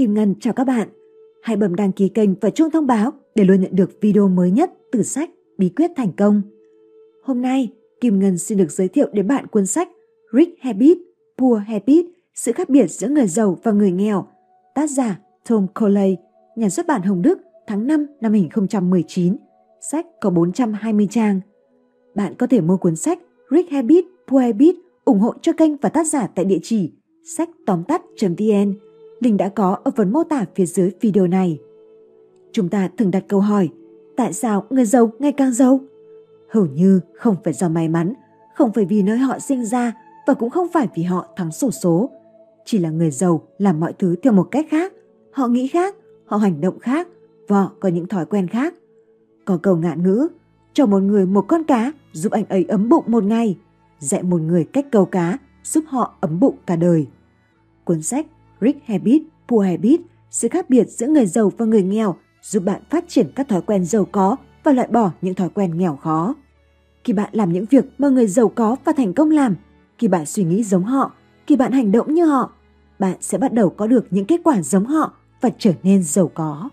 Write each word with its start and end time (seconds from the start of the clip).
Kim 0.00 0.14
Ngân 0.14 0.34
chào 0.40 0.52
các 0.52 0.64
bạn. 0.64 0.88
Hãy 1.42 1.56
bấm 1.56 1.74
đăng 1.74 1.92
ký 1.92 2.08
kênh 2.08 2.34
và 2.40 2.50
chuông 2.50 2.70
thông 2.70 2.86
báo 2.86 3.12
để 3.34 3.44
luôn 3.44 3.60
nhận 3.60 3.76
được 3.76 4.00
video 4.00 4.28
mới 4.28 4.50
nhất 4.50 4.70
từ 4.92 5.02
sách 5.02 5.30
Bí 5.58 5.68
quyết 5.68 5.90
thành 5.96 6.12
công. 6.12 6.42
Hôm 7.22 7.42
nay, 7.42 7.68
Kim 8.00 8.18
Ngân 8.18 8.38
xin 8.38 8.58
được 8.58 8.70
giới 8.70 8.88
thiệu 8.88 9.08
đến 9.12 9.26
bạn 9.26 9.46
cuốn 9.46 9.66
sách 9.66 9.88
Rich 10.32 10.48
Habit, 10.60 10.98
Poor 11.38 11.62
Habit, 11.66 12.06
sự 12.34 12.52
khác 12.52 12.68
biệt 12.68 12.86
giữa 12.86 13.08
người 13.08 13.26
giàu 13.26 13.58
và 13.62 13.72
người 13.72 13.90
nghèo. 13.90 14.26
Tác 14.74 14.90
giả 14.90 15.20
Tom 15.48 15.66
Coley, 15.80 16.16
nhà 16.56 16.68
xuất 16.68 16.86
bản 16.86 17.02
Hồng 17.02 17.22
Đức, 17.22 17.38
tháng 17.66 17.86
5 17.86 18.06
năm 18.20 18.32
2019. 18.32 19.36
Sách 19.90 20.06
có 20.20 20.30
420 20.30 21.08
trang. 21.10 21.40
Bạn 22.14 22.34
có 22.34 22.46
thể 22.46 22.60
mua 22.60 22.76
cuốn 22.76 22.96
sách 22.96 23.18
Rich 23.50 23.70
Habit, 23.70 24.04
Poor 24.28 24.42
Habit 24.42 24.74
ủng 25.04 25.18
hộ 25.18 25.34
cho 25.42 25.52
kênh 25.52 25.76
và 25.76 25.88
tác 25.88 26.06
giả 26.06 26.26
tại 26.26 26.44
địa 26.44 26.60
chỉ 26.62 26.92
sách 27.36 27.48
tóm 27.66 27.84
tắt.vn. 27.84 28.89
Link 29.20 29.38
đã 29.38 29.48
có 29.48 29.78
ở 29.84 29.90
phần 29.96 30.12
mô 30.12 30.24
tả 30.24 30.44
phía 30.54 30.66
dưới 30.66 30.90
video 31.00 31.26
này. 31.26 31.58
Chúng 32.52 32.68
ta 32.68 32.88
thường 32.98 33.10
đặt 33.10 33.24
câu 33.28 33.40
hỏi, 33.40 33.68
tại 34.16 34.32
sao 34.32 34.66
người 34.70 34.84
giàu 34.84 35.12
ngày 35.18 35.32
càng 35.32 35.52
giàu? 35.52 35.80
Hầu 36.50 36.66
như 36.66 37.00
không 37.14 37.36
phải 37.44 37.52
do 37.52 37.68
may 37.68 37.88
mắn, 37.88 38.14
không 38.54 38.72
phải 38.72 38.84
vì 38.84 39.02
nơi 39.02 39.18
họ 39.18 39.38
sinh 39.38 39.64
ra 39.64 39.92
và 40.26 40.34
cũng 40.34 40.50
không 40.50 40.68
phải 40.72 40.88
vì 40.94 41.02
họ 41.02 41.26
thắng 41.36 41.52
sổ 41.52 41.70
số. 41.70 42.10
Chỉ 42.64 42.78
là 42.78 42.90
người 42.90 43.10
giàu 43.10 43.42
làm 43.58 43.80
mọi 43.80 43.92
thứ 43.92 44.16
theo 44.22 44.32
một 44.32 44.48
cách 44.50 44.66
khác, 44.70 44.92
họ 45.32 45.48
nghĩ 45.48 45.68
khác, 45.68 45.96
họ 46.26 46.36
hành 46.36 46.60
động 46.60 46.78
khác 46.78 47.08
và 47.48 47.62
họ 47.62 47.72
có 47.80 47.88
những 47.88 48.08
thói 48.08 48.26
quen 48.26 48.48
khác. 48.48 48.74
Có 49.44 49.58
câu 49.62 49.76
ngạn 49.76 50.02
ngữ, 50.02 50.28
cho 50.72 50.86
một 50.86 51.02
người 51.02 51.26
một 51.26 51.44
con 51.48 51.64
cá 51.64 51.92
giúp 52.12 52.32
anh 52.32 52.44
ấy 52.48 52.64
ấm 52.68 52.88
bụng 52.88 53.04
một 53.06 53.24
ngày, 53.24 53.58
dạy 53.98 54.22
một 54.22 54.40
người 54.40 54.64
cách 54.64 54.86
câu 54.90 55.04
cá 55.04 55.38
giúp 55.64 55.84
họ 55.86 56.14
ấm 56.20 56.40
bụng 56.40 56.56
cả 56.66 56.76
đời. 56.76 57.06
Cuốn 57.84 58.02
sách 58.02 58.26
Rich 58.60 58.76
Habit, 58.86 59.22
Poor 59.48 59.66
Habit, 59.66 60.00
sự 60.30 60.48
khác 60.48 60.70
biệt 60.70 60.84
giữa 60.88 61.06
người 61.06 61.26
giàu 61.26 61.52
và 61.58 61.66
người 61.66 61.82
nghèo 61.82 62.16
giúp 62.42 62.62
bạn 62.64 62.82
phát 62.90 63.04
triển 63.08 63.32
các 63.34 63.48
thói 63.48 63.62
quen 63.62 63.84
giàu 63.84 64.06
có 64.12 64.36
và 64.64 64.72
loại 64.72 64.88
bỏ 64.88 65.10
những 65.22 65.34
thói 65.34 65.48
quen 65.48 65.78
nghèo 65.78 65.96
khó. 65.96 66.34
Khi 67.04 67.12
bạn 67.12 67.28
làm 67.32 67.52
những 67.52 67.64
việc 67.70 67.84
mà 67.98 68.08
người 68.08 68.26
giàu 68.26 68.48
có 68.48 68.76
và 68.84 68.92
thành 68.96 69.14
công 69.14 69.30
làm, 69.30 69.56
khi 69.98 70.08
bạn 70.08 70.26
suy 70.26 70.44
nghĩ 70.44 70.62
giống 70.62 70.84
họ, 70.84 71.12
khi 71.46 71.56
bạn 71.56 71.72
hành 71.72 71.92
động 71.92 72.14
như 72.14 72.24
họ, 72.24 72.52
bạn 72.98 73.16
sẽ 73.20 73.38
bắt 73.38 73.52
đầu 73.52 73.70
có 73.70 73.86
được 73.86 74.06
những 74.10 74.24
kết 74.24 74.40
quả 74.44 74.62
giống 74.62 74.86
họ 74.86 75.12
và 75.40 75.50
trở 75.58 75.72
nên 75.82 76.02
giàu 76.02 76.30
có. 76.34 76.68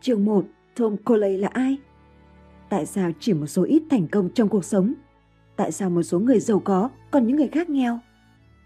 Chương 0.00 0.24
1. 0.24 0.44
Tom 0.76 0.96
Coley 0.96 1.38
là 1.38 1.48
ai? 1.52 1.76
Tại 2.68 2.86
sao 2.86 3.10
chỉ 3.20 3.32
một 3.32 3.46
số 3.46 3.62
ít 3.62 3.82
thành 3.90 4.08
công 4.08 4.28
trong 4.34 4.48
cuộc 4.48 4.64
sống? 4.64 4.94
Tại 5.56 5.72
sao 5.72 5.90
một 5.90 6.02
số 6.02 6.20
người 6.20 6.40
giàu 6.40 6.58
có 6.58 6.90
còn 7.10 7.26
những 7.26 7.36
người 7.36 7.48
khác 7.48 7.70
nghèo? 7.70 7.98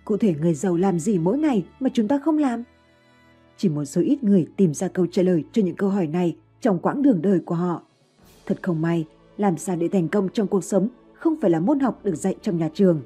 Cụ 0.05 0.17
thể 0.17 0.35
người 0.41 0.55
giàu 0.55 0.77
làm 0.77 0.99
gì 0.99 1.19
mỗi 1.19 1.39
ngày 1.39 1.65
mà 1.81 1.91
chúng 1.95 2.09
ta 2.09 2.19
không 2.19 2.39
làm? 2.39 2.65
Chỉ 3.57 3.69
một 3.69 3.85
số 3.85 4.01
ít 4.01 4.25
người 4.25 4.47
tìm 4.57 4.75
ra 4.75 4.89
câu 4.89 5.07
trả 5.07 5.23
lời 5.23 5.45
cho 5.53 5.63
những 5.63 5.77
câu 5.77 5.91
hỏi 5.91 6.07
này 6.07 6.37
trong 6.61 6.79
quãng 6.79 7.03
đường 7.03 7.23
đời 7.23 7.41
của 7.41 7.55
họ. 7.55 7.83
Thật 8.47 8.59
không 8.63 8.83
may, 8.83 9.07
làm 9.37 9.59
sao 9.59 9.77
để 9.77 9.89
thành 9.89 10.09
công 10.09 10.29
trong 10.29 10.47
cuộc 10.47 10.65
sống 10.65 10.89
không 11.15 11.35
phải 11.41 11.51
là 11.51 11.61
môn 11.61 11.81
học 11.81 12.01
được 12.05 12.15
dạy 12.15 12.37
trong 12.43 12.59
nhà 12.59 12.69
trường. 12.75 13.03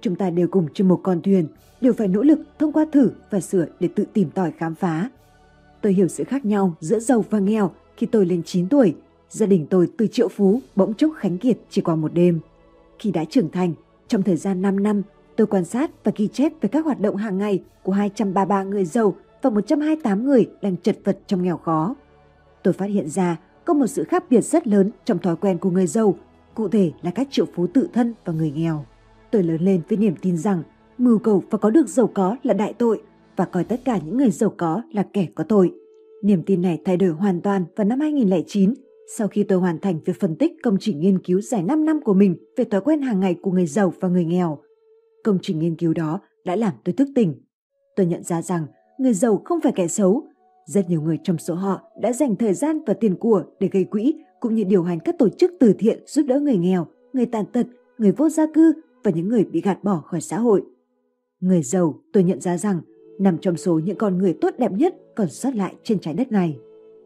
Chúng 0.00 0.16
ta 0.16 0.30
đều 0.30 0.48
cùng 0.48 0.68
trên 0.74 0.88
một 0.88 1.00
con 1.02 1.22
thuyền, 1.22 1.46
đều 1.80 1.92
phải 1.92 2.08
nỗ 2.08 2.22
lực 2.22 2.38
thông 2.58 2.72
qua 2.72 2.86
thử 2.92 3.10
và 3.30 3.40
sửa 3.40 3.66
để 3.80 3.88
tự 3.94 4.04
tìm 4.12 4.30
tòi 4.30 4.50
khám 4.50 4.74
phá. 4.74 5.10
Tôi 5.80 5.92
hiểu 5.92 6.08
sự 6.08 6.24
khác 6.24 6.44
nhau 6.44 6.74
giữa 6.80 6.98
giàu 6.98 7.24
và 7.30 7.38
nghèo 7.38 7.70
khi 7.96 8.06
tôi 8.06 8.26
lên 8.26 8.42
9 8.42 8.68
tuổi. 8.68 8.94
Gia 9.28 9.46
đình 9.46 9.66
tôi 9.70 9.90
từ 9.98 10.06
triệu 10.06 10.28
phú 10.28 10.60
bỗng 10.76 10.94
chốc 10.94 11.12
khánh 11.16 11.38
kiệt 11.38 11.58
chỉ 11.70 11.82
qua 11.82 11.94
một 11.94 12.14
đêm. 12.14 12.40
Khi 12.98 13.10
đã 13.10 13.24
trưởng 13.24 13.50
thành, 13.50 13.72
trong 14.08 14.22
thời 14.22 14.36
gian 14.36 14.62
5 14.62 14.82
năm, 14.82 15.02
tôi 15.40 15.46
quan 15.46 15.64
sát 15.64 15.90
và 16.04 16.12
ghi 16.16 16.28
chép 16.28 16.52
về 16.60 16.68
các 16.68 16.84
hoạt 16.84 17.00
động 17.00 17.16
hàng 17.16 17.38
ngày 17.38 17.62
của 17.82 17.92
233 17.92 18.62
người 18.62 18.84
giàu 18.84 19.14
và 19.42 19.50
128 19.50 20.24
người 20.24 20.46
đang 20.62 20.76
chật 20.76 20.98
vật 21.04 21.18
trong 21.26 21.42
nghèo 21.42 21.56
khó. 21.56 21.94
Tôi 22.62 22.74
phát 22.74 22.86
hiện 22.86 23.08
ra 23.08 23.36
có 23.64 23.74
một 23.74 23.86
sự 23.86 24.04
khác 24.04 24.24
biệt 24.30 24.40
rất 24.40 24.66
lớn 24.66 24.90
trong 25.04 25.18
thói 25.18 25.36
quen 25.36 25.58
của 25.58 25.70
người 25.70 25.86
giàu, 25.86 26.14
cụ 26.54 26.68
thể 26.68 26.92
là 27.02 27.10
các 27.10 27.28
triệu 27.30 27.46
phú 27.54 27.66
tự 27.74 27.88
thân 27.92 28.14
và 28.24 28.32
người 28.32 28.50
nghèo. 28.50 28.84
Tôi 29.30 29.42
lớn 29.42 29.60
lên 29.60 29.80
với 29.88 29.98
niềm 29.98 30.14
tin 30.22 30.36
rằng 30.36 30.62
mưu 30.98 31.18
cầu 31.18 31.42
và 31.50 31.58
có 31.58 31.70
được 31.70 31.88
giàu 31.88 32.10
có 32.14 32.36
là 32.42 32.54
đại 32.54 32.72
tội 32.72 33.02
và 33.36 33.44
coi 33.44 33.64
tất 33.64 33.80
cả 33.84 33.98
những 34.04 34.16
người 34.16 34.30
giàu 34.30 34.54
có 34.56 34.82
là 34.92 35.02
kẻ 35.12 35.26
có 35.34 35.44
tội. 35.44 35.72
Niềm 36.22 36.42
tin 36.46 36.62
này 36.62 36.78
thay 36.84 36.96
đổi 36.96 37.10
hoàn 37.10 37.40
toàn 37.40 37.64
vào 37.76 37.84
năm 37.84 38.00
2009 38.00 38.74
sau 39.16 39.28
khi 39.28 39.42
tôi 39.42 39.58
hoàn 39.58 39.78
thành 39.78 40.00
việc 40.04 40.20
phân 40.20 40.36
tích 40.36 40.52
công 40.62 40.76
trình 40.80 41.00
nghiên 41.00 41.18
cứu 41.18 41.40
dài 41.40 41.62
5 41.62 41.84
năm 41.84 42.00
của 42.04 42.14
mình 42.14 42.36
về 42.56 42.64
thói 42.64 42.80
quen 42.80 43.00
hàng 43.02 43.20
ngày 43.20 43.36
của 43.42 43.50
người 43.50 43.66
giàu 43.66 43.92
và 44.00 44.08
người 44.08 44.24
nghèo. 44.24 44.58
Công 45.24 45.38
trình 45.42 45.58
nghiên 45.58 45.76
cứu 45.76 45.94
đó 45.94 46.20
đã 46.44 46.56
làm 46.56 46.72
tôi 46.84 46.92
thức 46.92 47.08
tỉnh. 47.14 47.34
Tôi 47.96 48.06
nhận 48.06 48.22
ra 48.22 48.42
rằng 48.42 48.66
người 48.98 49.14
giàu 49.14 49.42
không 49.44 49.60
phải 49.60 49.72
kẻ 49.72 49.88
xấu. 49.88 50.26
Rất 50.66 50.90
nhiều 50.90 51.02
người 51.02 51.18
trong 51.24 51.38
số 51.38 51.54
họ 51.54 51.80
đã 52.00 52.12
dành 52.12 52.36
thời 52.36 52.54
gian 52.54 52.78
và 52.86 52.94
tiền 52.94 53.16
của 53.16 53.44
để 53.60 53.68
gây 53.72 53.84
quỹ 53.84 54.14
cũng 54.40 54.54
như 54.54 54.64
điều 54.64 54.82
hành 54.82 55.00
các 55.00 55.14
tổ 55.18 55.28
chức 55.28 55.52
từ 55.60 55.74
thiện 55.78 55.98
giúp 56.06 56.22
đỡ 56.28 56.40
người 56.40 56.56
nghèo, 56.56 56.86
người 57.12 57.26
tàn 57.26 57.44
tật, 57.46 57.66
người 57.98 58.12
vô 58.12 58.28
gia 58.28 58.46
cư 58.54 58.72
và 59.04 59.10
những 59.10 59.28
người 59.28 59.44
bị 59.44 59.60
gạt 59.60 59.84
bỏ 59.84 60.02
khỏi 60.06 60.20
xã 60.20 60.38
hội. 60.38 60.62
Người 61.40 61.62
giàu, 61.62 61.94
tôi 62.12 62.24
nhận 62.24 62.40
ra 62.40 62.58
rằng, 62.58 62.80
nằm 63.18 63.38
trong 63.38 63.56
số 63.56 63.78
những 63.78 63.98
con 63.98 64.18
người 64.18 64.32
tốt 64.40 64.54
đẹp 64.58 64.72
nhất 64.72 64.94
còn 65.16 65.28
sót 65.28 65.54
lại 65.54 65.74
trên 65.82 65.98
trái 65.98 66.14
đất 66.14 66.32
này. 66.32 66.56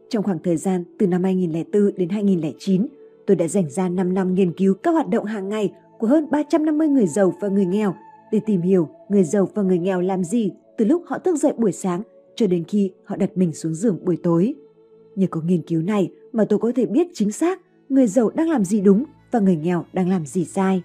Trong 0.09 0.23
khoảng 0.23 0.39
thời 0.43 0.57
gian 0.57 0.83
từ 0.99 1.07
năm 1.07 1.23
2004 1.23 1.95
đến 1.97 2.09
2009, 2.09 2.87
tôi 3.27 3.35
đã 3.35 3.47
dành 3.47 3.69
ra 3.69 3.89
5 3.89 4.13
năm 4.13 4.33
nghiên 4.33 4.53
cứu 4.53 4.73
các 4.73 4.91
hoạt 4.91 5.09
động 5.09 5.25
hàng 5.25 5.49
ngày 5.49 5.73
của 5.99 6.07
hơn 6.07 6.27
350 6.31 6.87
người 6.87 7.07
giàu 7.07 7.33
và 7.39 7.47
người 7.47 7.65
nghèo 7.65 7.95
để 8.31 8.39
tìm 8.45 8.61
hiểu 8.61 8.89
người 9.09 9.23
giàu 9.23 9.49
và 9.53 9.63
người 9.63 9.79
nghèo 9.79 10.01
làm 10.01 10.23
gì 10.23 10.51
từ 10.77 10.85
lúc 10.85 11.03
họ 11.05 11.19
thức 11.19 11.35
dậy 11.35 11.53
buổi 11.57 11.71
sáng 11.71 12.01
cho 12.35 12.47
đến 12.47 12.63
khi 12.63 12.91
họ 13.03 13.15
đặt 13.15 13.37
mình 13.37 13.53
xuống 13.53 13.73
giường 13.73 14.05
buổi 14.05 14.17
tối. 14.23 14.53
Nhờ 15.15 15.27
có 15.27 15.41
nghiên 15.41 15.61
cứu 15.61 15.81
này 15.81 16.11
mà 16.31 16.45
tôi 16.49 16.59
có 16.59 16.71
thể 16.75 16.85
biết 16.85 17.07
chính 17.13 17.31
xác 17.31 17.61
người 17.89 18.07
giàu 18.07 18.29
đang 18.29 18.49
làm 18.49 18.65
gì 18.65 18.81
đúng 18.81 19.03
và 19.31 19.39
người 19.39 19.55
nghèo 19.55 19.85
đang 19.93 20.09
làm 20.09 20.25
gì 20.25 20.45
sai. 20.45 20.83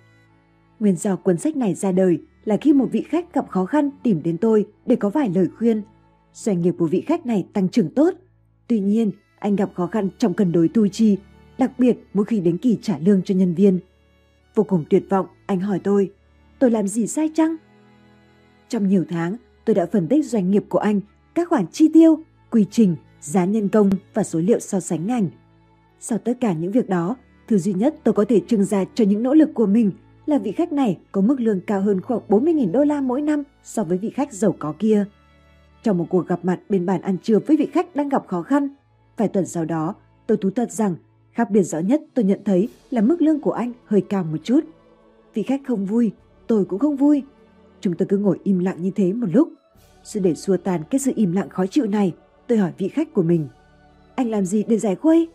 Nguyên 0.81 0.97
do 0.97 1.17
cuốn 1.17 1.39
sách 1.39 1.56
này 1.56 1.75
ra 1.75 1.93
đời 1.93 2.19
là 2.45 2.56
khi 2.56 2.73
một 2.73 2.89
vị 2.93 3.03
khách 3.09 3.34
gặp 3.34 3.49
khó 3.49 3.65
khăn 3.65 3.91
tìm 4.03 4.23
đến 4.23 4.39
tôi 4.39 4.67
để 4.87 4.97
có 4.97 5.09
vài 5.09 5.31
lời 5.34 5.49
khuyên. 5.59 5.83
Doanh 6.33 6.62
nghiệp 6.62 6.75
của 6.79 6.87
vị 6.87 7.00
khách 7.00 7.27
này 7.27 7.47
tăng 7.53 7.69
trưởng 7.69 7.95
tốt. 7.95 8.15
Tuy 8.69 8.81
nhiên, 8.81 9.11
anh 9.39 9.56
gặp 9.56 9.71
khó 9.75 9.87
khăn 9.87 10.09
trong 10.19 10.34
cân 10.34 10.53
đối 10.53 10.69
thu 10.69 10.87
chi, 10.93 11.19
đặc 11.59 11.73
biệt 11.79 11.97
mỗi 12.15 12.25
khi 12.25 12.41
đến 12.41 12.59
kỳ 12.59 12.79
trả 12.83 12.99
lương 12.99 13.23
cho 13.23 13.34
nhân 13.34 13.55
viên. 13.55 13.79
Vô 14.55 14.65
cùng 14.65 14.84
tuyệt 14.91 15.03
vọng, 15.09 15.27
anh 15.47 15.61
hỏi 15.61 15.81
tôi, 15.84 16.11
tôi 16.60 16.71
làm 16.71 16.88
gì 16.88 17.06
sai 17.06 17.31
chăng? 17.34 17.56
Trong 18.69 18.88
nhiều 18.88 19.04
tháng, 19.09 19.37
tôi 19.65 19.75
đã 19.75 19.87
phân 19.87 20.09
tích 20.09 20.26
doanh 20.26 20.50
nghiệp 20.50 20.65
của 20.69 20.78
anh, 20.78 21.00
các 21.34 21.48
khoản 21.48 21.66
chi 21.72 21.91
tiêu, 21.93 22.19
quy 22.50 22.66
trình, 22.71 22.97
giá 23.21 23.44
nhân 23.44 23.69
công 23.69 23.91
và 24.15 24.22
số 24.22 24.38
liệu 24.41 24.60
so 24.60 24.81
sánh 24.81 25.06
ngành. 25.06 25.28
Sau 26.00 26.19
tất 26.19 26.32
cả 26.41 26.53
những 26.53 26.72
việc 26.72 26.88
đó, 26.88 27.16
thứ 27.49 27.59
duy 27.59 27.72
nhất 27.72 27.94
tôi 28.04 28.15
có 28.15 28.25
thể 28.28 28.41
trưng 28.47 28.65
ra 28.65 28.84
cho 28.94 29.04
những 29.04 29.22
nỗ 29.22 29.34
lực 29.34 29.50
của 29.54 29.66
mình 29.66 29.93
là 30.26 30.38
vị 30.38 30.53
khách 30.53 30.72
này 30.72 30.99
có 31.12 31.20
mức 31.20 31.41
lương 31.41 31.60
cao 31.60 31.81
hơn 31.81 32.00
khoảng 32.00 32.20
40.000 32.28 32.72
đô 32.72 32.84
la 32.84 33.00
mỗi 33.00 33.22
năm 33.22 33.43
so 33.65 33.84
với 33.84 33.99
vị 33.99 34.10
khách 34.10 34.32
giàu 34.32 34.56
có 34.59 34.75
kia. 34.78 35.04
Trong 35.82 35.99
một 35.99 36.06
cuộc 36.10 36.26
gặp 36.26 36.41
mặt 36.43 36.60
bên 36.69 36.87
bàn 36.87 37.00
ăn 37.00 37.16
trưa 37.22 37.38
với 37.47 37.56
vị 37.56 37.69
khách 37.72 37.97
đang 37.97 38.09
gặp 38.09 38.26
khó 38.26 38.43
khăn, 38.43 38.69
vài 39.16 39.28
tuần 39.28 39.47
sau 39.47 39.65
đó, 39.65 39.94
tôi 40.26 40.38
thú 40.38 40.50
thật 40.50 40.72
rằng 40.72 40.97
khác 41.32 41.50
biệt 41.50 41.62
rõ 41.62 41.78
nhất 41.78 42.03
tôi 42.15 42.25
nhận 42.25 42.41
thấy 42.44 42.69
là 42.91 43.00
mức 43.00 43.22
lương 43.22 43.41
của 43.41 43.53
anh 43.53 43.72
hơi 43.84 44.00
cao 44.00 44.25
một 44.25 44.38
chút. 44.44 44.60
Vị 45.34 45.43
khách 45.43 45.60
không 45.66 45.87
vui, 45.87 46.12
tôi 46.50 46.65
cũng 46.65 46.78
không 46.78 46.97
vui. 46.97 47.22
Chúng 47.81 47.94
tôi 47.94 48.06
cứ 48.09 48.19
ngồi 48.19 48.38
im 48.44 48.59
lặng 48.59 48.83
như 48.83 48.91
thế 48.91 49.12
một 49.12 49.27
lúc. 49.33 49.49
Rồi 50.05 50.22
để 50.22 50.34
xua 50.34 50.56
tan 50.56 50.83
cái 50.91 50.99
sự 50.99 51.12
im 51.15 51.33
lặng 51.33 51.49
khó 51.49 51.66
chịu 51.66 51.87
này, 51.87 52.15
tôi 52.47 52.59
hỏi 52.59 52.72
vị 52.78 52.88
khách 52.88 53.15
của 53.15 53.22
mình. 53.22 53.49
Anh 54.15 54.31
làm 54.31 54.44
gì 54.44 54.65
để 54.69 54.78
giải 54.78 54.97
khuây? 54.97 55.28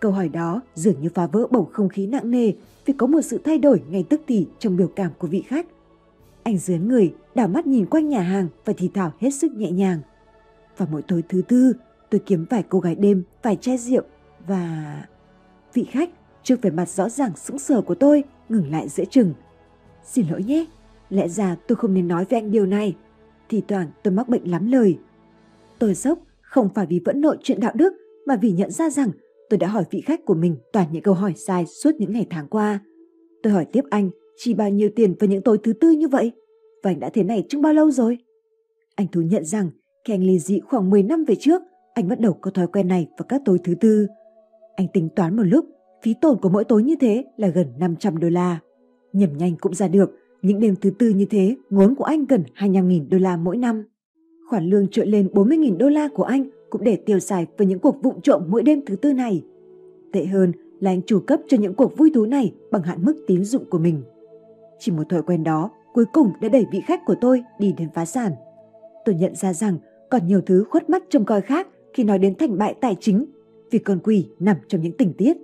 Câu 0.00 0.12
hỏi 0.12 0.28
đó 0.28 0.60
dường 0.74 1.00
như 1.00 1.08
phá 1.14 1.26
vỡ 1.26 1.46
bầu 1.50 1.68
không 1.72 1.88
khí 1.88 2.06
nặng 2.06 2.30
nề 2.30 2.52
vì 2.86 2.94
có 2.94 3.06
một 3.06 3.20
sự 3.20 3.40
thay 3.44 3.58
đổi 3.58 3.82
ngay 3.90 4.04
tức 4.08 4.20
thì 4.26 4.46
trong 4.58 4.76
biểu 4.76 4.88
cảm 4.96 5.10
của 5.18 5.26
vị 5.28 5.42
khách. 5.46 5.66
Anh 6.42 6.58
dướn 6.58 6.88
người, 6.88 7.14
đảo 7.34 7.48
mắt 7.48 7.66
nhìn 7.66 7.86
quanh 7.86 8.08
nhà 8.08 8.20
hàng 8.20 8.48
và 8.64 8.72
thì 8.76 8.90
thảo 8.94 9.12
hết 9.20 9.30
sức 9.30 9.52
nhẹ 9.52 9.70
nhàng. 9.70 10.00
Và 10.76 10.86
mỗi 10.90 11.02
tối 11.02 11.22
thứ 11.28 11.42
tư, 11.48 11.72
tôi 12.10 12.20
kiếm 12.26 12.46
vài 12.50 12.64
cô 12.68 12.80
gái 12.80 12.94
đêm, 12.94 13.22
vài 13.42 13.56
chai 13.56 13.78
rượu 13.78 14.02
và... 14.46 14.94
Vị 15.74 15.86
khách, 15.90 16.10
trước 16.42 16.62
vẻ 16.62 16.70
mặt 16.70 16.88
rõ 16.88 17.08
ràng 17.08 17.36
sững 17.36 17.58
sờ 17.58 17.80
của 17.80 17.94
tôi, 17.94 18.24
ngừng 18.48 18.70
lại 18.70 18.88
giữa 18.88 19.04
chừng. 19.04 19.34
Xin 20.12 20.26
lỗi 20.30 20.42
nhé, 20.42 20.66
lẽ 21.10 21.28
ra 21.28 21.56
tôi 21.68 21.76
không 21.76 21.94
nên 21.94 22.08
nói 22.08 22.24
với 22.30 22.40
anh 22.40 22.50
điều 22.50 22.66
này. 22.66 22.96
Thì 23.48 23.60
toàn 23.60 23.88
tôi 24.02 24.14
mắc 24.14 24.28
bệnh 24.28 24.50
lắm 24.50 24.72
lời. 24.72 24.98
Tôi 25.78 25.94
sốc 25.94 26.18
không 26.40 26.68
phải 26.74 26.86
vì 26.86 27.00
vẫn 27.04 27.20
nội 27.20 27.36
chuyện 27.42 27.60
đạo 27.60 27.72
đức 27.74 27.92
mà 28.26 28.36
vì 28.36 28.52
nhận 28.52 28.70
ra 28.70 28.90
rằng 28.90 29.10
tôi 29.50 29.58
đã 29.58 29.68
hỏi 29.68 29.84
vị 29.90 30.00
khách 30.00 30.24
của 30.24 30.34
mình 30.34 30.56
toàn 30.72 30.86
những 30.92 31.02
câu 31.02 31.14
hỏi 31.14 31.34
sai 31.36 31.66
suốt 31.66 31.90
những 31.98 32.12
ngày 32.12 32.26
tháng 32.30 32.48
qua. 32.48 32.80
Tôi 33.42 33.52
hỏi 33.52 33.66
tiếp 33.72 33.84
anh 33.90 34.10
chi 34.36 34.54
bao 34.54 34.70
nhiêu 34.70 34.90
tiền 34.96 35.14
vào 35.20 35.28
những 35.28 35.42
tối 35.42 35.58
thứ 35.62 35.72
tư 35.72 35.90
như 35.90 36.08
vậy? 36.08 36.32
Và 36.82 36.90
anh 36.90 37.00
đã 37.00 37.10
thế 37.10 37.22
này 37.22 37.44
trong 37.48 37.62
bao 37.62 37.72
lâu 37.72 37.90
rồi? 37.90 38.18
Anh 38.94 39.06
thú 39.08 39.20
nhận 39.20 39.44
rằng 39.44 39.70
khi 40.04 40.14
anh 40.14 40.22
ly 40.22 40.38
dị 40.38 40.60
khoảng 40.60 40.90
10 40.90 41.02
năm 41.02 41.24
về 41.24 41.34
trước, 41.34 41.62
anh 41.94 42.08
bắt 42.08 42.20
đầu 42.20 42.38
có 42.40 42.50
thói 42.50 42.66
quen 42.66 42.88
này 42.88 43.08
vào 43.18 43.26
các 43.28 43.42
tối 43.44 43.58
thứ 43.64 43.74
tư. 43.74 44.06
Anh 44.76 44.86
tính 44.92 45.08
toán 45.16 45.36
một 45.36 45.42
lúc, 45.42 45.64
phí 46.02 46.14
tổn 46.20 46.38
của 46.40 46.48
mỗi 46.48 46.64
tối 46.64 46.82
như 46.82 46.96
thế 47.00 47.24
là 47.36 47.48
gần 47.48 47.66
500 47.78 48.18
đô 48.18 48.28
la. 48.28 48.60
Nhầm 49.12 49.30
nhanh 49.38 49.56
cũng 49.60 49.74
ra 49.74 49.88
được, 49.88 50.18
những 50.42 50.60
đêm 50.60 50.74
thứ 50.76 50.90
tư 50.90 51.08
như 51.08 51.24
thế, 51.24 51.56
ngốn 51.70 51.94
của 51.94 52.04
anh 52.04 52.26
gần 52.26 52.42
25.000 52.56 53.08
đô 53.10 53.18
la 53.18 53.36
mỗi 53.36 53.56
năm. 53.56 53.84
Khoản 54.50 54.70
lương 54.70 54.88
trội 54.88 55.06
lên 55.06 55.28
40.000 55.32 55.76
đô 55.76 55.88
la 55.88 56.08
của 56.08 56.22
anh 56.22 56.50
cũng 56.70 56.84
để 56.84 56.96
tiêu 56.96 57.18
xài 57.18 57.46
với 57.58 57.66
những 57.66 57.78
cuộc 57.78 58.02
vụng 58.02 58.20
trộm 58.20 58.42
mỗi 58.48 58.62
đêm 58.62 58.80
thứ 58.86 58.96
tư 58.96 59.12
này. 59.12 59.44
Tệ 60.12 60.24
hơn 60.24 60.52
là 60.80 60.90
anh 60.90 61.02
chủ 61.02 61.20
cấp 61.20 61.40
cho 61.48 61.56
những 61.56 61.74
cuộc 61.74 61.96
vui 61.96 62.10
thú 62.14 62.26
này 62.26 62.54
bằng 62.70 62.82
hạn 62.82 62.98
mức 63.04 63.24
tín 63.26 63.44
dụng 63.44 63.64
của 63.70 63.78
mình. 63.78 64.02
Chỉ 64.78 64.92
một 64.92 65.08
thói 65.08 65.22
quen 65.22 65.44
đó 65.44 65.70
cuối 65.94 66.04
cùng 66.12 66.30
đã 66.40 66.48
đẩy 66.48 66.66
vị 66.72 66.80
khách 66.86 67.00
của 67.06 67.14
tôi 67.20 67.42
đi 67.58 67.74
đến 67.78 67.88
phá 67.94 68.04
sản. 68.04 68.32
Tôi 69.04 69.14
nhận 69.14 69.34
ra 69.34 69.52
rằng 69.52 69.78
còn 70.10 70.26
nhiều 70.26 70.40
thứ 70.40 70.64
khuất 70.70 70.90
mắt 70.90 71.04
trông 71.10 71.24
coi 71.24 71.40
khác 71.40 71.68
khi 71.92 72.04
nói 72.04 72.18
đến 72.18 72.34
thành 72.34 72.58
bại 72.58 72.74
tài 72.80 72.96
chính 73.00 73.24
vì 73.70 73.78
con 73.78 73.98
quỷ 74.04 74.28
nằm 74.40 74.56
trong 74.68 74.80
những 74.80 74.96
tình 74.96 75.12
tiết. 75.12 75.36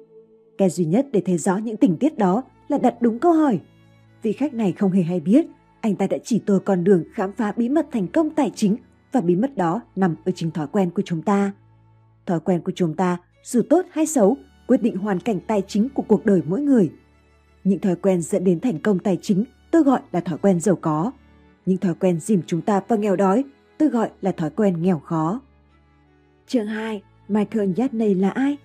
Cái 0.58 0.70
duy 0.70 0.84
nhất 0.84 1.06
để 1.12 1.20
thấy 1.20 1.38
rõ 1.38 1.56
những 1.56 1.76
tình 1.76 1.96
tiết 1.96 2.18
đó 2.18 2.42
là 2.74 2.78
đặt 2.78 2.94
đúng 3.00 3.18
câu 3.18 3.32
hỏi. 3.32 3.60
Vị 4.22 4.32
khách 4.32 4.54
này 4.54 4.72
không 4.72 4.90
hề 4.90 5.02
hay 5.02 5.20
biết 5.20 5.46
anh 5.80 5.96
ta 5.96 6.06
đã 6.06 6.18
chỉ 6.24 6.42
tôi 6.46 6.60
con 6.60 6.84
đường 6.84 7.04
khám 7.12 7.32
phá 7.32 7.52
bí 7.56 7.68
mật 7.68 7.86
thành 7.92 8.06
công 8.06 8.30
tài 8.30 8.50
chính 8.54 8.76
và 9.12 9.20
bí 9.20 9.36
mật 9.36 9.56
đó 9.56 9.80
nằm 9.96 10.16
ở 10.24 10.32
chính 10.34 10.50
thói 10.50 10.66
quen 10.66 10.90
của 10.90 11.02
chúng 11.02 11.22
ta. 11.22 11.52
Thói 12.26 12.40
quen 12.40 12.60
của 12.60 12.72
chúng 12.74 12.94
ta, 12.94 13.18
dù 13.42 13.62
tốt 13.70 13.86
hay 13.90 14.06
xấu, 14.06 14.36
quyết 14.66 14.82
định 14.82 14.96
hoàn 14.96 15.20
cảnh 15.20 15.40
tài 15.46 15.62
chính 15.66 15.88
của 15.88 16.02
cuộc 16.02 16.26
đời 16.26 16.42
mỗi 16.46 16.60
người. 16.60 16.92
Những 17.64 17.80
thói 17.80 17.96
quen 17.96 18.22
dẫn 18.22 18.44
đến 18.44 18.60
thành 18.60 18.78
công 18.78 18.98
tài 18.98 19.18
chính 19.22 19.44
tôi 19.70 19.82
gọi 19.82 20.00
là 20.12 20.20
thói 20.20 20.38
quen 20.38 20.60
giàu 20.60 20.76
có. 20.76 21.12
Những 21.66 21.78
thói 21.78 21.94
quen 21.94 22.20
dìm 22.20 22.42
chúng 22.46 22.60
ta 22.60 22.80
vào 22.88 22.98
nghèo 22.98 23.16
đói 23.16 23.44
tôi 23.78 23.88
gọi 23.88 24.10
là 24.20 24.32
thói 24.32 24.50
quen 24.50 24.82
nghèo 24.82 24.98
khó. 24.98 25.40
Chương 26.46 26.66
2. 26.66 27.02
Michael 27.28 27.70
Yatney 27.76 28.14
là 28.14 28.30
ai? 28.30 28.56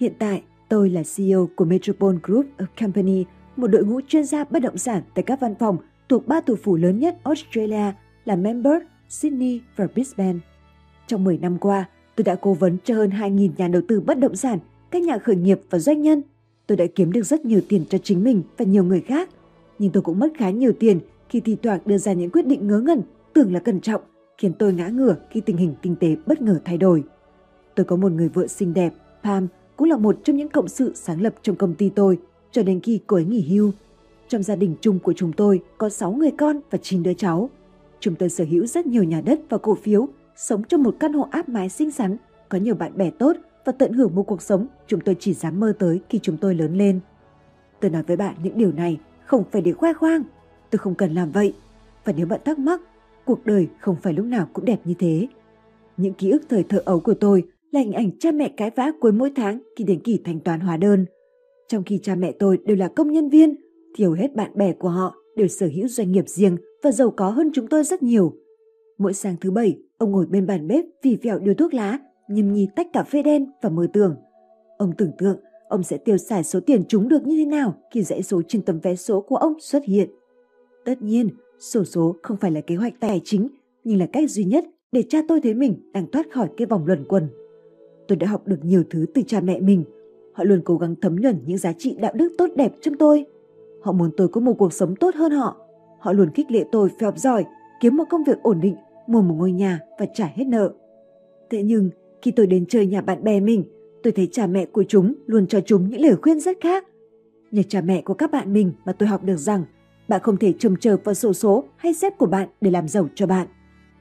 Hiện 0.00 0.12
tại, 0.18 0.42
tôi 0.68 0.90
là 0.90 1.02
CEO 1.16 1.48
của 1.56 1.64
Metropole 1.64 2.18
Group 2.22 2.46
of 2.58 2.66
Company, 2.80 3.24
một 3.56 3.66
đội 3.66 3.84
ngũ 3.84 4.00
chuyên 4.08 4.24
gia 4.24 4.44
bất 4.44 4.58
động 4.58 4.78
sản 4.78 5.02
tại 5.14 5.22
các 5.22 5.40
văn 5.40 5.54
phòng 5.58 5.76
thuộc 6.08 6.26
ba 6.26 6.40
thủ 6.40 6.54
phủ 6.56 6.76
lớn 6.76 6.98
nhất 6.98 7.16
Australia 7.22 7.92
là 8.24 8.36
Melbourne, 8.36 8.86
Sydney 9.08 9.60
và 9.76 9.86
Brisbane. 9.94 10.38
Trong 11.06 11.24
10 11.24 11.38
năm 11.38 11.58
qua, 11.58 11.88
tôi 12.16 12.24
đã 12.24 12.34
cố 12.34 12.54
vấn 12.54 12.76
cho 12.84 12.94
hơn 12.94 13.10
2.000 13.10 13.50
nhà 13.56 13.68
đầu 13.68 13.82
tư 13.88 14.00
bất 14.00 14.18
động 14.18 14.36
sản, 14.36 14.58
các 14.90 15.02
nhà 15.02 15.18
khởi 15.18 15.36
nghiệp 15.36 15.60
và 15.70 15.78
doanh 15.78 16.02
nhân. 16.02 16.22
Tôi 16.66 16.76
đã 16.76 16.84
kiếm 16.94 17.12
được 17.12 17.22
rất 17.22 17.44
nhiều 17.44 17.60
tiền 17.68 17.84
cho 17.88 17.98
chính 17.98 18.24
mình 18.24 18.42
và 18.56 18.64
nhiều 18.64 18.84
người 18.84 19.00
khác, 19.00 19.28
nhưng 19.78 19.92
tôi 19.92 20.02
cũng 20.02 20.18
mất 20.18 20.28
khá 20.38 20.50
nhiều 20.50 20.72
tiền 20.80 21.00
khi 21.28 21.40
thi 21.40 21.56
thoảng 21.62 21.80
đưa 21.86 21.98
ra 21.98 22.12
những 22.12 22.30
quyết 22.30 22.46
định 22.46 22.68
ngớ 22.68 22.80
ngẩn, 22.80 23.02
tưởng 23.32 23.52
là 23.52 23.60
cẩn 23.60 23.80
trọng, 23.80 24.00
khiến 24.38 24.52
tôi 24.58 24.72
ngã 24.72 24.88
ngửa 24.88 25.16
khi 25.30 25.40
tình 25.40 25.56
hình 25.56 25.74
kinh 25.82 25.96
tế 25.96 26.16
bất 26.26 26.42
ngờ 26.42 26.60
thay 26.64 26.78
đổi. 26.78 27.04
Tôi 27.74 27.86
có 27.86 27.96
một 27.96 28.12
người 28.12 28.28
vợ 28.28 28.46
xinh 28.46 28.74
đẹp, 28.74 28.92
Pam, 29.22 29.48
cũng 29.76 29.88
là 29.88 29.96
một 29.96 30.16
trong 30.24 30.36
những 30.36 30.48
cộng 30.48 30.68
sự 30.68 30.92
sáng 30.94 31.22
lập 31.22 31.34
trong 31.42 31.56
công 31.56 31.74
ty 31.74 31.90
tôi 31.90 32.18
cho 32.50 32.62
đến 32.62 32.80
khi 32.80 33.00
cô 33.06 33.16
ấy 33.16 33.24
nghỉ 33.24 33.48
hưu. 33.48 33.72
Trong 34.28 34.42
gia 34.42 34.56
đình 34.56 34.76
chung 34.80 34.98
của 34.98 35.12
chúng 35.12 35.32
tôi 35.32 35.60
có 35.78 35.88
6 35.88 36.12
người 36.12 36.30
con 36.30 36.60
và 36.70 36.78
9 36.82 37.02
đứa 37.02 37.14
cháu. 37.14 37.50
Chúng 38.00 38.14
tôi 38.14 38.28
sở 38.28 38.44
hữu 38.44 38.66
rất 38.66 38.86
nhiều 38.86 39.04
nhà 39.04 39.20
đất 39.20 39.40
và 39.48 39.58
cổ 39.58 39.74
phiếu, 39.74 40.08
sống 40.36 40.62
trong 40.64 40.82
một 40.82 40.96
căn 41.00 41.12
hộ 41.12 41.28
áp 41.30 41.48
mái 41.48 41.68
xinh 41.68 41.90
xắn, 41.90 42.16
có 42.48 42.58
nhiều 42.58 42.74
bạn 42.74 42.96
bè 42.96 43.10
tốt 43.10 43.36
và 43.64 43.72
tận 43.72 43.92
hưởng 43.92 44.14
một 44.14 44.22
cuộc 44.22 44.42
sống 44.42 44.66
chúng 44.86 45.00
tôi 45.00 45.16
chỉ 45.20 45.34
dám 45.34 45.60
mơ 45.60 45.72
tới 45.78 46.00
khi 46.08 46.18
chúng 46.22 46.36
tôi 46.36 46.54
lớn 46.54 46.78
lên. 46.78 47.00
Tôi 47.80 47.90
nói 47.90 48.02
với 48.02 48.16
bạn 48.16 48.34
những 48.42 48.58
điều 48.58 48.72
này 48.72 48.98
không 49.24 49.44
phải 49.52 49.62
để 49.62 49.72
khoe 49.72 49.92
khoang. 49.92 50.22
Tôi 50.70 50.78
không 50.78 50.94
cần 50.94 51.14
làm 51.14 51.32
vậy. 51.32 51.54
Và 52.04 52.12
nếu 52.16 52.26
bạn 52.26 52.40
thắc 52.44 52.58
mắc, 52.58 52.80
cuộc 53.24 53.46
đời 53.46 53.68
không 53.80 53.96
phải 54.02 54.12
lúc 54.12 54.26
nào 54.26 54.48
cũng 54.52 54.64
đẹp 54.64 54.80
như 54.84 54.94
thế. 54.98 55.28
Những 55.96 56.14
ký 56.14 56.30
ức 56.30 56.42
thời 56.48 56.62
thơ 56.62 56.82
ấu 56.84 57.00
của 57.00 57.14
tôi 57.14 57.44
là 57.74 57.80
hình 57.80 57.92
ảnh 57.92 58.10
cha 58.18 58.32
mẹ 58.32 58.48
cái 58.56 58.70
vã 58.76 58.92
cuối 59.00 59.12
mỗi 59.12 59.30
tháng 59.36 59.58
khi 59.76 59.84
đến 59.84 60.00
kỳ 60.00 60.18
thanh 60.24 60.40
toán 60.40 60.60
hóa 60.60 60.76
đơn. 60.76 61.06
Trong 61.68 61.82
khi 61.84 61.98
cha 62.02 62.14
mẹ 62.14 62.32
tôi 62.32 62.58
đều 62.64 62.76
là 62.76 62.88
công 62.88 63.12
nhân 63.12 63.28
viên, 63.28 63.56
thì 63.96 64.04
hầu 64.04 64.12
hết 64.12 64.34
bạn 64.34 64.50
bè 64.54 64.72
của 64.72 64.88
họ 64.88 65.14
đều 65.36 65.48
sở 65.48 65.66
hữu 65.74 65.88
doanh 65.88 66.12
nghiệp 66.12 66.28
riêng 66.28 66.56
và 66.82 66.92
giàu 66.92 67.10
có 67.10 67.30
hơn 67.30 67.50
chúng 67.54 67.66
tôi 67.66 67.84
rất 67.84 68.02
nhiều. 68.02 68.32
Mỗi 68.98 69.12
sáng 69.12 69.36
thứ 69.40 69.50
bảy, 69.50 69.78
ông 69.98 70.12
ngồi 70.12 70.26
bên 70.26 70.46
bàn 70.46 70.68
bếp 70.68 70.84
vì 71.02 71.16
vẹo 71.22 71.38
điều 71.38 71.54
thuốc 71.54 71.74
lá, 71.74 71.98
nhâm 72.28 72.52
nhi 72.52 72.68
tách 72.76 72.92
cà 72.92 73.02
phê 73.02 73.22
đen 73.22 73.46
và 73.62 73.70
mơ 73.70 73.86
tưởng. 73.92 74.16
Ông 74.78 74.92
tưởng 74.98 75.10
tượng 75.18 75.36
ông 75.68 75.82
sẽ 75.82 75.96
tiêu 75.96 76.16
xài 76.16 76.44
số 76.44 76.60
tiền 76.60 76.82
chúng 76.88 77.08
được 77.08 77.26
như 77.26 77.36
thế 77.36 77.44
nào 77.44 77.74
khi 77.90 78.02
dãy 78.02 78.22
số 78.22 78.42
trên 78.48 78.62
tấm 78.62 78.80
vé 78.80 78.96
số 78.96 79.20
của 79.20 79.36
ông 79.36 79.54
xuất 79.60 79.84
hiện. 79.84 80.10
Tất 80.84 81.02
nhiên, 81.02 81.28
sổ 81.58 81.84
số 81.84 82.16
không 82.22 82.36
phải 82.36 82.50
là 82.50 82.60
kế 82.60 82.74
hoạch 82.76 82.94
tài 83.00 83.20
chính, 83.24 83.48
nhưng 83.84 83.98
là 83.98 84.06
cách 84.06 84.30
duy 84.30 84.44
nhất 84.44 84.64
để 84.92 85.02
cha 85.08 85.18
tôi 85.28 85.40
thấy 85.40 85.54
mình 85.54 85.90
đang 85.92 86.10
thoát 86.10 86.26
khỏi 86.32 86.48
cái 86.56 86.66
vòng 86.66 86.86
luẩn 86.86 87.04
quẩn. 87.08 87.28
Tôi 88.08 88.16
đã 88.16 88.26
học 88.26 88.46
được 88.46 88.64
nhiều 88.64 88.82
thứ 88.90 89.06
từ 89.14 89.22
cha 89.26 89.40
mẹ 89.40 89.60
mình. 89.60 89.84
Họ 90.32 90.44
luôn 90.44 90.60
cố 90.64 90.76
gắng 90.76 90.94
thấm 91.02 91.16
nhuần 91.16 91.38
những 91.46 91.58
giá 91.58 91.72
trị 91.72 91.96
đạo 92.00 92.12
đức 92.14 92.32
tốt 92.38 92.46
đẹp 92.56 92.72
trong 92.80 92.94
tôi. 92.94 93.24
Họ 93.82 93.92
muốn 93.92 94.10
tôi 94.16 94.28
có 94.28 94.40
một 94.40 94.54
cuộc 94.58 94.72
sống 94.72 94.96
tốt 94.96 95.14
hơn 95.14 95.32
họ. 95.32 95.56
Họ 95.98 96.12
luôn 96.12 96.30
khích 96.30 96.50
lệ 96.50 96.64
tôi 96.72 96.88
phải 96.88 97.04
học 97.04 97.18
giỏi, 97.18 97.44
kiếm 97.80 97.96
một 97.96 98.04
công 98.10 98.24
việc 98.24 98.42
ổn 98.42 98.60
định, 98.60 98.76
mua 99.06 99.22
một 99.22 99.34
ngôi 99.34 99.52
nhà 99.52 99.80
và 99.98 100.06
trả 100.14 100.26
hết 100.34 100.44
nợ. 100.44 100.72
Thế 101.50 101.62
nhưng, 101.62 101.90
khi 102.22 102.30
tôi 102.30 102.46
đến 102.46 102.66
chơi 102.66 102.86
nhà 102.86 103.00
bạn 103.00 103.24
bè 103.24 103.40
mình, 103.40 103.64
tôi 104.02 104.12
thấy 104.12 104.28
cha 104.32 104.46
mẹ 104.46 104.66
của 104.66 104.84
chúng 104.88 105.14
luôn 105.26 105.46
cho 105.46 105.60
chúng 105.60 105.88
những 105.88 106.00
lời 106.00 106.16
khuyên 106.22 106.40
rất 106.40 106.56
khác. 106.60 106.84
Nhờ 107.50 107.62
cha 107.68 107.80
mẹ 107.80 108.02
của 108.02 108.14
các 108.14 108.30
bạn 108.30 108.52
mình 108.52 108.72
mà 108.84 108.92
tôi 108.92 109.08
học 109.08 109.24
được 109.24 109.36
rằng 109.36 109.64
bạn 110.08 110.20
không 110.22 110.36
thể 110.36 110.54
trông 110.58 110.76
chờ 110.80 110.96
vào 111.04 111.14
sổ 111.14 111.32
số 111.32 111.64
hay 111.76 111.94
xếp 111.94 112.18
của 112.18 112.26
bạn 112.26 112.48
để 112.60 112.70
làm 112.70 112.88
giàu 112.88 113.08
cho 113.14 113.26
bạn. 113.26 113.46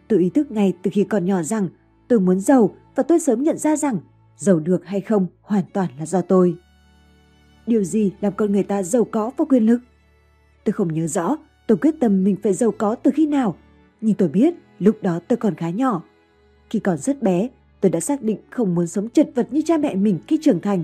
Tôi 0.07 0.19
ý 0.19 0.29
thức 0.29 0.51
ngay 0.51 0.73
từ 0.83 0.91
khi 0.94 1.03
còn 1.03 1.25
nhỏ 1.25 1.44
rằng 1.44 1.67
tôi 2.07 2.19
muốn 2.19 2.39
giàu 2.39 2.75
và 2.95 3.04
tôi 3.04 3.19
sớm 3.19 3.44
nhận 3.44 3.57
ra 3.57 3.75
rằng 3.75 3.98
giàu 4.38 4.60
được 4.60 4.86
hay 4.86 5.01
không 5.01 5.28
hoàn 5.42 5.63
toàn 5.74 5.90
là 6.00 6.06
do 6.06 6.22
tôi. 6.22 6.56
Điều 7.68 7.84
gì 7.84 8.12
làm 8.22 8.34
con 8.34 8.51
người 8.51 8.63
ta 8.63 8.84
giàu 8.84 9.04
có 9.12 9.31
và 9.38 9.45
quyền 9.50 9.66
lực? 9.66 9.80
Tôi 10.63 10.74
không 10.74 10.94
nhớ 10.94 11.07
rõ 11.07 11.38
tôi 11.68 11.78
quyết 11.78 11.95
tâm 12.00 12.24
mình 12.24 12.36
phải 12.44 12.54
giàu 12.54 12.72
có 12.72 12.95
từ 12.95 13.12
khi 13.16 13.28
nào, 13.28 13.56
nhưng 14.01 14.16
tôi 14.16 14.30
biết 14.30 14.54
lúc 14.80 14.98
đó 15.01 15.19
tôi 15.28 15.38
còn 15.38 15.56
khá 15.56 15.69
nhỏ. 15.69 16.01
Khi 16.69 16.80
còn 16.80 16.98
rất 16.98 17.22
bé, 17.22 17.50
tôi 17.81 17.90
đã 17.90 18.00
xác 18.00 18.22
định 18.22 18.38
không 18.50 18.75
muốn 18.75 18.88
sống 18.88 19.10
chật 19.10 19.30
vật 19.36 19.48
như 19.51 19.62
cha 19.66 19.78
mẹ 19.78 19.95
mình 19.95 20.19
khi 20.28 20.40
trưởng 20.42 20.62
thành. 20.62 20.84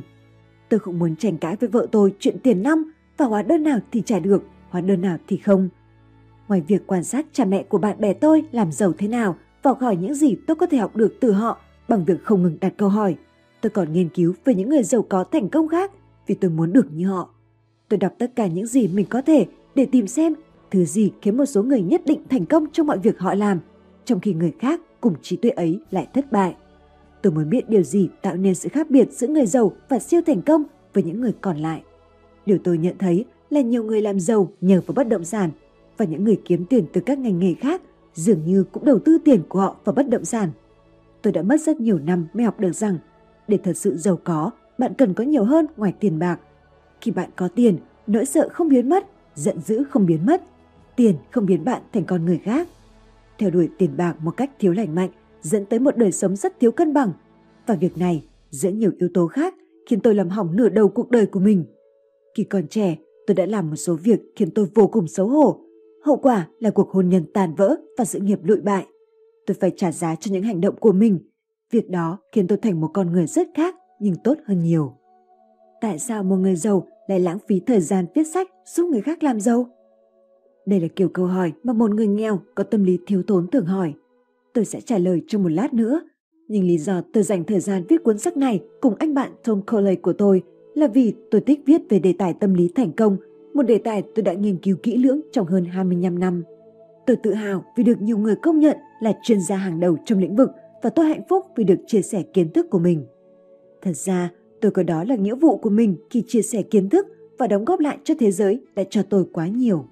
Tôi 0.69 0.79
không 0.79 0.99
muốn 0.99 1.15
tranh 1.15 1.37
cãi 1.37 1.55
với 1.55 1.69
vợ 1.69 1.87
tôi 1.91 2.15
chuyện 2.19 2.39
tiền 2.43 2.63
năm 2.63 2.91
và 3.17 3.25
hóa 3.25 3.41
đơn 3.41 3.63
nào 3.63 3.79
thì 3.91 4.01
trả 4.05 4.19
được, 4.19 4.43
hóa 4.69 4.81
đơn 4.81 5.01
nào 5.01 5.17
thì 5.27 5.37
không. 5.37 5.69
Ngoài 6.47 6.61
việc 6.67 6.87
quan 6.87 7.03
sát 7.03 7.25
cha 7.33 7.45
mẹ 7.45 7.63
của 7.63 7.77
bạn 7.77 7.99
bè 7.99 8.13
tôi 8.13 8.43
làm 8.51 8.71
giàu 8.71 8.93
thế 8.97 9.07
nào 9.07 9.35
và 9.63 9.73
hỏi 9.79 9.95
những 9.95 10.15
gì 10.15 10.35
tôi 10.47 10.55
có 10.55 10.65
thể 10.65 10.77
học 10.77 10.95
được 10.95 11.13
từ 11.19 11.31
họ 11.31 11.59
bằng 11.89 12.05
việc 12.05 12.23
không 12.23 12.43
ngừng 12.43 12.57
đặt 12.61 12.73
câu 12.77 12.89
hỏi, 12.89 13.15
tôi 13.61 13.69
còn 13.69 13.93
nghiên 13.93 14.09
cứu 14.09 14.33
về 14.45 14.55
những 14.55 14.69
người 14.69 14.83
giàu 14.83 15.05
có 15.09 15.23
thành 15.23 15.49
công 15.49 15.67
khác 15.67 15.91
vì 16.27 16.35
tôi 16.35 16.51
muốn 16.51 16.73
được 16.73 16.87
như 16.91 17.07
họ. 17.07 17.29
Tôi 17.89 17.97
đọc 17.97 18.13
tất 18.17 18.31
cả 18.35 18.47
những 18.47 18.67
gì 18.67 18.87
mình 18.87 19.05
có 19.09 19.21
thể 19.21 19.45
để 19.75 19.85
tìm 19.85 20.07
xem 20.07 20.33
thứ 20.71 20.85
gì 20.85 21.11
khiến 21.21 21.37
một 21.37 21.45
số 21.45 21.63
người 21.63 21.81
nhất 21.81 22.01
định 22.05 22.21
thành 22.29 22.45
công 22.45 22.65
trong 22.71 22.87
mọi 22.87 22.97
việc 22.99 23.19
họ 23.19 23.33
làm, 23.33 23.59
trong 24.05 24.19
khi 24.19 24.33
người 24.33 24.53
khác 24.59 24.81
cùng 25.01 25.13
trí 25.21 25.37
tuệ 25.37 25.51
ấy 25.51 25.79
lại 25.91 26.07
thất 26.13 26.31
bại. 26.31 26.55
Tôi 27.21 27.33
muốn 27.33 27.49
biết 27.49 27.69
điều 27.69 27.83
gì 27.83 28.09
tạo 28.21 28.35
nên 28.35 28.55
sự 28.55 28.69
khác 28.69 28.89
biệt 28.89 29.11
giữa 29.11 29.27
người 29.27 29.45
giàu 29.45 29.71
và 29.89 29.99
siêu 29.99 30.21
thành 30.25 30.41
công 30.41 30.63
với 30.93 31.03
những 31.03 31.21
người 31.21 31.33
còn 31.41 31.57
lại. 31.57 31.83
Điều 32.45 32.57
tôi 32.63 32.77
nhận 32.77 32.97
thấy 32.99 33.25
là 33.49 33.61
nhiều 33.61 33.83
người 33.83 34.01
làm 34.01 34.19
giàu 34.19 34.51
nhờ 34.61 34.81
vào 34.87 34.93
bất 34.93 35.07
động 35.07 35.23
sản 35.23 35.51
và 35.97 36.05
những 36.05 36.23
người 36.23 36.41
kiếm 36.45 36.65
tiền 36.65 36.85
từ 36.93 37.01
các 37.01 37.19
ngành 37.19 37.39
nghề 37.39 37.53
khác 37.53 37.81
dường 38.13 38.45
như 38.45 38.63
cũng 38.71 38.85
đầu 38.85 38.99
tư 38.99 39.17
tiền 39.25 39.41
của 39.49 39.59
họ 39.59 39.75
vào 39.85 39.93
bất 39.93 40.09
động 40.09 40.25
sản. 40.25 40.49
Tôi 41.21 41.33
đã 41.33 41.41
mất 41.41 41.61
rất 41.61 41.79
nhiều 41.79 41.99
năm 41.99 42.27
mới 42.33 42.45
học 42.45 42.59
được 42.59 42.75
rằng 42.75 42.97
để 43.47 43.57
thật 43.63 43.73
sự 43.73 43.97
giàu 43.97 44.19
có, 44.23 44.51
bạn 44.77 44.93
cần 44.93 45.13
có 45.13 45.23
nhiều 45.23 45.43
hơn 45.43 45.65
ngoài 45.77 45.93
tiền 45.99 46.19
bạc. 46.19 46.39
Khi 47.01 47.11
bạn 47.11 47.29
có 47.35 47.47
tiền, 47.47 47.77
nỗi 48.07 48.25
sợ 48.25 48.49
không 48.51 48.69
biến 48.69 48.89
mất, 48.89 49.05
giận 49.35 49.61
dữ 49.61 49.83
không 49.89 50.05
biến 50.05 50.25
mất, 50.25 50.43
tiền 50.95 51.15
không 51.31 51.45
biến 51.45 51.65
bạn 51.65 51.81
thành 51.93 52.03
con 52.05 52.25
người 52.25 52.37
khác. 52.37 52.67
Theo 53.37 53.49
đuổi 53.49 53.69
tiền 53.77 53.97
bạc 53.97 54.15
một 54.21 54.37
cách 54.37 54.51
thiếu 54.59 54.73
lành 54.73 54.95
mạnh 54.95 55.09
dẫn 55.41 55.65
tới 55.65 55.79
một 55.79 55.97
đời 55.97 56.11
sống 56.11 56.35
rất 56.35 56.59
thiếu 56.59 56.71
cân 56.71 56.93
bằng. 56.93 57.11
Và 57.67 57.75
việc 57.75 57.97
này, 57.97 58.23
giữa 58.49 58.69
nhiều 58.69 58.91
yếu 58.99 59.09
tố 59.13 59.27
khác, 59.27 59.55
khiến 59.89 59.99
tôi 59.99 60.15
làm 60.15 60.29
hỏng 60.29 60.55
nửa 60.55 60.69
đầu 60.69 60.89
cuộc 60.89 61.09
đời 61.09 61.25
của 61.25 61.39
mình. 61.39 61.65
Khi 62.35 62.43
còn 62.43 62.67
trẻ, 62.67 62.97
tôi 63.27 63.35
đã 63.35 63.45
làm 63.45 63.69
một 63.69 63.75
số 63.75 63.95
việc 63.95 64.19
khiến 64.35 64.51
tôi 64.51 64.67
vô 64.75 64.87
cùng 64.87 65.07
xấu 65.07 65.27
hổ. 65.27 65.59
Hậu 66.03 66.17
quả 66.17 66.47
là 66.59 66.69
cuộc 66.69 66.91
hôn 66.91 67.09
nhân 67.09 67.25
tàn 67.33 67.55
vỡ 67.55 67.75
và 67.97 68.05
sự 68.05 68.19
nghiệp 68.19 68.39
lụi 68.43 68.61
bại. 68.61 68.85
Tôi 69.49 69.57
phải 69.59 69.71
trả 69.75 69.91
giá 69.91 70.15
cho 70.15 70.31
những 70.31 70.43
hành 70.43 70.61
động 70.61 70.75
của 70.79 70.91
mình. 70.91 71.19
Việc 71.71 71.89
đó 71.89 72.17
khiến 72.31 72.47
tôi 72.47 72.57
thành 72.57 72.81
một 72.81 72.87
con 72.93 73.11
người 73.11 73.27
rất 73.27 73.47
khác 73.53 73.75
nhưng 73.99 74.15
tốt 74.23 74.37
hơn 74.45 74.63
nhiều. 74.63 74.93
Tại 75.81 75.99
sao 75.99 76.23
một 76.23 76.35
người 76.35 76.55
giàu 76.55 76.87
lại 77.07 77.19
lãng 77.19 77.37
phí 77.47 77.59
thời 77.59 77.81
gian 77.81 78.05
viết 78.15 78.23
sách 78.23 78.47
giúp 78.65 78.89
người 78.89 79.01
khác 79.01 79.23
làm 79.23 79.39
giàu? 79.39 79.69
Đây 80.65 80.79
là 80.79 80.87
kiểu 80.95 81.09
câu 81.09 81.25
hỏi 81.25 81.51
mà 81.63 81.73
một 81.73 81.91
người 81.91 82.07
nghèo 82.07 82.39
có 82.55 82.63
tâm 82.63 82.83
lý 82.83 82.99
thiếu 83.07 83.23
thốn 83.27 83.47
thường 83.47 83.65
hỏi. 83.65 83.93
Tôi 84.53 84.65
sẽ 84.65 84.81
trả 84.81 84.97
lời 84.97 85.21
trong 85.27 85.43
một 85.43 85.51
lát 85.51 85.73
nữa. 85.73 86.01
Nhưng 86.47 86.63
lý 86.63 86.77
do 86.77 87.01
tôi 87.13 87.23
dành 87.23 87.43
thời 87.43 87.59
gian 87.59 87.83
viết 87.89 88.03
cuốn 88.03 88.17
sách 88.17 88.37
này 88.37 88.63
cùng 88.81 88.95
anh 88.99 89.13
bạn 89.13 89.31
Tom 89.43 89.61
Coley 89.61 89.95
của 89.95 90.13
tôi 90.13 90.43
là 90.73 90.87
vì 90.87 91.13
tôi 91.31 91.41
thích 91.41 91.59
viết 91.65 91.81
về 91.89 91.99
đề 91.99 92.13
tài 92.17 92.33
tâm 92.33 92.53
lý 92.53 92.71
thành 92.75 92.91
công, 92.91 93.17
một 93.53 93.63
đề 93.63 93.77
tài 93.77 94.03
tôi 94.15 94.23
đã 94.23 94.33
nghiên 94.33 94.57
cứu 94.57 94.77
kỹ 94.83 94.97
lưỡng 94.97 95.21
trong 95.31 95.47
hơn 95.47 95.65
25 95.65 96.19
năm. 96.19 96.43
Tôi 97.09 97.15
tự 97.15 97.33
hào 97.33 97.63
vì 97.75 97.83
được 97.83 98.01
nhiều 98.01 98.17
người 98.17 98.35
công 98.35 98.59
nhận 98.59 98.77
là 98.99 99.13
chuyên 99.23 99.41
gia 99.41 99.55
hàng 99.55 99.79
đầu 99.79 99.97
trong 100.05 100.19
lĩnh 100.19 100.35
vực 100.35 100.51
và 100.81 100.89
tôi 100.89 101.05
hạnh 101.05 101.21
phúc 101.29 101.45
vì 101.55 101.63
được 101.63 101.79
chia 101.87 102.01
sẻ 102.01 102.23
kiến 102.33 102.51
thức 102.53 102.69
của 102.69 102.79
mình. 102.79 103.05
Thật 103.81 103.93
ra, 103.93 104.29
tôi 104.61 104.71
coi 104.71 104.85
đó 104.85 105.03
là 105.03 105.15
nghĩa 105.15 105.35
vụ 105.35 105.57
của 105.57 105.69
mình 105.69 105.95
khi 106.09 106.23
chia 106.27 106.41
sẻ 106.41 106.61
kiến 106.61 106.89
thức 106.89 107.07
và 107.37 107.47
đóng 107.47 107.65
góp 107.65 107.79
lại 107.79 107.97
cho 108.03 108.13
thế 108.19 108.31
giới 108.31 108.61
đã 108.75 108.83
cho 108.89 109.03
tôi 109.03 109.25
quá 109.33 109.47
nhiều. 109.47 109.85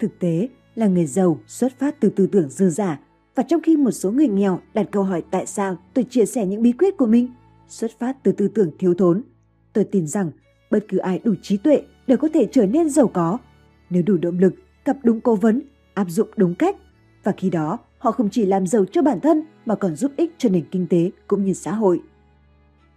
Thực 0.00 0.18
tế 0.18 0.48
là 0.74 0.86
người 0.86 1.06
giàu 1.06 1.38
xuất 1.46 1.72
phát 1.78 2.00
từ 2.00 2.10
tư 2.10 2.26
tưởng 2.26 2.48
dư 2.48 2.68
giả 2.68 3.00
Và 3.34 3.42
trong 3.42 3.62
khi 3.62 3.76
một 3.76 3.90
số 3.90 4.10
người 4.10 4.28
nghèo 4.28 4.60
đặt 4.74 4.86
câu 4.90 5.02
hỏi 5.02 5.22
tại 5.30 5.46
sao 5.46 5.76
tôi 5.94 6.04
chia 6.10 6.24
sẻ 6.24 6.46
những 6.46 6.62
bí 6.62 6.72
quyết 6.72 6.96
của 6.96 7.06
mình, 7.06 7.28
xuất 7.68 7.90
phát 7.98 8.16
từ 8.22 8.32
tư 8.32 8.48
tưởng 8.48 8.70
thiếu 8.78 8.94
thốn, 8.94 9.22
tôi 9.72 9.84
tin 9.84 10.06
rằng 10.06 10.30
bất 10.70 10.84
cứ 10.88 10.98
ai 10.98 11.20
đủ 11.24 11.34
trí 11.42 11.56
tuệ 11.56 11.82
đều 12.06 12.18
có 12.18 12.28
thể 12.34 12.48
trở 12.52 12.66
nên 12.66 12.88
giàu 12.88 13.08
có. 13.08 13.38
Nếu 13.90 14.02
đủ 14.06 14.16
động 14.16 14.38
lực, 14.38 14.54
gặp 14.84 14.96
đúng 15.04 15.20
cố 15.20 15.36
vấn, 15.36 15.62
áp 15.94 16.06
dụng 16.08 16.28
đúng 16.36 16.54
cách, 16.54 16.76
và 17.24 17.32
khi 17.36 17.50
đó 17.50 17.78
họ 17.98 18.12
không 18.12 18.28
chỉ 18.30 18.46
làm 18.46 18.66
giàu 18.66 18.84
cho 18.92 19.02
bản 19.02 19.20
thân 19.20 19.42
mà 19.66 19.74
còn 19.74 19.96
giúp 19.96 20.12
ích 20.16 20.34
cho 20.38 20.48
nền 20.48 20.64
kinh 20.70 20.86
tế 20.86 21.10
cũng 21.26 21.44
như 21.44 21.52
xã 21.52 21.72
hội. 21.72 22.00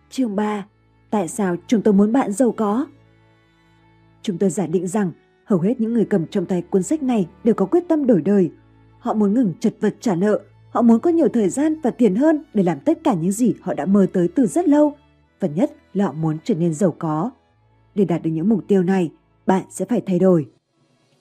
Chương 0.10 0.36
3. 0.36 0.66
Tại 1.10 1.28
sao 1.28 1.56
chúng 1.68 1.82
tôi 1.82 1.94
muốn 1.94 2.12
bạn 2.12 2.32
giàu 2.32 2.52
có? 2.52 2.86
Chúng 4.22 4.38
tôi 4.38 4.50
giả 4.50 4.68
định 4.68 4.88
rằng 4.88 5.12
hầu 5.46 5.60
hết 5.60 5.82
những 5.82 5.94
người 5.94 6.06
cầm 6.06 6.28
trong 6.28 6.46
tay 6.46 6.62
cuốn 6.62 6.84
sách 6.84 7.04
này 7.04 7.28
đều 7.44 7.56
có 7.56 7.66
quyết 7.66 7.84
tâm 7.88 8.08
đổi 8.08 8.22
đời. 8.22 8.52
Họ 9.00 9.14
muốn 9.14 9.34
ngừng 9.34 9.54
chật 9.60 9.76
vật 9.82 9.96
trả 10.00 10.16
nợ, 10.16 10.40
họ 10.70 10.82
muốn 10.82 11.00
có 11.00 11.10
nhiều 11.10 11.28
thời 11.28 11.50
gian 11.50 11.82
và 11.82 11.92
tiền 11.92 12.16
hơn 12.16 12.44
để 12.54 12.64
làm 12.64 12.80
tất 12.80 13.00
cả 13.04 13.14
những 13.14 13.32
gì 13.32 13.54
họ 13.62 13.74
đã 13.74 13.86
mơ 13.86 14.08
tới 14.14 14.28
từ 14.36 14.46
rất 14.46 14.68
lâu. 14.68 14.96
Và 15.40 15.48
nhất 15.48 15.72
là 15.94 16.06
họ 16.06 16.14
muốn 16.14 16.38
trở 16.44 16.56
nên 16.56 16.74
giàu 16.74 16.96
có. 17.00 17.32
Để 17.96 18.06
đạt 18.06 18.24
được 18.24 18.32
những 18.32 18.50
mục 18.50 18.64
tiêu 18.68 18.84
này, 18.84 19.12
bạn 19.46 19.64
sẽ 19.70 19.86
phải 19.86 20.02
thay 20.02 20.20
đổi. 20.20 20.46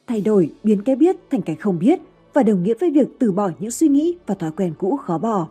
Thay 0.07 0.21
đổi 0.21 0.53
biến 0.63 0.83
cái 0.83 0.97
biết 0.97 1.17
thành 1.31 1.43
cái 1.43 1.57
không 1.57 1.79
biết 1.79 2.01
và 2.33 2.43
đồng 2.43 2.63
nghĩa 2.63 2.75
với 2.81 2.91
việc 2.91 3.09
từ 3.19 3.33
bỏ 3.33 3.51
những 3.59 3.71
suy 3.71 3.89
nghĩ 3.89 4.17
và 4.27 4.35
thói 4.35 4.51
quen 4.57 4.75
cũ 4.79 4.97
khó 4.97 5.19
bỏ. 5.19 5.49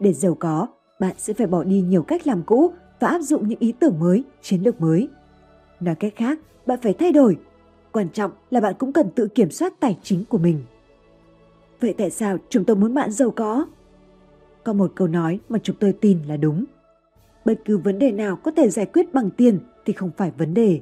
Để 0.00 0.12
giàu 0.12 0.34
có, 0.34 0.66
bạn 1.00 1.14
sẽ 1.18 1.32
phải 1.32 1.46
bỏ 1.46 1.64
đi 1.64 1.80
nhiều 1.80 2.02
cách 2.02 2.26
làm 2.26 2.42
cũ 2.42 2.72
và 3.00 3.08
áp 3.08 3.18
dụng 3.18 3.48
những 3.48 3.58
ý 3.58 3.72
tưởng 3.72 3.98
mới, 3.98 4.24
chiến 4.42 4.62
lược 4.62 4.80
mới. 4.80 5.08
Nói 5.80 5.94
cách 5.94 6.12
khác, 6.16 6.38
bạn 6.66 6.78
phải 6.82 6.94
thay 6.94 7.12
đổi. 7.12 7.36
Quan 7.92 8.08
trọng 8.08 8.30
là 8.50 8.60
bạn 8.60 8.74
cũng 8.78 8.92
cần 8.92 9.10
tự 9.10 9.28
kiểm 9.28 9.50
soát 9.50 9.80
tài 9.80 9.98
chính 10.02 10.24
của 10.24 10.38
mình. 10.38 10.62
Vậy 11.80 11.94
tại 11.98 12.10
sao 12.10 12.36
chúng 12.48 12.64
tôi 12.64 12.76
muốn 12.76 12.94
bạn 12.94 13.12
giàu 13.12 13.30
có? 13.30 13.66
Có 14.64 14.72
một 14.72 14.92
câu 14.94 15.08
nói 15.08 15.40
mà 15.48 15.58
chúng 15.62 15.76
tôi 15.80 15.92
tin 15.92 16.18
là 16.28 16.36
đúng. 16.36 16.64
Bất 17.44 17.60
cứ 17.64 17.78
vấn 17.78 17.98
đề 17.98 18.12
nào 18.12 18.36
có 18.36 18.50
thể 18.50 18.70
giải 18.70 18.86
quyết 18.86 19.14
bằng 19.14 19.30
tiền 19.30 19.58
thì 19.84 19.92
không 19.92 20.10
phải 20.16 20.32
vấn 20.38 20.54
đề. 20.54 20.80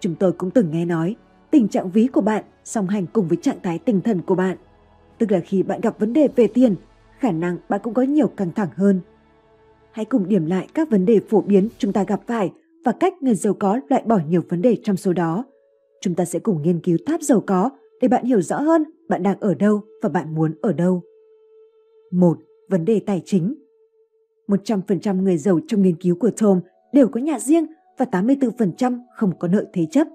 Chúng 0.00 0.14
tôi 0.14 0.32
cũng 0.32 0.50
từng 0.50 0.70
nghe 0.70 0.84
nói, 0.84 1.16
tình 1.52 1.68
trạng 1.68 1.90
ví 1.90 2.06
của 2.06 2.20
bạn 2.20 2.44
song 2.64 2.86
hành 2.86 3.06
cùng 3.12 3.28
với 3.28 3.36
trạng 3.36 3.60
thái 3.62 3.78
tinh 3.78 4.00
thần 4.00 4.22
của 4.22 4.34
bạn. 4.34 4.56
Tức 5.18 5.32
là 5.32 5.40
khi 5.40 5.62
bạn 5.62 5.80
gặp 5.80 5.98
vấn 5.98 6.12
đề 6.12 6.28
về 6.36 6.46
tiền, 6.46 6.74
khả 7.18 7.32
năng 7.32 7.56
bạn 7.68 7.80
cũng 7.82 7.94
có 7.94 8.02
nhiều 8.02 8.28
căng 8.28 8.52
thẳng 8.52 8.68
hơn. 8.74 9.00
Hãy 9.90 10.04
cùng 10.04 10.28
điểm 10.28 10.46
lại 10.46 10.68
các 10.74 10.90
vấn 10.90 11.06
đề 11.06 11.20
phổ 11.28 11.40
biến 11.40 11.68
chúng 11.78 11.92
ta 11.92 12.04
gặp 12.04 12.20
phải 12.26 12.52
và 12.84 12.92
cách 12.92 13.22
người 13.22 13.34
giàu 13.34 13.54
có 13.54 13.80
loại 13.88 14.02
bỏ 14.06 14.18
nhiều 14.28 14.42
vấn 14.48 14.62
đề 14.62 14.76
trong 14.82 14.96
số 14.96 15.12
đó. 15.12 15.44
Chúng 16.00 16.14
ta 16.14 16.24
sẽ 16.24 16.38
cùng 16.38 16.62
nghiên 16.62 16.80
cứu 16.80 16.98
tháp 17.06 17.22
giàu 17.22 17.42
có 17.46 17.70
để 18.00 18.08
bạn 18.08 18.24
hiểu 18.24 18.42
rõ 18.42 18.60
hơn 18.60 18.84
bạn 19.08 19.22
đang 19.22 19.40
ở 19.40 19.54
đâu 19.54 19.80
và 20.02 20.08
bạn 20.08 20.34
muốn 20.34 20.54
ở 20.62 20.72
đâu. 20.72 21.02
1. 22.12 22.38
Vấn 22.68 22.84
đề 22.84 23.00
tài 23.06 23.22
chính 23.24 23.54
100% 24.48 25.22
người 25.22 25.36
giàu 25.36 25.60
trong 25.68 25.82
nghiên 25.82 25.96
cứu 25.96 26.16
của 26.16 26.30
Tom 26.40 26.60
đều 26.92 27.08
có 27.08 27.20
nhà 27.20 27.38
riêng 27.38 27.66
và 27.98 28.06
84% 28.12 28.98
không 29.16 29.32
có 29.38 29.48
nợ 29.48 29.64
thế 29.72 29.86
chấp. 29.90 30.06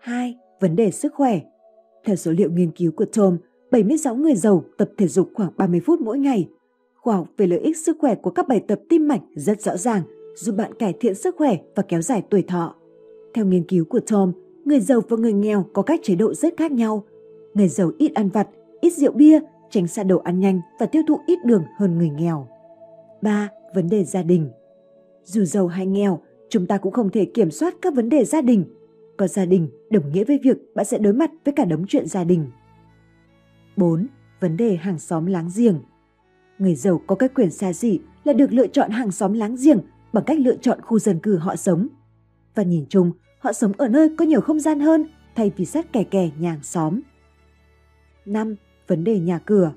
2. 0.00 0.36
Vấn 0.60 0.76
đề 0.76 0.90
sức 0.90 1.14
khỏe 1.14 1.40
Theo 2.04 2.16
số 2.16 2.32
liệu 2.32 2.50
nghiên 2.50 2.70
cứu 2.70 2.92
của 2.92 3.04
Tom, 3.04 3.38
76 3.70 4.14
người 4.14 4.34
giàu 4.34 4.64
tập 4.78 4.90
thể 4.96 5.08
dục 5.08 5.30
khoảng 5.34 5.50
30 5.56 5.80
phút 5.86 6.00
mỗi 6.00 6.18
ngày. 6.18 6.48
Khoa 6.94 7.16
học 7.16 7.28
về 7.36 7.46
lợi 7.46 7.58
ích 7.58 7.76
sức 7.76 7.96
khỏe 8.00 8.14
của 8.14 8.30
các 8.30 8.48
bài 8.48 8.64
tập 8.68 8.80
tim 8.88 9.08
mạch 9.08 9.20
rất 9.34 9.60
rõ 9.60 9.76
ràng, 9.76 10.02
giúp 10.36 10.54
bạn 10.56 10.74
cải 10.74 10.92
thiện 11.00 11.14
sức 11.14 11.36
khỏe 11.38 11.56
và 11.76 11.82
kéo 11.82 12.02
dài 12.02 12.22
tuổi 12.30 12.42
thọ. 12.42 12.74
Theo 13.34 13.44
nghiên 13.44 13.64
cứu 13.64 13.84
của 13.84 14.00
Tom, 14.10 14.32
người 14.64 14.80
giàu 14.80 15.00
và 15.08 15.16
người 15.16 15.32
nghèo 15.32 15.66
có 15.72 15.82
các 15.82 16.00
chế 16.02 16.14
độ 16.14 16.34
rất 16.34 16.54
khác 16.56 16.72
nhau. 16.72 17.04
Người 17.54 17.68
giàu 17.68 17.90
ít 17.98 18.14
ăn 18.14 18.28
vặt, 18.28 18.48
ít 18.80 18.92
rượu 18.92 19.12
bia, 19.12 19.40
tránh 19.70 19.86
xa 19.86 20.02
đồ 20.02 20.18
ăn 20.18 20.40
nhanh 20.40 20.60
và 20.80 20.86
tiêu 20.86 21.02
thụ 21.08 21.20
ít 21.26 21.38
đường 21.44 21.64
hơn 21.78 21.98
người 21.98 22.10
nghèo. 22.10 22.48
3. 23.22 23.48
Vấn 23.74 23.88
đề 23.88 24.04
gia 24.04 24.22
đình 24.22 24.50
Dù 25.24 25.44
giàu 25.44 25.66
hay 25.66 25.86
nghèo, 25.86 26.20
chúng 26.48 26.66
ta 26.66 26.78
cũng 26.78 26.92
không 26.92 27.10
thể 27.10 27.24
kiểm 27.24 27.50
soát 27.50 27.74
các 27.82 27.94
vấn 27.94 28.08
đề 28.08 28.24
gia 28.24 28.40
đình. 28.40 28.64
Có 29.18 29.26
gia 29.26 29.44
đình 29.44 29.68
đồng 29.90 30.12
nghĩa 30.12 30.24
với 30.24 30.38
việc 30.42 30.56
bạn 30.74 30.86
sẽ 30.86 30.98
đối 30.98 31.12
mặt 31.12 31.30
với 31.44 31.54
cả 31.56 31.64
đống 31.64 31.86
chuyện 31.88 32.06
gia 32.06 32.24
đình. 32.24 32.50
4. 33.76 34.06
Vấn 34.40 34.56
đề 34.56 34.76
hàng 34.76 34.98
xóm 34.98 35.26
láng 35.26 35.50
giềng 35.56 35.78
Người 36.58 36.74
giàu 36.74 37.02
có 37.06 37.14
cái 37.14 37.28
quyền 37.28 37.50
xa 37.50 37.72
xỉ 37.72 38.00
là 38.24 38.32
được 38.32 38.52
lựa 38.52 38.66
chọn 38.66 38.90
hàng 38.90 39.10
xóm 39.10 39.32
láng 39.32 39.56
giềng 39.64 39.80
bằng 40.12 40.24
cách 40.24 40.38
lựa 40.40 40.56
chọn 40.56 40.80
khu 40.80 40.98
dân 40.98 41.18
cư 41.20 41.36
họ 41.36 41.56
sống. 41.56 41.88
Và 42.54 42.62
nhìn 42.62 42.84
chung, 42.88 43.12
họ 43.38 43.52
sống 43.52 43.72
ở 43.78 43.88
nơi 43.88 44.10
có 44.18 44.24
nhiều 44.24 44.40
không 44.40 44.60
gian 44.60 44.80
hơn 44.80 45.06
thay 45.34 45.52
vì 45.56 45.64
sát 45.64 45.92
kè 45.92 46.04
kè 46.04 46.30
nhà 46.38 46.50
hàng 46.50 46.62
xóm. 46.62 47.00
5. 48.26 48.56
Vấn 48.86 49.04
đề 49.04 49.18
nhà 49.18 49.38
cửa 49.38 49.72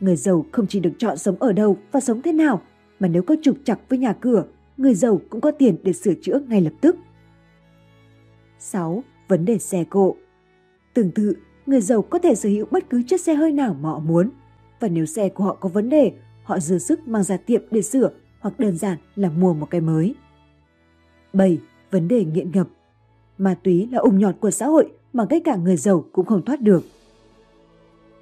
Người 0.00 0.16
giàu 0.16 0.46
không 0.52 0.66
chỉ 0.66 0.80
được 0.80 0.92
chọn 0.98 1.16
sống 1.16 1.36
ở 1.40 1.52
đâu 1.52 1.76
và 1.92 2.00
sống 2.00 2.22
thế 2.22 2.32
nào, 2.32 2.62
mà 3.00 3.08
nếu 3.08 3.22
có 3.22 3.36
trục 3.42 3.56
chặt 3.64 3.78
với 3.88 3.98
nhà 3.98 4.12
cửa, 4.12 4.44
người 4.76 4.94
giàu 4.94 5.20
cũng 5.30 5.40
có 5.40 5.50
tiền 5.50 5.76
để 5.82 5.92
sửa 5.92 6.14
chữa 6.22 6.40
ngay 6.48 6.60
lập 6.60 6.72
tức. 6.80 6.96
6. 8.62 9.04
Vấn 9.28 9.44
đề 9.44 9.58
xe 9.58 9.84
cộ 9.90 10.16
Tương 10.94 11.10
tự, 11.10 11.36
người 11.66 11.80
giàu 11.80 12.02
có 12.02 12.18
thể 12.18 12.34
sở 12.34 12.48
hữu 12.48 12.66
bất 12.70 12.90
cứ 12.90 13.02
chiếc 13.02 13.20
xe 13.20 13.34
hơi 13.34 13.52
nào 13.52 13.76
mà 13.80 13.88
họ 13.88 13.98
muốn. 13.98 14.30
Và 14.80 14.88
nếu 14.88 15.06
xe 15.06 15.28
của 15.28 15.44
họ 15.44 15.56
có 15.60 15.68
vấn 15.68 15.88
đề, 15.88 16.12
họ 16.42 16.58
dư 16.58 16.78
sức 16.78 17.08
mang 17.08 17.22
ra 17.22 17.36
tiệm 17.36 17.62
để 17.70 17.82
sửa 17.82 18.10
hoặc 18.40 18.60
đơn 18.60 18.78
giản 18.78 18.98
là 19.16 19.30
mua 19.30 19.54
một 19.54 19.70
cái 19.70 19.80
mới. 19.80 20.14
7. 21.32 21.58
Vấn 21.90 22.08
đề 22.08 22.24
nghiện 22.24 22.50
ngập 22.50 22.68
Ma 23.38 23.54
túy 23.62 23.88
là 23.92 23.98
ủng 23.98 24.18
nhọt 24.18 24.34
của 24.40 24.50
xã 24.50 24.66
hội 24.66 24.92
mà 25.12 25.26
ngay 25.30 25.40
cả 25.40 25.56
người 25.56 25.76
giàu 25.76 26.04
cũng 26.12 26.26
không 26.26 26.44
thoát 26.44 26.60
được. 26.60 26.82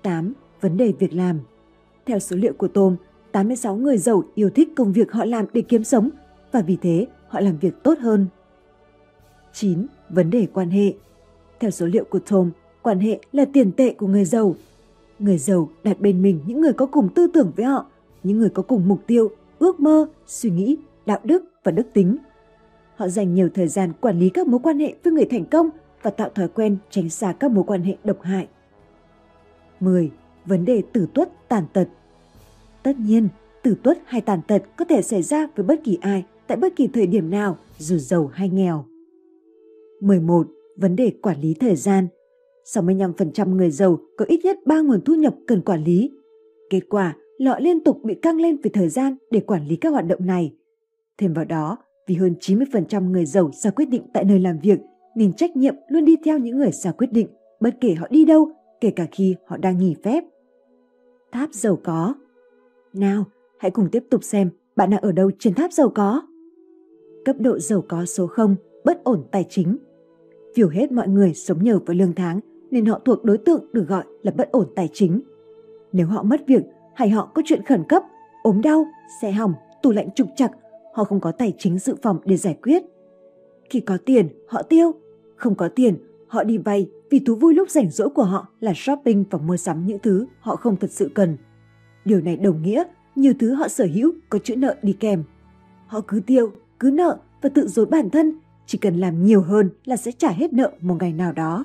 8. 0.03 0.33
Vấn 0.61 0.77
đề 0.77 0.93
việc 0.99 1.13
làm 1.13 1.41
Theo 2.07 2.19
số 2.19 2.37
liệu 2.37 2.53
của 2.53 2.69
Tom, 2.69 2.97
86 3.33 3.77
người 3.77 3.99
giàu 3.99 4.23
yêu 4.35 4.51
thích 4.51 4.69
công 4.77 4.93
việc 4.93 5.13
họ 5.13 5.25
làm 5.25 5.47
để 5.53 5.63
kiếm 5.63 5.85
sống 5.85 6.11
và 6.53 6.61
vì 6.61 6.77
thế 6.83 7.07
họ 7.29 7.41
làm 7.41 7.59
việc 7.59 7.83
tốt 7.83 7.99
hơn. 7.99 8.27
9. 9.53 9.87
Vấn 10.11 10.31
đề 10.31 10.47
quan 10.53 10.71
hệ 10.71 10.95
Theo 11.61 11.71
số 11.71 11.87
liệu 11.87 12.05
của 12.05 12.19
Tom, 12.19 12.51
quan 12.83 13.01
hệ 13.01 13.19
là 13.33 13.45
tiền 13.53 13.73
tệ 13.73 13.95
của 13.95 14.07
người 14.07 14.25
giàu. 14.25 14.55
Người 15.19 15.39
giàu 15.39 15.69
đặt 15.83 16.01
bên 16.01 16.23
mình 16.23 16.41
những 16.47 16.61
người 16.61 16.73
có 16.73 16.87
cùng 16.87 17.09
tư 17.15 17.27
tưởng 17.35 17.53
với 17.57 17.67
họ, 17.67 17.87
những 18.23 18.39
người 18.39 18.51
có 18.51 18.63
cùng 18.63 18.89
mục 18.89 19.01
tiêu, 19.07 19.31
ước 19.59 19.81
mơ, 19.81 20.07
suy 20.27 20.51
nghĩ, 20.51 20.77
đạo 21.07 21.21
đức 21.25 21.45
và 21.65 21.73
đức 21.73 21.87
tính. 21.93 22.17
Họ 22.97 23.09
dành 23.09 23.35
nhiều 23.35 23.49
thời 23.55 23.69
gian 23.69 23.93
quản 24.01 24.19
lý 24.19 24.29
các 24.29 24.47
mối 24.47 24.61
quan 24.63 24.79
hệ 24.79 24.95
với 25.05 25.13
người 25.13 25.25
thành 25.25 25.45
công 25.45 25.71
và 26.03 26.11
tạo 26.11 26.29
thói 26.35 26.49
quen 26.49 26.77
tránh 26.91 27.09
xa 27.09 27.33
các 27.33 27.51
mối 27.51 27.65
quan 27.67 27.83
hệ 27.83 27.97
độc 28.05 28.23
hại. 28.23 28.49
10. 29.81 30.11
Vấn 30.45 30.65
đề 30.65 30.83
tử 30.93 31.07
tuất 31.15 31.49
tàn 31.49 31.65
tật 31.73 31.89
Tất 32.83 32.99
nhiên, 32.99 33.29
tử 33.63 33.75
tuất 33.83 33.99
hay 34.07 34.21
tàn 34.21 34.41
tật 34.47 34.63
có 34.77 34.85
thể 34.85 35.03
xảy 35.03 35.23
ra 35.23 35.47
với 35.57 35.67
bất 35.67 35.81
kỳ 35.85 35.99
ai 36.01 36.25
tại 36.47 36.57
bất 36.57 36.77
kỳ 36.77 36.87
thời 36.87 37.07
điểm 37.07 37.31
nào, 37.31 37.57
dù 37.79 37.97
giàu 37.97 38.31
hay 38.33 38.49
nghèo. 38.49 38.90
11. 40.01 40.47
Vấn 40.77 40.97
đề 40.97 41.13
quản 41.23 41.41
lý 41.41 41.55
thời 41.61 41.77
gian 41.77 42.09
65% 42.65 43.55
người 43.55 43.71
giàu 43.71 43.99
có 44.17 44.25
ít 44.29 44.41
nhất 44.45 44.59
3 44.67 44.81
nguồn 44.81 45.01
thu 45.05 45.15
nhập 45.15 45.35
cần 45.47 45.63
quản 45.63 45.85
lý. 45.85 46.11
Kết 46.71 46.81
quả 46.89 47.17
là 47.39 47.51
họ 47.51 47.59
liên 47.61 47.85
tục 47.85 47.99
bị 48.05 48.15
căng 48.15 48.41
lên 48.41 48.57
về 48.63 48.71
thời 48.75 48.89
gian 48.89 49.17
để 49.31 49.41
quản 49.41 49.67
lý 49.67 49.77
các 49.77 49.91
hoạt 49.91 50.07
động 50.07 50.27
này. 50.27 50.55
Thêm 51.19 51.33
vào 51.33 51.45
đó, 51.45 51.79
vì 52.07 52.15
hơn 52.15 52.35
90% 52.41 53.11
người 53.11 53.27
giàu 53.27 53.51
ra 53.53 53.71
quyết 53.71 53.89
định 53.89 54.03
tại 54.15 54.25
nơi 54.25 54.39
làm 54.39 54.59
việc, 54.59 54.81
nên 55.17 55.33
trách 55.33 55.57
nhiệm 55.57 55.75
luôn 55.89 56.05
đi 56.05 56.17
theo 56.25 56.39
những 56.39 56.59
người 56.59 56.73
ra 56.73 56.93
quyết 56.93 57.13
định, 57.13 57.29
bất 57.61 57.75
kể 57.81 57.95
họ 57.95 58.07
đi 58.11 58.25
đâu, 58.25 58.51
kể 58.81 58.91
cả 58.91 59.07
khi 59.13 59.37
họ 59.47 59.57
đang 59.57 59.79
nghỉ 59.79 59.95
phép. 60.03 60.25
Tháp 61.33 61.53
giàu 61.53 61.79
có 61.85 62.15
Nào, 62.93 63.25
hãy 63.59 63.71
cùng 63.71 63.89
tiếp 63.93 64.05
tục 64.11 64.25
xem 64.25 64.51
bạn 64.77 64.91
đang 64.91 65.01
ở 65.01 65.13
đâu 65.13 65.31
trên 65.39 65.55
tháp 65.55 65.73
giàu 65.73 65.89
có. 65.95 66.23
Cấp 67.25 67.37
độ 67.39 67.59
giàu 67.59 67.85
có 67.89 68.05
số 68.05 68.27
0, 68.27 68.57
bất 68.85 69.05
ổn 69.05 69.25
tài 69.31 69.47
chính. 69.49 69.77
Vì 70.55 70.63
hết 70.73 70.93
mọi 70.93 71.09
người 71.09 71.35
sống 71.35 71.65
nhờ 71.65 71.79
vào 71.87 71.95
lương 71.95 72.15
tháng 72.15 72.41
nên 72.71 72.87
họ 72.87 73.01
thuộc 73.05 73.25
đối 73.25 73.39
tượng 73.39 73.65
được 73.73 73.89
gọi 73.89 74.05
là 74.23 74.33
bất 74.37 74.53
ổn 74.53 74.67
tài 74.77 74.89
chính. 74.93 75.21
Nếu 75.93 76.07
họ 76.07 76.23
mất 76.23 76.41
việc 76.47 76.63
hay 76.95 77.11
họ 77.11 77.31
có 77.35 77.43
chuyện 77.45 77.65
khẩn 77.65 77.85
cấp, 77.89 78.03
ốm 78.43 78.61
đau, 78.61 78.87
xe 79.23 79.33
hỏng, 79.33 79.55
tủ 79.83 79.91
lạnh 79.91 80.09
trục 80.15 80.29
chặt, 80.37 80.51
họ 80.95 81.05
không 81.05 81.21
có 81.21 81.33
tài 81.33 81.55
chính 81.59 81.79
dự 81.79 81.95
phòng 82.03 82.19
để 82.25 82.37
giải 82.37 82.59
quyết. 82.63 82.83
Khi 83.71 83.81
có 83.81 83.99
tiền, 84.05 84.29
họ 84.49 84.63
tiêu. 84.63 84.93
Không 85.37 85.55
có 85.55 85.69
tiền, 85.69 85.97
họ 86.27 86.45
đi 86.45 86.59
vay 86.59 86.91
vì 87.11 87.19
thú 87.19 87.35
vui 87.35 87.55
lúc 87.55 87.71
rảnh 87.71 87.91
rỗi 87.91 88.09
của 88.09 88.23
họ 88.23 88.47
là 88.61 88.73
shopping 88.77 89.25
và 89.31 89.39
mua 89.39 89.57
sắm 89.57 89.87
những 89.87 89.99
thứ 89.99 90.27
họ 90.41 90.57
không 90.57 90.77
thật 90.77 90.91
sự 90.91 91.11
cần. 91.15 91.37
Điều 92.05 92.21
này 92.21 92.37
đồng 92.37 92.63
nghĩa 92.63 92.85
nhiều 93.17 93.33
thứ 93.39 93.55
họ 93.55 93.69
sở 93.69 93.87
hữu 93.95 94.13
có 94.29 94.39
chữ 94.39 94.57
nợ 94.57 94.77
đi 94.83 94.93
kèm. 94.93 95.25
Họ 95.87 96.01
cứ 96.09 96.21
tiêu, 96.27 96.53
cứ 96.81 96.91
nợ 96.91 97.19
và 97.43 97.49
tự 97.49 97.69
dối 97.69 97.87
bản 97.87 98.11
thân, 98.11 98.39
chỉ 98.71 98.79
cần 98.79 99.01
làm 99.01 99.25
nhiều 99.25 99.43
hơn 99.43 99.71
là 99.85 99.97
sẽ 99.97 100.13
trả 100.13 100.31
hết 100.31 100.53
nợ 100.53 100.73
một 100.81 100.97
ngày 101.01 101.13
nào 101.13 101.33
đó. 101.33 101.65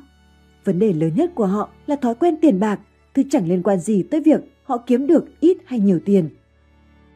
Vấn 0.63 0.79
đề 0.79 0.93
lớn 0.93 1.11
nhất 1.15 1.31
của 1.35 1.45
họ 1.45 1.69
là 1.87 1.95
thói 1.95 2.15
quen 2.15 2.37
tiền 2.41 2.59
bạc, 2.59 2.79
thứ 3.13 3.23
chẳng 3.29 3.47
liên 3.47 3.63
quan 3.63 3.79
gì 3.79 4.03
tới 4.03 4.21
việc 4.21 4.41
họ 4.63 4.77
kiếm 4.77 5.07
được 5.07 5.25
ít 5.39 5.57
hay 5.65 5.79
nhiều 5.79 5.99
tiền. 6.05 6.29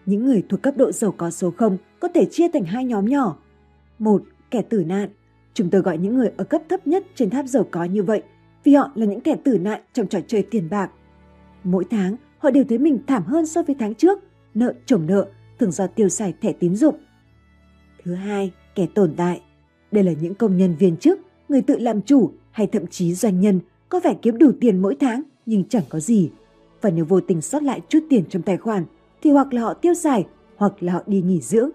Những 0.06 0.26
người 0.26 0.44
thuộc 0.50 0.62
cấp 0.62 0.74
độ 0.78 0.92
giàu 0.92 1.12
có 1.18 1.32
số 1.32 1.52
0 1.52 1.78
có 2.00 2.08
thể 2.08 2.26
chia 2.26 2.48
thành 2.54 2.64
hai 2.64 2.86
nhóm 2.86 3.06
nhỏ. 3.06 3.38
Một, 4.00 4.24
kẻ 4.52 4.62
tử 4.62 4.84
nạn. 4.88 5.10
Chúng 5.54 5.70
tôi 5.70 5.82
gọi 5.82 5.98
những 5.98 6.16
người 6.16 6.32
ở 6.38 6.44
cấp 6.44 6.62
thấp 6.70 6.88
nhất 6.88 7.06
trên 7.16 7.30
tháp 7.30 7.46
giàu 7.46 7.66
có 7.72 7.84
như 7.84 8.04
vậy 8.04 8.24
vì 8.64 8.74
họ 8.74 8.92
là 8.96 9.06
những 9.06 9.22
kẻ 9.22 9.36
tử 9.44 9.60
nạn 9.60 9.82
trong 9.94 10.08
trò 10.08 10.20
chơi 10.28 10.44
tiền 10.44 10.70
bạc. 10.70 10.92
Mỗi 11.64 11.86
tháng, 11.90 12.16
họ 12.38 12.52
đều 12.52 12.64
thấy 12.70 12.78
mình 12.78 13.00
thảm 13.08 13.24
hơn 13.24 13.46
so 13.46 13.64
với 13.64 13.76
tháng 13.80 13.96
trước, 13.96 14.20
nợ 14.54 14.74
chồng 14.86 15.06
nợ, 15.06 15.28
thường 15.60 15.72
do 15.72 15.88
tiêu 15.88 16.10
xài 16.10 16.34
thẻ 16.42 16.54
tín 16.54 16.76
dụng. 16.76 16.96
Thứ 18.04 18.14
hai, 18.14 18.52
kẻ 18.76 18.88
tồn 18.96 19.14
tại. 19.18 19.42
Đây 19.92 20.04
là 20.04 20.12
những 20.22 20.36
công 20.36 20.58
nhân 20.58 20.76
viên 20.76 20.98
chức, 20.98 21.20
người 21.50 21.62
tự 21.62 21.78
làm 21.78 22.02
chủ 22.02 22.32
hay 22.52 22.68
thậm 22.68 22.88
chí 22.88 23.14
doanh 23.14 23.40
nhân 23.40 23.60
có 23.90 24.00
vẻ 24.04 24.16
kiếm 24.22 24.38
đủ 24.38 24.52
tiền 24.60 24.82
mỗi 24.82 24.96
tháng 24.96 25.22
nhưng 25.46 25.64
chẳng 25.64 25.84
có 25.90 26.00
gì. 26.00 26.32
Và 26.82 26.90
nếu 26.90 27.06
vô 27.06 27.20
tình 27.20 27.42
sót 27.42 27.64
lại 27.64 27.82
chút 27.90 28.00
tiền 28.10 28.24
trong 28.30 28.42
tài 28.42 28.58
khoản 28.58 28.86
thì 29.22 29.32
hoặc 29.32 29.54
là 29.54 29.62
họ 29.62 29.74
tiêu 29.74 29.94
xài 29.94 30.28
hoặc 30.56 30.84
là 30.84 30.94
họ 30.94 31.04
đi 31.08 31.22
nghỉ 31.22 31.42
dưỡng. 31.42 31.70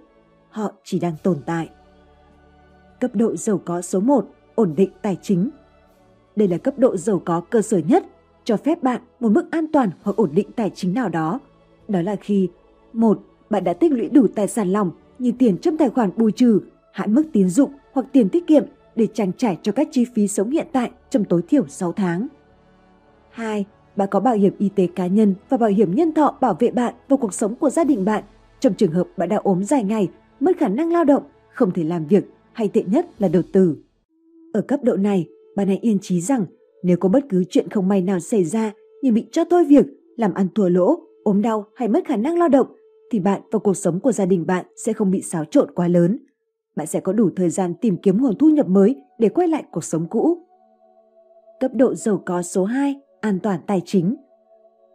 Họ 0.51 0.73
chỉ 0.85 0.99
đang 0.99 1.15
tồn 1.23 1.37
tại. 1.47 1.69
Cấp 3.01 3.11
độ 3.15 3.37
giàu 3.37 3.61
có 3.65 3.83
số 3.83 4.01
1, 4.01 4.27
ổn 4.55 4.75
định 4.77 4.91
tài 5.03 5.19
chính. 5.23 5.51
Đây 6.37 6.49
là 6.49 6.59
cấp 6.59 6.79
độ 6.79 6.97
giàu 6.97 7.23
có 7.25 7.41
cơ 7.41 7.63
sở 7.63 7.79
nhất, 7.79 8.05
cho 8.45 8.57
phép 8.57 8.83
bạn 8.83 9.01
một 9.21 9.29
mức 9.29 9.51
an 9.51 9.67
toàn 9.73 9.91
hoặc 10.03 10.17
ổn 10.17 10.31
định 10.35 10.53
tài 10.57 10.71
chính 10.75 10.95
nào 10.95 11.09
đó. 11.09 11.41
Đó 11.89 12.03
là 12.03 12.17
khi 12.17 12.49
một 12.93 13.21
Bạn 13.51 13.65
đã 13.65 13.73
tích 13.73 13.93
lũy 13.93 14.09
đủ 14.09 14.27
tài 14.35 14.49
sản 14.49 14.73
lòng 14.73 14.91
như 15.19 15.33
tiền 15.39 15.59
trong 15.59 15.77
tài 15.77 15.91
khoản 15.91 16.11
bù 16.17 16.31
trừ, 16.31 16.61
hạn 16.93 17.15
mức 17.15 17.25
tín 17.33 17.49
dụng 17.49 17.71
hoặc 17.95 18.07
tiền 18.13 18.29
tiết 18.29 18.47
kiệm 18.47 18.65
để 18.97 19.07
trang 19.15 19.33
trải 19.33 19.59
cho 19.63 19.73
các 19.73 19.89
chi 19.91 20.05
phí 20.15 20.29
sống 20.29 20.51
hiện 20.51 20.67
tại 20.73 20.91
trong 21.11 21.25
tối 21.25 21.43
thiểu 21.49 21.67
6 21.69 21.93
tháng. 21.93 22.27
2. 23.31 23.65
Bạn 23.97 24.09
có 24.11 24.21
bảo 24.21 24.35
hiểm 24.35 24.53
y 24.59 24.69
tế 24.69 24.87
cá 24.87 25.07
nhân 25.07 25.35
và 25.49 25.57
bảo 25.57 25.71
hiểm 25.71 25.95
nhân 25.95 26.15
thọ 26.15 26.39
bảo 26.41 26.57
vệ 26.59 26.71
bạn 26.71 26.95
và 27.09 27.17
cuộc 27.17 27.35
sống 27.35 27.55
của 27.55 27.71
gia 27.71 27.85
đình 27.85 28.05
bạn 28.05 28.25
trong 28.61 28.75
trường 28.75 28.93
hợp 28.93 29.09
bạn 29.17 29.29
đã 29.29 29.37
ốm 29.37 29.65
dài 29.65 29.85
ngày, 29.85 30.09
mất 30.41 30.53
khả 30.59 30.69
năng 30.69 30.93
lao 30.93 31.05
động, 31.05 31.23
không 31.55 31.71
thể 31.71 31.85
làm 31.85 32.07
việc 32.07 32.25
hay 32.53 32.69
tệ 32.69 32.83
nhất 32.83 33.07
là 33.19 33.29
đột 33.29 33.45
tử. 33.53 33.77
Ở 34.53 34.61
cấp 34.61 34.81
độ 34.83 34.97
này, 34.97 35.29
bạn 35.57 35.69
hãy 35.69 35.79
yên 35.83 35.99
trí 35.99 36.21
rằng 36.21 36.47
nếu 36.83 36.97
có 36.97 37.09
bất 37.09 37.25
cứ 37.29 37.45
chuyện 37.51 37.69
không 37.71 37.89
may 37.89 38.03
nào 38.03 38.21
xảy 38.21 38.45
ra 38.45 38.73
như 39.03 39.13
bị 39.13 39.27
cho 39.33 39.45
thôi 39.45 39.65
việc, 39.65 39.87
làm 40.17 40.35
ăn 40.35 40.49
thua 40.55 40.69
lỗ, 40.69 40.99
ốm 41.25 41.43
đau 41.43 41.67
hay 41.75 41.89
mất 41.89 42.05
khả 42.07 42.17
năng 42.17 42.39
lao 42.39 42.49
động, 42.49 42.67
thì 43.11 43.21
bạn 43.21 43.41
và 43.51 43.59
cuộc 43.59 43.75
sống 43.75 44.01
của 44.01 44.13
gia 44.13 44.27
đình 44.27 44.47
bạn 44.47 44.65
sẽ 44.77 44.93
không 44.93 45.11
bị 45.11 45.23
xáo 45.23 45.45
trộn 45.45 45.71
quá 45.75 45.89
lớn. 45.89 46.19
Bạn 46.77 46.87
sẽ 46.87 47.01
có 47.01 47.13
đủ 47.13 47.31
thời 47.37 47.51
gian 47.51 47.75
tìm 47.75 47.97
kiếm 47.97 48.23
nguồn 48.23 48.39
thu 48.39 48.49
nhập 48.49 48.69
mới 48.69 48.97
để 49.19 49.29
quay 49.29 49.49
lại 49.49 49.65
cuộc 49.71 49.85
sống 49.85 50.07
cũ. 50.11 50.39
Cấp 51.61 51.71
độ 51.75 51.95
giàu 51.95 52.23
có 52.27 52.43
số 52.43 52.65
2, 52.65 52.95
an 53.21 53.39
toàn 53.43 53.61
tài 53.67 53.83
chính. 53.85 54.17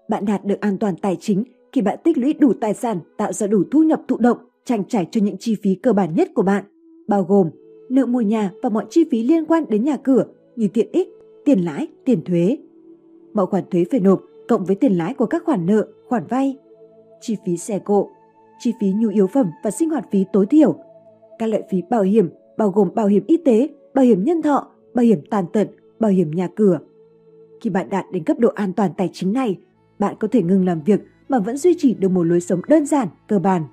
Bạn 0.09 0.25
đạt 0.25 0.45
được 0.45 0.61
an 0.61 0.77
toàn 0.77 0.95
tài 0.95 1.15
chính 1.19 1.43
khi 1.71 1.81
bạn 1.81 1.99
tích 2.03 2.17
lũy 2.17 2.33
đủ 2.33 2.53
tài 2.61 2.73
sản 2.73 2.99
tạo 3.17 3.33
ra 3.33 3.47
đủ 3.47 3.63
thu 3.71 3.83
nhập 3.83 4.01
thụ 4.07 4.17
động 4.17 4.37
trang 4.65 4.83
trải 4.87 5.07
cho 5.11 5.21
những 5.21 5.37
chi 5.39 5.55
phí 5.63 5.75
cơ 5.75 5.93
bản 5.93 6.15
nhất 6.15 6.29
của 6.35 6.41
bạn, 6.41 6.63
bao 7.07 7.23
gồm 7.23 7.49
nợ 7.89 8.05
mua 8.05 8.21
nhà 8.21 8.51
và 8.63 8.69
mọi 8.69 8.85
chi 8.89 9.05
phí 9.11 9.23
liên 9.23 9.45
quan 9.45 9.65
đến 9.69 9.83
nhà 9.83 9.97
cửa 9.97 10.25
như 10.55 10.67
tiện 10.73 10.87
ích, 10.91 11.07
tiền 11.45 11.59
lãi, 11.59 11.87
tiền 12.05 12.23
thuế. 12.23 12.57
Mọi 13.33 13.45
khoản 13.45 13.63
thuế 13.71 13.85
phải 13.91 13.99
nộp 13.99 14.21
cộng 14.47 14.65
với 14.65 14.75
tiền 14.75 14.93
lãi 14.93 15.13
của 15.13 15.25
các 15.25 15.43
khoản 15.45 15.65
nợ, 15.65 15.87
khoản 16.07 16.23
vay, 16.29 16.57
chi 17.21 17.37
phí 17.45 17.57
xe 17.57 17.79
cộ, 17.79 18.09
chi 18.59 18.73
phí 18.81 18.87
nhu 18.93 19.09
yếu 19.09 19.27
phẩm 19.27 19.51
và 19.63 19.71
sinh 19.71 19.89
hoạt 19.89 20.11
phí 20.11 20.25
tối 20.33 20.45
thiểu, 20.45 20.75
các 21.39 21.47
loại 21.47 21.63
phí 21.69 21.81
bảo 21.89 22.01
hiểm 22.01 22.29
bao 22.57 22.69
gồm 22.69 22.89
bảo 22.95 23.07
hiểm 23.07 23.23
y 23.27 23.37
tế, 23.37 23.69
bảo 23.93 24.05
hiểm 24.05 24.23
nhân 24.23 24.41
thọ, 24.41 24.67
bảo 24.93 25.05
hiểm 25.05 25.21
tàn 25.29 25.45
tật, 25.53 25.67
bảo 25.99 26.11
hiểm 26.11 26.31
nhà 26.31 26.47
cửa. 26.55 26.79
Khi 27.61 27.69
bạn 27.69 27.89
đạt 27.89 28.05
đến 28.11 28.23
cấp 28.23 28.39
độ 28.39 28.49
an 28.49 28.73
toàn 28.73 28.91
tài 28.97 29.09
chính 29.13 29.33
này, 29.33 29.57
bạn 29.99 30.15
có 30.19 30.27
thể 30.31 30.43
ngừng 30.43 30.65
làm 30.65 30.81
việc 30.81 30.99
mà 31.29 31.39
vẫn 31.39 31.57
duy 31.57 31.75
trì 31.77 31.93
được 31.93 32.09
một 32.09 32.23
lối 32.23 32.41
sống 32.41 32.61
đơn 32.67 32.85
giản, 32.85 33.07
cơ 33.27 33.39
bản. 33.39 33.63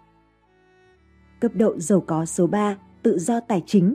Cấp 1.41 1.53
độ 1.55 1.79
giàu 1.79 2.01
có 2.01 2.25
số 2.25 2.47
3, 2.47 2.79
tự 3.03 3.19
do 3.19 3.41
tài 3.41 3.63
chính. 3.67 3.95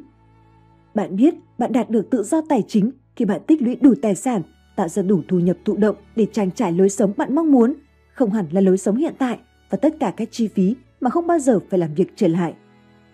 Bạn 0.95 1.15
biết 1.15 1.33
bạn 1.57 1.71
đạt 1.71 1.89
được 1.89 2.09
tự 2.09 2.23
do 2.23 2.41
tài 2.49 2.63
chính 2.67 2.91
khi 3.15 3.25
bạn 3.25 3.41
tích 3.47 3.61
lũy 3.61 3.75
đủ 3.75 3.93
tài 4.01 4.15
sản, 4.15 4.41
tạo 4.75 4.87
ra 4.87 5.01
đủ 5.01 5.21
thu 5.27 5.39
nhập 5.39 5.57
thụ 5.65 5.77
động 5.77 5.95
để 6.15 6.27
trang 6.31 6.51
trải 6.51 6.71
lối 6.71 6.89
sống 6.89 7.13
bạn 7.17 7.35
mong 7.35 7.51
muốn, 7.51 7.73
không 8.13 8.31
hẳn 8.31 8.45
là 8.51 8.61
lối 8.61 8.77
sống 8.77 8.95
hiện 8.95 9.13
tại 9.17 9.39
và 9.69 9.77
tất 9.77 9.95
cả 9.99 10.13
các 10.17 10.27
chi 10.31 10.47
phí 10.47 10.75
mà 10.99 11.09
không 11.09 11.27
bao 11.27 11.39
giờ 11.39 11.59
phải 11.69 11.79
làm 11.79 11.93
việc 11.93 12.13
trở 12.15 12.27
lại. 12.27 12.53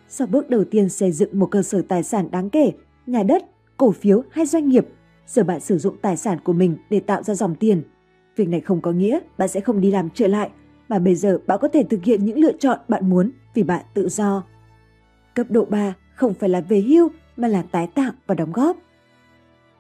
Sau 0.09 0.27
bước 0.27 0.49
đầu 0.49 0.63
tiên 0.63 0.89
xây 0.89 1.11
dựng 1.11 1.39
một 1.39 1.45
cơ 1.51 1.61
sở 1.61 1.81
tài 1.81 2.03
sản 2.03 2.31
đáng 2.31 2.49
kể, 2.49 2.71
nhà 3.07 3.23
đất, 3.23 3.45
cổ 3.77 3.91
phiếu 3.91 4.23
hay 4.29 4.45
doanh 4.45 4.69
nghiệp, 4.69 4.87
giờ 5.27 5.43
bạn 5.43 5.59
sử 5.59 5.77
dụng 5.77 5.97
tài 6.01 6.17
sản 6.17 6.37
của 6.43 6.53
mình 6.53 6.77
để 6.89 6.99
tạo 6.99 7.23
ra 7.23 7.33
dòng 7.33 7.55
tiền. 7.55 7.81
Việc 8.35 8.49
này 8.49 8.61
không 8.61 8.81
có 8.81 8.91
nghĩa 8.91 9.19
bạn 9.37 9.47
sẽ 9.47 9.59
không 9.59 9.81
đi 9.81 9.91
làm 9.91 10.09
trở 10.13 10.27
lại, 10.27 10.49
mà 10.89 10.99
bây 10.99 11.15
giờ 11.15 11.39
bạn 11.47 11.59
có 11.61 11.67
thể 11.67 11.83
thực 11.83 12.03
hiện 12.03 12.25
những 12.25 12.39
lựa 12.39 12.51
chọn 12.59 12.79
bạn 12.87 13.09
muốn 13.09 13.31
vì 13.53 13.63
bạn 13.63 13.85
tự 13.93 14.09
do. 14.09 14.43
Cấp 15.35 15.47
độ 15.49 15.65
3 15.65 15.95
không 16.15 16.33
phải 16.33 16.49
là 16.49 16.61
về 16.61 16.81
hưu 16.81 17.09
mà 17.37 17.47
là 17.47 17.61
tái 17.61 17.87
tạo 17.87 18.11
và 18.27 18.35
đóng 18.35 18.51
góp. 18.51 18.77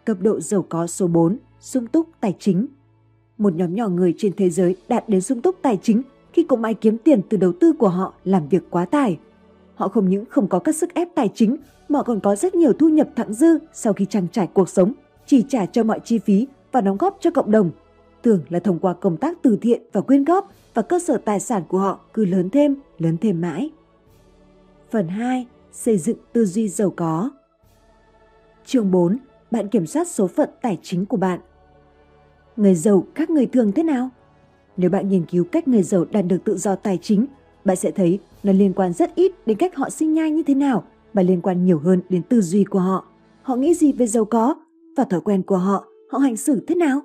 Cấp 0.05 0.17
độ 0.21 0.39
giàu 0.39 0.65
có 0.69 0.87
số 0.87 1.07
4, 1.07 1.37
sung 1.59 1.87
túc 1.87 2.09
tài 2.19 2.35
chính. 2.39 2.67
Một 3.37 3.53
nhóm 3.55 3.75
nhỏ 3.75 3.87
người 3.87 4.13
trên 4.17 4.33
thế 4.37 4.49
giới 4.49 4.75
đạt 4.87 5.09
đến 5.09 5.21
sung 5.21 5.41
túc 5.41 5.55
tài 5.61 5.77
chính 5.81 6.01
khi 6.33 6.45
có 6.49 6.57
ai 6.63 6.73
kiếm 6.73 6.97
tiền 6.97 7.21
từ 7.29 7.37
đầu 7.37 7.53
tư 7.59 7.73
của 7.73 7.89
họ 7.89 8.13
làm 8.23 8.47
việc 8.47 8.63
quá 8.69 8.85
tải. 8.85 9.19
Họ 9.77 9.87
không 9.87 10.09
những 10.09 10.25
không 10.29 10.47
có 10.47 10.59
các 10.59 10.75
sức 10.75 10.93
ép 10.93 11.07
tài 11.15 11.29
chính 11.33 11.57
mà 11.89 12.03
còn 12.03 12.19
có 12.19 12.35
rất 12.35 12.55
nhiều 12.55 12.73
thu 12.73 12.89
nhập 12.89 13.07
thặng 13.15 13.33
dư 13.33 13.57
sau 13.73 13.93
khi 13.93 14.05
trang 14.05 14.27
trải 14.31 14.47
cuộc 14.53 14.69
sống, 14.69 14.93
chỉ 15.25 15.45
trả 15.49 15.65
cho 15.65 15.83
mọi 15.83 15.99
chi 16.03 16.19
phí 16.19 16.47
và 16.71 16.81
đóng 16.81 16.97
góp 16.97 17.17
cho 17.19 17.31
cộng 17.31 17.51
đồng. 17.51 17.71
Tưởng 18.21 18.41
là 18.49 18.59
thông 18.59 18.79
qua 18.79 18.93
công 18.93 19.17
tác 19.17 19.37
từ 19.41 19.57
thiện 19.61 19.81
và 19.93 20.01
quyên 20.01 20.23
góp 20.23 20.51
và 20.73 20.81
cơ 20.81 20.99
sở 20.99 21.17
tài 21.17 21.39
sản 21.39 21.63
của 21.67 21.79
họ 21.79 21.99
cứ 22.13 22.25
lớn 22.25 22.49
thêm, 22.49 22.75
lớn 22.97 23.17
thêm 23.21 23.41
mãi. 23.41 23.69
Phần 24.91 25.07
2. 25.07 25.47
Xây 25.71 25.97
dựng 25.97 26.17
tư 26.33 26.45
duy 26.45 26.69
giàu 26.69 26.93
có 26.95 27.29
Chương 28.65 28.91
4. 28.91 29.17
Bạn 29.51 29.67
kiểm 29.67 29.87
soát 29.87 30.07
số 30.07 30.27
phận 30.27 30.49
tài 30.61 30.77
chính 30.81 31.05
của 31.05 31.17
bạn 31.17 31.39
Người 32.55 32.75
giàu 32.75 33.03
khác 33.15 33.29
người 33.29 33.45
thường 33.45 33.71
thế 33.71 33.83
nào? 33.83 34.09
Nếu 34.77 34.89
bạn 34.89 35.09
nghiên 35.09 35.25
cứu 35.25 35.43
cách 35.51 35.67
người 35.67 35.83
giàu 35.83 36.05
đạt 36.11 36.25
được 36.25 36.37
tự 36.43 36.57
do 36.57 36.75
tài 36.75 36.99
chính, 37.01 37.25
bạn 37.67 37.77
sẽ 37.77 37.91
thấy 37.91 38.19
nó 38.43 38.53
liên 38.53 38.73
quan 38.73 38.93
rất 38.93 39.15
ít 39.15 39.31
đến 39.45 39.57
cách 39.57 39.75
họ 39.75 39.89
sinh 39.89 40.13
nhai 40.13 40.31
như 40.31 40.43
thế 40.43 40.55
nào 40.55 40.83
mà 41.13 41.21
liên 41.21 41.41
quan 41.41 41.65
nhiều 41.65 41.79
hơn 41.79 42.01
đến 42.09 42.21
tư 42.29 42.41
duy 42.41 42.63
của 42.63 42.79
họ. 42.79 43.07
Họ 43.41 43.55
nghĩ 43.55 43.73
gì 43.73 43.93
về 43.93 44.07
giàu 44.07 44.25
có 44.25 44.55
và 44.97 45.03
thói 45.03 45.21
quen 45.21 45.43
của 45.43 45.57
họ, 45.57 45.85
họ 46.09 46.17
hành 46.19 46.37
xử 46.37 46.65
thế 46.67 46.75
nào? 46.75 47.01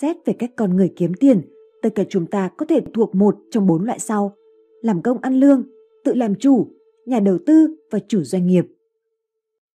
Xét 0.00 0.16
về 0.24 0.32
cách 0.32 0.50
con 0.56 0.76
người 0.76 0.92
kiếm 0.96 1.14
tiền, 1.14 1.42
tất 1.82 1.88
cả 1.94 2.04
chúng 2.08 2.26
ta 2.26 2.50
có 2.56 2.66
thể 2.66 2.80
thuộc 2.94 3.14
một 3.14 3.36
trong 3.50 3.66
bốn 3.66 3.84
loại 3.84 3.98
sau. 3.98 4.34
Làm 4.82 5.02
công 5.02 5.18
ăn 5.18 5.40
lương, 5.40 5.62
tự 6.04 6.14
làm 6.14 6.34
chủ, 6.34 6.68
nhà 7.06 7.20
đầu 7.20 7.38
tư 7.46 7.76
và 7.90 7.98
chủ 8.08 8.22
doanh 8.22 8.46
nghiệp. 8.46 8.66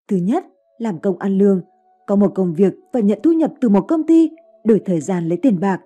Thứ 0.07 0.17
nhất, 0.17 0.45
làm 0.77 0.99
công 0.99 1.17
ăn 1.17 1.37
lương, 1.37 1.61
có 2.07 2.15
một 2.15 2.31
công 2.35 2.53
việc 2.53 2.73
và 2.93 2.99
nhận 2.99 3.19
thu 3.23 3.31
nhập 3.31 3.53
từ 3.61 3.69
một 3.69 3.85
công 3.87 4.03
ty, 4.03 4.29
đổi 4.65 4.81
thời 4.85 5.01
gian 5.01 5.27
lấy 5.29 5.37
tiền 5.37 5.59
bạc. 5.59 5.81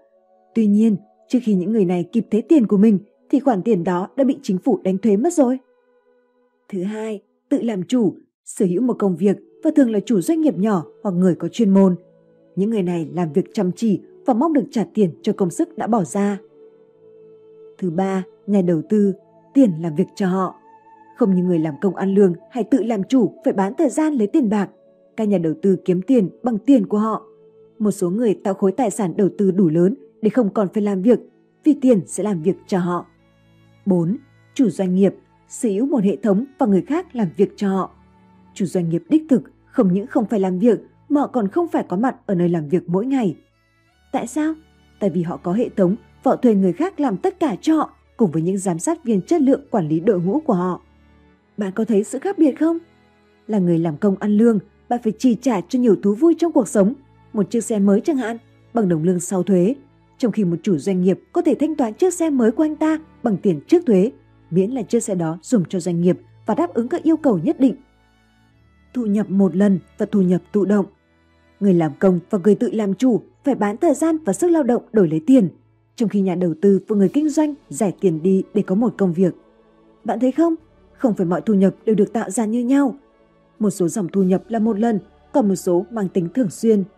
Tuy 0.55 0.67
nhiên, 0.67 0.95
trước 1.27 1.39
khi 1.43 1.53
những 1.53 1.71
người 1.71 1.85
này 1.85 2.09
kịp 2.11 2.25
thấy 2.31 2.41
tiền 2.41 2.67
của 2.67 2.77
mình 2.77 2.99
thì 3.29 3.39
khoản 3.39 3.61
tiền 3.63 3.83
đó 3.83 4.07
đã 4.15 4.23
bị 4.23 4.37
chính 4.41 4.57
phủ 4.57 4.79
đánh 4.83 4.97
thuế 4.97 5.17
mất 5.17 5.33
rồi. 5.33 5.59
Thứ 6.69 6.83
hai, 6.83 7.21
tự 7.49 7.61
làm 7.61 7.83
chủ, 7.83 8.15
sở 8.45 8.65
hữu 8.65 8.81
một 8.81 8.95
công 8.99 9.15
việc 9.15 9.37
và 9.63 9.71
thường 9.75 9.91
là 9.91 9.99
chủ 9.99 10.21
doanh 10.21 10.41
nghiệp 10.41 10.57
nhỏ 10.57 10.83
hoặc 11.03 11.11
người 11.11 11.35
có 11.35 11.47
chuyên 11.47 11.69
môn. 11.69 11.95
Những 12.55 12.69
người 12.69 12.83
này 12.83 13.09
làm 13.13 13.33
việc 13.33 13.53
chăm 13.53 13.71
chỉ 13.71 14.01
và 14.25 14.33
mong 14.33 14.53
được 14.53 14.65
trả 14.71 14.85
tiền 14.93 15.09
cho 15.21 15.33
công 15.33 15.49
sức 15.49 15.77
đã 15.77 15.87
bỏ 15.87 16.03
ra. 16.03 16.37
Thứ 17.77 17.89
ba, 17.89 18.23
nhà 18.47 18.61
đầu 18.61 18.81
tư, 18.89 19.13
tiền 19.53 19.71
làm 19.81 19.95
việc 19.95 20.07
cho 20.15 20.27
họ. 20.27 20.55
Không 21.17 21.35
như 21.35 21.43
người 21.43 21.59
làm 21.59 21.73
công 21.81 21.95
ăn 21.95 22.15
lương 22.15 22.33
hay 22.51 22.63
tự 22.63 22.83
làm 22.83 23.03
chủ 23.03 23.33
phải 23.45 23.53
bán 23.53 23.73
thời 23.77 23.89
gian 23.89 24.13
lấy 24.13 24.27
tiền 24.27 24.49
bạc. 24.49 24.69
Các 25.17 25.27
nhà 25.27 25.37
đầu 25.37 25.53
tư 25.61 25.77
kiếm 25.85 26.01
tiền 26.01 26.29
bằng 26.43 26.57
tiền 26.57 26.87
của 26.87 26.97
họ. 26.97 27.25
Một 27.79 27.91
số 27.91 28.09
người 28.09 28.39
tạo 28.43 28.53
khối 28.53 28.71
tài 28.71 28.91
sản 28.91 29.13
đầu 29.17 29.29
tư 29.37 29.51
đủ 29.51 29.69
lớn 29.69 29.95
để 30.21 30.29
không 30.29 30.53
còn 30.53 30.67
phải 30.73 30.83
làm 30.83 31.01
việc 31.01 31.19
vì 31.63 31.73
tiền 31.81 32.01
sẽ 32.05 32.23
làm 32.23 32.41
việc 32.41 32.55
cho 32.67 32.79
họ. 32.79 33.05
4. 33.87 34.17
Chủ 34.53 34.69
doanh 34.69 34.95
nghiệp 34.95 35.15
sở 35.47 35.69
hữu 35.69 35.85
một 35.85 36.03
hệ 36.03 36.15
thống 36.15 36.45
và 36.57 36.65
người 36.65 36.81
khác 36.81 37.15
làm 37.15 37.27
việc 37.37 37.53
cho 37.55 37.69
họ. 37.69 37.91
Chủ 38.53 38.65
doanh 38.65 38.89
nghiệp 38.89 39.03
đích 39.09 39.23
thực 39.29 39.43
không 39.65 39.93
những 39.93 40.07
không 40.07 40.25
phải 40.25 40.39
làm 40.39 40.59
việc 40.59 40.79
mà 41.09 41.21
họ 41.21 41.27
còn 41.27 41.47
không 41.47 41.67
phải 41.67 41.85
có 41.89 41.97
mặt 41.97 42.15
ở 42.25 42.35
nơi 42.35 42.49
làm 42.49 42.69
việc 42.69 42.89
mỗi 42.89 43.05
ngày. 43.05 43.35
Tại 44.11 44.27
sao? 44.27 44.53
Tại 44.99 45.09
vì 45.09 45.23
họ 45.23 45.37
có 45.37 45.53
hệ 45.53 45.69
thống 45.69 45.95
và 46.23 46.31
họ 46.31 46.35
thuê 46.35 46.55
người 46.55 46.73
khác 46.73 46.99
làm 46.99 47.17
tất 47.17 47.39
cả 47.39 47.55
cho 47.61 47.75
họ 47.75 47.93
cùng 48.17 48.31
với 48.31 48.41
những 48.41 48.57
giám 48.57 48.79
sát 48.79 49.03
viên 49.03 49.21
chất 49.21 49.41
lượng 49.41 49.61
quản 49.71 49.87
lý 49.87 49.99
đội 49.99 50.21
ngũ 50.21 50.39
của 50.39 50.53
họ. 50.53 50.81
Bạn 51.57 51.71
có 51.71 51.85
thấy 51.85 52.03
sự 52.03 52.19
khác 52.19 52.37
biệt 52.37 52.59
không? 52.59 52.77
Là 53.47 53.59
người 53.59 53.79
làm 53.79 53.97
công 53.97 54.15
ăn 54.19 54.37
lương, 54.37 54.59
bạn 54.89 54.99
phải 55.03 55.13
chi 55.19 55.37
trả 55.41 55.61
cho 55.61 55.79
nhiều 55.79 55.95
thú 56.03 56.13
vui 56.13 56.35
trong 56.37 56.51
cuộc 56.51 56.67
sống, 56.67 56.93
một 57.33 57.49
chiếc 57.49 57.63
xe 57.63 57.79
mới 57.79 58.01
chẳng 58.01 58.17
hạn, 58.17 58.37
bằng 58.73 58.89
đồng 58.89 59.03
lương 59.03 59.19
sau 59.19 59.43
thuế, 59.43 59.75
trong 60.17 60.31
khi 60.31 60.43
một 60.43 60.57
chủ 60.63 60.77
doanh 60.77 61.01
nghiệp 61.01 61.19
có 61.33 61.41
thể 61.41 61.55
thanh 61.59 61.75
toán 61.75 61.93
chiếc 61.93 62.13
xe 62.13 62.29
mới 62.29 62.51
của 62.51 62.63
anh 62.63 62.75
ta 62.75 62.99
bằng 63.23 63.37
tiền 63.37 63.59
trước 63.67 63.85
thuế, 63.85 64.11
miễn 64.51 64.71
là 64.71 64.81
chiếc 64.81 65.03
xe 65.03 65.15
đó 65.15 65.39
dùng 65.41 65.63
cho 65.69 65.79
doanh 65.79 66.01
nghiệp 66.01 66.19
và 66.45 66.55
đáp 66.55 66.73
ứng 66.73 66.87
các 66.87 67.03
yêu 67.03 67.17
cầu 67.17 67.39
nhất 67.43 67.59
định. 67.59 67.75
Thu 68.93 69.05
nhập 69.05 69.29
một 69.29 69.55
lần 69.55 69.79
và 69.97 70.05
thu 70.11 70.21
nhập 70.21 70.41
thụ 70.53 70.65
động. 70.65 70.85
Người 71.59 71.73
làm 71.73 71.91
công 71.99 72.19
và 72.29 72.39
người 72.43 72.55
tự 72.55 72.71
làm 72.71 72.93
chủ 72.93 73.21
phải 73.43 73.55
bán 73.55 73.77
thời 73.77 73.93
gian 73.93 74.17
và 74.25 74.33
sức 74.33 74.47
lao 74.47 74.63
động 74.63 74.83
đổi 74.93 75.07
lấy 75.07 75.21
tiền, 75.27 75.49
trong 75.95 76.09
khi 76.09 76.21
nhà 76.21 76.35
đầu 76.35 76.53
tư 76.61 76.79
và 76.87 76.95
người 76.95 77.09
kinh 77.09 77.29
doanh 77.29 77.53
giải 77.69 77.95
tiền 77.99 78.21
đi 78.23 78.43
để 78.53 78.61
có 78.61 78.75
một 78.75 78.93
công 78.97 79.13
việc. 79.13 79.35
Bạn 80.03 80.19
thấy 80.19 80.31
không? 80.31 80.55
Không 80.93 81.13
phải 81.13 81.25
mọi 81.25 81.41
thu 81.41 81.53
nhập 81.53 81.75
đều 81.85 81.95
được 81.95 82.13
tạo 82.13 82.29
ra 82.29 82.45
như 82.45 82.59
nhau. 82.59 82.95
Một 83.59 83.69
số 83.69 83.87
dòng 83.87 84.07
thu 84.07 84.23
nhập 84.23 84.43
là 84.47 84.59
một 84.59 84.79
lần, 84.79 84.99
còn 85.33 85.47
một 85.47 85.55
số 85.55 85.85
mang 85.91 86.09
tính 86.09 86.27
thường 86.33 86.49
xuyên– 86.49 86.83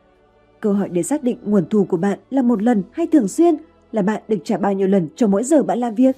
Câu 0.59 0.73
hỏi 0.73 0.89
để 0.89 1.03
xác 1.03 1.23
định 1.23 1.37
nguồn 1.43 1.65
thu 1.69 1.85
của 1.85 1.97
bạn 1.97 2.19
là 2.29 2.41
một 2.41 2.61
lần 2.61 2.83
hay 2.91 3.07
thường 3.07 3.27
xuyên 3.27 3.55
là 3.91 4.01
bạn 4.01 4.21
được 4.27 4.37
trả 4.43 4.57
bao 4.57 4.73
nhiêu 4.73 4.87
lần 4.87 5.07
cho 5.15 5.27
mỗi 5.27 5.43
giờ 5.43 5.63
bạn 5.63 5.79
làm 5.79 5.95
việc? 5.95 6.15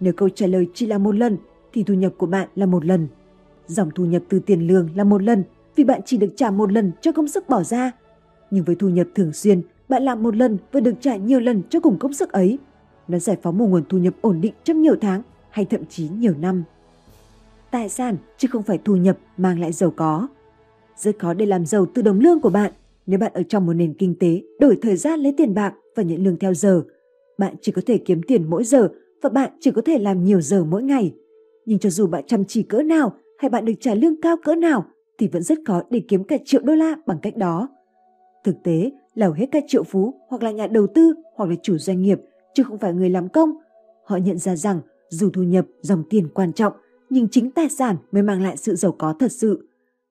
Nếu 0.00 0.12
câu 0.12 0.28
trả 0.28 0.46
lời 0.46 0.66
chỉ 0.74 0.86
là 0.86 0.98
một 0.98 1.14
lần 1.14 1.36
thì 1.72 1.82
thu 1.82 1.94
nhập 1.94 2.12
của 2.18 2.26
bạn 2.26 2.48
là 2.54 2.66
một 2.66 2.84
lần. 2.84 3.08
Dòng 3.66 3.90
thu 3.94 4.04
nhập 4.04 4.22
từ 4.28 4.38
tiền 4.38 4.66
lương 4.66 4.88
là 4.94 5.04
một 5.04 5.22
lần 5.22 5.44
vì 5.76 5.84
bạn 5.84 6.00
chỉ 6.04 6.16
được 6.16 6.32
trả 6.36 6.50
một 6.50 6.72
lần 6.72 6.92
cho 7.00 7.12
công 7.12 7.28
sức 7.28 7.48
bỏ 7.48 7.62
ra. 7.62 7.92
Nhưng 8.50 8.64
với 8.64 8.76
thu 8.76 8.88
nhập 8.88 9.06
thường 9.14 9.32
xuyên, 9.32 9.62
bạn 9.88 10.02
làm 10.02 10.22
một 10.22 10.36
lần 10.36 10.58
và 10.72 10.80
được 10.80 10.94
trả 11.00 11.16
nhiều 11.16 11.40
lần 11.40 11.62
cho 11.70 11.80
cùng 11.80 11.98
công 11.98 12.14
sức 12.14 12.32
ấy. 12.32 12.58
Nó 13.08 13.18
giải 13.18 13.36
phóng 13.42 13.58
một 13.58 13.66
nguồn 13.66 13.84
thu 13.88 13.98
nhập 13.98 14.14
ổn 14.20 14.40
định 14.40 14.54
trong 14.64 14.82
nhiều 14.82 14.96
tháng 15.00 15.22
hay 15.50 15.64
thậm 15.64 15.80
chí 15.88 16.08
nhiều 16.08 16.34
năm. 16.40 16.64
Tài 17.70 17.88
sản 17.88 18.16
chứ 18.38 18.48
không 18.48 18.62
phải 18.62 18.78
thu 18.84 18.96
nhập 18.96 19.18
mang 19.36 19.60
lại 19.60 19.72
giàu 19.72 19.92
có. 19.96 20.28
Rất 20.96 21.18
khó 21.18 21.34
để 21.34 21.46
làm 21.46 21.66
giàu 21.66 21.86
từ 21.94 22.02
đồng 22.02 22.20
lương 22.20 22.40
của 22.40 22.50
bạn 22.50 22.72
nếu 23.06 23.18
bạn 23.18 23.32
ở 23.34 23.42
trong 23.42 23.66
một 23.66 23.72
nền 23.72 23.94
kinh 23.94 24.14
tế 24.18 24.42
đổi 24.60 24.78
thời 24.82 24.96
gian 24.96 25.20
lấy 25.20 25.34
tiền 25.36 25.54
bạc 25.54 25.74
và 25.96 26.02
nhận 26.02 26.24
lương 26.24 26.36
theo 26.36 26.54
giờ. 26.54 26.82
Bạn 27.38 27.54
chỉ 27.60 27.72
có 27.72 27.82
thể 27.86 27.98
kiếm 27.98 28.22
tiền 28.22 28.50
mỗi 28.50 28.64
giờ 28.64 28.88
và 29.22 29.30
bạn 29.30 29.50
chỉ 29.60 29.70
có 29.70 29.82
thể 29.82 29.98
làm 29.98 30.24
nhiều 30.24 30.40
giờ 30.40 30.64
mỗi 30.64 30.82
ngày. 30.82 31.14
Nhưng 31.66 31.78
cho 31.78 31.90
dù 31.90 32.06
bạn 32.06 32.24
chăm 32.26 32.44
chỉ 32.44 32.62
cỡ 32.62 32.82
nào 32.82 33.12
hay 33.38 33.48
bạn 33.48 33.64
được 33.64 33.72
trả 33.80 33.94
lương 33.94 34.20
cao 34.20 34.36
cỡ 34.44 34.54
nào 34.54 34.84
thì 35.18 35.28
vẫn 35.28 35.42
rất 35.42 35.58
khó 35.66 35.82
để 35.90 36.02
kiếm 36.08 36.24
cả 36.24 36.36
triệu 36.44 36.60
đô 36.62 36.74
la 36.74 36.96
bằng 37.06 37.18
cách 37.22 37.36
đó. 37.36 37.68
Thực 38.44 38.56
tế 38.64 38.90
là 39.14 39.26
hầu 39.26 39.34
hết 39.34 39.46
các 39.52 39.64
triệu 39.68 39.82
phú 39.82 40.14
hoặc 40.28 40.42
là 40.42 40.50
nhà 40.50 40.66
đầu 40.66 40.86
tư 40.86 41.14
hoặc 41.36 41.50
là 41.50 41.56
chủ 41.62 41.78
doanh 41.78 42.02
nghiệp 42.02 42.20
chứ 42.54 42.62
không 42.62 42.78
phải 42.78 42.94
người 42.94 43.10
làm 43.10 43.28
công. 43.28 43.52
Họ 44.04 44.16
nhận 44.16 44.38
ra 44.38 44.56
rằng 44.56 44.80
dù 45.08 45.30
thu 45.30 45.42
nhập, 45.42 45.66
dòng 45.80 46.02
tiền 46.10 46.28
quan 46.34 46.52
trọng 46.52 46.72
nhưng 47.10 47.28
chính 47.28 47.50
tài 47.50 47.68
sản 47.68 47.96
mới 48.12 48.22
mang 48.22 48.42
lại 48.42 48.56
sự 48.56 48.74
giàu 48.74 48.92
có 48.92 49.14
thật 49.18 49.32
sự. 49.32 49.68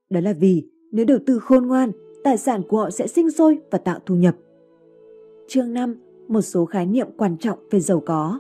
Đó 0.09 0.19
là 0.19 0.33
vì 0.33 0.67
nếu 0.91 1.05
đầu 1.05 1.17
tư 1.25 1.39
khôn 1.39 1.67
ngoan, 1.67 1.91
tài 2.23 2.37
sản 2.37 2.61
của 2.67 2.77
họ 2.77 2.89
sẽ 2.89 3.07
sinh 3.07 3.31
sôi 3.31 3.59
và 3.71 3.77
tạo 3.77 3.99
thu 4.05 4.15
nhập. 4.15 4.35
Chương 5.47 5.73
5. 5.73 5.95
Một 6.27 6.41
số 6.41 6.65
khái 6.65 6.85
niệm 6.85 7.07
quan 7.17 7.37
trọng 7.37 7.59
về 7.71 7.79
giàu 7.79 8.03
có. 8.05 8.39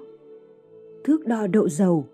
Thước 1.03 1.25
đo 1.25 1.47
độ 1.47 1.69
giàu 1.69 2.05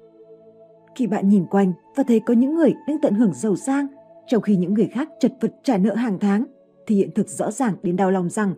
Khi 0.95 1.07
bạn 1.07 1.29
nhìn 1.29 1.45
quanh 1.45 1.73
và 1.95 2.03
thấy 2.07 2.19
có 2.19 2.33
những 2.33 2.55
người 2.55 2.73
đang 2.87 2.97
tận 3.01 3.13
hưởng 3.13 3.33
giàu 3.33 3.55
sang, 3.55 3.87
trong 4.27 4.41
khi 4.41 4.55
những 4.55 4.73
người 4.73 4.89
khác 4.91 5.09
chật 5.19 5.33
vật 5.41 5.55
trả 5.63 5.77
nợ 5.77 5.95
hàng 5.95 6.19
tháng, 6.19 6.45
thì 6.87 6.95
hiện 6.95 7.11
thực 7.15 7.29
rõ 7.29 7.51
ràng 7.51 7.75
đến 7.83 7.95
đau 7.95 8.11
lòng 8.11 8.29
rằng 8.29 8.53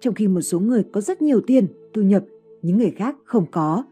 trong 0.00 0.14
khi 0.14 0.28
một 0.28 0.40
số 0.40 0.60
người 0.60 0.84
có 0.92 1.00
rất 1.00 1.22
nhiều 1.22 1.40
tiền, 1.46 1.66
thu 1.94 2.02
nhập, 2.02 2.24
những 2.62 2.78
người 2.78 2.90
khác 2.90 3.16
không 3.24 3.46
có. 3.50 3.84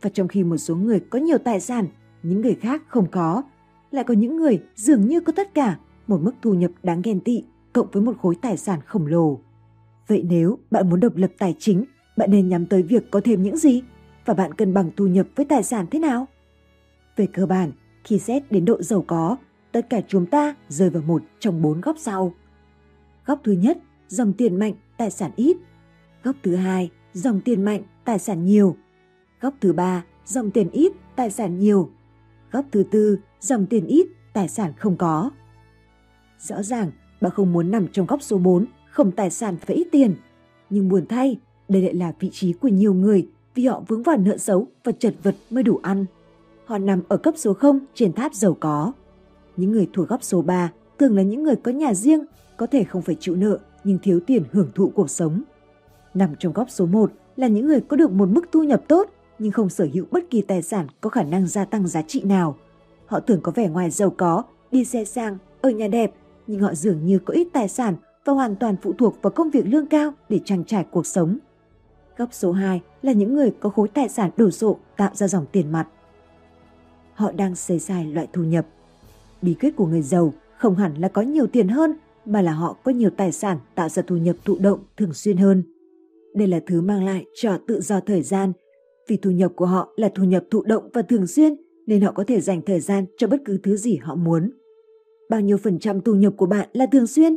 Và 0.00 0.10
trong 0.10 0.28
khi 0.28 0.44
một 0.44 0.56
số 0.56 0.76
người 0.76 1.00
có 1.00 1.18
nhiều 1.18 1.38
tài 1.38 1.60
sản, 1.60 1.86
những 2.22 2.40
người 2.40 2.54
khác 2.54 2.82
không 2.88 3.06
có. 3.10 3.42
Lại 3.90 4.04
có 4.04 4.14
những 4.14 4.36
người 4.36 4.62
dường 4.74 5.06
như 5.06 5.20
có 5.20 5.32
tất 5.36 5.54
cả, 5.54 5.78
một 6.06 6.20
mức 6.22 6.32
thu 6.42 6.54
nhập 6.54 6.70
đáng 6.82 7.02
ghen 7.04 7.20
tị, 7.20 7.44
cộng 7.72 7.90
với 7.92 8.02
một 8.02 8.14
khối 8.22 8.34
tài 8.42 8.56
sản 8.56 8.80
khổng 8.86 9.06
lồ. 9.06 9.40
Vậy 10.06 10.24
nếu 10.28 10.58
bạn 10.70 10.90
muốn 10.90 11.00
độc 11.00 11.16
lập 11.16 11.30
tài 11.38 11.54
chính, 11.58 11.84
bạn 12.16 12.30
nên 12.30 12.48
nhắm 12.48 12.66
tới 12.66 12.82
việc 12.82 13.10
có 13.10 13.20
thêm 13.24 13.42
những 13.42 13.56
gì? 13.56 13.82
Và 14.24 14.34
bạn 14.34 14.54
cân 14.54 14.74
bằng 14.74 14.90
thu 14.96 15.06
nhập 15.06 15.26
với 15.36 15.46
tài 15.46 15.62
sản 15.62 15.86
thế 15.90 15.98
nào? 15.98 16.26
Về 17.16 17.26
cơ 17.26 17.46
bản, 17.46 17.72
khi 18.04 18.18
xét 18.18 18.52
đến 18.52 18.64
độ 18.64 18.82
giàu 18.82 19.04
có, 19.06 19.36
tất 19.72 19.86
cả 19.90 20.00
chúng 20.08 20.26
ta 20.26 20.54
rơi 20.68 20.90
vào 20.90 21.02
một 21.02 21.22
trong 21.38 21.62
bốn 21.62 21.80
góc 21.80 21.96
sau. 21.98 22.34
Góc 23.26 23.40
thứ 23.44 23.52
nhất, 23.52 23.78
dòng 24.08 24.32
tiền 24.32 24.58
mạnh, 24.58 24.74
tài 24.96 25.10
sản 25.10 25.30
ít. 25.36 25.56
Góc 26.22 26.36
thứ 26.42 26.56
hai, 26.56 26.90
dòng 27.12 27.40
tiền 27.40 27.64
mạnh, 27.64 27.82
tài 28.04 28.18
sản 28.18 28.44
nhiều. 28.44 28.76
Góc 29.40 29.54
thứ 29.60 29.72
ba, 29.72 30.04
dòng 30.24 30.50
tiền 30.50 30.70
ít, 30.70 30.92
tài 31.16 31.30
sản 31.30 31.58
nhiều. 31.58 31.90
Góc 32.50 32.64
thứ 32.72 32.84
tư, 32.90 33.18
dòng 33.40 33.66
tiền 33.66 33.86
ít, 33.86 34.06
tài 34.32 34.48
sản 34.48 34.72
không 34.76 34.96
có. 34.96 35.30
Rõ 36.38 36.62
ràng, 36.62 36.90
bà 37.22 37.30
không 37.30 37.52
muốn 37.52 37.70
nằm 37.70 37.86
trong 37.92 38.06
góc 38.06 38.22
số 38.22 38.38
4, 38.38 38.66
không 38.90 39.10
tài 39.10 39.30
sản 39.30 39.56
và 39.66 39.74
ít 39.74 39.88
tiền. 39.92 40.14
Nhưng 40.70 40.88
buồn 40.88 41.06
thay, 41.08 41.36
đây 41.68 41.82
lại 41.82 41.94
là 41.94 42.12
vị 42.20 42.30
trí 42.32 42.52
của 42.52 42.68
nhiều 42.68 42.94
người 42.94 43.28
vì 43.54 43.66
họ 43.66 43.82
vướng 43.88 44.02
vào 44.02 44.16
nợ 44.16 44.36
xấu 44.36 44.66
và 44.84 44.92
chật 44.92 45.14
vật 45.22 45.34
mới 45.50 45.62
đủ 45.62 45.80
ăn. 45.82 46.06
Họ 46.64 46.78
nằm 46.78 47.02
ở 47.08 47.16
cấp 47.16 47.34
số 47.36 47.54
0 47.54 47.80
trên 47.94 48.12
tháp 48.12 48.34
giàu 48.34 48.56
có. 48.60 48.92
Những 49.56 49.72
người 49.72 49.88
thuộc 49.92 50.08
góc 50.08 50.22
số 50.22 50.42
3 50.42 50.72
thường 50.98 51.16
là 51.16 51.22
những 51.22 51.42
người 51.42 51.56
có 51.56 51.72
nhà 51.72 51.94
riêng, 51.94 52.24
có 52.56 52.66
thể 52.66 52.84
không 52.84 53.02
phải 53.02 53.16
chịu 53.20 53.36
nợ 53.36 53.58
nhưng 53.84 53.98
thiếu 54.02 54.20
tiền 54.26 54.42
hưởng 54.52 54.68
thụ 54.74 54.92
cuộc 54.94 55.10
sống. 55.10 55.42
Nằm 56.14 56.30
trong 56.38 56.52
góc 56.52 56.70
số 56.70 56.86
1 56.86 57.12
là 57.36 57.48
những 57.48 57.66
người 57.66 57.80
có 57.80 57.96
được 57.96 58.10
một 58.10 58.28
mức 58.28 58.44
thu 58.52 58.62
nhập 58.62 58.82
tốt 58.88 59.10
nhưng 59.38 59.52
không 59.52 59.68
sở 59.68 59.88
hữu 59.92 60.06
bất 60.10 60.30
kỳ 60.30 60.42
tài 60.42 60.62
sản 60.62 60.86
có 61.00 61.10
khả 61.10 61.22
năng 61.22 61.46
gia 61.46 61.64
tăng 61.64 61.86
giá 61.86 62.02
trị 62.02 62.22
nào. 62.22 62.56
Họ 63.06 63.20
thường 63.20 63.40
có 63.42 63.52
vẻ 63.52 63.68
ngoài 63.68 63.90
giàu 63.90 64.10
có, 64.10 64.42
đi 64.70 64.84
xe 64.84 65.04
sang, 65.04 65.38
ở 65.60 65.70
nhà 65.70 65.88
đẹp, 65.88 66.12
nhưng 66.46 66.60
họ 66.60 66.74
dường 66.74 67.06
như 67.06 67.18
có 67.18 67.34
ít 67.34 67.48
tài 67.52 67.68
sản 67.68 67.96
và 68.24 68.32
hoàn 68.32 68.56
toàn 68.56 68.76
phụ 68.82 68.92
thuộc 68.98 69.22
vào 69.22 69.30
công 69.30 69.50
việc 69.50 69.66
lương 69.66 69.86
cao 69.86 70.12
để 70.28 70.40
trang 70.44 70.64
trải 70.64 70.84
cuộc 70.90 71.06
sống. 71.06 71.38
Góc 72.16 72.28
số 72.32 72.52
2 72.52 72.80
là 73.02 73.12
những 73.12 73.34
người 73.34 73.52
có 73.60 73.70
khối 73.70 73.88
tài 73.88 74.08
sản 74.08 74.30
đổ 74.36 74.50
sộ 74.50 74.76
tạo 74.96 75.10
ra 75.14 75.28
dòng 75.28 75.46
tiền 75.52 75.72
mặt. 75.72 75.88
Họ 77.14 77.32
đang 77.32 77.54
xây 77.54 77.78
dài 77.78 78.06
loại 78.06 78.26
thu 78.32 78.42
nhập. 78.42 78.66
Bí 79.42 79.54
quyết 79.54 79.76
của 79.76 79.86
người 79.86 80.02
giàu 80.02 80.32
không 80.58 80.76
hẳn 80.76 80.94
là 80.94 81.08
có 81.08 81.22
nhiều 81.22 81.46
tiền 81.46 81.68
hơn, 81.68 81.94
mà 82.24 82.42
là 82.42 82.52
họ 82.52 82.76
có 82.84 82.92
nhiều 82.92 83.10
tài 83.10 83.32
sản 83.32 83.58
tạo 83.74 83.88
ra 83.88 84.02
thu 84.06 84.16
nhập 84.16 84.36
thụ 84.44 84.58
động 84.58 84.78
thường 84.96 85.14
xuyên 85.14 85.36
hơn. 85.36 85.62
Đây 86.34 86.48
là 86.48 86.60
thứ 86.66 86.80
mang 86.80 87.04
lại 87.04 87.24
cho 87.34 87.58
tự 87.66 87.80
do 87.80 88.00
thời 88.00 88.22
gian 88.22 88.52
vì 89.08 89.16
thu 89.16 89.30
nhập 89.30 89.52
của 89.56 89.66
họ 89.66 89.88
là 89.96 90.10
thu 90.14 90.24
nhập 90.24 90.44
thụ 90.50 90.62
động 90.62 90.88
và 90.92 91.02
thường 91.02 91.26
xuyên, 91.26 91.54
nên 91.86 92.00
họ 92.00 92.12
có 92.12 92.24
thể 92.26 92.40
dành 92.40 92.62
thời 92.62 92.80
gian 92.80 93.06
cho 93.16 93.26
bất 93.26 93.40
cứ 93.44 93.58
thứ 93.62 93.76
gì 93.76 93.96
họ 93.96 94.14
muốn. 94.14 94.50
Bao 95.32 95.40
nhiêu 95.40 95.56
phần 95.56 95.78
trăm 95.78 96.00
thu 96.00 96.14
nhập 96.14 96.32
của 96.36 96.46
bạn 96.46 96.68
là 96.72 96.86
thường 96.86 97.06
xuyên? 97.06 97.36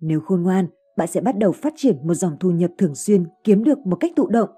Nếu 0.00 0.20
khôn 0.20 0.42
ngoan, 0.42 0.66
bạn 0.96 1.08
sẽ 1.08 1.20
bắt 1.20 1.38
đầu 1.38 1.52
phát 1.52 1.72
triển 1.76 1.96
một 2.04 2.14
dòng 2.14 2.36
thu 2.40 2.50
nhập 2.50 2.70
thường 2.78 2.94
xuyên 2.94 3.24
kiếm 3.44 3.64
được 3.64 3.78
một 3.78 3.96
cách 3.96 4.12
thụ 4.16 4.26
động. 4.26 4.48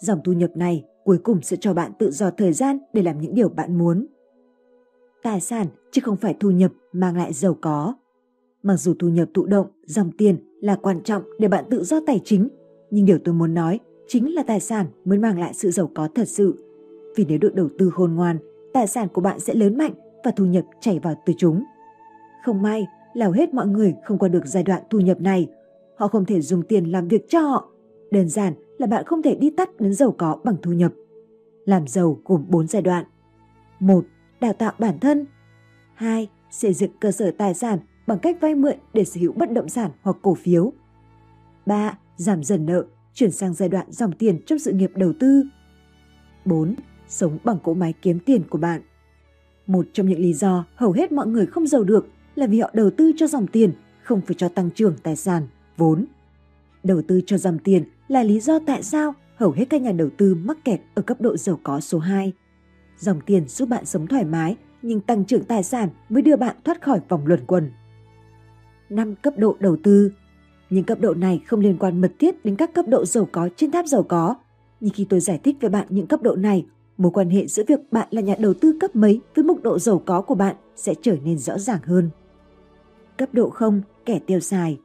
Dòng 0.00 0.20
thu 0.24 0.32
nhập 0.32 0.50
này 0.54 0.84
cuối 1.04 1.18
cùng 1.18 1.42
sẽ 1.42 1.56
cho 1.60 1.74
bạn 1.74 1.92
tự 1.98 2.10
do 2.10 2.30
thời 2.30 2.52
gian 2.52 2.78
để 2.92 3.02
làm 3.02 3.20
những 3.20 3.34
điều 3.34 3.48
bạn 3.48 3.78
muốn. 3.78 4.06
Tài 5.22 5.40
sản 5.40 5.66
chứ 5.92 6.00
không 6.04 6.16
phải 6.16 6.36
thu 6.40 6.50
nhập 6.50 6.72
mang 6.92 7.16
lại 7.16 7.32
giàu 7.32 7.56
có. 7.60 7.94
Mặc 8.62 8.76
dù 8.76 8.94
thu 8.98 9.08
nhập 9.08 9.28
thụ 9.34 9.46
động, 9.46 9.66
dòng 9.86 10.10
tiền 10.18 10.36
là 10.60 10.76
quan 10.76 11.02
trọng 11.02 11.22
để 11.38 11.48
bạn 11.48 11.64
tự 11.70 11.84
do 11.84 12.00
tài 12.06 12.20
chính, 12.24 12.48
nhưng 12.90 13.06
điều 13.06 13.18
tôi 13.24 13.34
muốn 13.34 13.54
nói 13.54 13.80
chính 14.08 14.34
là 14.34 14.42
tài 14.42 14.60
sản 14.60 14.86
mới 15.04 15.18
mang 15.18 15.38
lại 15.38 15.54
sự 15.54 15.70
giàu 15.70 15.90
có 15.94 16.08
thật 16.14 16.28
sự. 16.28 16.64
Vì 17.16 17.24
nếu 17.28 17.38
được 17.38 17.54
đầu 17.54 17.68
tư 17.78 17.90
khôn 17.90 18.14
ngoan, 18.14 18.38
tài 18.74 18.86
sản 18.86 19.08
của 19.08 19.20
bạn 19.20 19.40
sẽ 19.40 19.54
lớn 19.54 19.78
mạnh 19.78 19.92
và 20.24 20.30
thu 20.30 20.44
nhập 20.44 20.64
chảy 20.80 20.98
vào 20.98 21.14
từ 21.26 21.32
chúng. 21.38 21.64
Không 22.44 22.62
may 22.62 22.86
lào 23.14 23.32
hết 23.32 23.54
mọi 23.54 23.66
người 23.66 23.94
không 24.04 24.18
qua 24.18 24.28
được 24.28 24.46
giai 24.46 24.62
đoạn 24.62 24.82
thu 24.90 25.00
nhập 25.00 25.20
này. 25.20 25.48
Họ 25.96 26.08
không 26.08 26.24
thể 26.24 26.40
dùng 26.40 26.62
tiền 26.62 26.84
làm 26.84 27.08
việc 27.08 27.28
cho 27.28 27.40
họ. 27.40 27.68
Đơn 28.10 28.28
giản 28.28 28.54
là 28.78 28.86
bạn 28.86 29.04
không 29.04 29.22
thể 29.22 29.34
đi 29.34 29.50
tắt 29.50 29.80
đến 29.80 29.94
giàu 29.94 30.14
có 30.18 30.38
bằng 30.44 30.56
thu 30.62 30.72
nhập. 30.72 30.92
Làm 31.64 31.86
giàu 31.86 32.18
gồm 32.24 32.44
4 32.48 32.66
giai 32.66 32.82
đoạn. 32.82 33.04
1. 33.80 34.04
Đào 34.40 34.52
tạo 34.52 34.72
bản 34.78 34.98
thân. 34.98 35.26
2. 35.94 36.28
Xây 36.50 36.72
dựng 36.74 36.90
cơ 37.00 37.12
sở 37.12 37.30
tài 37.38 37.54
sản 37.54 37.78
bằng 38.06 38.18
cách 38.18 38.36
vay 38.40 38.54
mượn 38.54 38.76
để 38.92 39.04
sở 39.04 39.20
hữu 39.20 39.32
bất 39.32 39.52
động 39.52 39.68
sản 39.68 39.90
hoặc 40.02 40.16
cổ 40.22 40.34
phiếu. 40.34 40.72
3. 41.66 41.98
Giảm 42.16 42.44
dần 42.44 42.66
nợ, 42.66 42.84
chuyển 43.14 43.30
sang 43.30 43.54
giai 43.54 43.68
đoạn 43.68 43.86
dòng 43.90 44.12
tiền 44.12 44.42
trong 44.46 44.58
sự 44.58 44.72
nghiệp 44.72 44.90
đầu 44.94 45.12
tư. 45.20 45.44
4. 46.44 46.74
Sống 47.08 47.38
bằng 47.44 47.58
cỗ 47.62 47.74
máy 47.74 47.94
kiếm 48.02 48.18
tiền 48.18 48.42
của 48.50 48.58
bạn. 48.58 48.80
Một 49.66 49.86
trong 49.92 50.08
những 50.08 50.20
lý 50.20 50.32
do 50.32 50.64
hầu 50.74 50.92
hết 50.92 51.12
mọi 51.12 51.26
người 51.26 51.46
không 51.46 51.66
giàu 51.66 51.84
được 51.84 52.06
là 52.40 52.46
vì 52.46 52.60
họ 52.60 52.70
đầu 52.72 52.90
tư 52.90 53.12
cho 53.16 53.26
dòng 53.26 53.46
tiền, 53.46 53.72
không 54.02 54.20
phải 54.20 54.34
cho 54.34 54.48
tăng 54.48 54.70
trưởng 54.70 54.94
tài 55.02 55.16
sản, 55.16 55.46
vốn. 55.76 56.06
Đầu 56.82 57.02
tư 57.08 57.20
cho 57.26 57.38
dòng 57.38 57.58
tiền 57.58 57.84
là 58.08 58.22
lý 58.22 58.40
do 58.40 58.58
tại 58.66 58.82
sao 58.82 59.14
hầu 59.36 59.50
hết 59.50 59.64
các 59.70 59.82
nhà 59.82 59.92
đầu 59.92 60.08
tư 60.16 60.34
mắc 60.34 60.64
kẹt 60.64 60.80
ở 60.94 61.02
cấp 61.02 61.20
độ 61.20 61.36
giàu 61.36 61.60
có 61.62 61.80
số 61.80 61.98
2. 61.98 62.32
Dòng 62.98 63.20
tiền 63.26 63.48
giúp 63.48 63.68
bạn 63.68 63.86
sống 63.86 64.06
thoải 64.06 64.24
mái, 64.24 64.56
nhưng 64.82 65.00
tăng 65.00 65.24
trưởng 65.24 65.44
tài 65.44 65.62
sản 65.62 65.88
mới 66.08 66.22
đưa 66.22 66.36
bạn 66.36 66.56
thoát 66.64 66.82
khỏi 66.82 67.00
vòng 67.08 67.26
luẩn 67.26 67.46
quẩn. 67.46 67.70
5 68.90 69.14
cấp 69.14 69.34
độ 69.36 69.56
đầu 69.60 69.76
tư 69.82 70.10
nhưng 70.70 70.84
cấp 70.84 70.98
độ 71.00 71.14
này 71.14 71.40
không 71.46 71.60
liên 71.60 71.76
quan 71.78 72.00
mật 72.00 72.12
thiết 72.18 72.44
đến 72.44 72.56
các 72.56 72.74
cấp 72.74 72.84
độ 72.88 73.04
giàu 73.04 73.28
có 73.32 73.48
trên 73.56 73.70
tháp 73.70 73.86
giàu 73.86 74.02
có. 74.02 74.34
Nhưng 74.80 74.90
khi 74.94 75.06
tôi 75.08 75.20
giải 75.20 75.40
thích 75.44 75.56
với 75.60 75.70
bạn 75.70 75.86
những 75.90 76.06
cấp 76.06 76.22
độ 76.22 76.36
này, 76.36 76.66
mối 76.96 77.12
quan 77.12 77.30
hệ 77.30 77.46
giữa 77.46 77.62
việc 77.68 77.80
bạn 77.92 78.08
là 78.10 78.20
nhà 78.20 78.34
đầu 78.38 78.54
tư 78.54 78.76
cấp 78.80 78.96
mấy 78.96 79.20
với 79.34 79.44
mức 79.44 79.62
độ 79.62 79.78
giàu 79.78 80.02
có 80.06 80.20
của 80.20 80.34
bạn 80.34 80.56
sẽ 80.76 80.94
trở 81.02 81.16
nên 81.24 81.38
rõ 81.38 81.58
ràng 81.58 81.80
hơn. 81.84 82.10
Cấp 83.20 83.28
độ 83.32 83.50
không 83.50 83.82
kẻ 84.04 84.18
tiêu 84.26 84.40
xài. 84.40 84.78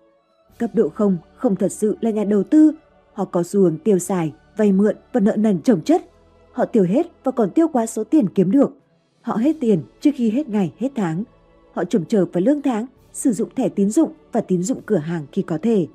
Cấp 0.58 0.70
độ 0.74 0.90
không 0.90 1.18
không 1.36 1.56
thật 1.56 1.72
sự 1.72 1.98
là 2.02 2.12
nhà 2.12 2.24
đầu 2.24 2.44
tư, 2.44 2.72
họ 3.14 3.26
có 3.26 3.44
xu 3.44 3.62
hướng 3.62 3.78
tiêu 3.78 4.00
xài, 4.00 4.34
vay 4.58 4.72
mượn 4.72 4.96
và 5.14 5.20
nợ 5.20 5.36
nần 5.36 5.62
chồng 5.62 5.82
chất. 5.82 6.02
Họ 6.52 6.66
tiêu 6.66 6.84
hết 6.84 7.08
và 7.24 7.32
còn 7.32 7.50
tiêu 7.50 7.68
quá 7.68 7.86
số 7.86 8.04
tiền 8.04 8.30
kiếm 8.30 8.52
được. 8.52 8.78
Họ 9.22 9.36
hết 9.36 9.56
tiền 9.60 9.84
trước 10.00 10.12
khi 10.16 10.30
hết 10.30 10.50
ngày, 10.50 10.74
hết 10.78 10.90
tháng. 10.96 11.24
Họ 11.74 11.84
trồng 11.86 12.06
chờ 12.06 12.26
vào 12.26 12.42
lương 12.42 12.62
tháng 12.62 12.86
sử 13.14 13.34
dụng 13.34 13.50
thẻ 13.56 13.70
tín 13.70 13.90
dụng 13.90 14.12
và 14.32 14.42
tín 14.42 14.64
dụng 14.64 14.82
cửa 14.86 14.98
hàng 14.98 15.26
khi 15.32 15.42
có 15.42 15.58
thể. 15.62 15.88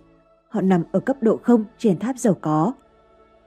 Họ 0.48 0.60
nằm 0.60 0.82
ở 0.92 1.00
cấp 1.00 1.16
độ 1.20 1.36
không 1.36 1.64
trên 1.78 1.98
tháp 1.98 2.18
giàu 2.18 2.36
có. 2.40 2.72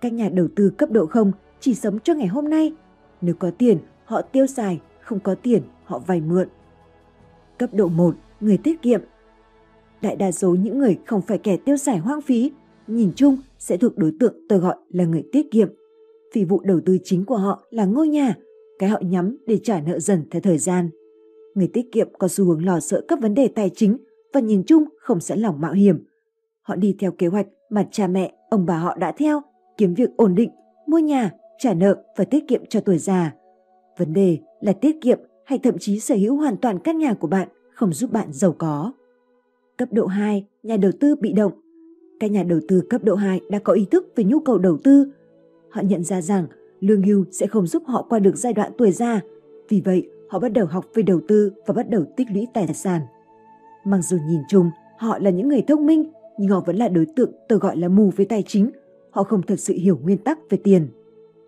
Các 0.01 0.13
nhà 0.13 0.29
đầu 0.29 0.47
tư 0.55 0.69
cấp 0.77 0.91
độ 0.91 1.05
không 1.05 1.31
chỉ 1.59 1.75
sống 1.75 1.99
cho 1.99 2.13
ngày 2.13 2.27
hôm 2.27 2.49
nay. 2.49 2.73
Nếu 3.21 3.35
có 3.39 3.51
tiền, 3.57 3.77
họ 4.05 4.21
tiêu 4.21 4.47
xài, 4.47 4.81
không 5.01 5.19
có 5.19 5.35
tiền, 5.35 5.63
họ 5.83 5.99
vay 5.99 6.21
mượn. 6.21 6.47
Cấp 7.57 7.69
độ 7.73 7.87
1, 7.87 8.15
người 8.43 8.57
tiết 8.57 8.81
kiệm. 8.81 9.01
Đại 10.01 10.15
đa 10.15 10.31
số 10.31 10.55
những 10.55 10.79
người 10.79 10.97
không 11.05 11.21
phải 11.21 11.37
kẻ 11.37 11.57
tiêu 11.57 11.77
xài 11.77 11.97
hoang 11.97 12.21
phí, 12.21 12.51
nhìn 12.87 13.11
chung 13.15 13.37
sẽ 13.57 13.77
thuộc 13.77 13.97
đối 13.97 14.13
tượng 14.19 14.35
tôi 14.49 14.59
gọi 14.59 14.75
là 14.89 15.05
người 15.05 15.23
tiết 15.31 15.51
kiệm. 15.51 15.69
Vì 16.33 16.45
vụ 16.45 16.61
đầu 16.63 16.79
tư 16.85 16.97
chính 17.03 17.25
của 17.25 17.37
họ 17.37 17.63
là 17.69 17.85
ngôi 17.85 18.07
nhà, 18.07 18.35
cái 18.79 18.89
họ 18.89 18.99
nhắm 19.01 19.37
để 19.47 19.59
trả 19.63 19.81
nợ 19.81 19.99
dần 19.99 20.23
theo 20.31 20.41
thời 20.41 20.57
gian. 20.57 20.89
Người 21.55 21.67
tiết 21.67 21.91
kiệm 21.91 22.07
có 22.19 22.27
xu 22.27 22.45
hướng 22.45 22.65
lo 22.65 22.79
sợ 22.79 23.01
các 23.07 23.21
vấn 23.21 23.33
đề 23.33 23.47
tài 23.47 23.69
chính 23.69 23.97
và 24.33 24.39
nhìn 24.39 24.63
chung 24.63 24.83
không 24.99 25.19
sẵn 25.19 25.39
lòng 25.39 25.61
mạo 25.61 25.73
hiểm. 25.73 26.05
Họ 26.61 26.75
đi 26.75 26.95
theo 26.99 27.11
kế 27.11 27.27
hoạch 27.27 27.47
mà 27.69 27.87
cha 27.91 28.07
mẹ, 28.07 28.33
ông 28.49 28.65
bà 28.65 28.77
họ 28.77 28.95
đã 28.95 29.11
theo, 29.11 29.41
kiếm 29.77 29.93
việc 29.93 30.09
ổn 30.17 30.35
định, 30.35 30.49
mua 30.87 30.99
nhà, 30.99 31.31
trả 31.59 31.73
nợ 31.73 32.03
và 32.17 32.23
tiết 32.25 32.47
kiệm 32.47 32.65
cho 32.69 32.79
tuổi 32.79 32.97
già. 32.97 33.33
Vấn 33.97 34.13
đề 34.13 34.37
là 34.61 34.73
tiết 34.73 35.01
kiệm 35.01 35.19
hay 35.45 35.59
thậm 35.59 35.75
chí 35.79 35.99
sở 35.99 36.15
hữu 36.15 36.35
hoàn 36.35 36.57
toàn 36.57 36.79
căn 36.79 36.97
nhà 36.97 37.13
của 37.13 37.27
bạn 37.27 37.47
không 37.83 37.93
giúp 37.93 38.11
bạn 38.11 38.27
giàu 38.31 38.55
có. 38.57 38.91
Cấp 39.77 39.89
độ 39.91 40.05
2, 40.05 40.45
nhà 40.63 40.77
đầu 40.77 40.91
tư 40.99 41.15
bị 41.15 41.33
động. 41.33 41.51
Các 42.19 42.31
nhà 42.31 42.43
đầu 42.43 42.59
tư 42.67 42.81
cấp 42.89 43.03
độ 43.03 43.15
2 43.15 43.41
đã 43.49 43.59
có 43.59 43.73
ý 43.73 43.85
thức 43.91 44.13
về 44.15 44.23
nhu 44.23 44.39
cầu 44.39 44.57
đầu 44.57 44.77
tư. 44.83 45.11
Họ 45.69 45.81
nhận 45.81 46.03
ra 46.03 46.21
rằng 46.21 46.47
lương 46.79 47.01
hưu 47.01 47.25
sẽ 47.31 47.47
không 47.47 47.67
giúp 47.67 47.83
họ 47.85 48.05
qua 48.09 48.19
được 48.19 48.37
giai 48.37 48.53
đoạn 48.53 48.71
tuổi 48.77 48.91
già. 48.91 49.21
Vì 49.69 49.81
vậy, 49.85 50.09
họ 50.29 50.39
bắt 50.39 50.49
đầu 50.49 50.65
học 50.65 50.85
về 50.93 51.03
đầu 51.03 51.21
tư 51.27 51.51
và 51.67 51.73
bắt 51.73 51.89
đầu 51.89 52.03
tích 52.17 52.27
lũy 52.33 52.47
tài 52.53 52.73
sản. 52.73 53.01
Mặc 53.85 53.99
dù 54.01 54.17
nhìn 54.29 54.41
chung, 54.49 54.69
họ 54.97 55.19
là 55.19 55.29
những 55.29 55.47
người 55.47 55.61
thông 55.61 55.85
minh, 55.85 56.11
nhưng 56.37 56.49
họ 56.49 56.63
vẫn 56.65 56.75
là 56.75 56.87
đối 56.87 57.05
tượng 57.15 57.31
tôi 57.49 57.59
gọi 57.59 57.77
là 57.77 57.87
mù 57.87 58.11
với 58.15 58.25
tài 58.25 58.43
chính. 58.47 58.71
Họ 59.11 59.23
không 59.23 59.41
thật 59.41 59.59
sự 59.59 59.73
hiểu 59.73 59.99
nguyên 60.03 60.17
tắc 60.17 60.39
về 60.49 60.57
tiền. 60.63 60.87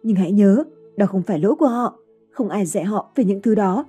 Nhưng 0.04 0.16
hãy 0.16 0.32
nhớ, 0.32 0.64
đó 0.98 1.06
không 1.06 1.22
phải 1.22 1.40
lỗi 1.40 1.56
của 1.56 1.68
họ. 1.68 2.00
Không 2.32 2.50
ai 2.50 2.66
dạy 2.66 2.84
họ 2.84 3.12
về 3.16 3.24
những 3.24 3.42
thứ 3.42 3.56
đó. 3.56 3.86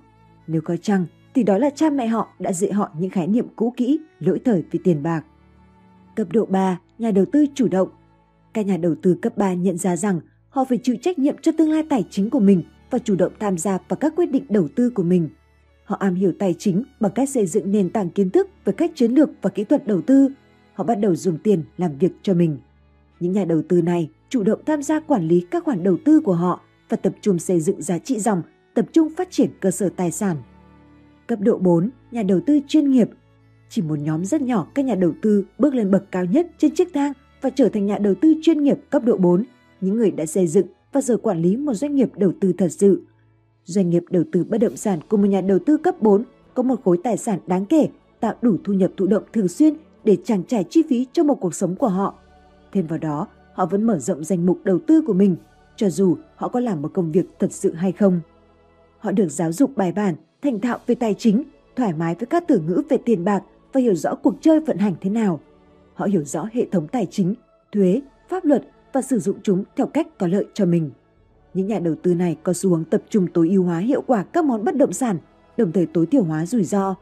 Nếu 0.47 0.61
có 0.65 0.77
chăng, 0.77 1.07
thì 1.37 1.43
đó 1.43 1.59
là 1.59 1.71
cha 1.71 1.91
mẹ 1.91 2.07
họ 2.07 2.29
đã 2.39 2.53
dạy 2.53 2.73
họ 2.73 2.91
những 2.99 3.11
khái 3.11 3.27
niệm 3.27 3.47
cũ 3.57 3.75
kỹ, 3.77 3.99
lỗi 4.21 4.41
thời 4.45 4.65
về 4.71 4.81
tiền 4.85 5.03
bạc. 5.03 5.23
Cấp 6.15 6.27
độ 6.33 6.47
3, 6.47 6.81
nhà 6.99 7.11
đầu 7.11 7.25
tư 7.33 7.47
chủ 7.55 7.69
động. 7.69 7.89
Các 8.55 8.67
nhà 8.67 8.77
đầu 8.77 8.95
tư 9.03 9.19
cấp 9.23 9.37
3 9.37 9.55
nhận 9.55 9.79
ra 9.79 9.97
rằng 9.97 10.21
họ 10.49 10.65
phải 10.65 10.79
chịu 10.83 10.97
trách 11.03 11.19
nhiệm 11.19 11.37
cho 11.43 11.53
tương 11.53 11.71
lai 11.71 11.83
tài 11.91 12.05
chính 12.11 12.31
của 12.31 12.41
mình 12.41 12.63
và 12.91 12.99
chủ 12.99 13.17
động 13.17 13.33
tham 13.41 13.59
gia 13.59 13.79
vào 13.89 13.97
các 13.97 14.13
quyết 14.17 14.31
định 14.31 14.45
đầu 14.49 14.69
tư 14.77 14.91
của 14.91 15.03
mình. 15.03 15.29
Họ 15.85 15.97
am 16.01 16.15
hiểu 16.15 16.33
tài 16.39 16.55
chính 16.59 16.83
bằng 17.01 17.13
cách 17.15 17.29
xây 17.29 17.47
dựng 17.47 17.73
nền 17.73 17.91
tảng 17.91 18.11
kiến 18.11 18.31
thức 18.31 18.49
về 18.65 18.73
cách 18.73 18.91
chiến 18.95 19.13
lược 19.13 19.31
và 19.43 19.51
kỹ 19.51 19.65
thuật 19.65 19.87
đầu 19.87 20.03
tư. 20.03 20.29
Họ 20.75 20.85
bắt 20.85 20.95
đầu 20.95 21.17
dùng 21.17 21.39
tiền 21.39 21.63
làm 21.77 21.99
việc 21.99 22.13
cho 22.23 22.35
mình. 22.35 22.59
Những 23.21 23.33
nhà 23.33 23.45
đầu 23.45 23.63
tư 23.69 23.83
này 23.83 24.11
chủ 24.29 24.43
động 24.43 24.61
tham 24.67 24.83
gia 24.83 25.01
quản 25.01 25.29
lý 25.29 25.47
các 25.51 25.65
khoản 25.65 25.85
đầu 25.85 25.97
tư 26.05 26.21
của 26.21 26.35
họ 26.35 26.61
và 26.89 26.97
tập 26.97 27.13
trung 27.21 27.39
xây 27.39 27.61
dựng 27.61 27.83
giá 27.83 27.99
trị 27.99 28.19
dòng, 28.19 28.43
tập 28.75 28.87
trung 28.93 29.09
phát 29.17 29.31
triển 29.31 29.51
cơ 29.61 29.71
sở 29.71 29.89
tài 29.97 30.11
sản. 30.11 30.37
Cấp 31.27 31.39
độ 31.41 31.59
4, 31.59 31.91
nhà 32.11 32.23
đầu 32.23 32.41
tư 32.47 32.61
chuyên 32.69 32.91
nghiệp. 32.91 33.09
Chỉ 33.69 33.83
một 33.83 33.99
nhóm 33.99 34.25
rất 34.25 34.43
nhỏ 34.43 34.67
các 34.75 34.85
nhà 34.85 34.95
đầu 34.95 35.13
tư 35.23 35.45
bước 35.59 35.75
lên 35.75 35.91
bậc 35.91 36.11
cao 36.11 36.25
nhất 36.25 36.47
trên 36.59 36.75
chiếc 36.75 36.89
thang 36.95 37.13
và 37.41 37.51
trở 37.51 37.69
thành 37.69 37.87
nhà 37.87 37.99
đầu 37.99 38.15
tư 38.21 38.35
chuyên 38.43 38.63
nghiệp 38.63 38.79
cấp 38.91 39.05
độ 39.05 39.17
4, 39.17 39.45
những 39.81 39.97
người 39.97 40.11
đã 40.11 40.27
xây 40.27 40.47
dựng 40.47 40.67
và 40.93 41.01
giờ 41.01 41.17
quản 41.17 41.43
lý 41.43 41.57
một 41.57 41.75
doanh 41.75 41.95
nghiệp 41.95 42.11
đầu 42.17 42.33
tư 42.41 42.53
thật 42.59 42.69
sự. 42.69 43.03
Doanh 43.65 43.91
nghiệp 43.91 44.05
đầu 44.11 44.25
tư 44.33 44.45
bất 44.45 44.59
động 44.59 44.77
sản 44.77 44.99
của 45.09 45.17
một 45.17 45.27
nhà 45.27 45.41
đầu 45.41 45.59
tư 45.67 45.77
cấp 45.77 46.03
4 46.03 46.25
có 46.55 46.63
một 46.63 46.85
khối 46.85 46.99
tài 47.05 47.17
sản 47.17 47.39
đáng 47.47 47.67
kể, 47.67 47.89
tạo 48.21 48.35
đủ 48.43 48.57
thu 48.65 48.73
nhập 48.73 48.91
thụ 48.97 49.07
động 49.07 49.23
thường 49.33 49.49
xuyên 49.49 49.75
để 50.05 50.17
trang 50.25 50.45
trải 50.45 50.65
chi 50.71 50.83
phí 50.89 51.07
cho 51.13 51.25
một 51.25 51.35
cuộc 51.35 51.55
sống 51.55 51.77
của 51.77 51.89
họ. 51.89 52.15
Thêm 52.73 52.87
vào 52.87 52.99
đó, 52.99 53.29
họ 53.55 53.67
vẫn 53.67 53.83
mở 53.83 53.99
rộng 53.99 54.25
danh 54.25 54.47
mục 54.47 54.59
đầu 54.65 54.79
tư 54.87 55.03
của 55.07 55.13
mình, 55.13 55.37
cho 55.77 55.91
dù 55.91 56.17
họ 56.37 56.49
có 56.49 56.61
làm 56.61 56.83
một 56.83 56.91
công 56.95 57.13
việc 57.13 57.27
thật 57.39 57.53
sự 57.53 57.73
hay 57.73 57.93
không. 57.93 58.21
Họ 58.99 59.13
được 59.13 59.29
giáo 59.29 59.53
dục 59.53 59.77
bài 59.77 59.93
bản, 59.93 60.15
thành 60.47 60.61
thạo 60.61 60.79
về 60.87 60.95
tài 60.95 61.15
chính, 61.15 61.43
thoải 61.77 61.93
mái 61.93 62.15
với 62.15 62.27
các 62.27 62.45
từ 62.49 62.61
ngữ 62.61 62.83
về 62.89 62.97
tiền 63.05 63.25
bạc 63.25 63.43
và 63.73 63.81
hiểu 63.81 63.95
rõ 63.95 64.15
cuộc 64.15 64.35
chơi 64.41 64.61
vận 64.61 64.79
hành 64.79 64.95
thế 65.01 65.11
nào. 65.11 65.41
Họ 65.95 66.07
hiểu 66.07 66.25
rõ 66.25 66.49
hệ 66.53 66.67
thống 66.73 66.89
tài 66.89 67.07
chính, 67.11 67.35
thuế, 67.73 68.01
pháp 68.29 68.45
luật 68.45 68.63
và 68.93 69.03
sử 69.03 69.19
dụng 69.19 69.37
chúng 69.43 69.65
theo 69.77 69.87
cách 69.87 70.19
có 70.19 70.27
lợi 70.27 70.45
cho 70.55 70.67
mình. 70.67 70.91
Những 71.55 71.67
nhà 71.67 71.79
đầu 71.79 71.95
tư 72.03 72.15
này 72.15 72.37
có 72.43 72.53
xu 72.53 72.71
hướng 72.71 72.85
tập 72.85 73.03
trung 73.09 73.27
tối 73.35 73.49
ưu 73.49 73.63
hóa 73.63 73.79
hiệu 73.79 74.03
quả 74.07 74.23
các 74.23 74.45
món 74.45 74.65
bất 74.65 74.77
động 74.77 74.93
sản, 74.93 75.19
đồng 75.57 75.73
thời 75.73 75.87
tối 75.87 76.07
thiểu 76.07 76.25
hóa 76.25 76.47
rủi 76.47 76.65
ro. 76.65 76.95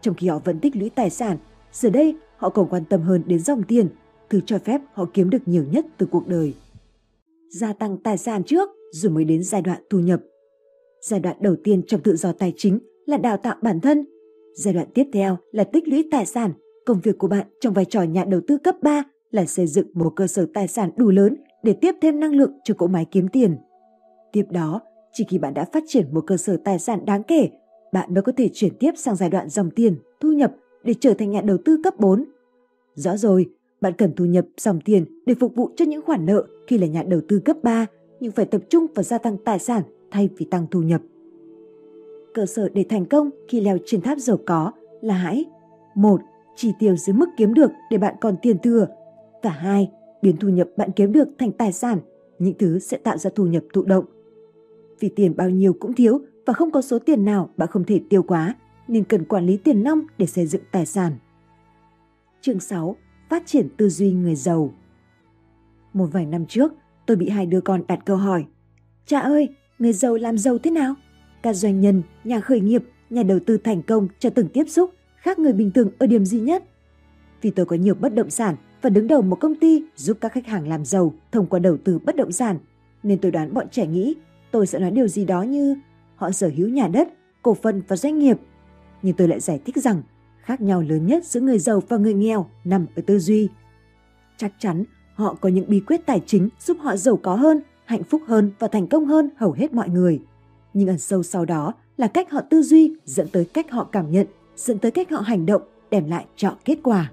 Trong 0.00 0.14
khi 0.14 0.28
họ 0.28 0.38
vẫn 0.38 0.60
tích 0.60 0.76
lũy 0.76 0.90
tài 0.90 1.10
sản, 1.10 1.36
giờ 1.72 1.90
đây 1.90 2.16
họ 2.36 2.48
còn 2.48 2.68
quan 2.68 2.84
tâm 2.84 3.00
hơn 3.00 3.22
đến 3.26 3.38
dòng 3.38 3.62
tiền, 3.62 3.88
thứ 4.30 4.40
cho 4.46 4.58
phép 4.58 4.80
họ 4.92 5.04
kiếm 5.14 5.30
được 5.30 5.48
nhiều 5.48 5.64
nhất 5.70 5.86
từ 5.98 6.06
cuộc 6.06 6.28
đời. 6.28 6.54
Gia 7.50 7.72
tăng 7.72 7.96
tài 7.96 8.18
sản 8.18 8.42
trước 8.44 8.68
rồi 8.92 9.12
mới 9.12 9.24
đến 9.24 9.42
giai 9.44 9.62
đoạn 9.62 9.82
thu 9.90 9.98
nhập. 9.98 10.20
Giai 11.08 11.20
đoạn 11.20 11.36
đầu 11.40 11.56
tiên 11.64 11.82
trong 11.86 12.00
tự 12.00 12.16
do 12.16 12.32
tài 12.32 12.52
chính 12.56 12.78
là 13.06 13.16
đào 13.16 13.36
tạo 13.36 13.56
bản 13.62 13.80
thân. 13.80 14.06
Giai 14.54 14.74
đoạn 14.74 14.86
tiếp 14.94 15.04
theo 15.12 15.36
là 15.52 15.64
tích 15.64 15.88
lũy 15.88 16.08
tài 16.10 16.26
sản. 16.26 16.52
Công 16.86 17.00
việc 17.02 17.18
của 17.18 17.28
bạn 17.28 17.46
trong 17.60 17.74
vai 17.74 17.84
trò 17.84 18.02
nhà 18.02 18.24
đầu 18.24 18.40
tư 18.48 18.58
cấp 18.58 18.74
3 18.82 19.02
là 19.30 19.46
xây 19.46 19.66
dựng 19.66 19.86
một 19.94 20.12
cơ 20.16 20.26
sở 20.26 20.46
tài 20.54 20.68
sản 20.68 20.90
đủ 20.96 21.10
lớn 21.10 21.36
để 21.62 21.72
tiếp 21.72 21.94
thêm 22.00 22.20
năng 22.20 22.34
lượng 22.34 22.52
cho 22.64 22.74
cỗ 22.74 22.86
máy 22.86 23.06
kiếm 23.10 23.28
tiền. 23.28 23.56
Tiếp 24.32 24.44
đó, 24.50 24.80
chỉ 25.12 25.24
khi 25.28 25.38
bạn 25.38 25.54
đã 25.54 25.64
phát 25.72 25.82
triển 25.86 26.06
một 26.12 26.24
cơ 26.26 26.36
sở 26.36 26.56
tài 26.64 26.78
sản 26.78 27.04
đáng 27.04 27.22
kể, 27.22 27.48
bạn 27.92 28.14
mới 28.14 28.22
có 28.22 28.32
thể 28.36 28.48
chuyển 28.52 28.72
tiếp 28.78 28.92
sang 28.96 29.16
giai 29.16 29.30
đoạn 29.30 29.48
dòng 29.48 29.70
tiền, 29.70 29.96
thu 30.20 30.32
nhập 30.32 30.52
để 30.84 30.94
trở 31.00 31.14
thành 31.14 31.30
nhà 31.30 31.40
đầu 31.40 31.58
tư 31.64 31.80
cấp 31.84 31.94
4. 31.98 32.24
Rõ 32.94 33.16
rồi, 33.16 33.46
bạn 33.80 33.92
cần 33.98 34.12
thu 34.16 34.24
nhập 34.24 34.46
dòng 34.58 34.80
tiền 34.80 35.04
để 35.26 35.34
phục 35.40 35.54
vụ 35.54 35.70
cho 35.76 35.84
những 35.84 36.02
khoản 36.02 36.26
nợ 36.26 36.44
khi 36.66 36.78
là 36.78 36.86
nhà 36.86 37.02
đầu 37.02 37.20
tư 37.28 37.38
cấp 37.38 37.56
3, 37.62 37.86
nhưng 38.20 38.32
phải 38.32 38.44
tập 38.44 38.60
trung 38.68 38.86
vào 38.94 39.02
gia 39.02 39.18
tăng 39.18 39.36
tài 39.44 39.58
sản 39.58 39.82
thay 40.10 40.28
vì 40.36 40.46
tăng 40.50 40.66
thu 40.70 40.82
nhập. 40.82 41.02
Cơ 42.34 42.46
sở 42.46 42.68
để 42.68 42.84
thành 42.88 43.06
công 43.06 43.30
khi 43.48 43.60
leo 43.60 43.78
trên 43.86 44.00
tháp 44.00 44.18
giàu 44.18 44.38
có 44.46 44.72
là 45.00 45.14
hãy 45.14 45.44
một 45.94 46.20
chỉ 46.56 46.72
tiêu 46.78 46.96
dưới 46.96 47.14
mức 47.14 47.28
kiếm 47.36 47.54
được 47.54 47.70
để 47.90 47.98
bạn 47.98 48.14
còn 48.20 48.36
tiền 48.42 48.58
thừa 48.62 48.86
và 49.42 49.50
hai 49.50 49.90
Biến 50.22 50.36
thu 50.36 50.48
nhập 50.48 50.68
bạn 50.76 50.92
kiếm 50.92 51.12
được 51.12 51.28
thành 51.38 51.52
tài 51.52 51.72
sản, 51.72 51.98
những 52.38 52.54
thứ 52.58 52.78
sẽ 52.78 52.96
tạo 52.96 53.18
ra 53.18 53.30
thu 53.34 53.46
nhập 53.46 53.62
thụ 53.72 53.82
động. 53.82 54.04
Vì 55.00 55.08
tiền 55.08 55.36
bao 55.36 55.50
nhiêu 55.50 55.72
cũng 55.72 55.94
thiếu 55.94 56.20
và 56.46 56.52
không 56.52 56.70
có 56.70 56.82
số 56.82 56.98
tiền 56.98 57.24
nào 57.24 57.50
bạn 57.56 57.68
không 57.68 57.84
thể 57.84 58.00
tiêu 58.10 58.22
quá, 58.22 58.54
nên 58.88 59.04
cần 59.04 59.24
quản 59.24 59.46
lý 59.46 59.56
tiền 59.56 59.82
nong 59.82 60.00
để 60.18 60.26
xây 60.26 60.46
dựng 60.46 60.62
tài 60.72 60.86
sản. 60.86 61.12
Chương 62.40 62.60
6. 62.60 62.96
Phát 63.28 63.42
triển 63.46 63.68
tư 63.76 63.88
duy 63.88 64.12
người 64.12 64.34
giàu 64.34 64.74
Một 65.92 66.06
vài 66.12 66.26
năm 66.26 66.46
trước, 66.46 66.72
tôi 67.06 67.16
bị 67.16 67.28
hai 67.28 67.46
đứa 67.46 67.60
con 67.60 67.82
đặt 67.88 68.00
câu 68.06 68.16
hỏi. 68.16 68.44
Cha 69.06 69.20
ơi, 69.20 69.48
người 69.78 69.92
giàu 69.92 70.16
làm 70.16 70.38
giàu 70.38 70.58
thế 70.58 70.70
nào? 70.70 70.94
Các 71.42 71.52
doanh 71.52 71.80
nhân, 71.80 72.02
nhà 72.24 72.40
khởi 72.40 72.60
nghiệp, 72.60 72.82
nhà 73.10 73.22
đầu 73.22 73.38
tư 73.46 73.56
thành 73.56 73.82
công 73.82 74.08
cho 74.18 74.30
từng 74.30 74.48
tiếp 74.48 74.64
xúc 74.68 74.90
khác 75.16 75.38
người 75.38 75.52
bình 75.52 75.70
thường 75.70 75.90
ở 75.98 76.06
điểm 76.06 76.24
gì 76.24 76.40
nhất? 76.40 76.64
Vì 77.42 77.50
tôi 77.50 77.66
có 77.66 77.76
nhiều 77.76 77.94
bất 77.94 78.14
động 78.14 78.30
sản 78.30 78.56
và 78.82 78.90
đứng 78.90 79.06
đầu 79.06 79.22
một 79.22 79.36
công 79.40 79.54
ty 79.54 79.82
giúp 79.96 80.18
các 80.20 80.32
khách 80.32 80.46
hàng 80.46 80.68
làm 80.68 80.84
giàu 80.84 81.14
thông 81.32 81.46
qua 81.46 81.58
đầu 81.58 81.76
tư 81.84 81.98
bất 81.98 82.16
động 82.16 82.32
sản, 82.32 82.58
nên 83.02 83.18
tôi 83.18 83.30
đoán 83.30 83.54
bọn 83.54 83.68
trẻ 83.70 83.86
nghĩ 83.86 84.14
tôi 84.50 84.66
sẽ 84.66 84.78
nói 84.78 84.90
điều 84.90 85.08
gì 85.08 85.24
đó 85.24 85.42
như 85.42 85.76
họ 86.16 86.30
sở 86.30 86.50
hữu 86.56 86.68
nhà 86.68 86.88
đất, 86.88 87.08
cổ 87.42 87.54
phần 87.54 87.82
và 87.88 87.96
doanh 87.96 88.18
nghiệp. 88.18 88.38
Nhưng 89.02 89.16
tôi 89.16 89.28
lại 89.28 89.40
giải 89.40 89.60
thích 89.64 89.76
rằng 89.76 90.02
khác 90.40 90.60
nhau 90.60 90.82
lớn 90.82 91.06
nhất 91.06 91.26
giữa 91.26 91.40
người 91.40 91.58
giàu 91.58 91.82
và 91.88 91.96
người 91.96 92.14
nghèo 92.14 92.46
nằm 92.64 92.86
ở 92.96 93.02
tư 93.06 93.18
duy. 93.18 93.48
Chắc 94.36 94.52
chắn 94.58 94.84
họ 95.14 95.34
có 95.34 95.48
những 95.48 95.68
bí 95.68 95.80
quyết 95.80 96.06
tài 96.06 96.22
chính 96.26 96.48
giúp 96.60 96.76
họ 96.80 96.96
giàu 96.96 97.16
có 97.16 97.34
hơn 97.34 97.60
hạnh 97.88 98.02
phúc 98.04 98.22
hơn 98.26 98.50
và 98.58 98.68
thành 98.68 98.86
công 98.86 99.06
hơn 99.06 99.30
hầu 99.36 99.52
hết 99.52 99.74
mọi 99.74 99.88
người. 99.88 100.20
Nhưng 100.74 100.88
ẩn 100.88 100.98
sâu 100.98 101.22
sau 101.22 101.44
đó 101.44 101.74
là 101.96 102.06
cách 102.06 102.30
họ 102.30 102.40
tư 102.50 102.62
duy 102.62 102.92
dẫn 103.04 103.28
tới 103.32 103.44
cách 103.44 103.70
họ 103.70 103.84
cảm 103.92 104.10
nhận, 104.10 104.26
dẫn 104.56 104.78
tới 104.78 104.90
cách 104.90 105.10
họ 105.10 105.20
hành 105.20 105.46
động 105.46 105.62
đem 105.90 106.08
lại 106.08 106.26
cho 106.36 106.56
kết 106.64 106.78
quả. 106.82 107.12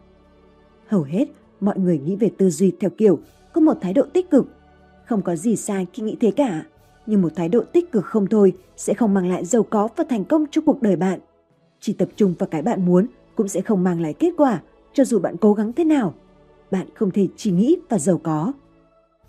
Hầu 0.87 1.03
hết, 1.03 1.25
mọi 1.59 1.79
người 1.79 1.99
nghĩ 1.99 2.15
về 2.15 2.31
tư 2.37 2.49
duy 2.49 2.71
theo 2.79 2.89
kiểu 2.89 3.19
có 3.53 3.61
một 3.61 3.77
thái 3.81 3.93
độ 3.93 4.03
tích 4.13 4.29
cực. 4.29 4.47
Không 5.05 5.21
có 5.21 5.35
gì 5.35 5.55
sai 5.55 5.87
khi 5.93 6.03
nghĩ 6.03 6.17
thế 6.19 6.31
cả, 6.31 6.65
nhưng 7.05 7.21
một 7.21 7.31
thái 7.35 7.49
độ 7.49 7.63
tích 7.73 7.91
cực 7.91 8.05
không 8.05 8.27
thôi 8.27 8.53
sẽ 8.77 8.93
không 8.93 9.13
mang 9.13 9.29
lại 9.29 9.45
giàu 9.45 9.63
có 9.63 9.87
và 9.95 10.03
thành 10.09 10.25
công 10.25 10.45
cho 10.51 10.61
cuộc 10.65 10.81
đời 10.81 10.95
bạn. 10.95 11.19
Chỉ 11.79 11.93
tập 11.93 12.09
trung 12.15 12.33
vào 12.39 12.47
cái 12.47 12.61
bạn 12.61 12.85
muốn 12.85 13.07
cũng 13.35 13.47
sẽ 13.47 13.61
không 13.61 13.83
mang 13.83 14.01
lại 14.01 14.13
kết 14.13 14.33
quả, 14.37 14.61
cho 14.93 15.03
dù 15.03 15.19
bạn 15.19 15.37
cố 15.37 15.53
gắng 15.53 15.73
thế 15.73 15.83
nào. 15.83 16.13
Bạn 16.71 16.87
không 16.95 17.11
thể 17.11 17.27
chỉ 17.37 17.51
nghĩ 17.51 17.77
và 17.89 17.99
giàu 17.99 18.19
có. 18.23 18.53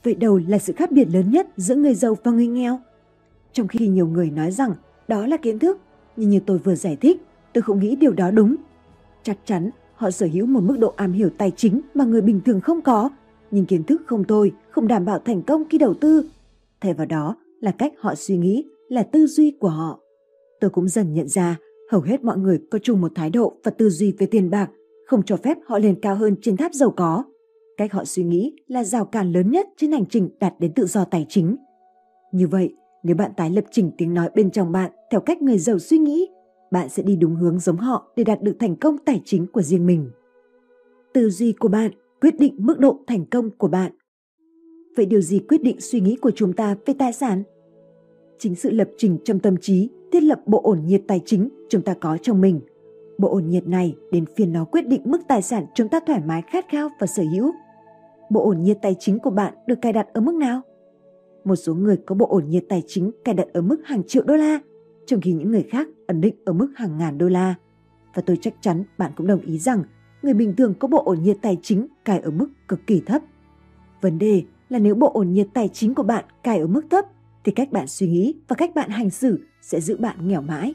Vậy 0.06 0.14
đâu 0.14 0.40
là 0.48 0.58
sự 0.58 0.72
khác 0.72 0.92
biệt 0.92 1.04
lớn 1.04 1.30
nhất 1.30 1.48
giữa 1.56 1.74
người 1.74 1.94
giàu 1.94 2.16
và 2.24 2.32
người 2.32 2.46
nghèo? 2.46 2.80
Trong 3.52 3.68
khi 3.68 3.88
nhiều 3.88 4.06
người 4.06 4.30
nói 4.30 4.50
rằng 4.50 4.74
đó 5.08 5.26
là 5.26 5.36
kiến 5.36 5.58
thức, 5.58 5.78
nhưng 6.16 6.30
như 6.30 6.40
tôi 6.46 6.58
vừa 6.58 6.74
giải 6.74 6.96
thích, 6.96 7.22
tôi 7.52 7.62
không 7.62 7.80
nghĩ 7.80 7.96
điều 7.96 8.12
đó 8.12 8.30
đúng. 8.30 8.56
Chắc 9.22 9.38
chắn 9.44 9.70
họ 9.94 10.10
sở 10.10 10.28
hữu 10.32 10.46
một 10.46 10.60
mức 10.60 10.76
độ 10.78 10.94
am 10.96 11.12
hiểu 11.12 11.30
tài 11.38 11.50
chính 11.50 11.80
mà 11.94 12.04
người 12.04 12.20
bình 12.20 12.40
thường 12.44 12.60
không 12.60 12.80
có, 12.80 13.10
nhưng 13.50 13.66
kiến 13.66 13.84
thức 13.84 14.02
không 14.06 14.24
thôi, 14.24 14.52
không 14.70 14.88
đảm 14.88 15.04
bảo 15.04 15.18
thành 15.18 15.42
công 15.42 15.64
khi 15.70 15.78
đầu 15.78 15.94
tư. 15.94 16.24
Thay 16.80 16.94
vào 16.94 17.06
đó 17.06 17.36
là 17.60 17.70
cách 17.70 17.92
họ 17.98 18.14
suy 18.14 18.36
nghĩ, 18.36 18.64
là 18.88 19.02
tư 19.02 19.26
duy 19.26 19.50
của 19.60 19.68
họ. 19.68 20.00
Tôi 20.60 20.70
cũng 20.70 20.88
dần 20.88 21.14
nhận 21.14 21.28
ra 21.28 21.56
hầu 21.90 22.00
hết 22.00 22.24
mọi 22.24 22.38
người 22.38 22.60
có 22.70 22.78
chung 22.82 23.00
một 23.00 23.12
thái 23.14 23.30
độ 23.30 23.56
và 23.64 23.70
tư 23.70 23.90
duy 23.90 24.12
về 24.18 24.26
tiền 24.26 24.50
bạc, 24.50 24.70
không 25.06 25.22
cho 25.22 25.36
phép 25.36 25.58
họ 25.66 25.78
lên 25.78 25.94
cao 26.02 26.14
hơn 26.14 26.36
trên 26.42 26.56
tháp 26.56 26.72
giàu 26.74 26.90
có. 26.90 27.24
Cách 27.76 27.92
họ 27.92 28.04
suy 28.04 28.24
nghĩ 28.24 28.56
là 28.66 28.84
rào 28.84 29.04
cản 29.04 29.32
lớn 29.32 29.50
nhất 29.50 29.68
trên 29.76 29.92
hành 29.92 30.06
trình 30.06 30.28
đạt 30.40 30.54
đến 30.58 30.72
tự 30.72 30.86
do 30.86 31.04
tài 31.04 31.26
chính. 31.28 31.56
Như 32.32 32.48
vậy, 32.48 32.74
nếu 33.02 33.16
bạn 33.16 33.30
tái 33.36 33.50
lập 33.50 33.64
trình 33.70 33.90
tiếng 33.98 34.14
nói 34.14 34.30
bên 34.34 34.50
trong 34.50 34.72
bạn 34.72 34.90
theo 35.10 35.20
cách 35.20 35.42
người 35.42 35.58
giàu 35.58 35.78
suy 35.78 35.98
nghĩ, 35.98 36.28
bạn 36.70 36.88
sẽ 36.88 37.02
đi 37.02 37.16
đúng 37.16 37.36
hướng 37.36 37.58
giống 37.58 37.76
họ 37.76 38.12
để 38.16 38.24
đạt 38.24 38.42
được 38.42 38.56
thành 38.58 38.76
công 38.76 38.98
tài 38.98 39.22
chính 39.24 39.46
của 39.46 39.62
riêng 39.62 39.86
mình. 39.86 40.10
Tư 41.14 41.30
duy 41.30 41.52
của 41.52 41.68
bạn 41.68 41.90
quyết 42.20 42.38
định 42.38 42.54
mức 42.58 42.78
độ 42.78 42.98
thành 43.06 43.26
công 43.26 43.50
của 43.50 43.68
bạn. 43.68 43.92
Vậy 44.96 45.06
điều 45.06 45.20
gì 45.20 45.38
quyết 45.38 45.62
định 45.62 45.80
suy 45.80 46.00
nghĩ 46.00 46.16
của 46.16 46.30
chúng 46.30 46.52
ta 46.52 46.76
về 46.86 46.94
tài 46.98 47.12
sản? 47.12 47.42
Chính 48.38 48.54
sự 48.54 48.70
lập 48.70 48.88
trình 48.98 49.18
trong 49.24 49.38
tâm 49.38 49.56
trí 49.60 49.88
thiết 50.12 50.22
lập 50.22 50.40
bộ 50.46 50.60
ổn 50.62 50.86
nhiệt 50.86 51.02
tài 51.08 51.20
chính 51.24 51.48
chúng 51.68 51.82
ta 51.82 51.94
có 52.00 52.18
trong 52.22 52.40
mình. 52.40 52.60
Bộ 53.18 53.28
ổn 53.28 53.48
nhiệt 53.48 53.66
này 53.66 53.94
đến 54.12 54.24
phiên 54.36 54.52
nó 54.52 54.64
quyết 54.64 54.86
định 54.86 55.02
mức 55.04 55.20
tài 55.28 55.42
sản 55.42 55.66
chúng 55.74 55.88
ta 55.88 56.00
thoải 56.06 56.20
mái 56.26 56.42
khát 56.42 56.64
khao 56.68 56.88
và 57.00 57.06
sở 57.06 57.22
hữu. 57.22 57.52
Bộ 58.30 58.44
ổn 58.44 58.62
nhiệt 58.62 58.78
tài 58.82 58.96
chính 58.98 59.18
của 59.18 59.30
bạn 59.30 59.54
được 59.66 59.80
cài 59.82 59.92
đặt 59.92 60.06
ở 60.14 60.20
mức 60.20 60.34
nào? 60.34 60.62
Một 61.44 61.56
số 61.56 61.74
người 61.74 61.96
có 62.06 62.14
bộ 62.14 62.26
ổn 62.26 62.48
nhiệt 62.48 62.64
tài 62.68 62.82
chính 62.86 63.10
cài 63.24 63.34
đặt 63.34 63.46
ở 63.52 63.62
mức 63.62 63.76
hàng 63.84 64.02
triệu 64.04 64.22
đô 64.24 64.36
la, 64.36 64.60
trong 65.06 65.20
khi 65.20 65.32
những 65.32 65.50
người 65.50 65.62
khác 65.62 65.88
ẩn 66.06 66.20
định 66.20 66.34
ở 66.44 66.52
mức 66.52 66.72
hàng 66.76 66.98
ngàn 66.98 67.18
đô 67.18 67.28
la. 67.28 67.54
Và 68.14 68.22
tôi 68.26 68.38
chắc 68.40 68.54
chắn 68.60 68.84
bạn 68.98 69.12
cũng 69.16 69.26
đồng 69.26 69.40
ý 69.40 69.58
rằng 69.58 69.82
người 70.22 70.34
bình 70.34 70.56
thường 70.56 70.74
có 70.78 70.88
bộ 70.88 71.04
ổn 71.04 71.22
nhiệt 71.22 71.36
tài 71.42 71.58
chính 71.62 71.86
cài 72.04 72.20
ở 72.20 72.30
mức 72.30 72.48
cực 72.68 72.80
kỳ 72.86 73.00
thấp. 73.00 73.22
Vấn 74.00 74.18
đề 74.18 74.42
là 74.68 74.78
nếu 74.78 74.94
bộ 74.94 75.10
ổn 75.12 75.32
nhiệt 75.32 75.46
tài 75.54 75.68
chính 75.68 75.94
của 75.94 76.02
bạn 76.02 76.24
cài 76.42 76.58
ở 76.58 76.66
mức 76.66 76.82
thấp 76.90 77.04
thì 77.44 77.52
cách 77.52 77.72
bạn 77.72 77.86
suy 77.86 78.08
nghĩ 78.08 78.34
và 78.48 78.56
cách 78.56 78.74
bạn 78.74 78.90
hành 78.90 79.10
xử 79.10 79.40
sẽ 79.62 79.80
giữ 79.80 79.96
bạn 79.96 80.28
nghèo 80.28 80.42
mãi. 80.42 80.74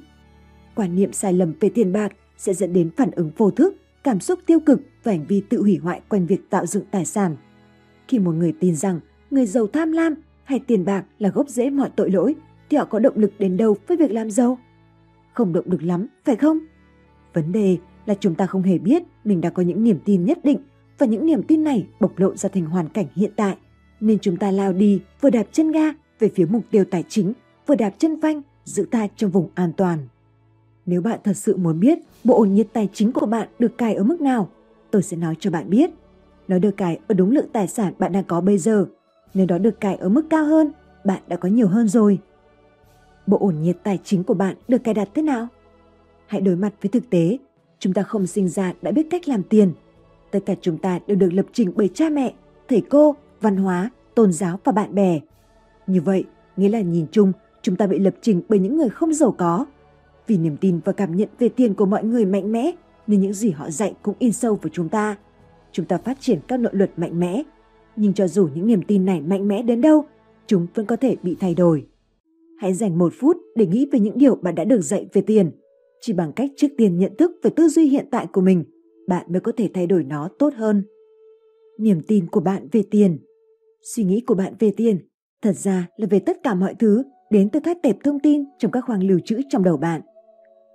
Quan 0.75 0.95
niệm 0.95 1.11
sai 1.11 1.33
lầm 1.33 1.53
về 1.59 1.69
tiền 1.69 1.93
bạc 1.93 2.11
sẽ 2.37 2.53
dẫn 2.53 2.73
đến 2.73 2.89
phản 2.97 3.11
ứng 3.11 3.31
vô 3.37 3.51
thức, 3.51 3.75
cảm 4.03 4.19
xúc 4.19 4.39
tiêu 4.45 4.59
cực 4.59 4.81
và 5.03 5.11
hành 5.11 5.25
vi 5.27 5.41
tự 5.49 5.61
hủy 5.61 5.79
hoại 5.83 6.01
quanh 6.09 6.25
việc 6.25 6.49
tạo 6.49 6.65
dựng 6.65 6.83
tài 6.91 7.05
sản. 7.05 7.35
Khi 8.07 8.19
một 8.19 8.31
người 8.31 8.53
tin 8.59 8.75
rằng 8.75 8.99
người 9.31 9.45
giàu 9.45 9.67
tham 9.67 9.91
lam 9.91 10.15
hay 10.43 10.59
tiền 10.59 10.85
bạc 10.85 11.05
là 11.19 11.29
gốc 11.29 11.49
rễ 11.49 11.69
mọi 11.69 11.89
tội 11.95 12.11
lỗi 12.11 12.35
thì 12.69 12.77
họ 12.77 12.85
có 12.85 12.99
động 12.99 13.17
lực 13.17 13.33
đến 13.39 13.57
đâu 13.57 13.77
với 13.87 13.97
việc 13.97 14.11
làm 14.11 14.31
giàu? 14.31 14.57
Không 15.33 15.53
động 15.53 15.65
lực 15.67 15.83
lắm, 15.83 16.07
phải 16.25 16.35
không? 16.35 16.59
Vấn 17.33 17.51
đề 17.51 17.77
là 18.05 18.15
chúng 18.19 18.35
ta 18.35 18.45
không 18.45 18.61
hề 18.61 18.77
biết 18.77 19.03
mình 19.23 19.41
đã 19.41 19.49
có 19.49 19.63
những 19.63 19.83
niềm 19.83 19.99
tin 20.05 20.25
nhất 20.25 20.39
định 20.43 20.59
và 20.97 21.05
những 21.05 21.25
niềm 21.25 21.43
tin 21.43 21.63
này 21.63 21.87
bộc 21.99 22.19
lộ 22.19 22.35
ra 22.35 22.49
thành 22.49 22.65
hoàn 22.65 22.89
cảnh 22.89 23.05
hiện 23.15 23.31
tại 23.35 23.57
nên 23.99 24.19
chúng 24.19 24.37
ta 24.37 24.51
lao 24.51 24.73
đi 24.73 25.01
vừa 25.21 25.29
đạp 25.29 25.43
chân 25.51 25.71
ga 25.71 25.91
về 26.19 26.29
phía 26.35 26.45
mục 26.45 26.63
tiêu 26.71 26.83
tài 26.91 27.03
chính 27.09 27.33
vừa 27.67 27.75
đạp 27.75 27.93
chân 27.97 28.21
phanh 28.21 28.41
giữ 28.63 28.85
ta 28.91 29.07
trong 29.15 29.31
vùng 29.31 29.49
an 29.55 29.71
toàn. 29.77 30.07
Nếu 30.91 31.01
bạn 31.01 31.19
thật 31.23 31.33
sự 31.33 31.57
muốn 31.57 31.79
biết 31.79 31.99
bộ 32.23 32.37
ổn 32.37 32.53
nhiệt 32.53 32.67
tài 32.73 32.89
chính 32.93 33.11
của 33.11 33.25
bạn 33.25 33.47
được 33.59 33.77
cài 33.77 33.95
ở 33.95 34.03
mức 34.03 34.21
nào, 34.21 34.49
tôi 34.91 35.03
sẽ 35.03 35.17
nói 35.17 35.35
cho 35.39 35.51
bạn 35.51 35.69
biết. 35.69 35.89
Nó 36.47 36.59
được 36.59 36.77
cài 36.77 36.99
ở 37.07 37.13
đúng 37.13 37.31
lượng 37.31 37.45
tài 37.53 37.67
sản 37.67 37.93
bạn 37.99 38.11
đang 38.11 38.23
có 38.23 38.41
bây 38.41 38.57
giờ. 38.57 38.85
Nếu 39.33 39.45
đó 39.45 39.57
được 39.57 39.79
cài 39.79 39.95
ở 39.95 40.09
mức 40.09 40.21
cao 40.29 40.45
hơn, 40.45 40.71
bạn 41.05 41.21
đã 41.27 41.35
có 41.35 41.49
nhiều 41.49 41.67
hơn 41.67 41.87
rồi. 41.87 42.19
Bộ 43.27 43.37
ổn 43.39 43.61
nhiệt 43.61 43.77
tài 43.83 43.99
chính 44.03 44.23
của 44.23 44.33
bạn 44.33 44.55
được 44.67 44.77
cài 44.83 44.93
đặt 44.93 45.09
thế 45.13 45.21
nào? 45.21 45.47
Hãy 46.27 46.41
đối 46.41 46.55
mặt 46.55 46.73
với 46.81 46.89
thực 46.89 47.09
tế. 47.09 47.37
Chúng 47.79 47.93
ta 47.93 48.03
không 48.03 48.27
sinh 48.27 48.49
ra 48.49 48.73
đã 48.81 48.91
biết 48.91 49.07
cách 49.09 49.27
làm 49.27 49.43
tiền. 49.43 49.73
Tất 50.31 50.39
cả 50.45 50.55
chúng 50.61 50.77
ta 50.77 50.99
đều 51.07 51.17
được 51.17 51.33
lập 51.33 51.45
trình 51.53 51.71
bởi 51.75 51.89
cha 51.93 52.09
mẹ, 52.09 52.33
thầy 52.67 52.81
cô, 52.89 53.15
văn 53.41 53.57
hóa, 53.57 53.89
tôn 54.15 54.33
giáo 54.33 54.59
và 54.63 54.71
bạn 54.71 54.95
bè. 54.95 55.19
Như 55.87 56.01
vậy, 56.01 56.23
nghĩa 56.57 56.69
là 56.69 56.81
nhìn 56.81 57.05
chung, 57.11 57.31
chúng 57.61 57.75
ta 57.75 57.87
bị 57.87 57.99
lập 57.99 58.13
trình 58.21 58.41
bởi 58.49 58.59
những 58.59 58.77
người 58.77 58.89
không 58.89 59.13
giàu 59.13 59.35
có. 59.37 59.65
Vì 60.31 60.37
niềm 60.37 60.57
tin 60.57 60.79
và 60.85 60.93
cảm 60.93 61.15
nhận 61.15 61.29
về 61.39 61.49
tiền 61.49 61.73
của 61.73 61.85
mọi 61.85 62.03
người 62.03 62.25
mạnh 62.25 62.51
mẽ, 62.51 62.71
nên 63.07 63.21
những 63.21 63.33
gì 63.33 63.49
họ 63.49 63.69
dạy 63.69 63.93
cũng 64.01 64.15
in 64.19 64.31
sâu 64.31 64.55
vào 64.55 64.69
chúng 64.73 64.89
ta. 64.89 65.17
Chúng 65.71 65.85
ta 65.85 65.97
phát 65.97 66.17
triển 66.19 66.39
các 66.47 66.59
nội 66.59 66.71
luật 66.75 66.99
mạnh 66.99 67.19
mẽ, 67.19 67.43
nhưng 67.95 68.13
cho 68.13 68.27
dù 68.27 68.49
những 68.55 68.67
niềm 68.67 68.81
tin 68.81 69.05
này 69.05 69.21
mạnh 69.21 69.47
mẽ 69.47 69.61
đến 69.61 69.81
đâu, 69.81 70.05
chúng 70.47 70.67
vẫn 70.73 70.85
có 70.85 70.95
thể 70.95 71.15
bị 71.23 71.35
thay 71.39 71.55
đổi. 71.55 71.85
Hãy 72.59 72.73
dành 72.73 72.97
một 72.97 73.13
phút 73.19 73.37
để 73.55 73.65
nghĩ 73.65 73.87
về 73.91 73.99
những 73.99 74.17
điều 74.17 74.35
bạn 74.35 74.55
đã 74.55 74.63
được 74.63 74.81
dạy 74.81 75.07
về 75.13 75.21
tiền. 75.21 75.51
Chỉ 76.01 76.13
bằng 76.13 76.31
cách 76.31 76.49
trước 76.57 76.67
tiên 76.77 76.99
nhận 76.99 77.15
thức 77.17 77.31
về 77.43 77.51
tư 77.55 77.67
duy 77.67 77.85
hiện 77.85 78.05
tại 78.11 78.27
của 78.33 78.41
mình, 78.41 78.63
bạn 79.07 79.25
mới 79.29 79.41
có 79.41 79.51
thể 79.57 79.69
thay 79.73 79.87
đổi 79.87 80.03
nó 80.03 80.29
tốt 80.39 80.53
hơn. 80.53 80.83
Niềm 81.79 82.01
tin 82.07 82.27
của 82.27 82.41
bạn 82.41 82.67
về 82.71 82.83
tiền 82.91 83.17
Suy 83.95 84.03
nghĩ 84.03 84.21
của 84.21 84.35
bạn 84.35 84.53
về 84.59 84.71
tiền 84.77 84.99
thật 85.41 85.55
ra 85.55 85.87
là 85.97 86.07
về 86.09 86.19
tất 86.19 86.37
cả 86.43 86.53
mọi 86.53 86.75
thứ 86.79 87.03
đến 87.31 87.49
từ 87.49 87.59
các 87.59 87.77
tệp 87.83 87.95
thông 88.03 88.19
tin 88.19 88.43
trong 88.57 88.71
các 88.71 88.81
khoang 88.81 89.03
lưu 89.03 89.19
trữ 89.25 89.41
trong 89.49 89.63
đầu 89.63 89.77
bạn. 89.77 90.01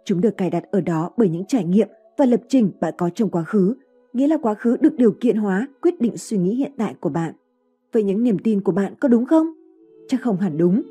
Chúng 0.06 0.20
được 0.20 0.36
cài 0.36 0.50
đặt 0.50 0.64
ở 0.70 0.80
đó 0.80 1.10
bởi 1.16 1.28
những 1.28 1.44
trải 1.44 1.64
nghiệm 1.64 1.88
và 2.16 2.24
lập 2.24 2.40
trình 2.48 2.70
bạn 2.80 2.94
có 2.98 3.10
trong 3.14 3.30
quá 3.30 3.42
khứ, 3.42 3.74
nghĩa 4.12 4.28
là 4.28 4.36
quá 4.36 4.54
khứ 4.54 4.76
được 4.76 4.94
điều 4.96 5.12
kiện 5.20 5.36
hóa 5.36 5.68
quyết 5.82 6.00
định 6.00 6.16
suy 6.16 6.38
nghĩ 6.38 6.54
hiện 6.54 6.72
tại 6.76 6.94
của 7.00 7.08
bạn. 7.08 7.34
Vậy 7.92 8.02
những 8.02 8.22
niềm 8.22 8.38
tin 8.38 8.60
của 8.60 8.72
bạn 8.72 8.94
có 9.00 9.08
đúng 9.08 9.26
không? 9.26 9.46
Chắc 10.08 10.22
không 10.22 10.36
hẳn 10.36 10.58
đúng. 10.58 10.82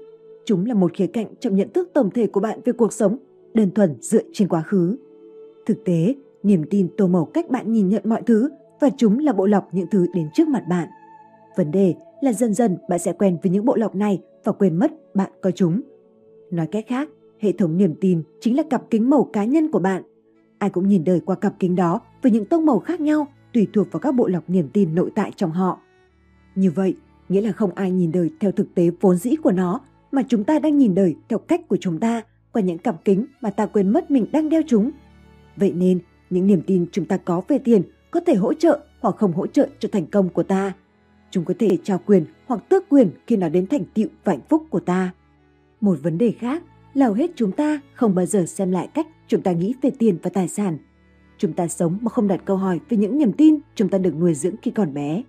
Chúng 0.46 0.66
là 0.66 0.74
một 0.74 0.94
khía 0.94 1.08
cạnh 1.08 1.28
trong 1.40 1.56
nhận 1.56 1.70
thức 1.74 1.90
tổng 1.94 2.10
thể 2.12 2.28
của 2.28 2.40
bạn 2.40 2.60
về 2.66 2.74
cuộc 2.74 2.94
sống, 2.94 3.18
đơn 3.54 3.72
thuần 3.72 3.96
dựa 4.02 4.22
trên 4.34 4.48
quá 4.48 4.62
khứ. 4.62 4.98
Thực 5.66 5.84
tế, 5.86 6.16
niềm 6.44 6.64
tin 6.70 6.88
tô 6.98 7.08
màu 7.08 7.26
cách 7.26 7.50
bạn 7.50 7.72
nhìn 7.72 7.90
nhận 7.90 8.02
mọi 8.06 8.22
thứ 8.22 8.50
và 8.80 8.90
chúng 8.98 9.20
là 9.20 9.34
bộ 9.34 9.46
lọc 9.46 9.74
những 9.74 9.88
thứ 9.92 10.08
đến 10.14 10.28
trước 10.34 10.48
mặt 10.48 10.64
bạn. 10.70 10.88
Vấn 11.58 11.72
đề 11.72 11.96
là 12.22 12.34
dần 12.34 12.54
dần 12.54 12.78
bạn 12.90 13.00
sẽ 13.00 13.14
quen 13.14 13.38
với 13.44 13.52
những 13.52 13.66
bộ 13.66 13.76
lọc 13.76 13.96
này 13.96 14.22
và 14.44 14.52
quên 14.52 14.76
mất 14.76 15.16
bạn 15.16 15.32
có 15.42 15.52
chúng. 15.52 15.82
Nói 16.52 16.68
cách 16.72 16.86
khác, 16.88 17.10
hệ 17.40 17.52
thống 17.52 17.78
niềm 17.78 17.96
tin 18.02 18.24
chính 18.40 18.58
là 18.58 18.64
cặp 18.70 18.84
kính 18.90 19.10
màu 19.10 19.24
cá 19.34 19.44
nhân 19.44 19.72
của 19.72 19.80
bạn. 19.80 20.04
Ai 20.58 20.70
cũng 20.70 20.88
nhìn 20.88 21.04
đời 21.04 21.20
qua 21.20 21.36
cặp 21.36 21.54
kính 21.60 21.76
đó 21.76 22.02
với 22.22 22.32
những 22.32 22.46
tông 22.46 22.66
màu 22.66 22.80
khác 22.80 23.02
nhau 23.02 23.28
tùy 23.54 23.68
thuộc 23.74 23.92
vào 23.92 24.00
các 24.00 24.12
bộ 24.12 24.28
lọc 24.28 24.50
niềm 24.50 24.70
tin 24.74 24.96
nội 24.96 25.12
tại 25.16 25.32
trong 25.36 25.52
họ. 25.52 25.80
Như 26.56 26.72
vậy, 26.72 26.96
nghĩa 27.30 27.42
là 27.42 27.52
không 27.52 27.76
ai 27.76 27.92
nhìn 27.92 28.12
đời 28.12 28.30
theo 28.40 28.52
thực 28.52 28.76
tế 28.76 28.90
vốn 29.02 29.18
dĩ 29.18 29.36
của 29.36 29.52
nó, 29.52 29.82
mà 30.12 30.24
chúng 30.28 30.44
ta 30.44 30.60
đang 30.60 30.78
nhìn 30.78 30.96
đời 30.96 31.16
theo 31.30 31.40
cách 31.40 31.68
của 31.68 31.78
chúng 31.80 32.00
ta 32.00 32.22
qua 32.52 32.62
những 32.62 32.78
cặp 32.78 33.06
kính 33.06 33.26
mà 33.42 33.50
ta 33.50 33.66
quên 33.66 33.94
mất 33.94 34.12
mình 34.12 34.26
đang 34.32 34.50
đeo 34.50 34.62
chúng. 34.68 34.92
Vậy 35.56 35.74
nên, 35.74 36.00
những 36.30 36.48
niềm 36.48 36.62
tin 36.68 36.86
chúng 36.92 37.06
ta 37.06 37.18
có 37.18 37.42
về 37.48 37.58
tiền 37.58 37.82
có 38.12 38.20
thể 38.20 38.36
hỗ 38.36 38.54
trợ 38.54 38.80
hoặc 39.00 39.16
không 39.16 39.34
hỗ 39.34 39.48
trợ 39.48 39.68
cho 39.80 39.90
thành 39.92 40.06
công 40.06 40.30
của 40.30 40.44
ta– 40.44 40.74
chúng 41.36 41.46
có 41.46 41.54
thể 41.60 41.78
trao 41.84 42.00
quyền 42.06 42.26
hoặc 42.46 42.70
tước 42.70 42.90
quyền 42.90 43.10
khi 43.28 43.38
nó 43.38 43.50
đến 43.50 43.68
thành 43.68 43.84
tựu 43.94 44.08
và 44.24 44.34
hạnh 44.34 44.42
phúc 44.50 44.64
của 44.70 44.80
ta. 44.80 45.12
Một 45.82 45.98
vấn 46.04 46.18
đề 46.18 46.32
khác 46.32 46.64
là 46.96 47.10
hết 47.10 47.32
chúng 47.36 47.52
ta, 47.52 47.80
không 47.94 48.16
bao 48.16 48.26
giờ 48.26 48.46
xem 48.46 48.72
lại 48.72 48.90
cách 48.94 49.08
chúng 49.28 49.42
ta 49.42 49.52
nghĩ 49.52 49.74
về 49.82 49.92
tiền 50.00 50.18
và 50.24 50.30
tài 50.30 50.48
sản. 50.48 50.78
Chúng 51.38 51.54
ta 51.54 51.68
sống 51.68 51.98
mà 52.02 52.10
không 52.10 52.28
đặt 52.28 52.42
câu 52.46 52.58
hỏi 52.58 52.80
về 52.90 52.98
những 52.98 53.18
niềm 53.18 53.32
tin 53.34 53.60
chúng 53.76 53.90
ta 53.90 53.98
được 53.98 54.16
nuôi 54.16 54.34
dưỡng 54.34 54.56
khi 54.62 54.72
còn 54.72 54.94
bé. 54.94 55.24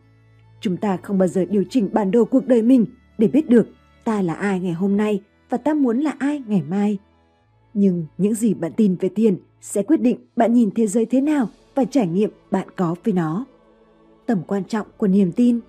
Chúng 0.60 0.76
ta 0.76 0.96
không 0.96 1.18
bao 1.18 1.28
giờ 1.28 1.44
điều 1.44 1.64
chỉnh 1.70 1.88
bản 1.92 2.10
đồ 2.10 2.24
cuộc 2.24 2.46
đời 2.46 2.62
mình 2.62 2.86
để 3.18 3.28
biết 3.28 3.48
được 3.48 3.68
ta 4.04 4.22
là 4.22 4.34
ai 4.34 4.60
ngày 4.60 4.72
hôm 4.72 4.96
nay 4.96 5.20
và 5.50 5.58
ta 5.58 5.74
muốn 5.74 6.00
là 6.00 6.14
ai 6.18 6.42
ngày 6.46 6.62
mai. 6.68 6.98
Nhưng 7.74 8.06
những 8.18 8.34
gì 8.34 8.54
bạn 8.54 8.72
tin 8.76 8.96
về 9.00 9.08
tiền 9.08 9.36
sẽ 9.60 9.82
quyết 9.82 10.00
định 10.00 10.18
bạn 10.36 10.54
nhìn 10.54 10.70
thế 10.74 10.86
giới 10.86 11.06
thế 11.06 11.20
nào 11.20 11.48
và 11.74 11.84
trải 11.84 12.06
nghiệm 12.06 12.30
bạn 12.50 12.68
có 12.76 12.94
với 13.04 13.14
nó. 13.14 13.44
Tầm 14.26 14.42
quan 14.46 14.64
trọng 14.64 14.86
của 14.96 15.06
niềm 15.06 15.32
tin 15.32 15.60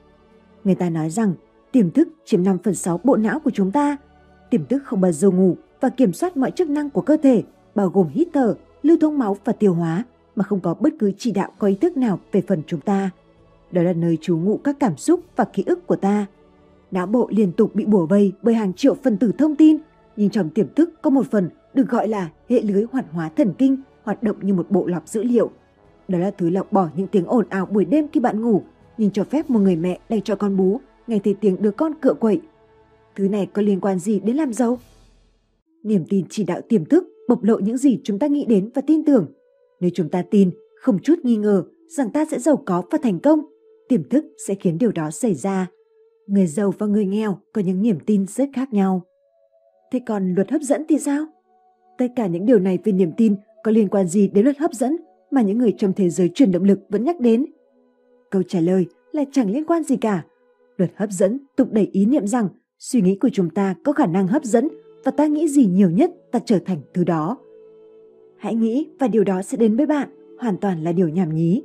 Người 0.68 0.76
ta 0.76 0.90
nói 0.90 1.10
rằng 1.10 1.34
tiềm 1.72 1.92
thức 1.92 2.08
chiếm 2.26 2.44
5 2.44 2.58
phần 2.64 2.76
6 2.76 3.00
bộ 3.04 3.16
não 3.16 3.40
của 3.40 3.52
chúng 3.54 3.72
ta. 3.72 3.98
Tiềm 4.50 4.66
thức 4.66 4.84
không 4.86 5.02
bao 5.02 5.12
giờ 5.12 5.30
ngủ 5.30 5.58
và 5.82 5.90
kiểm 5.90 6.14
soát 6.14 6.38
mọi 6.38 6.52
chức 6.52 6.70
năng 6.70 6.90
của 6.90 7.02
cơ 7.02 7.18
thể, 7.18 7.44
bao 7.76 7.90
gồm 7.90 8.08
hít 8.08 8.28
thở, 8.34 8.56
lưu 8.84 8.98
thông 9.02 9.20
máu 9.20 9.38
và 9.46 9.54
tiêu 9.54 9.74
hóa, 9.74 10.06
mà 10.36 10.44
không 10.44 10.60
có 10.60 10.74
bất 10.74 10.94
cứ 11.00 11.12
chỉ 11.18 11.32
đạo 11.32 11.52
có 11.60 11.68
ý 11.68 11.76
thức 11.76 11.98
nào 11.98 12.20
về 12.32 12.42
phần 12.48 12.62
chúng 12.68 12.82
ta. 12.82 13.10
Đó 13.72 13.82
là 13.82 13.94
nơi 13.94 14.18
trú 14.22 14.38
ngụ 14.38 14.58
các 14.58 14.76
cảm 14.80 14.98
xúc 14.98 15.20
và 15.36 15.46
ký 15.46 15.64
ức 15.66 15.88
của 15.88 15.96
ta. 15.96 16.26
Não 16.92 17.08
bộ 17.08 17.28
liên 17.32 17.52
tục 17.52 17.76
bị 17.76 17.86
bủa 17.86 18.06
vây 18.06 18.34
bởi 18.42 18.56
hàng 18.56 18.74
triệu 18.74 18.96
phần 19.04 19.18
tử 19.18 19.32
thông 19.38 19.56
tin, 19.56 19.78
nhưng 20.16 20.30
trong 20.30 20.50
tiềm 20.50 20.74
thức 20.74 21.02
có 21.02 21.10
một 21.10 21.26
phần 21.32 21.50
được 21.74 21.90
gọi 21.90 22.08
là 22.08 22.30
hệ 22.50 22.62
lưới 22.62 22.86
hoạt 22.92 23.06
hóa 23.12 23.30
thần 23.30 23.54
kinh 23.58 23.78
hoạt 24.04 24.24
động 24.24 24.36
như 24.42 24.54
một 24.54 24.66
bộ 24.70 24.88
lọc 24.88 25.08
dữ 25.08 25.24
liệu. 25.24 25.50
Đó 26.08 26.20
là 26.20 26.32
thứ 26.38 26.50
lọc 26.50 26.72
bỏ 26.72 26.90
những 26.96 27.08
tiếng 27.08 27.26
ồn 27.26 27.46
ào 27.50 27.66
buổi 27.66 27.86
đêm 27.86 28.08
khi 28.14 28.20
bạn 28.20 28.42
ngủ 28.42 28.62
nhưng 28.98 29.12
cho 29.12 29.24
phép 29.24 29.50
một 29.50 29.60
người 29.60 29.76
mẹ 29.76 30.00
đang 30.10 30.22
cho 30.22 30.36
con 30.36 30.58
bú 30.58 30.80
nghe 31.08 31.20
thấy 31.24 31.36
tiếng 31.42 31.62
đứa 31.62 31.72
con 31.72 31.94
cựa 32.02 32.14
quậy. 32.14 32.42
Thứ 33.16 33.30
này 33.30 33.46
có 33.54 33.62
liên 33.62 33.80
quan 33.80 34.00
gì 34.00 34.20
đến 34.20 34.36
làm 34.36 34.54
giàu? 34.54 34.80
Niềm 35.88 36.06
tin 36.10 36.26
chỉ 36.30 36.44
đạo 36.44 36.62
tiềm 36.70 36.86
thức 36.86 37.04
bộc 37.28 37.44
lộ 37.44 37.60
những 37.60 37.78
gì 37.78 38.00
chúng 38.04 38.20
ta 38.20 38.28
nghĩ 38.28 38.46
đến 38.50 38.70
và 38.76 38.82
tin 38.82 39.06
tưởng. 39.06 39.26
Nếu 39.80 39.90
chúng 39.94 40.10
ta 40.10 40.24
tin, 40.32 40.52
không 40.82 41.00
chút 41.00 41.20
nghi 41.24 41.36
ngờ 41.36 41.64
rằng 41.88 42.12
ta 42.12 42.26
sẽ 42.32 42.40
giàu 42.40 42.64
có 42.66 42.84
và 42.92 42.98
thành 43.04 43.20
công, 43.20 43.40
tiềm 43.90 44.10
thức 44.10 44.26
sẽ 44.48 44.56
khiến 44.56 44.78
điều 44.78 44.92
đó 44.92 45.12
xảy 45.12 45.34
ra. 45.34 45.68
Người 46.28 46.48
giàu 46.48 46.74
và 46.78 46.88
người 46.88 47.06
nghèo 47.06 47.40
có 47.54 47.62
những 47.62 47.82
niềm 47.82 47.98
tin 48.06 48.26
rất 48.28 48.50
khác 48.54 48.74
nhau. 48.74 49.02
Thế 49.92 50.00
còn 50.08 50.34
luật 50.34 50.52
hấp 50.52 50.62
dẫn 50.62 50.84
thì 50.90 51.00
sao? 51.00 51.26
Tất 51.98 52.08
cả 52.16 52.28
những 52.28 52.46
điều 52.46 52.60
này 52.60 52.78
về 52.84 52.92
niềm 52.92 53.12
tin 53.18 53.36
có 53.64 53.72
liên 53.72 53.88
quan 53.88 54.08
gì 54.08 54.28
đến 54.28 54.44
luật 54.44 54.58
hấp 54.58 54.74
dẫn 54.74 54.98
mà 55.32 55.42
những 55.42 55.58
người 55.58 55.74
trong 55.78 55.94
thế 55.94 56.10
giới 56.10 56.30
truyền 56.30 56.52
động 56.52 56.64
lực 56.64 56.80
vẫn 56.90 57.04
nhắc 57.04 57.20
đến? 57.20 57.46
Câu 58.32 58.44
trả 58.44 58.60
lời 58.60 58.86
là 59.12 59.24
chẳng 59.32 59.52
liên 59.52 59.66
quan 59.66 59.84
gì 59.84 59.98
cả. 59.98 60.26
Luật 60.78 60.92
hấp 60.96 61.12
dẫn 61.12 61.40
tục 61.56 61.72
đẩy 61.72 61.90
ý 61.92 62.06
niệm 62.06 62.28
rằng 62.28 62.50
suy 62.80 63.02
nghĩ 63.02 63.16
của 63.16 63.30
chúng 63.34 63.50
ta 63.50 63.76
có 63.84 63.94
khả 63.94 64.06
năng 64.06 64.28
hấp 64.28 64.44
dẫn 64.44 64.68
và 65.04 65.12
ta 65.12 65.26
nghĩ 65.26 65.48
gì 65.48 65.66
nhiều 65.66 65.90
nhất 65.90 66.12
ta 66.32 66.40
trở 66.46 66.60
thành 66.60 66.78
thứ 66.94 67.04
đó. 67.04 67.38
Hãy 68.38 68.56
nghĩ 68.56 68.90
và 69.00 69.08
điều 69.08 69.24
đó 69.24 69.42
sẽ 69.42 69.58
đến 69.58 69.76
với 69.78 69.86
bạn, 69.86 70.10
hoàn 70.40 70.58
toàn 70.58 70.84
là 70.84 70.92
điều 70.92 71.10
nhảm 71.10 71.36
nhí. 71.36 71.64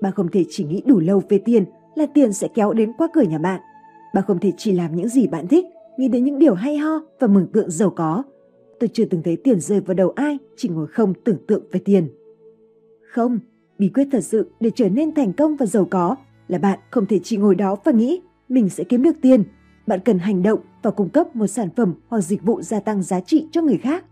Bạn 0.00 0.12
không 0.12 0.28
thể 0.28 0.44
chỉ 0.48 0.64
nghĩ 0.64 0.82
đủ 0.86 1.00
lâu 1.00 1.22
về 1.28 1.38
tiền 1.38 1.64
là 1.94 2.06
tiền 2.06 2.32
sẽ 2.32 2.48
kéo 2.54 2.72
đến 2.72 2.92
qua 2.98 3.08
cửa 3.12 3.22
nhà 3.22 3.38
bạn. 3.38 3.60
Bạn 4.14 4.24
không 4.26 4.38
thể 4.38 4.52
chỉ 4.56 4.72
làm 4.72 4.96
những 4.96 5.08
gì 5.08 5.26
bạn 5.26 5.48
thích, 5.48 5.64
nghĩ 5.98 6.08
đến 6.08 6.24
những 6.24 6.38
điều 6.38 6.54
hay 6.54 6.76
ho 6.76 7.00
và 7.20 7.26
mừng 7.26 7.46
tượng 7.52 7.70
giàu 7.70 7.90
có. 7.90 8.22
Tôi 8.80 8.88
chưa 8.92 9.04
từng 9.04 9.22
thấy 9.22 9.36
tiền 9.36 9.60
rơi 9.60 9.80
vào 9.80 9.94
đầu 9.94 10.10
ai 10.10 10.38
chỉ 10.56 10.68
ngồi 10.68 10.86
không 10.86 11.14
tưởng 11.24 11.38
tượng 11.46 11.62
về 11.72 11.80
tiền. 11.84 12.08
Không, 13.02 13.38
bí 13.78 13.88
quyết 13.88 14.08
thật 14.12 14.24
sự 14.24 14.50
để 14.60 14.70
trở 14.74 14.88
nên 14.88 15.14
thành 15.14 15.32
công 15.32 15.56
và 15.56 15.66
giàu 15.66 15.84
có 15.90 16.16
là 16.48 16.58
bạn 16.58 16.78
không 16.90 17.06
thể 17.06 17.20
chỉ 17.22 17.36
ngồi 17.36 17.54
đó 17.54 17.76
và 17.84 17.92
nghĩ 17.92 18.20
mình 18.48 18.68
sẽ 18.68 18.84
kiếm 18.84 19.02
được 19.02 19.16
tiền. 19.22 19.44
Bạn 19.86 20.00
cần 20.04 20.18
hành 20.18 20.42
động 20.42 20.60
và 20.82 20.90
cung 20.90 21.08
cấp 21.08 21.36
một 21.36 21.46
sản 21.46 21.68
phẩm 21.76 21.94
hoặc 22.08 22.20
dịch 22.20 22.42
vụ 22.42 22.62
gia 22.62 22.80
tăng 22.80 23.02
giá 23.02 23.20
trị 23.20 23.46
cho 23.52 23.62
người 23.62 23.78
khác. 23.78 24.04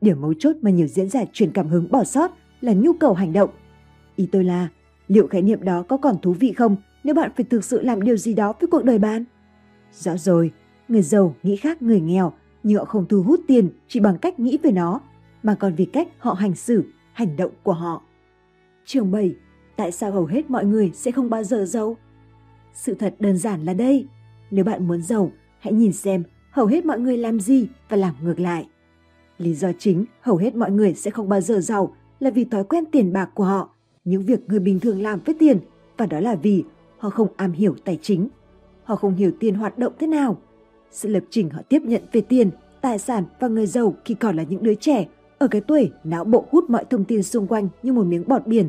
Điểm 0.00 0.20
mấu 0.20 0.34
chốt 0.38 0.56
mà 0.62 0.70
nhiều 0.70 0.86
diễn 0.86 1.08
giả 1.08 1.24
truyền 1.32 1.52
cảm 1.52 1.68
hứng 1.68 1.90
bỏ 1.90 2.04
sót 2.04 2.30
là 2.60 2.72
nhu 2.72 2.92
cầu 2.92 3.14
hành 3.14 3.32
động. 3.32 3.50
Ý 4.16 4.28
tôi 4.32 4.44
là, 4.44 4.68
liệu 5.08 5.26
khái 5.26 5.42
niệm 5.42 5.64
đó 5.64 5.82
có 5.88 5.96
còn 5.96 6.20
thú 6.22 6.32
vị 6.32 6.52
không 6.52 6.76
nếu 7.04 7.14
bạn 7.14 7.30
phải 7.36 7.44
thực 7.44 7.64
sự 7.64 7.82
làm 7.82 8.02
điều 8.02 8.16
gì 8.16 8.34
đó 8.34 8.52
với 8.60 8.68
cuộc 8.68 8.84
đời 8.84 8.98
bạn? 8.98 9.24
Rõ 9.92 10.16
rồi, 10.16 10.52
người 10.88 11.02
giàu 11.02 11.34
nghĩ 11.42 11.56
khác 11.56 11.82
người 11.82 12.00
nghèo, 12.00 12.32
nhưng 12.62 12.78
họ 12.78 12.84
không 12.84 13.06
thu 13.08 13.22
hút 13.22 13.40
tiền 13.46 13.68
chỉ 13.88 14.00
bằng 14.00 14.18
cách 14.18 14.40
nghĩ 14.40 14.58
về 14.62 14.70
nó, 14.70 15.00
mà 15.42 15.54
còn 15.54 15.74
vì 15.74 15.84
cách 15.84 16.08
họ 16.18 16.32
hành 16.32 16.54
xử, 16.54 16.84
hành 17.12 17.36
động 17.36 17.52
của 17.62 17.72
họ. 17.72 18.02
Chương 18.84 19.10
7. 19.10 19.34
Tại 19.76 19.92
sao 19.92 20.12
hầu 20.12 20.26
hết 20.26 20.50
mọi 20.50 20.64
người 20.64 20.90
sẽ 20.94 21.10
không 21.10 21.30
bao 21.30 21.44
giờ 21.44 21.64
giàu? 21.64 21.96
Sự 22.74 22.94
thật 22.94 23.14
đơn 23.18 23.36
giản 23.36 23.64
là 23.64 23.74
đây. 23.74 24.06
Nếu 24.50 24.64
bạn 24.64 24.88
muốn 24.88 25.02
giàu, 25.02 25.30
hãy 25.60 25.72
nhìn 25.72 25.92
xem 25.92 26.22
hầu 26.50 26.66
hết 26.66 26.84
mọi 26.84 27.00
người 27.00 27.16
làm 27.16 27.40
gì 27.40 27.68
và 27.88 27.96
làm 27.96 28.14
ngược 28.22 28.40
lại. 28.40 28.66
Lý 29.38 29.54
do 29.54 29.72
chính 29.78 30.04
hầu 30.20 30.36
hết 30.36 30.54
mọi 30.54 30.70
người 30.70 30.94
sẽ 30.94 31.10
không 31.10 31.28
bao 31.28 31.40
giờ 31.40 31.60
giàu 31.60 31.96
là 32.20 32.30
vì 32.30 32.44
thói 32.44 32.64
quen 32.64 32.84
tiền 32.92 33.12
bạc 33.12 33.30
của 33.34 33.44
họ, 33.44 33.70
những 34.04 34.22
việc 34.22 34.48
người 34.48 34.60
bình 34.60 34.80
thường 34.80 35.02
làm 35.02 35.20
với 35.24 35.34
tiền, 35.38 35.58
và 35.96 36.06
đó 36.06 36.20
là 36.20 36.34
vì 36.34 36.64
họ 36.98 37.10
không 37.10 37.28
am 37.36 37.52
hiểu 37.52 37.74
tài 37.84 37.98
chính. 38.02 38.28
Họ 38.84 38.96
không 38.96 39.14
hiểu 39.14 39.30
tiền 39.40 39.54
hoạt 39.54 39.78
động 39.78 39.92
thế 39.98 40.06
nào. 40.06 40.38
Sự 40.90 41.08
lập 41.08 41.24
trình 41.30 41.50
họ 41.50 41.62
tiếp 41.68 41.82
nhận 41.82 42.02
về 42.12 42.20
tiền, 42.20 42.50
tài 42.80 42.98
sản 42.98 43.24
và 43.40 43.48
người 43.48 43.66
giàu 43.66 43.94
khi 44.04 44.14
còn 44.14 44.36
là 44.36 44.42
những 44.42 44.62
đứa 44.62 44.74
trẻ 44.74 45.08
ở 45.38 45.48
cái 45.48 45.60
tuổi 45.60 45.90
não 46.04 46.24
bộ 46.24 46.44
hút 46.50 46.70
mọi 46.70 46.84
thông 46.90 47.04
tin 47.04 47.22
xung 47.22 47.46
quanh 47.46 47.68
như 47.82 47.92
một 47.92 48.06
miếng 48.06 48.28
bọt 48.28 48.46
biển. 48.46 48.68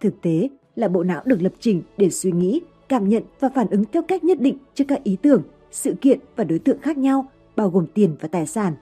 Thực 0.00 0.20
tế 0.22 0.48
là 0.74 0.88
bộ 0.88 1.02
não 1.02 1.22
được 1.24 1.42
lập 1.42 1.52
trình 1.60 1.82
để 1.96 2.10
suy 2.10 2.32
nghĩ, 2.32 2.60
cảm 2.88 3.08
nhận 3.08 3.22
và 3.40 3.48
phản 3.48 3.70
ứng 3.70 3.84
theo 3.92 4.02
cách 4.02 4.24
nhất 4.24 4.40
định 4.40 4.58
trước 4.74 4.84
các 4.88 5.04
ý 5.04 5.16
tưởng, 5.22 5.42
sự 5.70 5.94
kiện 6.00 6.20
và 6.36 6.44
đối 6.44 6.58
tượng 6.58 6.80
khác 6.80 6.98
nhau, 6.98 7.26
bao 7.56 7.70
gồm 7.70 7.86
tiền 7.94 8.16
và 8.20 8.28
tài 8.28 8.46
sản. 8.46 8.74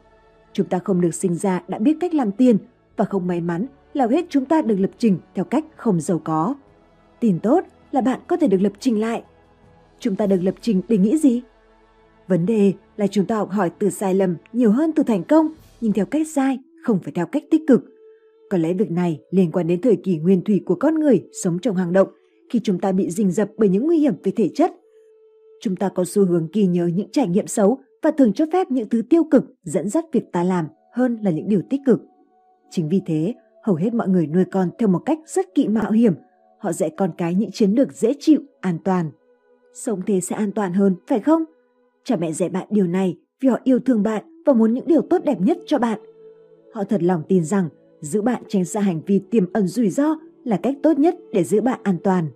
Chúng 0.53 0.66
ta 0.66 0.78
không 0.78 1.01
được 1.01 1.14
sinh 1.14 1.35
ra 1.35 1.62
đã 1.68 1.78
biết 1.78 1.97
cách 2.01 2.14
làm 2.14 2.32
tiền 2.32 2.59
và 2.97 3.05
không 3.05 3.26
may 3.26 3.41
mắn 3.41 3.66
là 3.93 4.07
hết 4.07 4.24
chúng 4.28 4.45
ta 4.45 4.62
được 4.62 4.76
lập 4.76 4.91
trình 4.99 5.18
theo 5.35 5.45
cách 5.45 5.64
không 5.76 6.01
giàu 6.01 6.20
có. 6.24 6.55
Tin 7.20 7.39
tốt 7.41 7.64
là 7.93 8.01
bạn 8.01 8.20
có 8.26 8.37
thể 8.37 8.47
được 8.47 8.61
lập 8.61 8.72
trình 8.80 9.01
lại. 9.01 9.22
Chúng 9.99 10.16
ta 10.16 10.26
được 10.26 10.41
lập 10.43 10.55
trình 10.61 10.82
để 10.89 10.99
nghĩ 10.99 11.18
gì? 11.18 11.43
Vấn 12.28 12.47
đề 12.47 12.72
là 12.97 13.07
chúng 13.07 13.26
ta 13.26 13.37
học 13.37 13.51
hỏi 13.51 13.70
từ 13.78 13.91
sai 13.91 14.14
lầm 14.14 14.37
nhiều 14.53 14.70
hơn 14.70 14.93
từ 14.93 15.03
thành 15.03 15.24
công, 15.24 15.49
nhưng 15.80 15.93
theo 15.93 16.07
cách 16.07 16.26
sai, 16.28 16.59
không 16.82 16.99
phải 17.03 17.12
theo 17.12 17.26
cách 17.26 17.45
tích 17.51 17.62
cực. 17.68 17.85
Có 18.51 18.59
lẽ 18.59 18.72
việc 18.72 18.91
này 18.91 19.20
liên 19.30 19.53
quan 19.53 19.66
đến 19.66 19.80
thời 19.80 19.97
kỳ 19.97 20.18
nguyên 20.18 20.45
thủy 20.45 20.61
của 20.66 20.74
con 20.74 20.95
người 20.95 21.24
sống 21.43 21.59
trong 21.59 21.76
hang 21.76 21.93
động, 21.93 22.09
khi 22.51 22.61
chúng 22.64 22.80
ta 22.80 22.93
bị 22.93 23.11
rình 23.11 23.30
rập 23.30 23.51
bởi 23.57 23.68
những 23.68 23.87
nguy 23.87 23.99
hiểm 23.99 24.14
về 24.22 24.32
thể 24.37 24.51
chất. 24.55 24.72
Chúng 25.61 25.76
ta 25.76 25.88
có 25.88 26.05
xu 26.05 26.26
hướng 26.26 26.48
ghi 26.52 26.66
nhớ 26.66 26.86
những 26.86 27.11
trải 27.12 27.28
nghiệm 27.28 27.46
xấu 27.46 27.78
và 28.02 28.11
thường 28.11 28.32
cho 28.32 28.44
phép 28.52 28.70
những 28.70 28.88
thứ 28.88 29.02
tiêu 29.11 29.24
cực 29.30 29.44
dẫn 29.62 29.88
dắt 29.88 30.05
việc 30.12 30.32
ta 30.32 30.44
làm 30.44 30.66
hơn 30.92 31.18
là 31.22 31.30
những 31.30 31.48
điều 31.48 31.62
tích 31.70 31.80
cực. 31.86 32.00
Chính 32.70 32.88
vì 32.88 33.00
thế, 33.07 33.34
hầu 33.62 33.76
hết 33.76 33.94
mọi 33.94 34.09
người 34.09 34.26
nuôi 34.26 34.44
con 34.44 34.70
theo 34.78 34.88
một 34.88 34.98
cách 34.98 35.18
rất 35.26 35.55
kỵ 35.55 35.68
mạo 35.68 35.90
hiểm. 35.90 36.14
Họ 36.59 36.72
dạy 36.72 36.90
con 36.96 37.11
cái 37.18 37.34
những 37.34 37.50
chiến 37.50 37.70
lược 37.70 37.92
dễ 37.92 38.14
chịu, 38.20 38.40
an 38.61 38.78
toàn. 38.84 39.11
Sống 39.74 40.02
thế 40.07 40.20
sẽ 40.20 40.36
an 40.36 40.52
toàn 40.52 40.72
hơn, 40.72 40.96
phải 41.07 41.20
không? 41.20 41.44
Cha 42.05 42.16
mẹ 42.16 42.32
dạy 42.32 42.48
bạn 42.48 42.66
điều 42.70 42.86
này 42.86 43.16
vì 43.40 43.48
họ 43.48 43.59
yêu 43.64 43.78
thương 43.78 44.02
bạn 44.02 44.42
và 44.46 44.52
muốn 44.52 44.74
những 44.74 44.86
điều 44.86 45.02
tốt 45.02 45.24
đẹp 45.24 45.40
nhất 45.40 45.59
cho 45.66 45.78
bạn. 45.78 45.98
Họ 46.74 46.84
thật 46.84 47.02
lòng 47.02 47.22
tin 47.28 47.44
rằng 47.44 47.68
giữ 48.00 48.22
bạn 48.22 48.42
tránh 48.48 48.64
xa 48.64 48.80
hành 48.80 49.00
vi 49.07 49.18
tiềm 49.30 49.52
ẩn 49.52 49.66
rủi 49.66 49.90
ro 49.90 50.16
là 50.44 50.57
cách 50.57 50.76
tốt 50.82 50.98
nhất 50.98 51.16
để 51.32 51.44
giữ 51.44 51.61
bạn 51.61 51.80
an 51.82 51.96
toàn. 52.05 52.28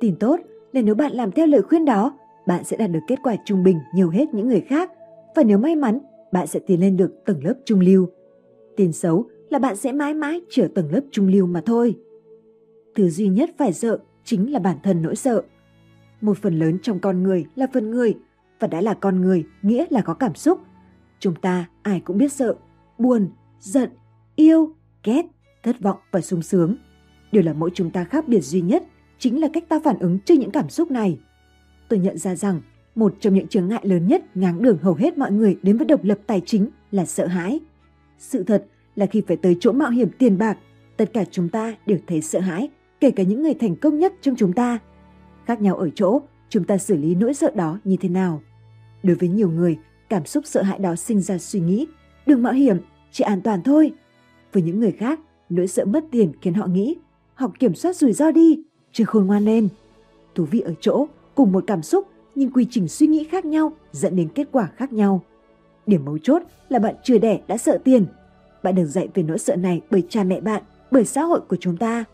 Tin 0.00 0.16
tốt 0.16 0.40
là 0.72 0.82
nếu 0.82 0.94
bạn 0.94 1.12
làm 1.12 1.32
theo 1.32 1.46
lời 1.46 1.62
khuyên 1.62 1.84
đó, 1.84 2.18
bạn 2.46 2.64
sẽ 2.64 2.76
đạt 2.76 2.90
được 2.90 3.00
kết 3.08 3.18
quả 3.22 3.36
trung 3.44 3.62
bình 3.62 3.78
nhiều 3.94 4.10
hết 4.10 4.34
những 4.34 4.48
người 4.48 4.60
khác 4.60 4.90
và 5.34 5.42
nếu 5.42 5.58
may 5.58 5.76
mắn, 5.76 5.98
bạn 6.32 6.46
sẽ 6.46 6.60
tiến 6.66 6.80
lên 6.80 6.96
được 6.96 7.24
tầng 7.26 7.44
lớp 7.44 7.54
trung 7.64 7.80
lưu. 7.80 8.08
Tin 8.76 8.92
xấu 8.92 9.26
là 9.50 9.58
bạn 9.58 9.76
sẽ 9.76 9.92
mãi 9.92 10.14
mãi 10.14 10.40
trở 10.50 10.68
tầng 10.74 10.92
lớp 10.92 11.00
trung 11.10 11.28
lưu 11.28 11.46
mà 11.46 11.62
thôi. 11.66 11.96
Thứ 12.94 13.08
duy 13.08 13.28
nhất 13.28 13.50
phải 13.58 13.72
sợ 13.72 13.98
chính 14.24 14.52
là 14.52 14.58
bản 14.58 14.76
thân 14.82 15.02
nỗi 15.02 15.16
sợ. 15.16 15.42
Một 16.20 16.38
phần 16.38 16.58
lớn 16.58 16.78
trong 16.82 16.98
con 16.98 17.22
người 17.22 17.44
là 17.54 17.66
phần 17.72 17.90
người, 17.90 18.14
và 18.60 18.68
đã 18.68 18.80
là 18.80 18.94
con 18.94 19.20
người 19.20 19.44
nghĩa 19.62 19.84
là 19.90 20.02
có 20.02 20.14
cảm 20.14 20.34
xúc. 20.34 20.60
Chúng 21.18 21.34
ta 21.34 21.68
ai 21.82 22.00
cũng 22.00 22.18
biết 22.18 22.32
sợ, 22.32 22.54
buồn, 22.98 23.28
giận, 23.60 23.90
yêu, 24.36 24.74
ghét, 25.04 25.26
thất 25.62 25.80
vọng 25.80 25.98
và 26.10 26.20
sung 26.20 26.42
sướng. 26.42 26.76
Điều 27.32 27.42
là 27.42 27.52
mỗi 27.52 27.70
chúng 27.74 27.90
ta 27.90 28.04
khác 28.04 28.28
biệt 28.28 28.40
duy 28.40 28.60
nhất 28.60 28.82
chính 29.18 29.40
là 29.40 29.48
cách 29.52 29.68
ta 29.68 29.80
phản 29.84 29.98
ứng 29.98 30.18
trước 30.18 30.34
những 30.34 30.50
cảm 30.50 30.68
xúc 30.68 30.90
này. 30.90 31.18
Tôi 31.92 31.98
nhận 31.98 32.18
ra 32.18 32.34
rằng 32.34 32.60
một 32.94 33.14
trong 33.20 33.34
những 33.34 33.48
chướng 33.48 33.68
ngại 33.68 33.80
lớn 33.82 34.06
nhất 34.08 34.36
ngáng 34.36 34.62
đường 34.62 34.78
hầu 34.82 34.94
hết 34.94 35.18
mọi 35.18 35.32
người 35.32 35.58
đến 35.62 35.76
với 35.76 35.86
độc 35.86 36.04
lập 36.04 36.18
tài 36.26 36.40
chính 36.46 36.68
là 36.90 37.04
sợ 37.06 37.26
hãi. 37.26 37.60
Sự 38.18 38.42
thật 38.42 38.66
là 38.96 39.06
khi 39.06 39.22
phải 39.26 39.36
tới 39.36 39.56
chỗ 39.60 39.72
mạo 39.72 39.90
hiểm 39.90 40.08
tiền 40.18 40.38
bạc, 40.38 40.58
tất 40.96 41.12
cả 41.12 41.24
chúng 41.30 41.48
ta 41.48 41.74
đều 41.86 41.98
thấy 42.06 42.20
sợ 42.22 42.40
hãi, 42.40 42.68
kể 43.00 43.10
cả 43.10 43.22
những 43.22 43.42
người 43.42 43.54
thành 43.54 43.76
công 43.76 43.98
nhất 43.98 44.12
trong 44.20 44.36
chúng 44.36 44.52
ta. 44.52 44.78
Khác 45.44 45.60
nhau 45.60 45.76
ở 45.76 45.90
chỗ, 45.94 46.20
chúng 46.48 46.64
ta 46.64 46.78
xử 46.78 46.96
lý 46.96 47.14
nỗi 47.14 47.34
sợ 47.34 47.50
đó 47.54 47.78
như 47.84 47.96
thế 48.00 48.08
nào. 48.08 48.42
Đối 49.02 49.16
với 49.16 49.28
nhiều 49.28 49.50
người, 49.50 49.78
cảm 50.08 50.24
xúc 50.24 50.46
sợ 50.46 50.62
hãi 50.62 50.78
đó 50.78 50.96
sinh 50.96 51.20
ra 51.20 51.38
suy 51.38 51.60
nghĩ, 51.60 51.86
đừng 52.26 52.42
mạo 52.42 52.52
hiểm, 52.52 52.76
chỉ 53.10 53.24
an 53.24 53.40
toàn 53.40 53.62
thôi. 53.62 53.92
Với 54.52 54.62
những 54.62 54.80
người 54.80 54.92
khác, 54.92 55.20
nỗi 55.48 55.66
sợ 55.66 55.84
mất 55.84 56.04
tiền 56.10 56.32
khiến 56.40 56.54
họ 56.54 56.66
nghĩ, 56.66 56.96
học 57.34 57.52
kiểm 57.58 57.74
soát 57.74 57.96
rủi 57.96 58.12
ro 58.12 58.30
đi, 58.30 58.62
chưa 58.92 59.04
khôn 59.04 59.26
ngoan 59.26 59.44
lên. 59.44 59.68
Thú 60.34 60.44
vị 60.44 60.60
ở 60.60 60.74
chỗ, 60.80 61.06
cùng 61.34 61.52
một 61.52 61.64
cảm 61.66 61.82
xúc 61.82 62.08
nhưng 62.34 62.50
quy 62.50 62.66
trình 62.70 62.88
suy 62.88 63.06
nghĩ 63.06 63.24
khác 63.24 63.44
nhau 63.44 63.72
dẫn 63.92 64.16
đến 64.16 64.28
kết 64.34 64.48
quả 64.52 64.68
khác 64.76 64.92
nhau. 64.92 65.22
Điểm 65.86 66.04
mấu 66.04 66.18
chốt 66.18 66.42
là 66.68 66.78
bạn 66.78 66.94
chưa 67.02 67.18
đẻ 67.18 67.40
đã 67.46 67.56
sợ 67.58 67.78
tiền. 67.84 68.06
Bạn 68.62 68.74
được 68.74 68.86
dạy 68.86 69.08
về 69.14 69.22
nỗi 69.22 69.38
sợ 69.38 69.56
này 69.56 69.80
bởi 69.90 70.02
cha 70.08 70.24
mẹ 70.24 70.40
bạn, 70.40 70.62
bởi 70.90 71.04
xã 71.04 71.22
hội 71.22 71.40
của 71.40 71.56
chúng 71.60 71.76
ta. 71.76 72.04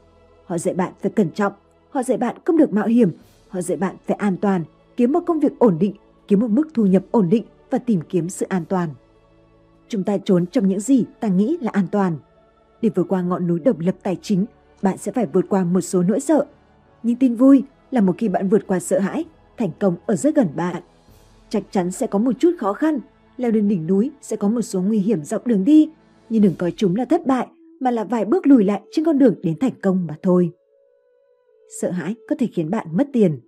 Họ 0.45 0.59
dạy 0.59 0.75
bạn 0.75 0.93
phải 1.03 1.11
cẩn 1.11 1.31
trọng, 1.31 1.53
họ 1.91 2.03
dạy 2.03 2.19
bạn 2.19 2.37
không 2.45 2.57
được 2.57 2.73
mạo 2.73 2.87
hiểm, 2.87 3.11
họ 3.49 3.61
dạy 3.61 3.79
bạn 3.79 3.97
phải 4.07 4.17
an 4.17 4.37
toàn, 4.37 4.65
kiếm 4.97 5.13
một 5.13 5.21
công 5.27 5.41
việc 5.41 5.59
ổn 5.59 5.77
định, 5.81 5.95
kiếm 6.29 6.41
một 6.41 6.51
mức 6.51 6.69
thu 6.75 6.87
nhập 6.87 7.03
ổn 7.11 7.29
định 7.31 7.45
và 7.71 7.79
tìm 7.79 8.01
kiếm 8.09 8.29
sự 8.29 8.47
an 8.49 8.65
toàn. 8.69 8.89
Chúng 9.89 10.05
ta 10.05 10.19
trốn 10.25 10.47
trong 10.47 10.69
những 10.69 10.81
gì 10.81 11.05
ta 11.21 11.29
nghĩ 11.29 11.59
là 11.61 11.71
an 11.75 11.87
toàn. 11.93 12.17
Để 12.83 12.91
vượt 12.95 13.07
qua 13.09 13.23
ngọn 13.23 13.47
núi 13.47 13.61
độc 13.61 13.79
lập 13.79 13.95
tài 14.03 14.17
chính, 14.23 14.47
bạn 14.83 14.99
sẽ 14.99 15.13
phải 15.13 15.27
vượt 15.27 15.45
qua 15.49 15.65
một 15.65 15.81
số 15.81 16.03
nỗi 16.03 16.21
sợ. 16.21 16.47
Nhưng 17.03 17.17
tin 17.17 17.35
vui 17.35 17.63
là 17.91 18.01
một 18.01 18.15
khi 18.19 18.29
bạn 18.29 18.49
vượt 18.49 18.67
qua 18.67 18.81
sợ 18.81 18.99
hãi, 18.99 19.25
thành 19.57 19.71
công 19.79 19.97
ở 20.07 20.17
rất 20.17 20.35
gần 20.35 20.49
bạn. 20.57 20.83
Chắc 21.49 21.63
chắn 21.71 21.91
sẽ 21.91 22.07
có 22.07 22.19
một 22.19 22.33
chút 22.39 22.51
khó 22.59 22.73
khăn, 22.73 23.01
leo 23.37 23.51
lên 23.51 23.69
đỉnh 23.69 23.87
núi 23.87 24.11
sẽ 24.23 24.37
có 24.37 24.49
một 24.49 24.63
số 24.63 24.83
nguy 24.83 24.99
hiểm 24.99 25.25
dọc 25.25 25.47
đường 25.47 25.65
đi, 25.65 25.91
nhưng 26.31 26.43
đừng 26.43 26.55
coi 26.59 26.73
chúng 26.77 26.97
là 26.97 27.05
thất 27.05 27.27
bại 27.27 27.47
mà 27.81 27.91
là 27.91 28.05
vài 28.05 28.25
bước 28.25 28.47
lùi 28.47 28.65
lại 28.65 28.83
trên 28.93 29.05
con 29.05 29.19
đường 29.19 29.35
đến 29.43 29.59
thành 29.59 29.73
công 29.83 30.07
mà 30.07 30.15
thôi. 30.23 30.51
Sợ 31.81 31.91
hãi 31.91 32.15
có 32.29 32.37
thể 32.39 32.47
khiến 32.47 32.71
bạn 32.71 32.87
mất 32.93 33.09
tiền. 33.13 33.41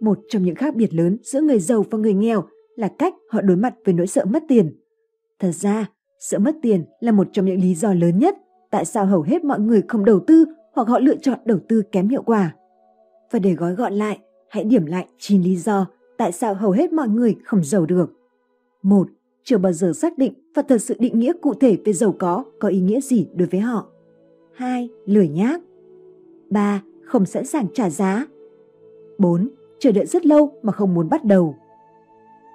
Một 0.00 0.18
trong 0.28 0.42
những 0.42 0.54
khác 0.54 0.74
biệt 0.74 0.94
lớn 0.94 1.18
giữa 1.22 1.40
người 1.40 1.58
giàu 1.58 1.84
và 1.90 1.98
người 1.98 2.14
nghèo 2.14 2.44
là 2.76 2.88
cách 2.98 3.14
họ 3.28 3.40
đối 3.40 3.56
mặt 3.56 3.74
với 3.84 3.94
nỗi 3.94 4.06
sợ 4.06 4.24
mất 4.24 4.42
tiền. 4.48 4.80
Thật 5.38 5.52
ra, 5.52 5.86
sợ 6.18 6.38
mất 6.38 6.56
tiền 6.62 6.84
là 7.00 7.12
một 7.12 7.28
trong 7.32 7.46
những 7.46 7.60
lý 7.60 7.74
do 7.74 7.94
lớn 7.94 8.18
nhất 8.18 8.36
tại 8.70 8.84
sao 8.84 9.06
hầu 9.06 9.22
hết 9.22 9.44
mọi 9.44 9.60
người 9.60 9.82
không 9.88 10.04
đầu 10.04 10.20
tư 10.20 10.44
hoặc 10.72 10.88
họ 10.88 10.98
lựa 10.98 11.16
chọn 11.16 11.38
đầu 11.44 11.58
tư 11.68 11.82
kém 11.92 12.08
hiệu 12.08 12.22
quả. 12.22 12.54
Và 13.30 13.38
để 13.38 13.54
gói 13.54 13.74
gọn 13.74 13.92
lại, 13.92 14.18
hãy 14.48 14.64
điểm 14.64 14.86
lại 14.86 15.06
9 15.18 15.42
lý 15.42 15.56
do 15.56 15.86
tại 16.16 16.32
sao 16.32 16.54
hầu 16.54 16.70
hết 16.70 16.92
mọi 16.92 17.08
người 17.08 17.36
không 17.44 17.64
giàu 17.64 17.86
được. 17.86 18.12
1. 18.82 19.08
chưa 19.42 19.58
bao 19.58 19.72
giờ 19.72 19.92
xác 19.92 20.18
định 20.18 20.32
và 20.54 20.62
thật 20.62 20.78
sự 20.78 20.94
định 20.98 21.18
nghĩa 21.18 21.32
cụ 21.42 21.54
thể 21.54 21.76
về 21.84 21.92
giàu 21.92 22.14
có 22.18 22.44
có 22.60 22.68
ý 22.68 22.80
nghĩa 22.80 23.00
gì 23.00 23.28
đối 23.34 23.48
với 23.48 23.60
họ. 23.60 23.86
2. 24.54 24.88
Lười 25.06 25.28
nhác 25.28 25.60
3. 26.50 26.82
Không 27.04 27.26
sẵn 27.26 27.46
sàng 27.46 27.66
trả 27.74 27.90
giá 27.90 28.26
4. 29.18 29.48
Chờ 29.78 29.92
đợi 29.92 30.06
rất 30.06 30.26
lâu 30.26 30.52
mà 30.62 30.72
không 30.72 30.94
muốn 30.94 31.08
bắt 31.08 31.24
đầu 31.24 31.56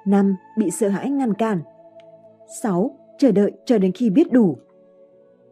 5. 0.08 0.36
Bị 0.58 0.72
sợ 0.72 0.90
hãi 0.90 1.10
ngăn 1.10 1.34
cản 1.34 1.62
6. 2.62 2.98
Chờ 3.18 3.32
đợi 3.32 3.52
cho 3.66 3.78
đến 3.78 3.92
khi 3.92 4.10
biết 4.10 4.32
đủ 4.32 4.58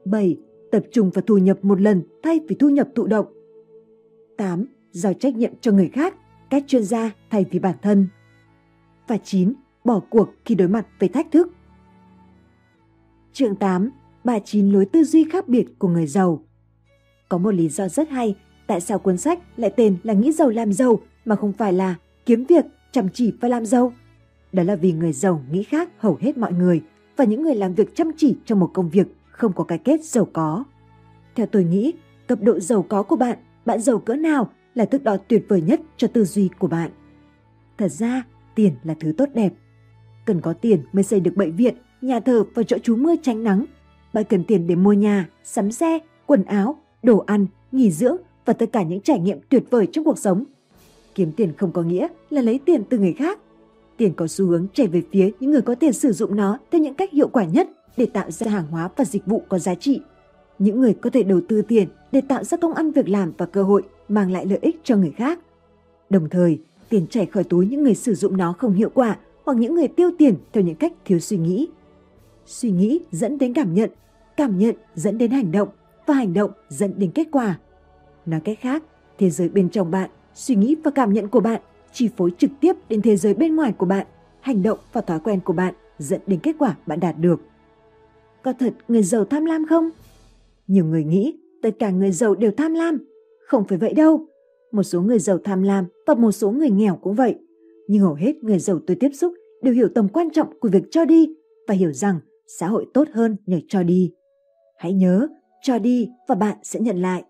7. 0.05 0.37
Tập 0.71 0.83
trung 0.91 1.09
vào 1.09 1.23
thu 1.27 1.37
nhập 1.37 1.57
một 1.61 1.81
lần 1.81 2.01
thay 2.23 2.39
vì 2.47 2.55
thu 2.55 2.69
nhập 2.69 2.87
thụ 2.95 3.07
động 3.07 3.25
8. 4.37 4.65
Giao 4.91 5.13
trách 5.13 5.35
nhiệm 5.35 5.51
cho 5.61 5.71
người 5.71 5.89
khác, 5.93 6.13
các 6.49 6.63
chuyên 6.67 6.83
gia 6.83 7.11
thay 7.29 7.45
vì 7.51 7.59
bản 7.59 7.75
thân 7.81 8.07
Và 9.07 9.17
9 9.17 9.53
bỏ 9.83 10.01
cuộc 10.09 10.29
khi 10.45 10.55
đối 10.55 10.67
mặt 10.67 10.87
với 10.99 11.09
thách 11.09 11.31
thức. 11.31 11.53
Chương 13.33 13.55
8. 13.55 13.89
39 14.23 14.71
lối 14.71 14.85
tư 14.85 15.03
duy 15.03 15.27
khác 15.31 15.47
biệt 15.47 15.65
của 15.79 15.87
người 15.87 16.07
giàu 16.07 16.43
Có 17.29 17.37
một 17.37 17.51
lý 17.51 17.69
do 17.69 17.87
rất 17.87 18.09
hay 18.09 18.35
tại 18.67 18.81
sao 18.81 18.99
cuốn 18.99 19.17
sách 19.17 19.39
lại 19.57 19.73
tên 19.77 19.97
là 20.03 20.13
Nghĩ 20.13 20.31
giàu 20.31 20.49
làm 20.49 20.73
giàu 20.73 20.99
mà 21.25 21.35
không 21.35 21.53
phải 21.53 21.73
là 21.73 21.95
kiếm 22.25 22.43
việc, 22.43 22.65
chăm 22.91 23.09
chỉ 23.13 23.33
và 23.41 23.47
làm 23.47 23.65
giàu. 23.65 23.93
Đó 24.53 24.63
là 24.63 24.75
vì 24.75 24.91
người 24.91 25.13
giàu 25.13 25.43
nghĩ 25.51 25.63
khác 25.63 25.89
hầu 25.97 26.17
hết 26.21 26.37
mọi 26.37 26.53
người 26.53 26.81
và 27.17 27.25
những 27.25 27.43
người 27.43 27.55
làm 27.55 27.73
việc 27.73 27.95
chăm 27.95 28.11
chỉ 28.17 28.35
trong 28.45 28.59
một 28.59 28.71
công 28.73 28.89
việc 28.89 29.07
không 29.31 29.53
có 29.53 29.63
cái 29.63 29.77
kết 29.77 30.03
giàu 30.03 30.27
có. 30.33 30.63
Theo 31.35 31.45
tôi 31.45 31.63
nghĩ, 31.63 31.93
cấp 32.27 32.39
độ 32.41 32.59
giàu 32.59 32.85
có 32.89 33.03
của 33.03 33.15
bạn, 33.15 33.37
bạn 33.65 33.79
giàu 33.79 33.99
cỡ 33.99 34.15
nào 34.15 34.49
là 34.79 34.85
thước 34.85 35.03
đo 35.03 35.17
tuyệt 35.17 35.45
vời 35.47 35.61
nhất 35.61 35.81
cho 35.97 36.07
tư 36.07 36.25
duy 36.25 36.49
của 36.59 36.67
bạn. 36.67 36.91
Thật 37.77 37.87
ra, 37.91 38.23
tiền 38.55 38.73
là 38.83 38.95
thứ 38.99 39.13
tốt 39.17 39.29
đẹp. 39.33 39.53
Cần 40.25 40.41
có 40.41 40.53
tiền 40.53 40.79
mới 40.91 41.03
xây 41.03 41.19
được 41.19 41.35
bệnh 41.35 41.55
viện, 41.55 41.75
nhà 42.01 42.19
thờ 42.19 42.43
và 42.53 42.63
chỗ 42.63 42.77
trú 42.77 42.95
mưa 42.95 43.15
tránh 43.21 43.43
nắng. 43.43 43.65
Bạn 44.13 44.23
cần 44.29 44.43
tiền 44.43 44.67
để 44.67 44.75
mua 44.75 44.93
nhà, 44.93 45.29
sắm 45.43 45.71
xe, 45.71 45.99
quần 46.25 46.43
áo, 46.43 46.77
đồ 47.03 47.23
ăn, 47.27 47.45
nghỉ 47.71 47.91
dưỡng 47.91 48.17
và 48.45 48.53
tất 48.53 48.65
cả 48.71 48.83
những 48.83 49.01
trải 49.01 49.19
nghiệm 49.19 49.39
tuyệt 49.49 49.63
vời 49.69 49.87
trong 49.91 50.03
cuộc 50.03 50.17
sống. 50.17 50.43
Kiếm 51.15 51.31
tiền 51.31 51.53
không 51.57 51.71
có 51.71 51.81
nghĩa 51.81 52.07
là 52.29 52.41
lấy 52.41 52.59
tiền 52.65 52.83
từ 52.89 52.97
người 52.97 53.13
khác. 53.13 53.39
Tiền 53.97 54.13
có 54.13 54.27
xu 54.27 54.45
hướng 54.45 54.67
chảy 54.73 54.87
về 54.87 55.03
phía 55.11 55.31
những 55.39 55.51
người 55.51 55.61
có 55.61 55.75
tiền 55.75 55.93
sử 55.93 56.11
dụng 56.11 56.35
nó 56.35 56.57
theo 56.71 56.81
những 56.81 56.93
cách 56.93 57.11
hiệu 57.11 57.27
quả 57.27 57.43
nhất 57.43 57.69
để 57.97 58.05
tạo 58.05 58.31
ra 58.31 58.51
hàng 58.51 58.67
hóa 58.67 58.89
và 58.95 59.05
dịch 59.05 59.25
vụ 59.25 59.43
có 59.49 59.59
giá 59.59 59.75
trị. 59.75 60.01
Những 60.59 60.81
người 60.81 60.93
có 60.93 61.09
thể 61.09 61.23
đầu 61.23 61.41
tư 61.49 61.61
tiền 61.61 61.87
để 62.11 62.21
tạo 62.21 62.43
ra 62.43 62.57
công 62.57 62.73
ăn 62.73 62.91
việc 62.91 63.09
làm 63.09 63.33
và 63.37 63.45
cơ 63.45 63.63
hội 63.63 63.83
mang 64.07 64.31
lại 64.31 64.45
lợi 64.45 64.59
ích 64.61 64.79
cho 64.83 64.95
người 64.95 65.11
khác. 65.11 65.39
Đồng 66.09 66.29
thời, 66.29 66.59
tiền 66.89 67.07
chảy 67.07 67.25
khỏi 67.25 67.43
túi 67.43 67.67
những 67.67 67.83
người 67.83 67.95
sử 67.95 68.15
dụng 68.15 68.37
nó 68.37 68.53
không 68.53 68.73
hiệu 68.73 68.89
quả 68.93 69.17
hoặc 69.45 69.57
những 69.57 69.75
người 69.75 69.87
tiêu 69.87 70.11
tiền 70.17 70.35
theo 70.53 70.63
những 70.63 70.75
cách 70.75 70.93
thiếu 71.05 71.19
suy 71.19 71.37
nghĩ. 71.37 71.67
Suy 72.45 72.71
nghĩ 72.71 72.99
dẫn 73.11 73.37
đến 73.37 73.53
cảm 73.53 73.73
nhận, 73.73 73.89
cảm 74.37 74.57
nhận 74.57 74.75
dẫn 74.95 75.17
đến 75.17 75.31
hành 75.31 75.51
động 75.51 75.69
và 76.05 76.13
hành 76.13 76.33
động 76.33 76.51
dẫn 76.69 76.93
đến 76.97 77.11
kết 77.11 77.27
quả. 77.31 77.59
Nói 78.25 78.39
cách 78.39 78.57
khác, 78.61 78.83
thế 79.17 79.29
giới 79.29 79.49
bên 79.49 79.69
trong 79.69 79.91
bạn, 79.91 80.09
suy 80.33 80.55
nghĩ 80.55 80.75
và 80.83 80.91
cảm 80.91 81.13
nhận 81.13 81.27
của 81.27 81.39
bạn 81.39 81.61
chi 81.93 82.09
phối 82.17 82.31
trực 82.37 82.51
tiếp 82.59 82.75
đến 82.89 83.01
thế 83.01 83.17
giới 83.17 83.33
bên 83.33 83.55
ngoài 83.55 83.71
của 83.71 83.85
bạn, 83.85 84.07
hành 84.41 84.63
động 84.63 84.79
và 84.93 85.01
thói 85.01 85.19
quen 85.19 85.39
của 85.39 85.53
bạn 85.53 85.73
dẫn 85.99 86.21
đến 86.27 86.39
kết 86.43 86.55
quả 86.59 86.75
bạn 86.85 86.99
đạt 86.99 87.15
được. 87.17 87.41
Có 88.43 88.53
thật 88.59 88.73
người 88.87 89.03
giàu 89.03 89.25
tham 89.25 89.45
lam 89.45 89.65
không? 89.69 89.89
Nhiều 90.67 90.85
người 90.85 91.03
nghĩ 91.03 91.37
tất 91.61 91.69
cả 91.79 91.91
người 91.91 92.11
giàu 92.11 92.35
đều 92.35 92.51
tham 92.57 92.73
lam. 92.73 92.97
Không 93.47 93.63
phải 93.67 93.77
vậy 93.77 93.93
đâu. 93.93 94.25
Một 94.71 94.83
số 94.83 95.01
người 95.01 95.19
giàu 95.19 95.37
tham 95.43 95.63
lam 95.63 95.85
và 96.07 96.13
một 96.13 96.31
số 96.31 96.51
người 96.51 96.69
nghèo 96.69 96.95
cũng 96.95 97.13
vậy. 97.13 97.35
Nhưng 97.87 98.01
hầu 98.01 98.13
hết 98.13 98.43
người 98.43 98.59
giàu 98.59 98.79
tôi 98.87 98.97
tiếp 98.99 99.09
xúc 99.13 99.33
đều 99.61 99.73
hiểu 99.73 99.87
tầm 99.95 100.07
quan 100.09 100.29
trọng 100.29 100.59
của 100.59 100.69
việc 100.69 100.83
cho 100.91 101.05
đi 101.05 101.29
và 101.67 101.73
hiểu 101.73 101.93
rằng 101.93 102.19
xã 102.47 102.67
hội 102.67 102.85
tốt 102.93 103.07
hơn 103.13 103.37
nhờ 103.45 103.59
cho 103.67 103.83
đi. 103.83 104.13
Hãy 104.77 104.93
nhớ, 104.93 105.27
cho 105.61 105.79
đi 105.79 106.09
và 106.27 106.35
bạn 106.35 106.57
sẽ 106.63 106.79
nhận 106.79 107.01
lại. 107.01 107.23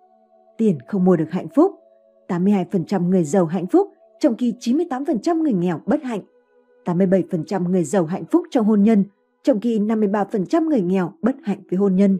Tiền 0.57 0.77
không 0.87 1.05
mua 1.05 1.15
được 1.15 1.31
hạnh 1.31 1.47
phúc. 1.55 1.71
82% 2.27 3.09
người 3.09 3.23
giàu 3.23 3.45
hạnh 3.45 3.67
phúc, 3.67 3.87
trong 4.19 4.35
khi 4.37 4.53
98% 4.59 5.41
người 5.41 5.53
nghèo 5.53 5.81
bất 5.85 6.03
hạnh. 6.03 6.21
87% 6.85 7.69
người 7.69 7.83
giàu 7.83 8.05
hạnh 8.05 8.25
phúc 8.25 8.43
trong 8.51 8.65
hôn 8.65 8.83
nhân, 8.83 9.03
trong 9.43 9.59
khi 9.59 9.79
53% 9.79 10.69
người 10.69 10.81
nghèo 10.81 11.13
bất 11.21 11.35
hạnh 11.43 11.61
với 11.69 11.77
hôn 11.77 11.95
nhân. 11.95 12.17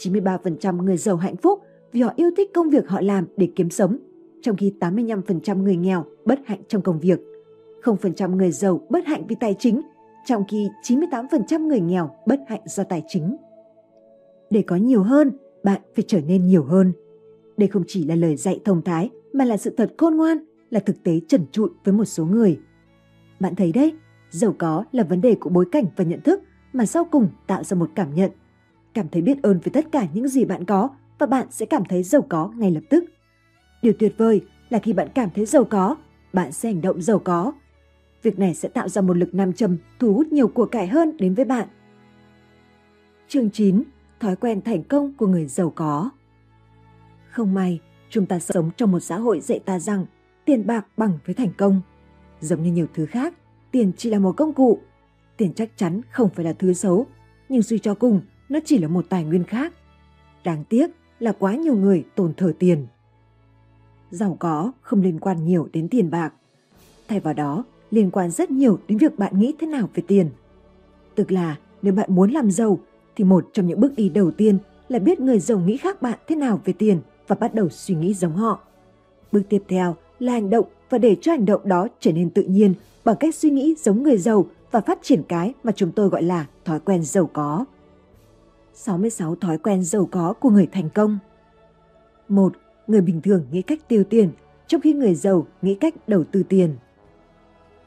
93% 0.00 0.82
người 0.82 0.96
giàu 0.96 1.16
hạnh 1.16 1.36
phúc 1.36 1.62
vì 1.92 2.00
họ 2.00 2.12
yêu 2.16 2.30
thích 2.36 2.50
công 2.54 2.70
việc 2.70 2.88
họ 2.88 3.00
làm 3.00 3.26
để 3.36 3.48
kiếm 3.56 3.70
sống, 3.70 3.98
trong 4.42 4.56
khi 4.56 4.72
85% 4.80 5.62
người 5.62 5.76
nghèo 5.76 6.04
bất 6.24 6.40
hạnh 6.46 6.60
trong 6.68 6.82
công 6.82 7.00
việc. 7.00 7.20
0% 7.82 8.36
người 8.36 8.50
giàu 8.50 8.80
bất 8.90 9.06
hạnh 9.06 9.26
vì 9.28 9.36
tài 9.40 9.54
chính, 9.58 9.80
trong 10.26 10.44
khi 10.48 10.68
98% 10.82 11.66
người 11.66 11.80
nghèo 11.80 12.10
bất 12.26 12.40
hạnh 12.48 12.60
do 12.66 12.84
tài 12.84 13.02
chính. 13.08 13.36
Để 14.50 14.62
có 14.62 14.76
nhiều 14.76 15.02
hơn, 15.02 15.30
bạn 15.64 15.80
phải 15.94 16.04
trở 16.08 16.20
nên 16.20 16.46
nhiều 16.46 16.64
hơn. 16.64 16.92
Đây 17.56 17.68
không 17.68 17.82
chỉ 17.86 18.04
là 18.04 18.14
lời 18.14 18.36
dạy 18.36 18.60
thông 18.64 18.82
thái 18.82 19.10
mà 19.32 19.44
là 19.44 19.56
sự 19.56 19.74
thật 19.76 19.92
khôn 19.98 20.16
ngoan, 20.16 20.38
là 20.70 20.80
thực 20.80 21.02
tế 21.02 21.20
trần 21.28 21.46
trụi 21.52 21.68
với 21.84 21.94
một 21.94 22.04
số 22.04 22.24
người. 22.24 22.58
Bạn 23.40 23.54
thấy 23.54 23.72
đấy, 23.72 23.92
giàu 24.30 24.54
có 24.58 24.84
là 24.92 25.04
vấn 25.04 25.20
đề 25.20 25.34
của 25.34 25.50
bối 25.50 25.66
cảnh 25.72 25.84
và 25.96 26.04
nhận 26.04 26.20
thức 26.20 26.42
mà 26.72 26.86
sau 26.86 27.04
cùng 27.04 27.28
tạo 27.46 27.64
ra 27.64 27.76
một 27.76 27.90
cảm 27.94 28.14
nhận. 28.14 28.30
Cảm 28.94 29.08
thấy 29.08 29.22
biết 29.22 29.42
ơn 29.42 29.60
với 29.60 29.70
tất 29.72 29.92
cả 29.92 30.06
những 30.14 30.28
gì 30.28 30.44
bạn 30.44 30.64
có 30.64 30.88
và 31.18 31.26
bạn 31.26 31.46
sẽ 31.50 31.66
cảm 31.66 31.84
thấy 31.84 32.02
giàu 32.02 32.22
có 32.28 32.52
ngay 32.56 32.70
lập 32.70 32.82
tức. 32.90 33.04
Điều 33.82 33.92
tuyệt 33.98 34.14
vời 34.16 34.44
là 34.70 34.78
khi 34.78 34.92
bạn 34.92 35.08
cảm 35.14 35.30
thấy 35.34 35.46
giàu 35.46 35.64
có, 35.64 35.96
bạn 36.32 36.52
sẽ 36.52 36.72
hành 36.72 36.80
động 36.80 37.02
giàu 37.02 37.18
có. 37.18 37.52
Việc 38.22 38.38
này 38.38 38.54
sẽ 38.54 38.68
tạo 38.68 38.88
ra 38.88 39.02
một 39.02 39.16
lực 39.16 39.34
nam 39.34 39.52
châm 39.52 39.76
thu 39.98 40.14
hút 40.14 40.26
nhiều 40.26 40.48
của 40.48 40.66
cải 40.66 40.86
hơn 40.86 41.16
đến 41.16 41.34
với 41.34 41.44
bạn. 41.44 41.68
Chương 43.28 43.50
9. 43.50 43.82
Thói 44.20 44.36
quen 44.36 44.62
thành 44.62 44.82
công 44.82 45.12
của 45.14 45.26
người 45.26 45.46
giàu 45.46 45.70
có 45.70 46.10
Không 47.30 47.54
may, 47.54 47.80
chúng 48.10 48.26
ta 48.26 48.38
sống 48.38 48.70
trong 48.76 48.92
một 48.92 49.00
xã 49.00 49.16
hội 49.18 49.40
dạy 49.40 49.58
ta 49.58 49.78
rằng 49.78 50.06
tiền 50.44 50.66
bạc 50.66 50.86
bằng 50.96 51.18
với 51.26 51.34
thành 51.34 51.52
công. 51.58 51.80
Giống 52.40 52.62
như 52.62 52.72
nhiều 52.72 52.86
thứ 52.94 53.06
khác, 53.06 53.34
tiền 53.70 53.92
chỉ 53.96 54.10
là 54.10 54.18
một 54.18 54.32
công 54.36 54.52
cụ. 54.52 54.80
Tiền 55.36 55.52
chắc 55.54 55.70
chắn 55.76 56.00
không 56.10 56.28
phải 56.34 56.44
là 56.44 56.52
thứ 56.52 56.72
xấu, 56.72 57.06
nhưng 57.48 57.62
suy 57.62 57.78
cho 57.78 57.94
cùng, 57.94 58.20
nó 58.50 58.58
chỉ 58.64 58.78
là 58.78 58.88
một 58.88 59.04
tài 59.08 59.24
nguyên 59.24 59.44
khác. 59.44 59.72
Đáng 60.44 60.64
tiếc 60.68 60.90
là 61.18 61.32
quá 61.32 61.54
nhiều 61.54 61.76
người 61.76 62.04
tồn 62.14 62.34
thờ 62.36 62.52
tiền. 62.58 62.86
Giàu 64.10 64.36
có 64.40 64.72
không 64.80 65.02
liên 65.02 65.18
quan 65.18 65.44
nhiều 65.44 65.68
đến 65.72 65.88
tiền 65.88 66.10
bạc. 66.10 66.32
Thay 67.08 67.20
vào 67.20 67.34
đó, 67.34 67.64
liên 67.90 68.10
quan 68.10 68.30
rất 68.30 68.50
nhiều 68.50 68.78
đến 68.88 68.98
việc 68.98 69.18
bạn 69.18 69.38
nghĩ 69.38 69.54
thế 69.58 69.66
nào 69.66 69.88
về 69.94 70.02
tiền. 70.06 70.30
Tức 71.14 71.32
là 71.32 71.56
nếu 71.82 71.94
bạn 71.94 72.14
muốn 72.14 72.30
làm 72.30 72.50
giàu 72.50 72.78
thì 73.16 73.24
một 73.24 73.48
trong 73.52 73.66
những 73.66 73.80
bước 73.80 73.92
đi 73.96 74.08
đầu 74.08 74.30
tiên 74.30 74.58
là 74.88 74.98
biết 74.98 75.20
người 75.20 75.38
giàu 75.38 75.58
nghĩ 75.58 75.76
khác 75.76 76.02
bạn 76.02 76.18
thế 76.26 76.36
nào 76.36 76.60
về 76.64 76.72
tiền 76.72 77.00
và 77.26 77.36
bắt 77.40 77.54
đầu 77.54 77.68
suy 77.68 77.94
nghĩ 77.94 78.14
giống 78.14 78.36
họ. 78.36 78.60
Bước 79.32 79.42
tiếp 79.48 79.62
theo 79.68 79.96
là 80.18 80.32
hành 80.32 80.50
động 80.50 80.66
và 80.90 80.98
để 80.98 81.16
cho 81.20 81.32
hành 81.32 81.46
động 81.46 81.60
đó 81.64 81.88
trở 82.00 82.12
nên 82.12 82.30
tự 82.30 82.42
nhiên 82.42 82.74
bằng 83.04 83.16
cách 83.20 83.34
suy 83.34 83.50
nghĩ 83.50 83.74
giống 83.78 84.02
người 84.02 84.18
giàu 84.18 84.46
và 84.70 84.80
phát 84.80 84.98
triển 85.02 85.22
cái 85.28 85.54
mà 85.62 85.72
chúng 85.72 85.92
tôi 85.92 86.08
gọi 86.08 86.22
là 86.22 86.46
thói 86.64 86.80
quen 86.80 87.04
giàu 87.04 87.30
có. 87.32 87.64
66 88.74 89.34
thói 89.36 89.58
quen 89.58 89.84
giàu 89.84 90.08
có 90.12 90.32
của 90.32 90.50
người 90.50 90.68
thành 90.72 90.88
công. 90.94 91.18
1. 92.28 92.52
Người 92.86 93.00
bình 93.00 93.20
thường 93.22 93.46
nghĩ 93.52 93.62
cách 93.62 93.88
tiêu 93.88 94.04
tiền, 94.04 94.30
trong 94.66 94.80
khi 94.80 94.92
người 94.92 95.14
giàu 95.14 95.46
nghĩ 95.62 95.74
cách 95.74 96.08
đầu 96.08 96.24
tư 96.24 96.42
tiền. 96.48 96.76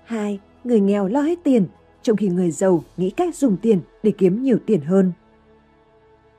2. 0.04 0.40
Người 0.64 0.80
nghèo 0.80 1.08
lo 1.08 1.22
hết 1.22 1.40
tiền, 1.44 1.68
trong 2.02 2.18
khi 2.18 2.28
người 2.28 2.52
giàu 2.52 2.84
nghĩ 2.98 3.10
cách 3.10 3.36
dùng 3.36 3.58
tiền 3.62 3.82
để 4.04 4.12
kiếm 4.18 4.44
nhiều 4.44 4.58
tiền 4.66 4.82
hơn. 4.82 5.12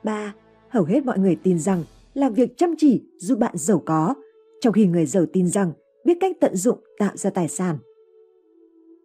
3. 0.03 0.33
Hầu 0.69 0.83
hết 0.83 1.05
mọi 1.05 1.19
người 1.19 1.37
tin 1.43 1.59
rằng 1.59 1.83
làm 2.13 2.33
việc 2.33 2.57
chăm 2.57 2.75
chỉ 2.77 3.03
giúp 3.17 3.39
bạn 3.39 3.53
giàu 3.57 3.81
có, 3.85 4.13
trong 4.61 4.73
khi 4.73 4.85
người 4.85 5.05
giàu 5.05 5.25
tin 5.33 5.47
rằng 5.47 5.71
biết 6.05 6.17
cách 6.19 6.35
tận 6.39 6.55
dụng 6.55 6.79
tạo 6.97 7.17
ra 7.17 7.29
tài 7.29 7.47
sản. 7.47 7.77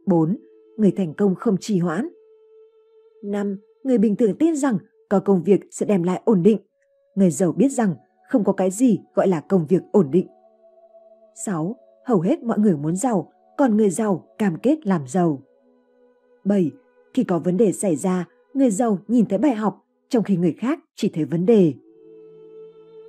4. 0.07 0.37
Người 0.77 0.91
thành 0.91 1.15
công 1.15 1.35
không 1.35 1.57
trì 1.57 1.79
hoãn. 1.79 2.09
5. 3.25 3.59
Người 3.83 3.99
bình 3.99 4.17
thường 4.17 4.37
tin 4.39 4.57
rằng 4.57 4.79
có 5.11 5.21
công 5.21 5.43
việc 5.43 5.61
sẽ 5.71 5.87
đem 5.87 6.03
lại 6.03 6.23
ổn 6.25 6.43
định. 6.43 6.59
Người 7.15 7.31
giàu 7.31 7.53
biết 7.53 7.69
rằng 7.69 7.95
không 8.29 8.45
có 8.45 8.53
cái 8.53 8.71
gì 8.71 9.01
gọi 9.15 9.29
là 9.29 9.41
công 9.41 9.67
việc 9.67 9.83
ổn 9.93 10.11
định. 10.11 10.27
6. 11.35 11.77
Hầu 12.05 12.21
hết 12.21 12.43
mọi 12.43 12.59
người 12.59 12.77
muốn 12.77 12.97
giàu, 12.97 13.33
còn 13.59 13.77
người 13.77 13.91
giàu 13.91 14.25
cam 14.39 14.57
kết 14.57 14.87
làm 14.87 15.07
giàu. 15.09 15.43
7. 16.45 16.71
Khi 17.15 17.25
có 17.25 17.39
vấn 17.39 17.57
đề 17.57 17.73
xảy 17.73 17.97
ra, 17.97 18.29
người 18.55 18.71
giàu 18.71 18.99
nhìn 19.09 19.27
thấy 19.27 19.39
bài 19.39 19.55
học, 19.55 19.85
trong 20.09 20.23
khi 20.23 20.37
người 20.37 20.53
khác 20.53 20.79
chỉ 20.95 21.11
thấy 21.15 21.25
vấn 21.25 21.47
đề. 21.47 21.75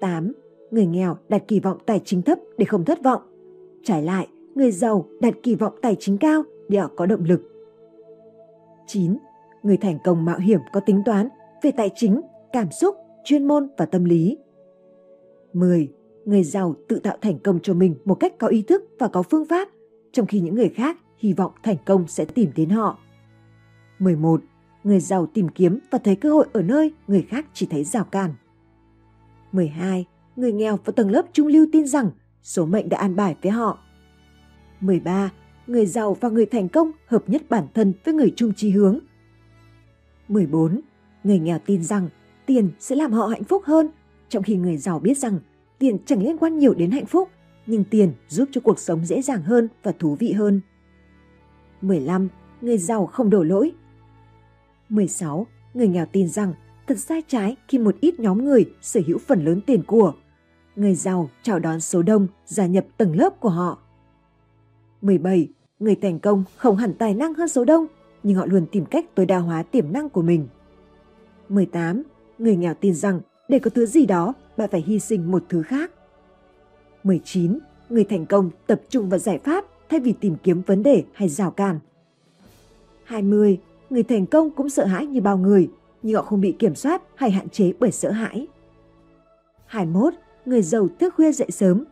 8. 0.02 0.34
Người 0.72 0.86
nghèo 0.86 1.18
đặt 1.30 1.44
kỳ 1.48 1.60
vọng 1.60 1.78
tài 1.86 2.02
chính 2.06 2.22
thấp 2.22 2.40
để 2.58 2.66
không 2.66 2.86
thất 2.86 3.04
vọng. 3.04 3.22
Trái 3.84 4.04
lại, 4.04 4.28
người 4.56 4.72
giàu 4.72 5.06
đặt 5.22 5.34
kỳ 5.44 5.56
vọng 5.56 5.74
tài 5.82 5.96
chính 6.00 6.18
cao 6.18 6.44
để 6.70 6.80
họ 6.80 6.92
có 6.96 7.06
động 7.06 7.24
lực. 7.24 7.42
9. 8.88 9.18
Người 9.64 9.78
thành 9.78 9.98
công 10.04 10.26
mạo 10.26 10.40
hiểm 10.40 10.60
có 10.74 10.80
tính 10.80 11.02
toán 11.06 11.30
về 11.62 11.72
tài 11.72 11.90
chính, 11.96 12.22
cảm 12.54 12.72
xúc, 12.72 12.96
chuyên 13.24 13.48
môn 13.48 13.68
và 13.78 13.86
tâm 13.86 14.04
lý. 14.04 14.38
10. 15.54 15.92
Người 16.26 16.44
giàu 16.44 16.76
tự 16.88 17.00
tạo 17.00 17.18
thành 17.22 17.40
công 17.40 17.60
cho 17.64 17.74
mình 17.74 17.96
một 18.06 18.16
cách 18.16 18.34
có 18.40 18.48
ý 18.48 18.62
thức 18.62 18.84
và 19.00 19.08
có 19.08 19.24
phương 19.24 19.46
pháp, 19.46 19.70
trong 20.12 20.26
khi 20.26 20.40
những 20.40 20.56
người 20.56 20.70
khác 20.70 20.98
hy 21.18 21.34
vọng 21.34 21.52
thành 21.64 21.78
công 21.86 22.08
sẽ 22.08 22.26
tìm 22.26 22.52
đến 22.56 22.70
họ. 22.70 23.00
11. 24.00 24.42
Người 24.84 25.00
giàu 25.00 25.26
tìm 25.34 25.50
kiếm 25.50 25.80
và 25.92 25.98
thấy 25.98 26.16
cơ 26.16 26.32
hội 26.32 26.48
ở 26.54 26.62
nơi 26.62 26.94
người 27.08 27.26
khác 27.30 27.46
chỉ 27.54 27.68
thấy 27.70 27.84
rào 27.84 28.04
cản. 28.04 28.34
12. 29.52 30.06
Người 30.36 30.52
nghèo 30.52 30.80
và 30.86 30.94
tầng 30.96 31.12
lớp 31.12 31.26
trung 31.34 31.48
lưu 31.48 31.66
tin 31.72 31.88
rằng 31.88 32.10
số 32.44 32.66
mệnh 32.66 32.90
đã 32.90 32.98
an 32.98 33.16
bài 33.16 33.36
với 33.42 33.52
họ. 33.52 33.80
13. 34.80 35.32
Người 35.68 35.86
giàu 35.86 36.14
và 36.14 36.30
người 36.30 36.46
thành 36.46 36.70
công 36.70 36.92
hợp 37.08 37.30
nhất 37.30 37.42
bản 37.50 37.68
thân 37.74 37.94
với 38.06 38.14
người 38.14 38.34
chung 38.36 38.54
chí 38.56 38.70
hướng. 38.70 39.00
14. 40.28 40.82
Người 41.24 41.40
nghèo 41.40 41.60
tin 41.60 41.84
rằng 41.84 42.10
tiền 42.46 42.72
sẽ 42.80 42.96
làm 42.96 43.12
họ 43.12 43.28
hạnh 43.28 43.44
phúc 43.44 43.64
hơn, 43.66 43.90
trong 44.30 44.44
khi 44.44 44.56
người 44.56 44.78
giàu 44.78 45.00
biết 45.00 45.18
rằng 45.18 45.40
tiền 45.80 45.98
chẳng 46.06 46.24
liên 46.24 46.38
quan 46.38 46.58
nhiều 46.58 46.74
đến 46.74 46.92
hạnh 46.92 47.06
phúc, 47.06 47.30
nhưng 47.66 47.84
tiền 47.84 48.14
giúp 48.28 48.50
cho 48.52 48.62
cuộc 48.62 48.80
sống 48.80 49.06
dễ 49.06 49.22
dàng 49.22 49.42
hơn 49.42 49.68
và 49.84 49.92
thú 50.00 50.16
vị 50.20 50.32
hơn. 50.32 50.62
15. 51.82 52.28
Người 52.62 52.78
giàu 52.78 53.06
không 53.06 53.30
đổ 53.30 53.44
lỗi. 53.44 53.72
16. 54.90 55.48
Người 55.74 55.88
nghèo 55.88 56.06
tin 56.06 56.28
rằng 56.28 56.54
thật 56.88 57.00
sai 57.00 57.22
trái 57.28 57.56
khi 57.68 57.78
một 57.78 57.96
ít 58.02 58.20
nhóm 58.20 58.46
người 58.46 58.74
sở 58.82 59.02
hữu 59.08 59.18
phần 59.18 59.46
lớn 59.46 59.62
tiền 59.66 59.84
của. 59.84 60.14
Người 60.76 60.96
giàu 60.96 61.30
chào 61.44 61.60
đón 61.60 61.80
số 61.80 62.02
đông 62.02 62.28
gia 62.46 62.66
nhập 62.66 62.86
tầng 62.98 63.16
lớp 63.16 63.40
của 63.40 63.50
họ. 63.50 63.78
17. 65.02 65.48
Người 65.80 65.96
thành 65.96 66.20
công 66.20 66.44
không 66.56 66.78
hẳn 66.78 66.94
tài 66.94 67.14
năng 67.14 67.34
hơn 67.34 67.48
số 67.48 67.66
đông, 67.66 67.88
nhưng 68.24 68.38
họ 68.38 68.46
luôn 68.46 68.66
tìm 68.72 68.86
cách 68.86 69.16
tối 69.16 69.26
đa 69.26 69.38
hóa 69.38 69.64
tiềm 69.64 69.94
năng 69.94 70.10
của 70.10 70.22
mình. 70.22 70.48
18. 71.52 72.04
Người 72.40 72.56
nghèo 72.56 72.74
tin 72.74 72.94
rằng 72.94 73.20
để 73.48 73.60
có 73.60 73.70
thứ 73.70 73.86
gì 73.86 74.06
đó, 74.06 74.34
bạn 74.58 74.70
phải 74.72 74.84
hy 74.88 75.00
sinh 75.00 75.32
một 75.32 75.44
thứ 75.50 75.62
khác. 75.62 75.92
19. 77.04 77.60
người 77.90 78.04
thành 78.04 78.26
công 78.26 78.50
tập 78.68 78.82
trung 78.90 79.10
vào 79.10 79.20
giải 79.20 79.38
pháp 79.38 79.66
thay 79.90 80.00
vì 80.00 80.14
tìm 80.14 80.36
kiếm 80.44 80.62
vấn 80.66 80.84
đề 80.84 81.04
hay 81.14 81.30
rào 81.30 81.52
cản. 81.52 81.80
20. 83.04 83.60
Người 83.90 84.04
thành 84.04 84.26
công 84.26 84.52
cũng 84.52 84.70
sợ 84.70 84.86
hãi 84.86 85.06
như 85.06 85.22
bao 85.22 85.38
người, 85.38 85.70
nhưng 86.04 86.16
họ 86.16 86.22
không 86.22 86.42
bị 86.42 86.52
kiểm 86.60 86.76
soát 86.76 87.02
hay 87.16 87.32
hạn 87.32 87.50
chế 87.50 87.74
bởi 87.80 87.92
sợ 87.92 88.12
hãi. 88.12 88.48
21. 89.66 90.14
Người 90.46 90.62
giàu 90.62 90.88
thức 91.00 91.14
khuya 91.16 91.32
dậy 91.32 91.52
sớm. 91.52 91.84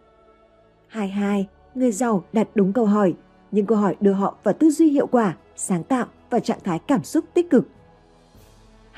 22. 0.88 1.47
Người 1.76 1.91
giàu 1.91 2.24
đặt 2.34 2.47
đúng 2.55 2.74
câu 2.74 2.86
hỏi, 2.86 3.14
những 3.51 3.66
câu 3.66 3.78
hỏi 3.78 3.95
đưa 3.99 4.12
họ 4.12 4.36
vào 4.43 4.53
tư 4.53 4.70
duy 4.70 4.89
hiệu 4.89 5.07
quả, 5.07 5.38
sáng 5.55 5.84
tạo 5.84 6.05
và 6.30 6.39
trạng 6.39 6.60
thái 6.64 6.80
cảm 6.80 7.03
xúc 7.03 7.26
tích 7.34 7.49
cực. 7.49 7.68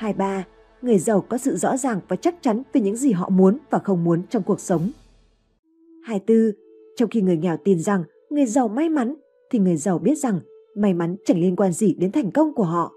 23. 0.02 0.44
Người 0.82 0.98
giàu 0.98 1.24
có 1.28 1.38
sự 1.38 1.56
rõ 1.56 1.76
ràng 1.76 2.00
và 2.08 2.16
chắc 2.16 2.34
chắn 2.40 2.62
về 2.72 2.80
những 2.80 2.96
gì 2.96 3.12
họ 3.12 3.28
muốn 3.28 3.58
và 3.70 3.78
không 3.78 4.04
muốn 4.04 4.22
trong 4.30 4.42
cuộc 4.42 4.60
sống. 4.60 4.90
24. 6.04 6.36
Trong 6.96 7.10
khi 7.10 7.20
người 7.20 7.36
nghèo 7.36 7.56
tin 7.56 7.78
rằng 7.78 8.04
người 8.30 8.46
giàu 8.46 8.68
may 8.68 8.88
mắn, 8.88 9.14
thì 9.50 9.58
người 9.58 9.76
giàu 9.76 9.98
biết 9.98 10.18
rằng 10.18 10.40
may 10.76 10.94
mắn 10.94 11.16
chẳng 11.24 11.40
liên 11.40 11.56
quan 11.56 11.72
gì 11.72 11.94
đến 11.94 12.12
thành 12.12 12.30
công 12.30 12.54
của 12.54 12.64
họ. 12.64 12.92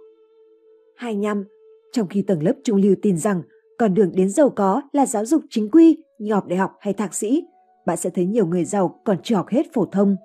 25. 0.96 1.46
Trong 1.92 2.08
khi 2.08 2.22
tầng 2.22 2.44
lớp 2.44 2.54
trung 2.64 2.78
lưu 2.78 2.96
tin 3.02 3.18
rằng 3.18 3.42
con 3.78 3.94
đường 3.94 4.12
đến 4.16 4.30
giàu 4.30 4.50
có 4.50 4.82
là 4.92 5.06
giáo 5.06 5.26
dục 5.26 5.42
chính 5.50 5.70
quy 5.72 5.98
như 6.20 6.34
học 6.34 6.48
đại 6.48 6.60
học 6.60 6.72
hay 6.80 6.94
thạc 6.94 7.14
sĩ, 7.14 7.46
bạn 7.86 7.98
sẽ 7.98 8.10
thấy 8.10 8.26
nhiều 8.26 8.46
người 8.46 8.66
giàu 8.66 9.00
còn 9.04 9.18
chưa 9.24 9.36
học 9.36 9.48
hết 9.48 9.74
phổ 9.74 9.86
thông. 9.86 10.16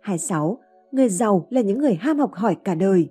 26. 0.00 0.58
Người 0.92 1.08
giàu 1.08 1.46
là 1.50 1.60
những 1.60 1.78
người 1.78 1.94
ham 1.94 2.18
học 2.18 2.34
hỏi 2.34 2.56
cả 2.64 2.74
đời. 2.74 3.08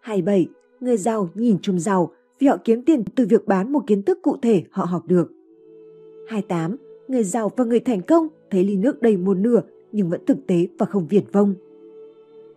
27. 0.00 0.48
Người 0.82 0.96
giàu 0.96 1.28
nhìn 1.34 1.56
chung 1.62 1.78
giàu 1.78 2.12
vì 2.38 2.46
họ 2.46 2.56
kiếm 2.64 2.82
tiền 2.82 3.04
từ 3.14 3.26
việc 3.26 3.46
bán 3.46 3.72
một 3.72 3.80
kiến 3.86 4.02
thức 4.02 4.18
cụ 4.22 4.36
thể 4.42 4.62
họ 4.70 4.84
học 4.84 5.02
được. 5.06 5.32
28. 6.28 6.76
Người 7.08 7.24
giàu 7.24 7.50
và 7.56 7.64
người 7.64 7.80
thành 7.80 8.02
công 8.02 8.28
thấy 8.50 8.64
ly 8.64 8.76
nước 8.76 9.02
đầy 9.02 9.16
một 9.16 9.36
nửa 9.36 9.60
nhưng 9.92 10.10
vẫn 10.10 10.26
thực 10.26 10.46
tế 10.46 10.66
và 10.78 10.86
không 10.86 11.06
viển 11.06 11.24
vông. 11.32 11.54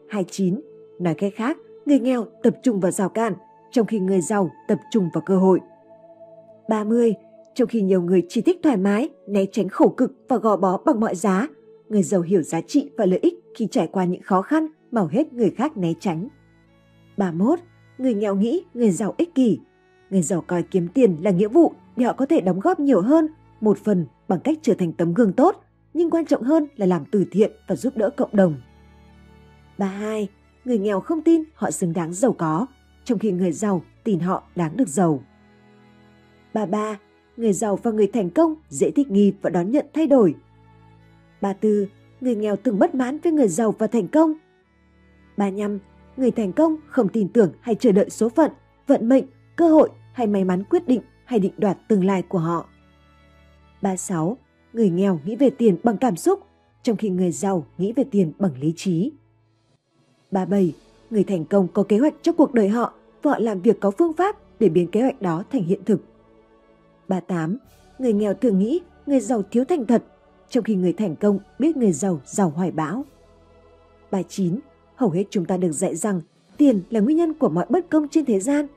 29. 0.07 0.61
Nói 0.99 1.13
cách 1.13 1.33
khác, 1.35 1.57
người 1.85 1.99
nghèo 1.99 2.25
tập 2.43 2.55
trung 2.63 2.79
vào 2.79 2.91
rào 2.91 3.09
cản, 3.09 3.33
trong 3.71 3.87
khi 3.87 3.99
người 3.99 4.21
giàu 4.21 4.49
tập 4.67 4.79
trung 4.91 5.09
vào 5.13 5.23
cơ 5.25 5.37
hội. 5.37 5.59
30. 6.69 7.13
Trong 7.55 7.67
khi 7.67 7.81
nhiều 7.81 8.01
người 8.01 8.23
chỉ 8.29 8.41
thích 8.41 8.59
thoải 8.63 8.77
mái, 8.77 9.09
né 9.27 9.45
tránh 9.51 9.69
khổ 9.69 9.89
cực 9.89 10.11
và 10.27 10.37
gò 10.37 10.57
bó 10.57 10.77
bằng 10.85 10.99
mọi 10.99 11.15
giá, 11.15 11.47
người 11.89 12.03
giàu 12.03 12.21
hiểu 12.21 12.41
giá 12.41 12.61
trị 12.61 12.89
và 12.97 13.05
lợi 13.05 13.19
ích 13.21 13.39
khi 13.55 13.67
trải 13.71 13.87
qua 13.87 14.05
những 14.05 14.21
khó 14.21 14.41
khăn 14.41 14.67
mà 14.91 15.07
hết 15.11 15.33
người 15.33 15.49
khác 15.49 15.77
né 15.77 15.93
tránh. 15.99 16.27
31. 17.17 17.59
Người 17.97 18.13
nghèo 18.13 18.35
nghĩ 18.35 18.63
người 18.73 18.91
giàu 18.91 19.13
ích 19.17 19.35
kỷ. 19.35 19.59
Người 20.09 20.21
giàu 20.21 20.41
coi 20.41 20.63
kiếm 20.63 20.87
tiền 20.87 21.17
là 21.21 21.31
nghĩa 21.31 21.47
vụ 21.47 21.73
để 21.95 22.05
họ 22.05 22.13
có 22.13 22.25
thể 22.25 22.41
đóng 22.41 22.59
góp 22.59 22.79
nhiều 22.79 23.01
hơn, 23.01 23.27
một 23.61 23.77
phần 23.77 24.05
bằng 24.27 24.39
cách 24.39 24.57
trở 24.61 24.73
thành 24.73 24.91
tấm 24.91 25.13
gương 25.13 25.33
tốt, 25.33 25.63
nhưng 25.93 26.09
quan 26.09 26.25
trọng 26.25 26.43
hơn 26.43 26.67
là 26.75 26.85
làm 26.85 27.05
từ 27.11 27.25
thiện 27.31 27.51
và 27.67 27.75
giúp 27.75 27.97
đỡ 27.97 28.09
cộng 28.09 28.35
đồng. 28.35 28.55
32. 29.77 30.27
Người 30.65 30.77
nghèo 30.77 30.99
không 30.99 31.21
tin 31.21 31.43
họ 31.53 31.71
xứng 31.71 31.93
đáng 31.93 32.13
giàu 32.13 32.33
có, 32.33 32.67
trong 33.03 33.19
khi 33.19 33.31
người 33.31 33.51
giàu 33.51 33.81
tin 34.03 34.19
họ 34.19 34.43
đáng 34.55 34.77
được 34.77 34.87
giàu. 34.87 35.23
33. 36.53 36.99
Người 37.37 37.53
giàu 37.53 37.75
và 37.75 37.91
người 37.91 38.07
thành 38.07 38.29
công 38.29 38.55
dễ 38.69 38.91
thích 38.91 39.11
nghi 39.11 39.33
và 39.41 39.49
đón 39.49 39.71
nhận 39.71 39.85
thay 39.93 40.07
đổi. 40.07 40.35
34. 41.41 41.85
Người 42.21 42.35
nghèo 42.35 42.55
từng 42.55 42.79
bất 42.79 42.95
mãn 42.95 43.17
với 43.17 43.31
người 43.31 43.47
giàu 43.47 43.71
và 43.71 43.87
thành 43.87 44.07
công. 44.07 44.33
35. 45.37 45.79
Người 46.17 46.31
thành 46.31 46.53
công 46.53 46.75
không 46.87 47.09
tin 47.09 47.27
tưởng 47.27 47.51
hay 47.61 47.75
chờ 47.75 47.91
đợi 47.91 48.09
số 48.09 48.29
phận, 48.29 48.51
vận 48.87 49.09
mệnh, 49.09 49.25
cơ 49.55 49.69
hội 49.69 49.89
hay 50.13 50.27
may 50.27 50.43
mắn 50.43 50.63
quyết 50.63 50.87
định 50.87 51.01
hay 51.25 51.39
định 51.39 51.53
đoạt 51.57 51.77
tương 51.87 52.05
lai 52.05 52.21
của 52.21 52.39
họ. 52.39 52.69
36. 53.81 54.37
Người 54.73 54.89
nghèo 54.89 55.19
nghĩ 55.25 55.35
về 55.35 55.49
tiền 55.49 55.77
bằng 55.83 55.97
cảm 55.97 56.15
xúc, 56.15 56.39
trong 56.83 56.97
khi 56.97 57.09
người 57.09 57.31
giàu 57.31 57.65
nghĩ 57.77 57.93
về 57.93 58.03
tiền 58.11 58.31
bằng 58.39 58.51
lý 58.59 58.73
trí. 58.75 59.11
37. 60.31 60.73
Người 61.09 61.23
thành 61.23 61.45
công 61.45 61.67
có 61.67 61.83
kế 61.83 61.97
hoạch 61.97 62.13
cho 62.21 62.31
cuộc 62.31 62.53
đời 62.53 62.69
họ 62.69 62.93
và 63.21 63.31
họ 63.31 63.39
làm 63.39 63.61
việc 63.61 63.79
có 63.79 63.91
phương 63.91 64.13
pháp 64.13 64.35
để 64.59 64.69
biến 64.69 64.87
kế 64.87 65.01
hoạch 65.01 65.21
đó 65.21 65.43
thành 65.51 65.63
hiện 65.63 65.79
thực. 65.85 66.01
38. 67.07 67.57
Người 67.99 68.13
nghèo 68.13 68.33
thường 68.33 68.59
nghĩ 68.59 68.79
người 69.05 69.19
giàu 69.19 69.41
thiếu 69.51 69.65
thành 69.65 69.85
thật, 69.85 70.03
trong 70.49 70.63
khi 70.63 70.75
người 70.75 70.93
thành 70.93 71.15
công 71.15 71.39
biết 71.59 71.77
người 71.77 71.91
giàu 71.91 72.21
giàu 72.25 72.49
hoài 72.49 72.71
bão. 72.71 73.05
39. 74.11 74.59
Hầu 74.95 75.09
hết 75.09 75.23
chúng 75.29 75.45
ta 75.45 75.57
được 75.57 75.71
dạy 75.71 75.95
rằng 75.95 76.21
tiền 76.57 76.81
là 76.89 76.99
nguyên 76.99 77.17
nhân 77.17 77.33
của 77.33 77.49
mọi 77.49 77.65
bất 77.69 77.89
công 77.89 78.07
trên 78.07 78.25
thế 78.25 78.39
gian. 78.39 78.67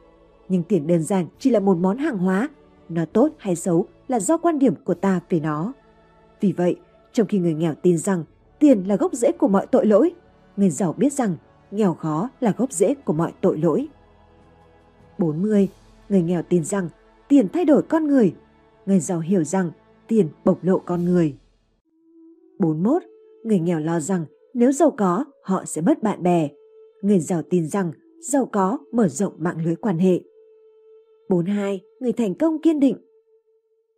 Nhưng 0.48 0.62
tiền 0.62 0.86
đơn 0.86 1.02
giản 1.02 1.26
chỉ 1.38 1.50
là 1.50 1.60
một 1.60 1.76
món 1.76 1.98
hàng 1.98 2.18
hóa, 2.18 2.48
nó 2.88 3.04
tốt 3.04 3.28
hay 3.38 3.56
xấu 3.56 3.86
là 4.08 4.20
do 4.20 4.36
quan 4.36 4.58
điểm 4.58 4.74
của 4.84 4.94
ta 4.94 5.20
về 5.30 5.40
nó. 5.40 5.72
Vì 6.40 6.52
vậy, 6.52 6.76
trong 7.12 7.26
khi 7.26 7.38
người 7.38 7.54
nghèo 7.54 7.74
tin 7.74 7.98
rằng 7.98 8.24
tiền 8.58 8.84
là 8.84 8.96
gốc 8.96 9.12
rễ 9.14 9.32
của 9.32 9.48
mọi 9.48 9.66
tội 9.66 9.86
lỗi, 9.86 10.14
người 10.56 10.70
giàu 10.70 10.92
biết 10.92 11.12
rằng 11.12 11.36
nghèo 11.70 11.94
khó 11.94 12.28
là 12.40 12.54
gốc 12.56 12.72
rễ 12.72 12.94
của 12.94 13.12
mọi 13.12 13.32
tội 13.40 13.58
lỗi. 13.58 13.88
40. 15.18 15.68
Người 16.08 16.22
nghèo 16.22 16.42
tin 16.42 16.64
rằng 16.64 16.88
tiền 17.28 17.48
thay 17.52 17.64
đổi 17.64 17.82
con 17.82 18.06
người. 18.06 18.34
Người 18.86 19.00
giàu 19.00 19.20
hiểu 19.20 19.44
rằng 19.44 19.70
tiền 20.06 20.28
bộc 20.44 20.64
lộ 20.64 20.78
con 20.78 21.04
người. 21.04 21.36
41. 22.58 23.02
Người 23.44 23.58
nghèo 23.58 23.80
lo 23.80 24.00
rằng 24.00 24.24
nếu 24.54 24.72
giàu 24.72 24.90
có, 24.90 25.24
họ 25.42 25.64
sẽ 25.64 25.82
mất 25.82 26.02
bạn 26.02 26.22
bè. 26.22 26.48
Người 27.02 27.18
giàu 27.18 27.42
tin 27.50 27.68
rằng 27.68 27.92
giàu 28.20 28.46
có 28.52 28.78
mở 28.92 29.08
rộng 29.08 29.32
mạng 29.38 29.64
lưới 29.64 29.76
quan 29.76 29.98
hệ. 29.98 30.20
42. 31.28 31.80
Người 32.00 32.12
thành 32.12 32.34
công 32.34 32.62
kiên 32.62 32.80
định. 32.80 32.96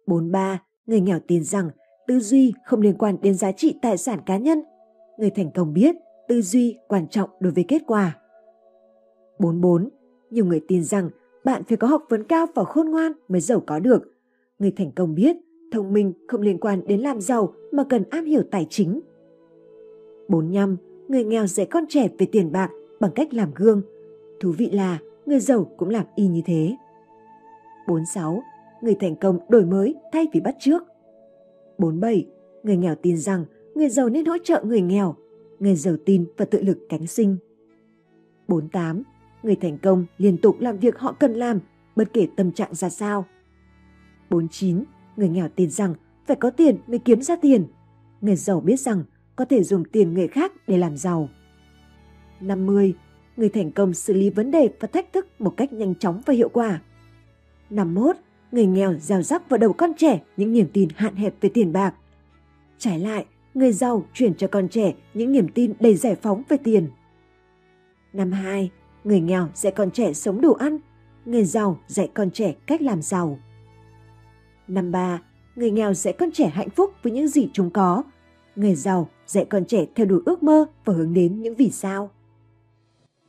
43. 0.06 0.62
Người 0.86 1.00
nghèo 1.00 1.18
tin 1.26 1.44
rằng 1.44 1.70
tư 2.06 2.20
duy 2.20 2.52
không 2.66 2.80
liên 2.80 2.98
quan 2.98 3.16
đến 3.22 3.34
giá 3.34 3.52
trị 3.52 3.74
tài 3.82 3.96
sản 3.96 4.20
cá 4.26 4.38
nhân. 4.38 4.62
Người 5.18 5.30
thành 5.30 5.50
công 5.54 5.72
biết 5.72 5.96
tư 6.28 6.42
duy 6.42 6.78
quan 6.88 7.08
trọng 7.08 7.30
đối 7.40 7.52
với 7.52 7.64
kết 7.68 7.82
quả. 7.86 8.18
44. 9.38 9.88
Nhiều 10.30 10.44
người 10.44 10.60
tin 10.68 10.84
rằng 10.84 11.10
bạn 11.44 11.62
phải 11.68 11.76
có 11.76 11.86
học 11.86 12.02
vấn 12.08 12.24
cao 12.24 12.46
và 12.54 12.64
khôn 12.64 12.90
ngoan 12.90 13.12
mới 13.28 13.40
giàu 13.40 13.62
có 13.66 13.78
được. 13.78 14.02
Người 14.58 14.70
thành 14.70 14.92
công 14.92 15.14
biết 15.14 15.36
thông 15.72 15.92
minh 15.92 16.12
không 16.28 16.40
liên 16.40 16.58
quan 16.58 16.86
đến 16.86 17.00
làm 17.00 17.20
giàu 17.20 17.54
mà 17.72 17.84
cần 17.84 18.04
am 18.10 18.24
hiểu 18.24 18.42
tài 18.50 18.66
chính. 18.70 19.00
45. 20.30 20.76
Người 21.08 21.24
nghèo 21.24 21.46
dạy 21.46 21.66
con 21.66 21.84
trẻ 21.88 22.08
về 22.18 22.26
tiền 22.32 22.52
bạc 22.52 22.70
bằng 23.00 23.10
cách 23.14 23.34
làm 23.34 23.50
gương. 23.54 23.82
Thú 24.40 24.52
vị 24.58 24.70
là 24.70 24.98
người 25.26 25.40
giàu 25.40 25.64
cũng 25.76 25.88
làm 25.88 26.06
y 26.14 26.26
như 26.26 26.42
thế. 26.44 26.76
46. 27.88 28.42
Người 28.82 28.94
thành 29.00 29.16
công 29.16 29.38
đổi 29.48 29.64
mới 29.64 29.94
thay 30.12 30.26
vì 30.32 30.40
bắt 30.40 30.56
trước. 30.60 30.82
47. 31.78 32.26
Người 32.62 32.76
nghèo 32.76 32.94
tin 32.94 33.16
rằng 33.16 33.44
người 33.74 33.88
giàu 33.88 34.08
nên 34.08 34.24
hỗ 34.24 34.38
trợ 34.44 34.62
người 34.64 34.80
nghèo. 34.80 35.14
Người 35.58 35.74
giàu 35.74 35.96
tin 36.04 36.24
và 36.36 36.44
tự 36.44 36.62
lực 36.62 36.78
cánh 36.88 37.06
sinh. 37.06 37.36
48. 38.48 39.02
Người 39.42 39.56
thành 39.56 39.78
công 39.78 40.06
liên 40.18 40.38
tục 40.38 40.56
làm 40.60 40.78
việc 40.78 40.98
họ 40.98 41.12
cần 41.12 41.34
làm, 41.34 41.58
bất 41.96 42.12
kể 42.12 42.28
tâm 42.36 42.52
trạng 42.52 42.74
ra 42.74 42.88
sao. 42.88 43.24
49. 44.30 44.84
Người 45.16 45.28
nghèo 45.28 45.48
tin 45.48 45.70
rằng 45.70 45.94
phải 46.26 46.36
có 46.36 46.50
tiền 46.50 46.78
mới 46.86 46.98
kiếm 46.98 47.22
ra 47.22 47.36
tiền. 47.36 47.64
Người 48.20 48.36
giàu 48.36 48.60
biết 48.60 48.80
rằng 48.80 49.04
có 49.40 49.44
thể 49.44 49.62
dùng 49.62 49.84
tiền 49.84 50.14
người 50.14 50.28
khác 50.28 50.52
để 50.66 50.78
làm 50.78 50.96
giàu. 50.96 51.28
50. 52.40 52.94
Người 53.36 53.48
thành 53.48 53.70
công 53.70 53.94
xử 53.94 54.12
lý 54.12 54.30
vấn 54.30 54.50
đề 54.50 54.68
và 54.80 54.88
thách 54.88 55.12
thức 55.12 55.26
một 55.38 55.54
cách 55.56 55.72
nhanh 55.72 55.94
chóng 55.94 56.20
và 56.26 56.34
hiệu 56.34 56.48
quả. 56.48 56.80
51. 57.70 58.16
Người 58.52 58.66
nghèo 58.66 58.94
gieo 58.98 59.22
rắc 59.22 59.48
vào 59.48 59.58
đầu 59.58 59.72
con 59.72 59.92
trẻ 59.96 60.20
những 60.36 60.52
niềm 60.52 60.66
tin 60.72 60.88
hạn 60.96 61.16
hẹp 61.16 61.34
về 61.40 61.50
tiền 61.54 61.72
bạc. 61.72 61.94
Trái 62.78 62.98
lại, 62.98 63.26
người 63.54 63.72
giàu 63.72 64.04
chuyển 64.14 64.34
cho 64.34 64.46
con 64.46 64.68
trẻ 64.68 64.94
những 65.14 65.32
niềm 65.32 65.48
tin 65.48 65.72
đầy 65.80 65.94
giải 65.94 66.14
phóng 66.14 66.42
về 66.48 66.56
tiền. 66.56 66.88
52. 68.12 68.70
Người 69.04 69.20
nghèo 69.20 69.48
dạy 69.54 69.72
con 69.76 69.90
trẻ 69.90 70.12
sống 70.12 70.40
đủ 70.40 70.52
ăn, 70.52 70.78
người 71.24 71.44
giàu 71.44 71.80
dạy 71.86 72.10
con 72.14 72.30
trẻ 72.30 72.54
cách 72.66 72.82
làm 72.82 73.02
giàu. 73.02 73.38
Năm 74.68 74.92
ba, 74.92 75.22
người 75.56 75.70
nghèo 75.70 75.94
dạy 75.94 76.14
con 76.18 76.30
trẻ 76.32 76.48
hạnh 76.48 76.70
phúc 76.70 76.92
với 77.02 77.12
những 77.12 77.28
gì 77.28 77.50
chúng 77.52 77.70
có. 77.70 78.02
Người 78.56 78.74
giàu 78.74 79.08
dạy 79.30 79.44
con 79.44 79.64
trẻ 79.64 79.86
theo 79.94 80.06
đuổi 80.06 80.20
ước 80.26 80.42
mơ 80.42 80.66
và 80.84 80.94
hướng 80.94 81.14
đến 81.14 81.42
những 81.42 81.54
vì 81.54 81.70
sao. 81.70 82.10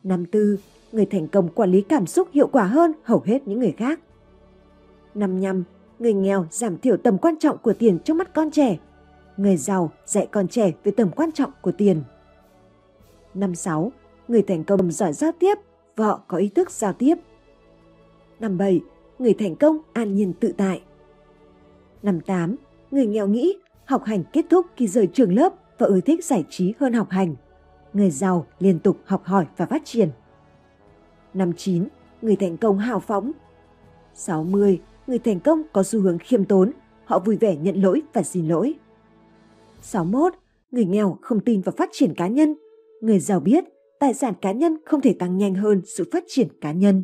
Năm 0.04 0.26
tư, 0.26 0.60
người 0.92 1.06
thành 1.06 1.28
công 1.28 1.50
quản 1.50 1.72
lý 1.72 1.82
cảm 1.82 2.08
xúc 2.08 2.28
hiệu 2.34 2.48
quả 2.48 2.64
hơn 2.64 2.94
hầu 3.04 3.22
hết 3.26 3.48
những 3.48 3.60
người 3.60 3.72
khác. 3.72 4.00
Năm 5.16 5.42
năm, 5.42 5.64
người 6.00 6.14
nghèo 6.14 6.46
giảm 6.52 6.78
thiểu 6.78 6.98
tầm 6.98 7.18
quan 7.18 7.36
trọng 7.40 7.58
của 7.58 7.74
tiền 7.74 8.00
trong 8.00 8.18
mắt 8.18 8.34
con 8.34 8.52
trẻ. 8.52 8.78
Người 9.38 9.58
giàu 9.58 9.92
dạy 10.06 10.28
con 10.32 10.48
trẻ 10.48 10.72
về 10.84 10.92
tầm 10.92 11.12
quan 11.12 11.32
trọng 11.32 11.52
của 11.62 11.72
tiền. 11.72 12.04
Năm 13.34 13.56
sáu, 13.56 13.92
người 14.28 14.42
thành 14.42 14.64
công 14.64 14.92
giỏi 14.92 15.14
giao 15.14 15.32
tiếp 15.40 15.58
và 15.96 16.06
họ 16.06 16.22
có 16.28 16.38
ý 16.38 16.50
thức 16.50 16.72
giao 16.72 16.94
tiếp. 16.94 17.16
Năm 18.40 18.58
bảy, 18.58 18.82
người 19.20 19.34
thành 19.34 19.56
công 19.56 19.78
an 19.94 20.16
nhiên 20.16 20.34
tự 20.34 20.54
tại. 20.58 20.82
Năm 22.04 22.22
tám 22.22 22.56
người 22.92 23.06
nghèo 23.06 23.28
nghĩ 23.28 23.58
học 23.86 24.04
hành 24.04 24.24
kết 24.34 24.46
thúc 24.50 24.66
khi 24.76 24.88
rời 24.88 25.08
trường 25.08 25.36
lớp 25.36 25.54
và 25.82 25.88
ưa 25.88 26.02
thích 26.02 26.26
giải 26.26 26.44
trí 26.50 26.74
hơn 26.80 26.94
học 26.94 27.10
hành. 27.10 27.36
Người 27.94 28.12
giàu 28.12 28.48
liên 28.60 28.80
tục 28.80 28.98
học 29.06 29.24
hỏi 29.24 29.46
và 29.58 29.66
phát 29.66 29.82
triển. 29.86 30.10
Năm 31.34 31.54
9, 31.58 31.88
người 32.22 32.36
thành 32.36 32.58
công 32.58 32.78
hào 32.78 33.00
phóng. 33.00 33.32
60, 34.14 34.80
người 35.08 35.20
thành 35.20 35.40
công 35.40 35.64
có 35.74 35.84
xu 35.84 36.02
hướng 36.02 36.18
khiêm 36.18 36.46
tốn, 36.46 36.72
họ 37.06 37.20
vui 37.20 37.38
vẻ 37.38 37.56
nhận 37.56 37.82
lỗi 37.82 38.02
và 38.14 38.24
xin 38.24 38.48
lỗi. 38.48 38.74
61. 39.82 40.34
Người 40.72 40.86
nghèo 40.86 41.18
không 41.22 41.40
tin 41.40 41.62
vào 41.62 41.74
phát 41.78 41.90
triển 41.92 42.14
cá 42.14 42.28
nhân. 42.28 42.56
Người 43.02 43.20
giàu 43.20 43.40
biết 43.40 43.64
tài 44.00 44.14
sản 44.14 44.34
cá 44.42 44.52
nhân 44.52 44.78
không 44.86 45.02
thể 45.02 45.16
tăng 45.20 45.38
nhanh 45.38 45.56
hơn 45.56 45.82
sự 45.86 46.10
phát 46.12 46.24
triển 46.28 46.48
cá 46.62 46.72
nhân. 46.72 47.04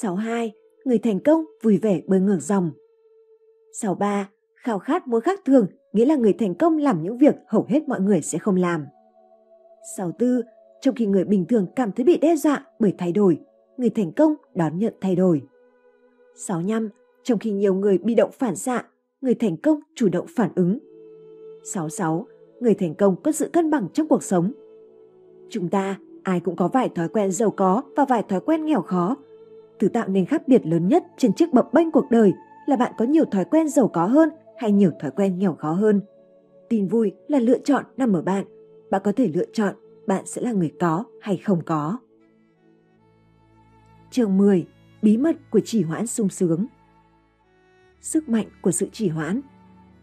62. 0.00 0.52
Người 0.84 0.98
thành 0.98 1.20
công 1.20 1.44
vui 1.62 1.78
vẻ 1.78 2.00
bơi 2.06 2.20
ngược 2.20 2.38
dòng. 2.40 2.70
63. 3.72 4.30
Khao 4.54 4.78
khát 4.78 5.08
muốn 5.08 5.20
khác 5.20 5.40
thường 5.44 5.66
nghĩa 5.96 6.04
là 6.04 6.16
người 6.16 6.32
thành 6.32 6.54
công 6.54 6.78
làm 6.78 7.02
những 7.02 7.18
việc 7.18 7.34
hầu 7.46 7.66
hết 7.68 7.88
mọi 7.88 8.00
người 8.00 8.22
sẽ 8.22 8.38
không 8.38 8.56
làm. 8.56 8.86
64. 9.96 10.40
Trong 10.80 10.94
khi 10.94 11.06
người 11.06 11.24
bình 11.24 11.44
thường 11.44 11.66
cảm 11.76 11.92
thấy 11.92 12.04
bị 12.04 12.16
đe 12.16 12.36
dọa 12.36 12.64
bởi 12.78 12.94
thay 12.98 13.12
đổi, 13.12 13.40
người 13.76 13.90
thành 13.90 14.12
công 14.12 14.34
đón 14.54 14.78
nhận 14.78 14.94
thay 15.00 15.16
đổi. 15.16 15.42
65. 16.34 16.88
Trong 17.22 17.38
khi 17.38 17.50
nhiều 17.50 17.74
người 17.74 17.98
bị 17.98 18.14
động 18.14 18.30
phản 18.32 18.56
xạ, 18.56 18.84
người 19.20 19.34
thành 19.34 19.56
công 19.56 19.80
chủ 19.94 20.08
động 20.08 20.26
phản 20.36 20.50
ứng. 20.54 20.78
66. 21.64 22.26
Người 22.60 22.74
thành 22.74 22.94
công 22.94 23.16
có 23.22 23.32
sự 23.32 23.48
cân 23.52 23.70
bằng 23.70 23.88
trong 23.92 24.08
cuộc 24.08 24.22
sống. 24.22 24.52
Chúng 25.48 25.68
ta 25.68 25.98
ai 26.22 26.40
cũng 26.40 26.56
có 26.56 26.68
vài 26.68 26.88
thói 26.88 27.08
quen 27.08 27.32
giàu 27.32 27.50
có 27.50 27.82
và 27.96 28.04
vài 28.04 28.22
thói 28.28 28.40
quen 28.40 28.64
nghèo 28.64 28.82
khó. 28.82 29.16
Thứ 29.78 29.88
tạo 29.88 30.08
nên 30.08 30.26
khác 30.26 30.48
biệt 30.48 30.66
lớn 30.66 30.88
nhất 30.88 31.04
trên 31.16 31.32
chiếc 31.32 31.52
bập 31.52 31.72
bênh 31.72 31.90
cuộc 31.90 32.10
đời 32.10 32.32
là 32.66 32.76
bạn 32.76 32.92
có 32.98 33.04
nhiều 33.04 33.24
thói 33.24 33.44
quen 33.44 33.68
giàu 33.68 33.88
có 33.88 34.06
hơn 34.06 34.28
hay 34.58 34.72
nhiều 34.72 34.90
thói 35.00 35.10
quen 35.10 35.38
nghèo 35.38 35.54
khó 35.54 35.72
hơn. 35.72 36.00
Tin 36.68 36.88
vui 36.88 37.12
là 37.28 37.38
lựa 37.38 37.58
chọn 37.58 37.84
nằm 37.96 38.12
ở 38.12 38.22
bạn. 38.22 38.44
Bạn 38.90 39.02
có 39.04 39.12
thể 39.12 39.28
lựa 39.34 39.44
chọn 39.52 39.74
bạn 40.06 40.26
sẽ 40.26 40.42
là 40.42 40.52
người 40.52 40.72
có 40.80 41.04
hay 41.20 41.36
không 41.36 41.64
có. 41.64 41.98
Chương 44.10 44.36
10. 44.36 44.66
Bí 45.02 45.16
mật 45.16 45.36
của 45.50 45.60
chỉ 45.64 45.82
hoãn 45.82 46.06
sung 46.06 46.28
sướng 46.28 46.66
Sức 48.00 48.28
mạnh 48.28 48.46
của 48.62 48.70
sự 48.70 48.88
chỉ 48.92 49.08
hoãn 49.08 49.40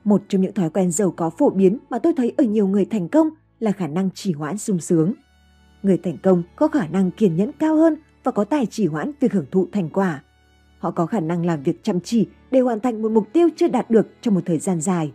Một 0.03 0.21
trong 0.27 0.41
những 0.41 0.53
thói 0.53 0.69
quen 0.69 0.91
giàu 0.91 1.13
có 1.17 1.29
phổ 1.29 1.49
biến 1.49 1.77
mà 1.89 1.99
tôi 1.99 2.13
thấy 2.17 2.33
ở 2.37 2.43
nhiều 2.43 2.67
người 2.67 2.85
thành 2.85 3.09
công 3.09 3.29
là 3.59 3.71
khả 3.71 3.87
năng 3.87 4.09
chỉ 4.13 4.33
hoãn 4.33 4.57
sung 4.57 4.79
sướng. 4.79 5.13
Người 5.83 5.97
thành 5.97 6.17
công 6.23 6.43
có 6.55 6.67
khả 6.67 6.87
năng 6.87 7.11
kiên 7.11 7.35
nhẫn 7.35 7.51
cao 7.51 7.75
hơn 7.75 7.95
và 8.23 8.31
có 8.31 8.43
tài 8.43 8.65
chỉ 8.65 8.87
hoãn 8.87 9.11
việc 9.19 9.33
hưởng 9.33 9.45
thụ 9.51 9.67
thành 9.71 9.89
quả. 9.89 10.23
Họ 10.83 10.91
có 10.91 11.05
khả 11.05 11.19
năng 11.19 11.45
làm 11.45 11.63
việc 11.63 11.83
chăm 11.83 11.99
chỉ 11.99 12.27
để 12.51 12.59
hoàn 12.59 12.79
thành 12.79 13.01
một 13.01 13.11
mục 13.11 13.33
tiêu 13.33 13.49
chưa 13.55 13.67
đạt 13.67 13.89
được 13.89 14.07
trong 14.21 14.33
một 14.33 14.41
thời 14.45 14.57
gian 14.57 14.81
dài. 14.81 15.11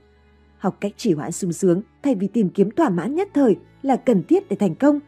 Học 0.58 0.76
cách 0.80 0.92
chỉ 0.96 1.12
hoãn 1.12 1.32
sung 1.32 1.52
sướng 1.52 1.82
thay 2.02 2.14
vì 2.14 2.28
tìm 2.28 2.48
kiếm 2.48 2.70
thỏa 2.70 2.88
mãn 2.88 3.14
nhất 3.14 3.28
thời 3.34 3.56
là 3.82 3.96
cần 3.96 4.22
thiết 4.22 4.48
để 4.48 4.56
thành 4.56 4.74
công. 4.74 5.00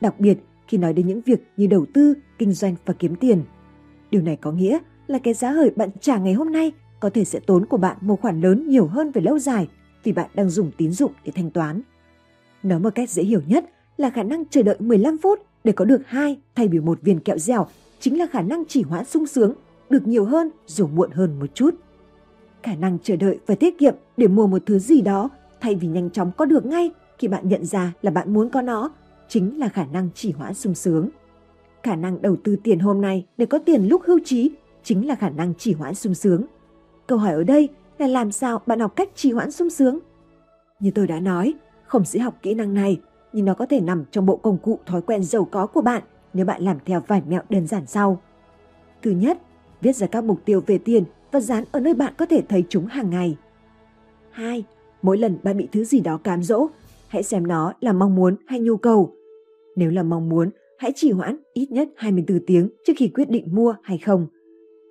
Đặc 0.00 0.20
biệt 0.20 0.38
khi 0.68 0.78
nói 0.78 0.92
đến 0.92 1.06
những 1.06 1.20
việc 1.20 1.42
như 1.56 1.66
đầu 1.66 1.86
tư, 1.94 2.14
kinh 2.38 2.52
doanh 2.52 2.74
và 2.84 2.94
kiếm 2.98 3.14
tiền. 3.16 3.42
Điều 4.10 4.22
này 4.22 4.36
có 4.36 4.52
nghĩa 4.52 4.78
là 5.06 5.18
cái 5.18 5.34
giá 5.34 5.50
hời 5.50 5.70
bạn 5.76 5.90
trả 6.00 6.18
ngày 6.18 6.32
hôm 6.32 6.52
nay 6.52 6.72
có 7.00 7.10
thể 7.10 7.24
sẽ 7.24 7.40
tốn 7.40 7.66
của 7.66 7.76
bạn 7.76 7.96
một 8.00 8.20
khoản 8.20 8.40
lớn 8.40 8.68
nhiều 8.68 8.86
hơn 8.86 9.10
về 9.10 9.22
lâu 9.22 9.38
dài 9.38 9.68
vì 10.04 10.12
bạn 10.12 10.30
đang 10.34 10.50
dùng 10.50 10.70
tín 10.76 10.92
dụng 10.92 11.12
để 11.24 11.32
thanh 11.34 11.50
toán. 11.50 11.82
Nói 12.62 12.80
một 12.80 12.94
cách 12.94 13.10
dễ 13.10 13.22
hiểu 13.22 13.40
nhất 13.46 13.64
là 13.96 14.10
khả 14.10 14.22
năng 14.22 14.44
chờ 14.44 14.62
đợi 14.62 14.76
15 14.78 15.18
phút 15.18 15.38
để 15.64 15.72
có 15.72 15.84
được 15.84 16.00
hai 16.06 16.38
thay 16.54 16.68
vì 16.68 16.80
một 16.80 17.02
viên 17.02 17.20
kẹo 17.20 17.38
dẻo 17.38 17.66
chính 18.00 18.18
là 18.18 18.26
khả 18.26 18.42
năng 18.42 18.62
chỉ 18.68 18.82
hoãn 18.82 19.04
sung 19.04 19.26
sướng 19.26 19.54
được 19.90 20.06
nhiều 20.06 20.24
hơn 20.24 20.50
dù 20.66 20.86
muộn 20.86 21.10
hơn 21.10 21.38
một 21.38 21.54
chút. 21.54 21.74
Khả 22.62 22.74
năng 22.74 22.98
chờ 23.02 23.16
đợi 23.16 23.38
và 23.46 23.54
tiết 23.54 23.78
kiệm 23.78 23.94
để 24.16 24.26
mua 24.26 24.46
một 24.46 24.62
thứ 24.66 24.78
gì 24.78 25.00
đó 25.00 25.28
thay 25.60 25.74
vì 25.74 25.88
nhanh 25.88 26.10
chóng 26.10 26.30
có 26.36 26.44
được 26.44 26.66
ngay 26.66 26.90
khi 27.18 27.28
bạn 27.28 27.48
nhận 27.48 27.64
ra 27.64 27.92
là 28.02 28.10
bạn 28.10 28.32
muốn 28.32 28.50
có 28.50 28.62
nó 28.62 28.90
chính 29.28 29.58
là 29.58 29.68
khả 29.68 29.84
năng 29.84 30.08
chỉ 30.14 30.32
hoãn 30.32 30.54
sung 30.54 30.74
sướng. 30.74 31.08
Khả 31.82 31.96
năng 31.96 32.22
đầu 32.22 32.36
tư 32.44 32.56
tiền 32.56 32.78
hôm 32.78 33.00
nay 33.00 33.26
để 33.36 33.46
có 33.46 33.58
tiền 33.58 33.88
lúc 33.88 34.02
hưu 34.04 34.18
trí 34.24 34.50
chính 34.82 35.08
là 35.08 35.14
khả 35.14 35.30
năng 35.30 35.54
chỉ 35.58 35.72
hoãn 35.72 35.94
sung 35.94 36.14
sướng. 36.14 36.44
Câu 37.06 37.18
hỏi 37.18 37.32
ở 37.32 37.44
đây 37.44 37.68
là 37.98 38.06
làm 38.06 38.32
sao 38.32 38.60
bạn 38.66 38.80
học 38.80 38.96
cách 38.96 39.08
trì 39.14 39.32
hoãn 39.32 39.50
sung 39.50 39.70
sướng? 39.70 39.98
Như 40.80 40.90
tôi 40.90 41.06
đã 41.06 41.20
nói, 41.20 41.54
không 41.86 42.04
dễ 42.04 42.20
học 42.20 42.34
kỹ 42.42 42.54
năng 42.54 42.74
này, 42.74 43.00
nhưng 43.32 43.44
nó 43.44 43.54
có 43.54 43.66
thể 43.66 43.80
nằm 43.80 44.04
trong 44.10 44.26
bộ 44.26 44.36
công 44.36 44.58
cụ 44.58 44.78
thói 44.86 45.02
quen 45.02 45.24
giàu 45.24 45.44
có 45.44 45.66
của 45.66 45.82
bạn 45.82 46.02
nếu 46.34 46.46
bạn 46.46 46.62
làm 46.62 46.76
theo 46.84 47.02
vài 47.06 47.22
mẹo 47.28 47.42
đơn 47.50 47.66
giản 47.66 47.86
sau. 47.86 48.20
Thứ 49.02 49.10
nhất, 49.10 49.38
viết 49.80 49.96
ra 49.96 50.06
các 50.06 50.24
mục 50.24 50.44
tiêu 50.44 50.62
về 50.66 50.78
tiền 50.78 51.04
và 51.32 51.40
dán 51.40 51.64
ở 51.72 51.80
nơi 51.80 51.94
bạn 51.94 52.14
có 52.18 52.26
thể 52.26 52.42
thấy 52.48 52.64
chúng 52.68 52.86
hàng 52.86 53.10
ngày. 53.10 53.36
2. 54.30 54.64
Mỗi 55.02 55.18
lần 55.18 55.38
bạn 55.42 55.56
bị 55.56 55.68
thứ 55.72 55.84
gì 55.84 56.00
đó 56.00 56.20
cám 56.24 56.42
dỗ, 56.42 56.68
hãy 57.08 57.22
xem 57.22 57.46
nó 57.46 57.72
là 57.80 57.92
mong 57.92 58.14
muốn 58.14 58.36
hay 58.46 58.60
nhu 58.60 58.76
cầu. 58.76 59.14
Nếu 59.76 59.90
là 59.90 60.02
mong 60.02 60.28
muốn, 60.28 60.50
hãy 60.78 60.92
trì 60.94 61.10
hoãn 61.10 61.36
ít 61.52 61.70
nhất 61.70 61.88
24 61.96 62.46
tiếng 62.46 62.68
trước 62.86 62.92
khi 62.96 63.08
quyết 63.08 63.30
định 63.30 63.48
mua 63.54 63.74
hay 63.82 63.98
không. 63.98 64.26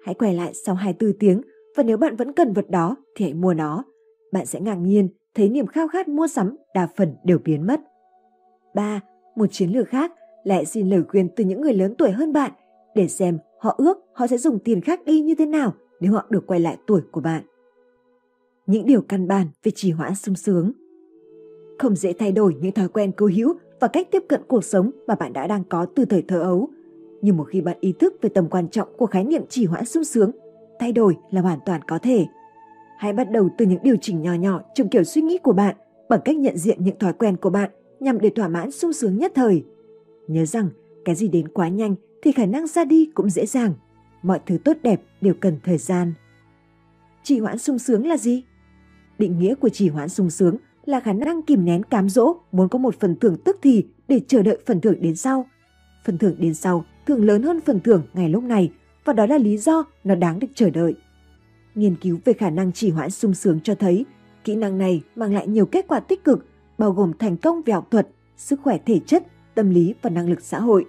Hãy 0.05 0.15
quay 0.15 0.33
lại 0.33 0.53
sau 0.53 0.75
24 0.75 1.19
tiếng 1.19 1.41
và 1.77 1.83
nếu 1.83 1.97
bạn 1.97 2.15
vẫn 2.15 2.33
cần 2.33 2.53
vật 2.53 2.69
đó 2.69 2.95
thì 3.15 3.25
hãy 3.25 3.33
mua 3.33 3.53
nó. 3.53 3.83
Bạn 4.31 4.45
sẽ 4.45 4.59
ngạc 4.59 4.75
nhiên 4.75 5.09
thấy 5.35 5.49
niềm 5.49 5.67
khao 5.67 5.87
khát 5.87 6.07
mua 6.07 6.27
sắm 6.27 6.55
đa 6.75 6.87
phần 6.97 7.15
đều 7.23 7.37
biến 7.43 7.67
mất. 7.67 7.81
3. 8.75 8.99
Một 9.35 9.45
chiến 9.51 9.69
lược 9.69 9.87
khác 9.87 10.13
là 10.43 10.55
hãy 10.55 10.65
xin 10.65 10.89
lời 10.89 11.03
khuyên 11.07 11.29
từ 11.35 11.43
những 11.43 11.61
người 11.61 11.73
lớn 11.73 11.95
tuổi 11.97 12.11
hơn 12.11 12.33
bạn 12.33 12.51
để 12.95 13.07
xem 13.07 13.37
họ 13.60 13.76
ước 13.78 13.97
họ 14.14 14.28
sẽ 14.28 14.38
dùng 14.38 14.60
tiền 14.60 14.82
khác 14.82 15.05
đi 15.05 15.22
như 15.22 15.36
thế 15.36 15.45
nào 15.45 15.74
nếu 15.99 16.14
họ 16.14 16.26
được 16.30 16.47
quay 16.47 16.60
lại 16.60 16.78
tuổi 16.88 17.01
của 17.12 17.22
bạn. 17.22 17.43
Những 18.68 18.86
điều 18.86 19.01
căn 19.01 19.28
bản 19.28 19.47
về 19.64 19.72
trì 19.76 19.91
hoãn 19.91 20.16
sung 20.16 20.36
sướng 20.36 20.72
Không 21.80 21.95
dễ 21.95 22.14
thay 22.14 22.32
đổi 22.32 22.55
những 22.62 22.72
thói 22.72 22.88
quen 22.88 23.12
cố 23.18 23.30
hữu 23.36 23.53
và 23.80 23.88
cách 23.88 24.07
tiếp 24.12 24.24
cận 24.30 24.41
cuộc 24.47 24.64
sống 24.64 24.91
mà 25.07 25.16
bạn 25.16 25.34
đã 25.34 25.47
đang 25.47 25.64
có 25.64 25.86
từ 25.95 26.05
thời 26.05 26.22
thơ 26.22 26.39
ấu. 26.39 26.70
Nhưng 27.22 27.38
một 27.38 27.43
khi 27.43 27.62
bạn 27.62 27.78
ý 27.80 27.93
thức 27.99 28.14
về 28.22 28.30
tầm 28.30 28.47
quan 28.49 28.70
trọng 28.70 28.88
của 28.97 29.05
khái 29.05 29.24
niệm 29.24 29.47
trì 29.49 29.66
hoãn 29.66 29.86
sung 29.86 30.03
sướng, 30.03 30.32
thay 30.80 30.91
đổi 30.91 31.18
là 31.32 31.41
hoàn 31.41 31.60
toàn 31.66 31.82
có 31.88 31.99
thể. 31.99 32.26
Hãy 32.97 33.14
bắt 33.14 33.32
đầu 33.32 33.49
từ 33.57 33.66
những 33.66 33.84
điều 33.84 33.95
chỉnh 34.01 34.22
nhỏ 34.22 34.34
nhỏ 34.34 34.62
trong 34.74 34.89
kiểu 34.89 35.03
suy 35.03 35.22
nghĩ 35.22 35.38
của 35.38 35.53
bạn 35.53 35.76
bằng 36.10 36.22
cách 36.26 36.38
nhận 36.38 36.57
diện 36.57 36.78
những 36.84 36.99
thói 36.99 37.14
quen 37.14 37.38
của 37.38 37.49
bạn 37.49 37.70
nhằm 37.99 38.20
để 38.20 38.30
thỏa 38.30 38.47
mãn 38.47 38.72
sung 38.72 38.93
sướng 38.93 39.18
nhất 39.18 39.32
thời. 39.36 39.64
Nhớ 40.28 40.45
rằng, 40.45 40.70
cái 41.05 41.16
gì 41.16 41.28
đến 41.28 41.47
quá 41.47 41.70
nhanh 41.70 41.95
thì 42.22 42.32
khả 42.32 42.45
năng 42.45 42.67
ra 42.67 42.86
đi 42.86 43.09
cũng 43.13 43.30
dễ 43.30 43.45
dàng. 43.45 43.74
Mọi 44.24 44.39
thứ 44.45 44.57
tốt 44.57 44.78
đẹp 44.84 45.01
đều 45.22 45.34
cần 45.39 45.59
thời 45.63 45.78
gian. 45.78 46.13
Trì 47.24 47.39
hoãn 47.39 47.57
sung 47.57 47.80
sướng 47.80 48.07
là 48.07 48.17
gì? 48.17 48.43
Định 49.17 49.39
nghĩa 49.39 49.55
của 49.55 49.70
trì 49.70 49.89
hoãn 49.89 50.09
sung 50.09 50.30
sướng 50.30 50.57
là 50.86 50.99
khả 50.99 51.13
năng 51.13 51.41
kìm 51.41 51.65
nén 51.65 51.84
cám 51.84 52.09
dỗ 52.09 52.36
muốn 52.51 52.70
có 52.70 52.80
một 52.80 52.99
phần 52.99 53.15
thưởng 53.20 53.38
tức 53.45 53.57
thì 53.61 53.86
để 54.07 54.22
chờ 54.28 54.43
đợi 54.43 54.57
phần 54.65 54.82
thưởng 54.82 55.01
đến 55.01 55.15
sau. 55.15 55.45
Phần 56.05 56.17
thưởng 56.17 56.36
đến 56.39 56.53
sau 56.53 56.86
thường 57.05 57.26
lớn 57.26 57.43
hơn 57.43 57.61
phần 57.61 57.80
thưởng 57.80 58.03
ngày 58.13 58.30
lúc 58.30 58.43
này 58.43 58.72
và 59.05 59.13
đó 59.13 59.26
là 59.26 59.38
lý 59.38 59.57
do 59.57 59.84
nó 60.03 60.15
đáng 60.15 60.39
được 60.39 60.47
chờ 60.55 60.70
đợi. 60.70 60.95
Nghiên 61.76 61.95
cứu 61.95 62.20
về 62.26 62.34
khả 62.34 62.49
năng 62.49 62.72
trì 62.72 62.89
hoãn 62.89 63.11
sung 63.11 63.34
sướng 63.34 63.59
cho 63.63 63.76
thấy 63.76 64.05
kỹ 64.43 64.55
năng 64.55 64.78
này 64.78 65.01
mang 65.15 65.34
lại 65.34 65.47
nhiều 65.47 65.65
kết 65.65 65.86
quả 65.88 65.99
tích 65.99 66.24
cực 66.24 66.45
bao 66.78 66.91
gồm 66.91 67.13
thành 67.20 67.38
công 67.38 67.61
về 67.61 67.74
học 67.74 67.88
thuật, 67.91 68.07
sức 68.38 68.59
khỏe 68.63 68.78
thể 68.86 68.99
chất, 69.05 69.24
tâm 69.55 69.70
lý 69.70 69.93
và 70.01 70.09
năng 70.09 70.30
lực 70.30 70.41
xã 70.41 70.59
hội. 70.59 70.86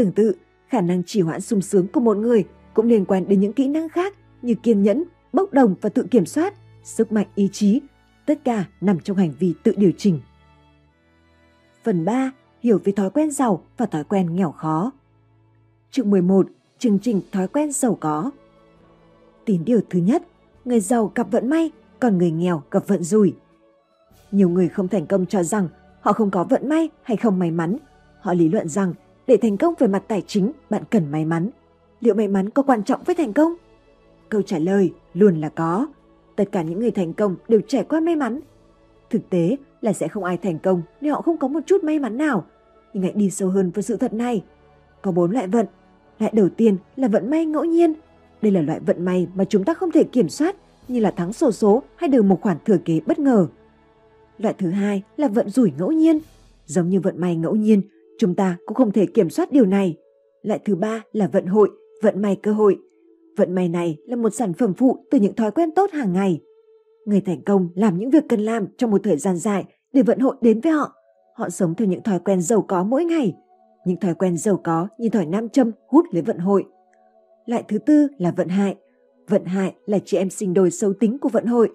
Tương 0.00 0.12
tự, 0.12 0.32
khả 0.68 0.80
năng 0.80 1.02
trì 1.04 1.20
hoãn 1.20 1.40
sung 1.40 1.60
sướng 1.60 1.86
của 1.88 2.00
một 2.00 2.16
người 2.16 2.44
cũng 2.74 2.86
liên 2.86 3.04
quan 3.04 3.28
đến 3.28 3.40
những 3.40 3.52
kỹ 3.52 3.68
năng 3.68 3.88
khác 3.88 4.14
như 4.42 4.54
kiên 4.54 4.82
nhẫn, 4.82 5.04
bốc 5.32 5.52
đồng 5.52 5.74
và 5.80 5.88
tự 5.88 6.06
kiểm 6.10 6.26
soát, 6.26 6.54
sức 6.82 7.12
mạnh 7.12 7.26
ý 7.34 7.48
chí, 7.52 7.80
tất 8.26 8.44
cả 8.44 8.64
nằm 8.80 9.00
trong 9.00 9.16
hành 9.16 9.32
vi 9.38 9.54
tự 9.62 9.72
điều 9.76 9.92
chỉnh. 9.98 10.20
Phần 11.84 12.04
3. 12.04 12.30
Hiểu 12.62 12.80
về 12.84 12.92
thói 12.92 13.10
quen 13.10 13.30
giàu 13.30 13.64
và 13.76 13.86
thói 13.86 14.04
quen 14.04 14.36
nghèo 14.36 14.52
khó. 14.52 14.92
Chương 15.90 16.10
11. 16.10 16.46
Chương 16.78 16.98
trình 16.98 17.20
thói 17.32 17.48
quen 17.48 17.72
giàu 17.72 17.98
có. 18.00 18.30
Tín 19.44 19.64
điều 19.64 19.80
thứ 19.90 19.98
nhất, 19.98 20.22
người 20.64 20.80
giàu 20.80 21.12
gặp 21.14 21.26
vận 21.30 21.48
may, 21.48 21.70
còn 21.98 22.18
người 22.18 22.30
nghèo 22.30 22.62
gặp 22.70 22.86
vận 22.86 23.02
rủi. 23.02 23.34
Nhiều 24.30 24.48
người 24.48 24.68
không 24.68 24.88
thành 24.88 25.06
công 25.06 25.26
cho 25.26 25.42
rằng 25.42 25.68
họ 26.00 26.12
không 26.12 26.30
có 26.30 26.44
vận 26.44 26.68
may 26.68 26.88
hay 27.02 27.16
không 27.16 27.38
may 27.38 27.50
mắn. 27.50 27.76
Họ 28.20 28.34
lý 28.34 28.48
luận 28.48 28.68
rằng 28.68 28.94
để 29.30 29.36
thành 29.36 29.56
công 29.56 29.74
về 29.78 29.86
mặt 29.86 30.02
tài 30.08 30.22
chính, 30.26 30.52
bạn 30.70 30.82
cần 30.90 31.10
may 31.10 31.24
mắn. 31.24 31.50
Liệu 32.00 32.14
may 32.14 32.28
mắn 32.28 32.50
có 32.50 32.62
quan 32.62 32.82
trọng 32.82 33.02
với 33.06 33.14
thành 33.14 33.32
công? 33.32 33.54
Câu 34.28 34.42
trả 34.42 34.58
lời 34.58 34.92
luôn 35.14 35.40
là 35.40 35.48
có. 35.48 35.86
Tất 36.36 36.44
cả 36.52 36.62
những 36.62 36.80
người 36.80 36.90
thành 36.90 37.12
công 37.12 37.36
đều 37.48 37.60
trải 37.68 37.84
qua 37.84 38.00
may 38.00 38.16
mắn. 38.16 38.40
Thực 39.10 39.30
tế 39.30 39.56
là 39.80 39.92
sẽ 39.92 40.08
không 40.08 40.24
ai 40.24 40.36
thành 40.36 40.58
công 40.58 40.82
nếu 41.00 41.14
họ 41.14 41.22
không 41.22 41.36
có 41.36 41.48
một 41.48 41.60
chút 41.66 41.84
may 41.84 41.98
mắn 41.98 42.16
nào. 42.16 42.46
Nhưng 42.94 43.02
hãy 43.02 43.12
đi 43.12 43.30
sâu 43.30 43.48
hơn 43.48 43.70
với 43.70 43.82
sự 43.82 43.96
thật 43.96 44.12
này. 44.12 44.44
Có 45.02 45.12
bốn 45.12 45.30
loại 45.30 45.46
vận. 45.46 45.66
Loại 46.18 46.32
đầu 46.34 46.48
tiên 46.48 46.76
là 46.96 47.08
vận 47.08 47.30
may 47.30 47.46
ngẫu 47.46 47.64
nhiên. 47.64 47.92
Đây 48.42 48.52
là 48.52 48.60
loại 48.60 48.80
vận 48.80 49.04
may 49.04 49.28
mà 49.34 49.44
chúng 49.44 49.64
ta 49.64 49.74
không 49.74 49.90
thể 49.90 50.04
kiểm 50.04 50.28
soát 50.28 50.56
như 50.88 51.00
là 51.00 51.10
thắng 51.10 51.32
sổ 51.32 51.52
số 51.52 51.82
hay 51.96 52.08
được 52.08 52.22
một 52.22 52.40
khoản 52.40 52.56
thừa 52.64 52.78
kế 52.84 53.00
bất 53.06 53.18
ngờ. 53.18 53.46
Loại 54.38 54.54
thứ 54.58 54.70
hai 54.70 55.02
là 55.16 55.28
vận 55.28 55.50
rủi 55.50 55.72
ngẫu 55.78 55.92
nhiên. 55.92 56.18
Giống 56.66 56.88
như 56.88 57.00
vận 57.00 57.20
may 57.20 57.36
ngẫu 57.36 57.56
nhiên, 57.56 57.82
chúng 58.20 58.34
ta 58.34 58.56
cũng 58.66 58.74
không 58.74 58.92
thể 58.92 59.06
kiểm 59.06 59.30
soát 59.30 59.52
điều 59.52 59.66
này. 59.66 59.96
Loại 60.42 60.60
thứ 60.64 60.74
ba 60.74 61.02
là 61.12 61.28
vận 61.32 61.46
hội, 61.46 61.70
vận 62.02 62.22
may 62.22 62.36
cơ 62.36 62.52
hội. 62.52 62.78
Vận 63.36 63.54
may 63.54 63.68
này 63.68 63.98
là 64.06 64.16
một 64.16 64.34
sản 64.34 64.52
phẩm 64.52 64.74
phụ 64.74 65.04
từ 65.10 65.18
những 65.18 65.34
thói 65.34 65.50
quen 65.50 65.70
tốt 65.74 65.90
hàng 65.92 66.12
ngày. 66.12 66.40
Người 67.04 67.20
thành 67.20 67.42
công 67.44 67.68
làm 67.74 67.98
những 67.98 68.10
việc 68.10 68.24
cần 68.28 68.40
làm 68.40 68.66
trong 68.76 68.90
một 68.90 69.00
thời 69.04 69.16
gian 69.16 69.36
dài 69.36 69.64
để 69.92 70.02
vận 70.02 70.18
hội 70.18 70.36
đến 70.40 70.60
với 70.60 70.72
họ. 70.72 70.94
Họ 71.34 71.48
sống 71.48 71.74
theo 71.74 71.88
những 71.88 72.02
thói 72.02 72.18
quen 72.18 72.42
giàu 72.42 72.62
có 72.62 72.84
mỗi 72.84 73.04
ngày. 73.04 73.36
Những 73.86 74.00
thói 74.00 74.14
quen 74.14 74.36
giàu 74.36 74.60
có 74.64 74.88
như 74.98 75.08
thỏi 75.08 75.26
nam 75.26 75.48
châm 75.48 75.72
hút 75.88 76.04
lấy 76.10 76.22
vận 76.22 76.38
hội. 76.38 76.64
Loại 77.46 77.64
thứ 77.68 77.78
tư 77.78 78.08
là 78.18 78.30
vận 78.36 78.48
hại. 78.48 78.76
Vận 79.28 79.44
hại 79.44 79.74
là 79.86 79.98
chị 80.04 80.16
em 80.16 80.30
sinh 80.30 80.54
đôi 80.54 80.70
xấu 80.70 80.92
tính 80.92 81.18
của 81.18 81.28
vận 81.28 81.46
hội. 81.46 81.70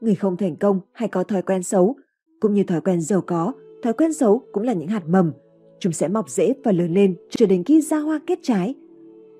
Người 0.00 0.14
không 0.14 0.36
thành 0.36 0.56
công 0.56 0.80
hay 0.92 1.08
có 1.08 1.24
thói 1.24 1.42
quen 1.42 1.62
xấu, 1.62 1.96
cũng 2.40 2.54
như 2.54 2.64
thói 2.64 2.80
quen 2.80 3.00
giàu 3.00 3.20
có, 3.26 3.52
thói 3.82 3.92
quen 3.92 4.12
xấu 4.12 4.42
cũng 4.52 4.62
là 4.62 4.72
những 4.72 4.88
hạt 4.88 5.02
mầm. 5.06 5.32
Chúng 5.84 5.92
sẽ 5.92 6.08
mọc 6.08 6.30
rễ 6.30 6.54
và 6.64 6.72
lớn 6.72 6.94
lên 6.94 7.16
cho 7.30 7.46
đến 7.46 7.64
khi 7.64 7.80
ra 7.80 7.98
hoa 7.98 8.20
kết 8.26 8.38
trái. 8.42 8.74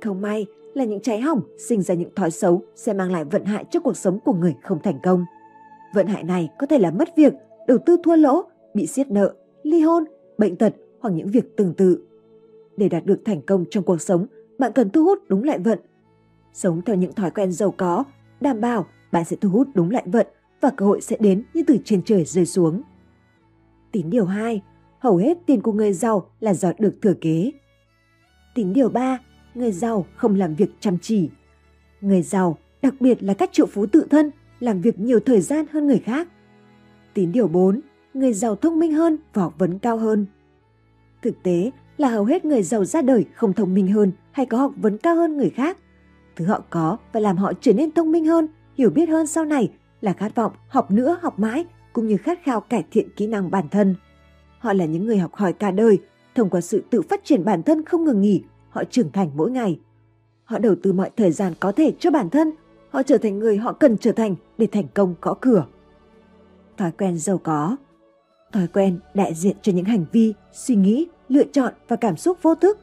Không 0.00 0.20
may 0.20 0.46
là 0.74 0.84
những 0.84 1.00
trái 1.00 1.20
hỏng 1.20 1.40
sinh 1.58 1.82
ra 1.82 1.94
những 1.94 2.14
thói 2.16 2.30
xấu 2.30 2.62
sẽ 2.74 2.92
mang 2.92 3.12
lại 3.12 3.24
vận 3.24 3.44
hại 3.44 3.64
cho 3.70 3.80
cuộc 3.80 3.96
sống 3.96 4.18
của 4.24 4.32
người 4.32 4.54
không 4.62 4.78
thành 4.82 4.98
công. 5.02 5.24
Vận 5.94 6.06
hại 6.06 6.24
này 6.24 6.48
có 6.58 6.66
thể 6.66 6.78
là 6.78 6.90
mất 6.90 7.16
việc, 7.16 7.32
đầu 7.68 7.78
tư 7.86 7.96
thua 8.04 8.16
lỗ, 8.16 8.42
bị 8.74 8.86
siết 8.86 9.10
nợ, 9.10 9.34
ly 9.62 9.80
hôn, 9.80 10.04
bệnh 10.38 10.56
tật 10.56 10.74
hoặc 11.00 11.10
những 11.10 11.28
việc 11.28 11.56
tương 11.56 11.74
tự. 11.74 12.04
Để 12.76 12.88
đạt 12.88 13.06
được 13.06 13.20
thành 13.24 13.42
công 13.42 13.64
trong 13.70 13.84
cuộc 13.84 14.00
sống, 14.00 14.26
bạn 14.58 14.72
cần 14.72 14.90
thu 14.90 15.04
hút 15.04 15.18
đúng 15.28 15.44
lại 15.44 15.58
vận. 15.58 15.78
Sống 16.52 16.82
theo 16.86 16.96
những 16.96 17.12
thói 17.12 17.30
quen 17.30 17.52
giàu 17.52 17.74
có, 17.76 18.04
đảm 18.40 18.60
bảo 18.60 18.86
bạn 19.12 19.24
sẽ 19.24 19.36
thu 19.40 19.48
hút 19.48 19.68
đúng 19.74 19.90
lại 19.90 20.04
vận 20.06 20.26
và 20.60 20.70
cơ 20.70 20.86
hội 20.86 21.00
sẽ 21.00 21.16
đến 21.20 21.42
như 21.54 21.62
từ 21.66 21.76
trên 21.84 22.02
trời 22.02 22.24
rơi 22.24 22.46
xuống. 22.46 22.82
Tín 23.92 24.10
điều 24.10 24.24
2. 24.24 24.62
Hầu 25.04 25.16
hết 25.16 25.38
tiền 25.46 25.60
của 25.60 25.72
người 25.72 25.92
giàu 25.92 26.30
là 26.40 26.54
do 26.54 26.72
được 26.78 26.94
thừa 27.02 27.14
kế. 27.20 27.50
Tín 28.54 28.72
điều 28.72 28.88
3. 28.88 29.18
Người 29.54 29.72
giàu 29.72 30.06
không 30.16 30.36
làm 30.36 30.54
việc 30.54 30.70
chăm 30.80 30.98
chỉ. 31.02 31.30
Người 32.00 32.22
giàu, 32.22 32.58
đặc 32.82 32.94
biệt 33.00 33.22
là 33.22 33.34
các 33.34 33.50
triệu 33.52 33.66
phú 33.66 33.86
tự 33.86 34.06
thân, 34.10 34.30
làm 34.60 34.80
việc 34.80 34.98
nhiều 34.98 35.20
thời 35.20 35.40
gian 35.40 35.66
hơn 35.72 35.86
người 35.86 35.98
khác. 35.98 36.28
Tín 37.14 37.32
điều 37.32 37.48
4. 37.48 37.80
Người 38.14 38.32
giàu 38.32 38.56
thông 38.56 38.78
minh 38.78 38.92
hơn 38.92 39.18
và 39.32 39.42
học 39.42 39.54
vấn 39.58 39.78
cao 39.78 39.98
hơn. 39.98 40.26
Thực 41.22 41.42
tế 41.42 41.70
là 41.96 42.08
hầu 42.08 42.24
hết 42.24 42.44
người 42.44 42.62
giàu 42.62 42.84
ra 42.84 43.02
đời 43.02 43.24
không 43.34 43.52
thông 43.52 43.74
minh 43.74 43.88
hơn 43.88 44.12
hay 44.32 44.46
có 44.46 44.58
học 44.58 44.72
vấn 44.76 44.98
cao 44.98 45.16
hơn 45.16 45.36
người 45.36 45.50
khác. 45.50 45.78
Thứ 46.36 46.44
họ 46.44 46.62
có 46.70 46.96
và 47.12 47.20
làm 47.20 47.36
họ 47.36 47.52
trở 47.60 47.72
nên 47.72 47.90
thông 47.90 48.12
minh 48.12 48.26
hơn, 48.26 48.48
hiểu 48.78 48.90
biết 48.90 49.08
hơn 49.08 49.26
sau 49.26 49.44
này 49.44 49.70
là 50.00 50.12
khát 50.12 50.34
vọng 50.34 50.52
học 50.68 50.90
nữa 50.90 51.18
học 51.22 51.38
mãi 51.38 51.64
cũng 51.92 52.06
như 52.06 52.16
khát 52.16 52.38
khao 52.44 52.60
cải 52.60 52.84
thiện 52.90 53.08
kỹ 53.16 53.26
năng 53.26 53.50
bản 53.50 53.68
thân. 53.68 53.94
Họ 54.64 54.72
là 54.72 54.84
những 54.84 55.06
người 55.06 55.18
học 55.18 55.34
hỏi 55.34 55.52
cả 55.52 55.70
đời, 55.70 55.98
thông 56.34 56.50
qua 56.50 56.60
sự 56.60 56.82
tự 56.90 57.02
phát 57.02 57.24
triển 57.24 57.44
bản 57.44 57.62
thân 57.62 57.84
không 57.84 58.04
ngừng 58.04 58.20
nghỉ, 58.20 58.42
họ 58.70 58.84
trưởng 58.84 59.12
thành 59.12 59.30
mỗi 59.34 59.50
ngày. 59.50 59.80
Họ 60.44 60.58
đầu 60.58 60.74
tư 60.82 60.92
mọi 60.92 61.10
thời 61.16 61.30
gian 61.30 61.52
có 61.60 61.72
thể 61.72 61.92
cho 61.98 62.10
bản 62.10 62.30
thân, 62.30 62.50
họ 62.90 63.02
trở 63.02 63.18
thành 63.18 63.38
người 63.38 63.56
họ 63.56 63.72
cần 63.72 63.98
trở 63.98 64.12
thành 64.12 64.34
để 64.58 64.66
thành 64.72 64.84
công 64.94 65.14
có 65.20 65.34
cửa. 65.40 65.66
Thói 66.76 66.90
quen 66.98 67.18
giàu 67.18 67.38
có 67.38 67.76
Thói 68.52 68.66
quen 68.66 68.98
đại 69.14 69.34
diện 69.34 69.56
cho 69.62 69.72
những 69.72 69.84
hành 69.84 70.04
vi, 70.12 70.34
suy 70.52 70.74
nghĩ, 70.74 71.06
lựa 71.28 71.44
chọn 71.52 71.72
và 71.88 71.96
cảm 71.96 72.16
xúc 72.16 72.38
vô 72.42 72.54
thức. 72.54 72.78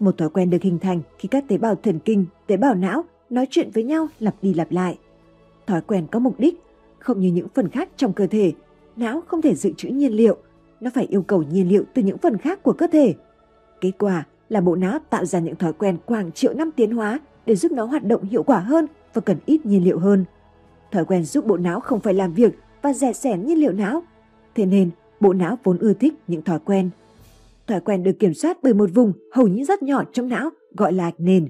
Một 0.00 0.18
thói 0.18 0.30
quen 0.30 0.50
được 0.50 0.62
hình 0.62 0.78
thành 0.78 1.00
khi 1.18 1.28
các 1.28 1.44
tế 1.48 1.58
bào 1.58 1.74
thần 1.74 1.98
kinh, 1.98 2.26
tế 2.46 2.56
bào 2.56 2.74
não 2.74 3.04
nói 3.30 3.46
chuyện 3.50 3.70
với 3.74 3.84
nhau 3.84 4.08
lặp 4.20 4.34
đi 4.42 4.54
lặp 4.54 4.72
lại. 4.72 4.98
Thói 5.66 5.80
quen 5.80 6.06
có 6.10 6.18
mục 6.18 6.40
đích, 6.40 6.54
không 6.98 7.20
như 7.20 7.28
những 7.32 7.48
phần 7.54 7.68
khác 7.68 7.88
trong 7.96 8.12
cơ 8.12 8.26
thể. 8.26 8.52
Não 8.96 9.22
không 9.28 9.42
thể 9.42 9.54
dự 9.54 9.72
trữ 9.76 9.88
nhiên 9.88 10.12
liệu, 10.12 10.36
nó 10.80 10.90
phải 10.94 11.06
yêu 11.10 11.22
cầu 11.22 11.42
nhiên 11.42 11.68
liệu 11.68 11.84
từ 11.94 12.02
những 12.02 12.18
phần 12.18 12.36
khác 12.36 12.62
của 12.62 12.72
cơ 12.72 12.86
thể. 12.86 13.14
Kết 13.80 13.92
quả 13.98 14.26
là 14.48 14.60
bộ 14.60 14.76
não 14.76 14.98
tạo 15.10 15.24
ra 15.24 15.38
những 15.38 15.56
thói 15.56 15.72
quen 15.72 15.96
quảng 16.06 16.32
triệu 16.32 16.54
năm 16.54 16.70
tiến 16.76 16.90
hóa 16.90 17.20
để 17.46 17.56
giúp 17.56 17.72
nó 17.72 17.84
hoạt 17.84 18.04
động 18.04 18.24
hiệu 18.24 18.42
quả 18.42 18.58
hơn 18.58 18.86
và 19.14 19.20
cần 19.20 19.36
ít 19.46 19.66
nhiên 19.66 19.84
liệu 19.84 19.98
hơn. 19.98 20.24
Thói 20.92 21.04
quen 21.04 21.24
giúp 21.24 21.46
bộ 21.46 21.56
não 21.56 21.80
không 21.80 22.00
phải 22.00 22.14
làm 22.14 22.34
việc 22.34 22.52
và 22.82 22.92
rẻ 22.92 23.12
sẻn 23.12 23.46
nhiên 23.46 23.58
liệu 23.58 23.72
não. 23.72 24.02
Thế 24.54 24.66
nên, 24.66 24.90
bộ 25.20 25.32
não 25.32 25.58
vốn 25.64 25.78
ưa 25.78 25.92
thích 25.92 26.14
những 26.26 26.42
thói 26.42 26.58
quen. 26.58 26.90
Thói 27.66 27.80
quen 27.80 28.02
được 28.02 28.18
kiểm 28.18 28.34
soát 28.34 28.58
bởi 28.62 28.74
một 28.74 28.90
vùng 28.94 29.12
hầu 29.32 29.46
như 29.46 29.64
rất 29.64 29.82
nhỏ 29.82 30.04
trong 30.12 30.28
não 30.28 30.50
gọi 30.76 30.92
là 30.92 31.04
hạch 31.04 31.20
nền. 31.20 31.48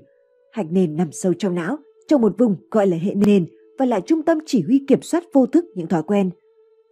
Hạch 0.52 0.66
nền 0.70 0.96
nằm 0.96 1.12
sâu 1.12 1.32
trong 1.34 1.54
não, 1.54 1.76
trong 2.08 2.20
một 2.20 2.34
vùng 2.38 2.56
gọi 2.70 2.86
là 2.86 2.96
hệ 2.96 3.14
nền 3.14 3.46
và 3.78 3.86
là 3.86 4.00
trung 4.00 4.22
tâm 4.22 4.38
chỉ 4.46 4.62
huy 4.62 4.84
kiểm 4.88 5.02
soát 5.02 5.24
vô 5.32 5.46
thức 5.46 5.64
những 5.74 5.86
thói 5.86 6.02
quen. 6.02 6.30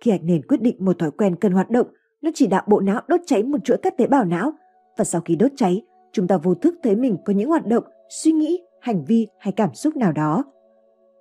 Khi 0.00 0.10
hạch 0.10 0.24
nền 0.24 0.42
quyết 0.42 0.60
định 0.60 0.76
một 0.78 0.98
thói 0.98 1.10
quen 1.10 1.36
cần 1.36 1.52
hoạt 1.52 1.70
động, 1.70 1.86
nó 2.24 2.30
chỉ 2.34 2.46
đạo 2.46 2.62
bộ 2.66 2.80
não 2.80 3.00
đốt 3.08 3.20
cháy 3.26 3.42
một 3.42 3.58
chuỗi 3.64 3.76
các 3.76 3.96
tế 3.96 4.06
bào 4.06 4.24
não 4.24 4.52
và 4.96 5.04
sau 5.04 5.20
khi 5.20 5.36
đốt 5.36 5.50
cháy, 5.56 5.82
chúng 6.12 6.28
ta 6.28 6.36
vô 6.36 6.54
thức 6.54 6.74
thấy 6.82 6.96
mình 6.96 7.16
có 7.24 7.32
những 7.32 7.48
hoạt 7.48 7.66
động, 7.66 7.84
suy 8.08 8.32
nghĩ, 8.32 8.60
hành 8.80 9.04
vi 9.04 9.26
hay 9.38 9.52
cảm 9.52 9.74
xúc 9.74 9.96
nào 9.96 10.12
đó. 10.12 10.44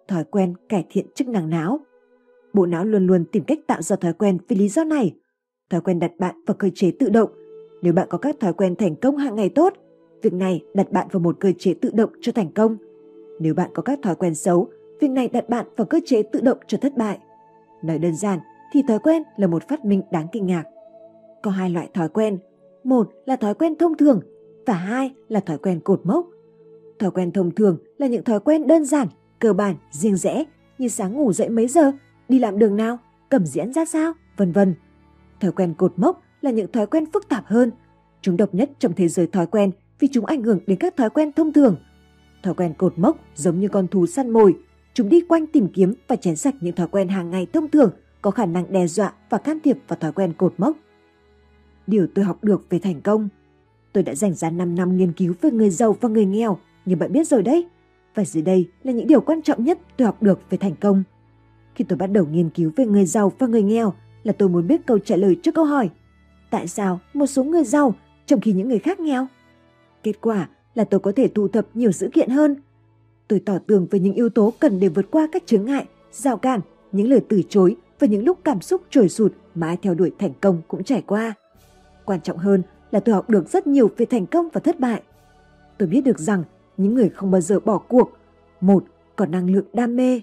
Thói 0.08 0.24
quen 0.24 0.54
cải 0.70 0.86
thiện 0.90 1.06
chức 1.16 1.28
năng 1.28 1.50
não. 1.50 1.80
Bộ 2.54 2.66
não 2.66 2.86
luôn 2.86 3.08
luôn 3.08 3.26
tìm 3.32 3.44
cách 3.44 3.60
tạo 3.68 3.82
ra 3.82 3.96
thói 3.96 4.14
quen 4.14 4.38
vì 4.48 4.56
lý 4.56 4.70
do 4.70 4.84
này. 4.84 5.16
Thói 5.70 5.82
quen 5.82 6.00
đặt 6.00 6.12
bạn 6.20 6.36
vào 6.46 6.56
cơ 6.60 6.70
chế 6.76 6.92
tự 7.00 7.10
động. 7.10 7.30
Nếu 7.82 7.94
bạn 7.94 8.08
có 8.10 8.18
các 8.18 8.36
thói 8.40 8.54
quen 8.54 8.76
thành 8.76 8.96
công 8.96 9.18
hàng 9.18 9.36
ngày 9.36 9.50
tốt, 9.50 9.74
việc 10.22 10.34
này 10.34 10.62
đặt 10.74 10.92
bạn 10.92 11.08
vào 11.12 11.20
một 11.20 11.38
cơ 11.40 11.52
chế 11.58 11.74
tự 11.74 11.92
động 11.94 12.10
cho 12.22 12.32
thành 12.32 12.52
công. 12.52 12.78
Nếu 13.40 13.54
bạn 13.54 13.70
có 13.74 13.84
các 13.84 14.00
thói 14.04 14.16
quen 14.16 14.36
xấu, 14.36 14.68
việc 15.00 15.10
này 15.12 15.28
đặt 15.28 15.50
bạn 15.50 15.66
vào 15.78 15.86
cơ 15.86 16.00
chế 16.06 16.24
tự 16.24 16.42
động 16.42 16.58
cho 16.68 16.78
thất 16.78 16.98
bại. 16.98 17.20
Nói 17.84 18.00
đơn 18.00 18.16
giản 18.16 18.40
thì 18.74 18.84
thói 18.88 19.00
quen 19.00 19.24
là 19.38 19.48
một 19.48 19.68
phát 19.68 19.86
minh 19.86 20.02
đáng 20.12 20.28
kinh 20.32 20.46
ngạc. 20.46 20.64
Có 21.44 21.52
hai 21.52 21.70
loại 21.70 21.90
thói 21.94 22.10
quen, 22.10 22.38
một 22.84 23.12
là 23.26 23.36
thói 23.36 23.54
quen 23.54 23.76
thông 23.76 23.98
thường 23.98 24.22
và 24.66 24.74
hai 24.74 25.12
là 25.30 25.40
thói 25.40 25.58
quen 25.58 25.80
cột 25.80 26.02
mốc. 26.04 26.28
Thói 27.00 27.12
quen 27.12 27.32
thông 27.32 27.56
thường 27.56 27.78
là 27.98 28.08
những 28.08 28.24
thói 28.24 28.40
quen 28.40 28.68
đơn 28.68 28.86
giản, 28.86 29.08
cơ 29.40 29.54
bản, 29.54 29.76
riêng 29.92 30.18
rẽ 30.18 30.44
như 30.78 30.88
sáng 30.88 31.14
ngủ 31.14 31.34
dậy 31.34 31.50
mấy 31.50 31.68
giờ, 31.68 31.92
đi 32.30 32.40
làm 32.40 32.60
đường 32.60 32.76
nào, 32.76 32.98
cầm 33.30 33.46
diễn 33.46 33.74
ra 33.74 33.86
sao, 33.86 34.14
vân 34.38 34.52
vân. 34.52 34.76
Thói 35.40 35.52
quen 35.52 35.74
cột 35.78 35.94
mốc 35.96 36.22
là 36.42 36.52
những 36.52 36.72
thói 36.72 36.88
quen 36.88 37.06
phức 37.14 37.30
tạp 37.30 37.46
hơn. 37.46 37.72
Chúng 38.22 38.38
độc 38.38 38.54
nhất 38.54 38.70
trong 38.80 38.94
thế 38.94 39.08
giới 39.08 39.28
thói 39.28 39.48
quen 39.48 39.72
vì 40.00 40.08
chúng 40.12 40.26
ảnh 40.26 40.44
hưởng 40.44 40.60
đến 40.68 40.80
các 40.80 40.98
thói 40.98 41.10
quen 41.10 41.32
thông 41.32 41.54
thường. 41.54 41.76
Thói 42.44 42.54
quen 42.54 42.74
cột 42.78 42.94
mốc 42.98 43.18
giống 43.36 43.60
như 43.60 43.68
con 43.68 43.88
thú 43.88 44.06
săn 44.06 44.30
mồi, 44.30 44.56
chúng 44.94 45.10
đi 45.10 45.22
quanh 45.22 45.48
tìm 45.48 45.68
kiếm 45.74 45.94
và 46.08 46.16
chén 46.16 46.36
sạch 46.36 46.56
những 46.62 46.76
thói 46.76 46.88
quen 46.88 47.08
hàng 47.08 47.30
ngày 47.30 47.48
thông 47.54 47.70
thường 47.70 47.92
có 48.22 48.32
khả 48.32 48.46
năng 48.46 48.72
đe 48.72 48.88
dọa 48.88 49.14
và 49.30 49.38
can 49.38 49.60
thiệp 49.64 49.78
vào 49.88 49.98
thói 50.00 50.12
quen 50.12 50.34
cột 50.38 50.54
mốc. 50.58 50.78
Điều 51.88 52.08
tôi 52.16 52.26
học 52.26 52.44
được 52.44 52.66
về 52.70 52.80
thành 52.80 53.02
công 53.02 53.30
Tôi 53.94 54.04
đã 54.04 54.16
dành 54.16 54.34
ra 54.34 54.50
5 54.50 54.76
năm 54.76 54.98
nghiên 54.98 55.14
cứu 55.14 55.34
về 55.42 55.52
người 55.52 55.70
giàu 55.70 55.98
và 56.02 56.10
người 56.10 56.26
nghèo, 56.26 56.58
như 56.86 56.96
bạn 56.96 57.12
biết 57.12 57.28
rồi 57.28 57.44
đấy. 57.44 57.68
Và 58.16 58.26
dưới 58.26 58.44
đây 58.44 58.70
là 58.84 58.92
những 58.92 59.08
điều 59.08 59.22
quan 59.22 59.42
trọng 59.42 59.64
nhất 59.64 59.80
tôi 59.98 60.06
học 60.06 60.24
được 60.24 60.40
về 60.50 60.58
thành 60.58 60.76
công. 60.76 61.04
Khi 61.76 61.86
tôi 61.88 61.98
bắt 61.98 62.08
đầu 62.08 62.26
nghiên 62.26 62.50
cứu 62.50 62.72
về 62.76 62.86
người 62.86 63.06
giàu 63.06 63.32
và 63.40 63.48
người 63.48 63.64
nghèo 63.64 63.94
là 64.24 64.34
tôi 64.34 64.50
muốn 64.50 64.68
biết 64.68 64.86
câu 64.86 65.00
trả 65.00 65.16
lời 65.16 65.40
cho 65.44 65.52
câu 65.52 65.66
hỏi 65.66 65.90
Tại 66.50 66.68
sao 66.68 67.00
một 67.14 67.26
số 67.26 67.44
người 67.44 67.64
giàu 67.64 67.96
trong 68.26 68.42
khi 68.42 68.54
những 68.54 68.70
người 68.70 68.80
khác 68.80 69.00
nghèo? 69.00 69.28
Kết 70.04 70.22
quả 70.22 70.50
là 70.76 70.84
tôi 70.84 71.00
có 71.00 71.12
thể 71.16 71.28
thu 71.28 71.48
thập 71.48 71.68
nhiều 71.74 71.92
dữ 71.92 72.10
kiện 72.14 72.30
hơn. 72.30 72.56
Tôi 73.28 73.40
tỏ 73.40 73.58
tường 73.68 73.88
về 73.92 74.00
những 74.00 74.14
yếu 74.14 74.30
tố 74.30 74.54
cần 74.60 74.80
để 74.80 74.88
vượt 74.88 75.06
qua 75.12 75.28
các 75.32 75.44
chướng 75.46 75.66
ngại, 75.66 75.86
rào 76.12 76.38
cản, 76.38 76.60
những 76.92 77.10
lời 77.10 77.22
từ 77.30 77.42
chối 77.50 77.76
và 78.00 78.08
những 78.08 78.26
lúc 78.26 78.40
cảm 78.44 78.62
xúc 78.62 78.82
trồi 78.90 79.10
sụt 79.10 79.34
mà 79.56 79.68
ai 79.68 79.78
theo 79.82 79.94
đuổi 79.94 80.12
thành 80.20 80.34
công 80.42 80.62
cũng 80.68 80.84
trải 80.84 81.02
qua. 81.02 81.34
Quan 82.06 82.22
trọng 82.22 82.38
hơn 82.38 82.64
là 82.92 83.00
tôi 83.00 83.16
học 83.16 83.30
được 83.30 83.50
rất 83.50 83.68
nhiều 83.68 83.90
về 83.98 84.06
thành 84.06 84.26
công 84.26 84.50
và 84.54 84.62
thất 84.62 84.80
bại. 84.80 85.04
Tôi 85.78 85.88
biết 85.88 86.02
được 86.02 86.20
rằng 86.20 86.44
những 86.78 86.96
người 86.96 87.10
không 87.10 87.32
bao 87.32 87.42
giờ 87.42 87.60
bỏ 87.60 87.78
cuộc, 87.78 88.12
một, 88.62 88.86
có 89.16 89.26
năng 89.26 89.50
lượng 89.50 89.66
đam 89.74 89.96
mê. 89.96 90.22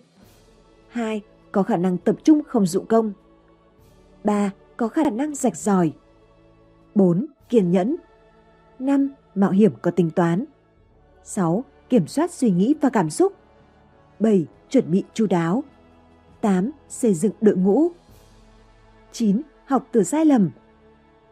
Hai, 0.89 1.22
có 1.53 1.62
khả 1.62 1.76
năng 1.76 1.99
tập 1.99 2.16
trung 2.24 2.43
không 2.47 2.66
dụng 2.66 2.87
công. 2.87 3.12
Ba, 4.24 4.51
có 4.76 4.89
khả 4.89 5.11
năng 5.11 5.35
rạch 5.35 5.57
ròi. 5.57 5.93
Bốn, 6.95 7.26
kiên 7.49 7.70
nhẫn. 7.70 7.97
Năm, 8.78 9.11
mạo 9.35 9.51
hiểm 9.51 9.72
có 9.83 9.91
tính 9.91 10.11
toán. 10.11 10.45
Sáu, 11.24 11.64
kiểm 11.89 12.07
soát 12.07 12.31
suy 12.31 12.51
nghĩ 12.51 12.74
và 12.81 12.91
cảm 12.91 13.11
xúc. 13.11 13.33
Bảy, 14.18 14.47
chuẩn 14.68 14.91
bị 14.91 15.05
chu 15.14 15.26
đáo. 15.26 15.64
Tám, 16.41 16.70
xây 16.89 17.14
dựng 17.14 17.33
đội 17.41 17.57
ngũ. 17.57 17.89
Chín, 19.12 19.43
học 19.64 19.87
từ 19.93 20.05
sai 20.05 20.24
lầm. 20.24 20.51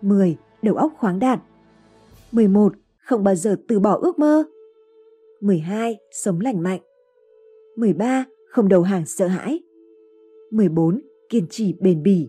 10. 0.00 0.36
Đầu 0.62 0.74
óc 0.74 0.92
khoáng 0.98 1.18
đạt 1.18 1.40
11. 2.32 2.72
Không 2.98 3.24
bao 3.24 3.34
giờ 3.34 3.56
từ 3.68 3.80
bỏ 3.80 3.98
ước 4.02 4.18
mơ 4.18 4.44
12. 5.40 5.98
Sống 6.10 6.40
lành 6.40 6.62
mạnh 6.62 6.80
13. 7.76 8.24
Không 8.48 8.68
đầu 8.68 8.82
hàng 8.82 9.06
sợ 9.06 9.26
hãi 9.26 9.60
14. 10.50 11.00
Kiên 11.28 11.46
trì 11.50 11.74
bền 11.80 12.02
bỉ 12.02 12.28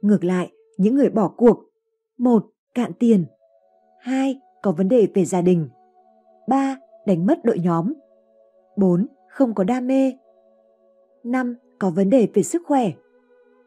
Ngược 0.00 0.24
lại, 0.24 0.52
những 0.76 0.94
người 0.94 1.10
bỏ 1.10 1.28
cuộc 1.36 1.64
1. 2.18 2.46
Cạn 2.74 2.92
tiền 2.98 3.24
2. 4.00 4.40
Có 4.62 4.72
vấn 4.72 4.88
đề 4.88 5.08
về 5.14 5.24
gia 5.24 5.42
đình 5.42 5.68
3. 6.48 6.76
Đánh 7.06 7.26
mất 7.26 7.44
đội 7.44 7.58
nhóm 7.58 7.92
4. 8.76 9.06
Không 9.28 9.54
có 9.54 9.64
đam 9.64 9.86
mê 9.86 10.12
5. 11.24 11.56
Có 11.78 11.90
vấn 11.90 12.10
đề 12.10 12.28
về 12.34 12.42
sức 12.42 12.62
khỏe 12.66 12.92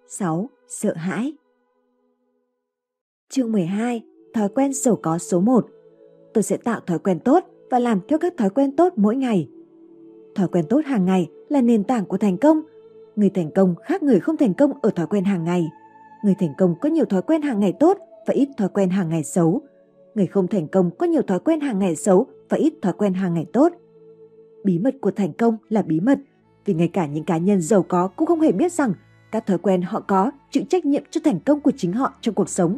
6. 0.08 0.50
Sợ 0.68 0.94
hãi 0.94 1.34
Chương 3.36 3.52
12 3.52 4.02
Thói 4.34 4.50
quen 4.50 4.74
giàu 4.74 4.96
có 4.96 5.18
số 5.18 5.40
1 5.40 5.68
Tôi 6.34 6.44
sẽ 6.44 6.58
tạo 6.58 6.80
thói 6.80 7.00
quen 7.00 7.20
tốt 7.20 7.44
và 7.72 7.80
làm 7.80 8.00
theo 8.08 8.20
các 8.20 8.34
thói 8.38 8.50
quen 8.50 8.76
tốt 8.76 8.94
mỗi 8.96 9.16
ngày. 9.16 9.50
Thói 10.36 10.48
quen 10.48 10.66
tốt 10.70 10.82
hàng 10.86 11.06
ngày 11.06 11.28
là 11.50 11.62
nền 11.62 11.84
tảng 11.84 12.06
của 12.06 12.18
thành 12.18 12.38
công. 12.38 12.62
Người 13.16 13.30
thành 13.30 13.52
công 13.52 13.76
khác 13.84 14.04
người 14.04 14.20
không 14.20 14.38
thành 14.38 14.54
công 14.54 14.72
ở 14.82 14.90
thói 14.90 15.08
quen 15.08 15.24
hàng 15.24 15.44
ngày. 15.44 15.68
Người 16.24 16.36
thành 16.40 16.54
công 16.58 16.76
có 16.82 16.90
nhiều 16.90 17.06
thói 17.06 17.22
quen 17.22 17.42
hàng 17.42 17.60
ngày 17.60 17.74
tốt 17.80 17.98
và 18.28 18.34
ít 18.34 18.50
thói 18.58 18.70
quen 18.70 18.90
hàng 18.90 19.10
ngày 19.10 19.24
xấu. 19.24 19.62
Người 20.16 20.28
không 20.28 20.48
thành 20.48 20.68
công 20.68 20.92
có 20.98 21.06
nhiều 21.06 21.22
thói 21.22 21.40
quen 21.40 21.60
hàng 21.60 21.80
ngày 21.80 21.96
xấu 21.96 22.26
và 22.50 22.58
ít 22.58 22.74
thói 22.82 22.94
quen 22.94 23.14
hàng 23.14 23.34
ngày 23.34 23.46
tốt. 23.54 23.74
Bí 24.64 24.80
mật 24.80 24.96
của 25.02 25.12
thành 25.12 25.34
công 25.34 25.58
là 25.70 25.82
bí 25.82 26.00
mật. 26.00 26.20
vì 26.66 26.74
ngay 26.74 26.88
cả 26.88 27.06
những 27.06 27.24
cá 27.24 27.38
nhân 27.38 27.62
giàu 27.62 27.84
có 27.84 28.08
cũng 28.08 28.28
không 28.28 28.42
hề 28.42 28.52
biết 28.52 28.72
rằng 28.72 28.94
các 29.32 29.46
thói 29.46 29.58
quen 29.58 29.82
họ 29.82 30.00
có 30.08 30.32
chịu 30.52 30.64
trách 30.70 30.86
nhiệm 30.86 31.04
cho 31.10 31.22
thành 31.24 31.40
công 31.40 31.60
của 31.60 31.72
chính 31.78 31.94
họ 31.94 32.14
trong 32.22 32.36
cuộc 32.36 32.50
sống. 32.50 32.78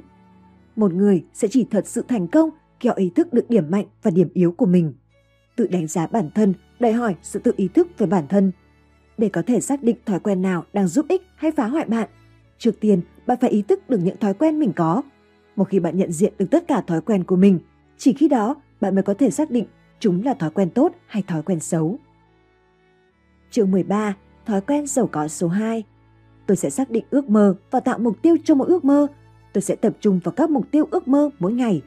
Một 0.75 0.93
người 0.93 1.23
sẽ 1.33 1.47
chỉ 1.47 1.65
thật 1.71 1.87
sự 1.87 2.05
thành 2.07 2.27
công 2.27 2.49
khi 2.79 2.89
họ 2.89 2.95
ý 2.95 3.09
thức 3.09 3.33
được 3.33 3.49
điểm 3.49 3.71
mạnh 3.71 3.85
và 4.03 4.11
điểm 4.11 4.29
yếu 4.33 4.51
của 4.51 4.65
mình. 4.65 4.93
Tự 5.55 5.67
đánh 5.67 5.87
giá 5.87 6.07
bản 6.07 6.29
thân 6.35 6.53
đòi 6.79 6.91
hỏi 6.91 7.15
sự 7.21 7.39
tự 7.39 7.53
ý 7.57 7.67
thức 7.67 7.87
về 7.97 8.07
bản 8.07 8.27
thân. 8.27 8.51
Để 9.17 9.29
có 9.29 9.41
thể 9.41 9.61
xác 9.61 9.83
định 9.83 9.97
thói 10.05 10.19
quen 10.19 10.41
nào 10.41 10.65
đang 10.73 10.87
giúp 10.87 11.05
ích 11.09 11.21
hay 11.35 11.51
phá 11.51 11.67
hoại 11.67 11.85
bạn, 11.85 12.09
trước 12.57 12.79
tiên 12.79 13.01
bạn 13.27 13.37
phải 13.41 13.49
ý 13.49 13.61
thức 13.61 13.89
được 13.89 13.99
những 14.03 14.17
thói 14.17 14.33
quen 14.33 14.59
mình 14.59 14.73
có. 14.75 15.01
Một 15.55 15.63
khi 15.63 15.79
bạn 15.79 15.97
nhận 15.97 16.11
diện 16.11 16.33
được 16.37 16.45
tất 16.51 16.67
cả 16.67 16.81
thói 16.81 17.01
quen 17.01 17.23
của 17.23 17.35
mình, 17.35 17.59
chỉ 17.97 18.13
khi 18.13 18.27
đó 18.27 18.55
bạn 18.81 18.95
mới 18.95 19.03
có 19.03 19.13
thể 19.13 19.29
xác 19.29 19.51
định 19.51 19.65
chúng 19.99 20.23
là 20.25 20.33
thói 20.33 20.49
quen 20.49 20.69
tốt 20.69 20.95
hay 21.07 21.23
thói 21.27 21.41
quen 21.41 21.59
xấu. 21.59 21.99
Chương 23.51 23.71
13. 23.71 24.15
Thói 24.45 24.61
quen 24.61 24.87
giàu 24.87 25.07
có 25.07 25.27
số 25.27 25.47
2 25.47 25.83
Tôi 26.47 26.57
sẽ 26.57 26.69
xác 26.69 26.89
định 26.89 27.05
ước 27.09 27.29
mơ 27.29 27.55
và 27.71 27.79
tạo 27.79 27.99
mục 27.99 28.21
tiêu 28.21 28.37
cho 28.43 28.55
mỗi 28.55 28.67
ước 28.67 28.85
mơ. 28.85 29.07
Tôi 29.55 29.61
sẽ 29.61 29.75
tập 29.75 29.93
trung 29.99 30.19
vào 30.23 30.31
các 30.31 30.49
mục 30.49 30.71
tiêu 30.71 30.87
ước 30.91 31.07
mơ 31.07 31.29
mỗi 31.39 31.53
ngày. 31.53 31.81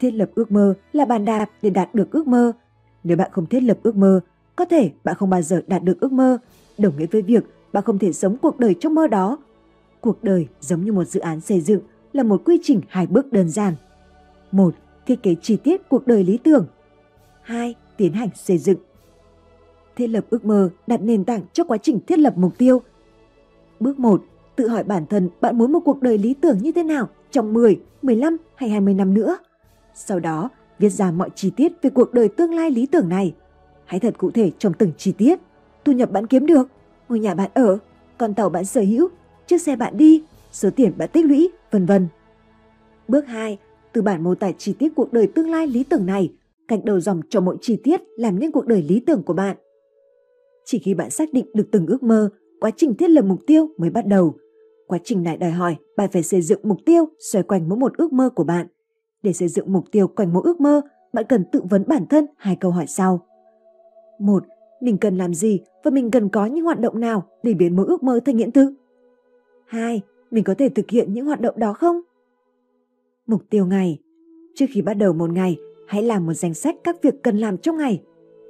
Thiết 0.00 0.10
lập 0.10 0.30
ước 0.34 0.52
mơ 0.52 0.74
là 0.92 1.04
bàn 1.04 1.24
đạp 1.24 1.50
để 1.62 1.70
đạt 1.70 1.94
được 1.94 2.10
ước 2.12 2.26
mơ. 2.26 2.52
Nếu 3.04 3.16
bạn 3.16 3.30
không 3.32 3.46
thiết 3.46 3.60
lập 3.60 3.78
ước 3.82 3.96
mơ, 3.96 4.20
có 4.56 4.64
thể 4.64 4.90
bạn 5.04 5.14
không 5.14 5.30
bao 5.30 5.42
giờ 5.42 5.62
đạt 5.66 5.82
được 5.82 6.00
ước 6.00 6.12
mơ, 6.12 6.38
đồng 6.78 6.98
nghĩa 6.98 7.06
với 7.06 7.22
việc 7.22 7.44
bạn 7.72 7.84
không 7.84 7.98
thể 7.98 8.12
sống 8.12 8.36
cuộc 8.42 8.58
đời 8.58 8.74
trong 8.80 8.94
mơ 8.94 9.06
đó. 9.06 9.38
Cuộc 10.00 10.24
đời 10.24 10.48
giống 10.60 10.84
như 10.84 10.92
một 10.92 11.04
dự 11.04 11.20
án 11.20 11.40
xây 11.40 11.60
dựng 11.60 11.80
là 12.12 12.22
một 12.22 12.42
quy 12.44 12.58
trình 12.62 12.80
hai 12.88 13.06
bước 13.06 13.32
đơn 13.32 13.50
giản. 13.50 13.74
một 14.52 14.74
Thiết 15.06 15.22
kế 15.22 15.34
chi 15.42 15.56
tiết 15.56 15.88
cuộc 15.88 16.06
đời 16.06 16.24
lý 16.24 16.38
tưởng. 16.38 16.66
2. 17.42 17.74
Tiến 17.96 18.12
hành 18.12 18.30
xây 18.34 18.58
dựng. 18.58 18.78
Thiết 19.96 20.06
lập 20.06 20.24
ước 20.30 20.44
mơ 20.44 20.70
đặt 20.86 21.00
nền 21.02 21.24
tảng 21.24 21.42
cho 21.52 21.64
quá 21.64 21.78
trình 21.78 22.00
thiết 22.06 22.18
lập 22.18 22.34
mục 22.36 22.58
tiêu. 22.58 22.82
Bước 23.80 23.98
1. 23.98 24.24
Tự 24.58 24.68
hỏi 24.68 24.84
bản 24.84 25.06
thân 25.06 25.28
bạn 25.40 25.58
muốn 25.58 25.72
một 25.72 25.80
cuộc 25.84 26.02
đời 26.02 26.18
lý 26.18 26.34
tưởng 26.34 26.58
như 26.58 26.72
thế 26.72 26.82
nào 26.82 27.08
trong 27.30 27.52
10, 27.52 27.80
15 28.02 28.36
hay 28.54 28.70
20 28.70 28.94
năm 28.94 29.14
nữa. 29.14 29.38
Sau 29.94 30.20
đó, 30.20 30.50
viết 30.78 30.88
ra 30.88 31.10
mọi 31.10 31.30
chi 31.34 31.50
tiết 31.56 31.72
về 31.82 31.90
cuộc 31.90 32.14
đời 32.14 32.28
tương 32.28 32.54
lai 32.54 32.70
lý 32.70 32.86
tưởng 32.86 33.08
này. 33.08 33.34
Hãy 33.84 34.00
thật 34.00 34.14
cụ 34.18 34.30
thể 34.30 34.50
trong 34.58 34.72
từng 34.72 34.92
chi 34.96 35.12
tiết. 35.12 35.38
Thu 35.84 35.92
nhập 35.92 36.10
bạn 36.10 36.26
kiếm 36.26 36.46
được, 36.46 36.68
ngôi 37.08 37.18
nhà 37.18 37.34
bạn 37.34 37.50
ở, 37.54 37.78
con 38.18 38.34
tàu 38.34 38.48
bạn 38.48 38.64
sở 38.64 38.80
hữu, 38.80 39.08
chiếc 39.46 39.62
xe 39.62 39.76
bạn 39.76 39.96
đi, 39.96 40.22
số 40.52 40.70
tiền 40.70 40.92
bạn 40.98 41.08
tích 41.12 41.24
lũy, 41.24 41.50
vân 41.70 41.86
vân. 41.86 42.08
Bước 43.08 43.26
2. 43.26 43.58
Từ 43.92 44.02
bản 44.02 44.24
mô 44.24 44.34
tả 44.34 44.52
chi 44.52 44.72
tiết 44.72 44.92
cuộc 44.96 45.12
đời 45.12 45.26
tương 45.26 45.50
lai 45.50 45.66
lý 45.66 45.84
tưởng 45.84 46.06
này, 46.06 46.32
cạnh 46.68 46.84
đầu 46.84 47.00
dòng 47.00 47.20
cho 47.30 47.40
mỗi 47.40 47.56
chi 47.60 47.76
tiết 47.84 48.00
làm 48.16 48.38
nên 48.38 48.52
cuộc 48.52 48.66
đời 48.66 48.82
lý 48.82 49.00
tưởng 49.00 49.22
của 49.22 49.34
bạn. 49.34 49.56
Chỉ 50.64 50.78
khi 50.78 50.94
bạn 50.94 51.10
xác 51.10 51.32
định 51.32 51.46
được 51.54 51.68
từng 51.72 51.86
ước 51.86 52.02
mơ, 52.02 52.30
quá 52.60 52.70
trình 52.76 52.94
thiết 52.94 53.10
lập 53.10 53.24
mục 53.24 53.38
tiêu 53.46 53.68
mới 53.76 53.90
bắt 53.90 54.06
đầu. 54.06 54.34
Quá 54.88 54.98
trình 55.04 55.22
này 55.22 55.36
đòi 55.36 55.50
hỏi 55.50 55.76
bạn 55.96 56.10
phải 56.12 56.22
xây 56.22 56.42
dựng 56.42 56.60
mục 56.62 56.78
tiêu 56.86 57.04
xoay 57.18 57.42
quanh 57.42 57.68
mỗi 57.68 57.78
một 57.78 57.96
ước 57.96 58.12
mơ 58.12 58.30
của 58.30 58.44
bạn. 58.44 58.66
Để 59.22 59.32
xây 59.32 59.48
dựng 59.48 59.72
mục 59.72 59.84
tiêu 59.92 60.08
quanh 60.08 60.32
mỗi 60.32 60.42
ước 60.44 60.60
mơ, 60.60 60.80
bạn 61.12 61.24
cần 61.28 61.44
tự 61.52 61.62
vấn 61.70 61.84
bản 61.86 62.06
thân 62.06 62.26
hai 62.36 62.56
câu 62.56 62.70
hỏi 62.70 62.86
sau. 62.86 63.26
Một, 64.18 64.44
mình 64.80 64.98
cần 64.98 65.16
làm 65.16 65.34
gì 65.34 65.60
và 65.84 65.90
mình 65.90 66.10
cần 66.10 66.28
có 66.28 66.46
những 66.46 66.64
hoạt 66.64 66.80
động 66.80 67.00
nào 67.00 67.22
để 67.42 67.54
biến 67.54 67.76
mỗi 67.76 67.86
ước 67.86 68.02
mơ 68.02 68.20
thành 68.24 68.36
hiện 68.36 68.52
thực? 68.52 68.74
Hai, 69.66 70.00
mình 70.30 70.44
có 70.44 70.54
thể 70.54 70.68
thực 70.68 70.90
hiện 70.90 71.12
những 71.12 71.26
hoạt 71.26 71.40
động 71.40 71.58
đó 71.58 71.72
không? 71.72 72.00
Mục 73.26 73.42
tiêu 73.50 73.66
ngày 73.66 73.98
Trước 74.54 74.66
khi 74.70 74.82
bắt 74.82 74.94
đầu 74.94 75.12
một 75.12 75.30
ngày, 75.30 75.56
hãy 75.86 76.02
làm 76.02 76.26
một 76.26 76.32
danh 76.32 76.54
sách 76.54 76.76
các 76.84 77.02
việc 77.02 77.22
cần 77.22 77.38
làm 77.38 77.58
trong 77.58 77.76
ngày. 77.76 78.02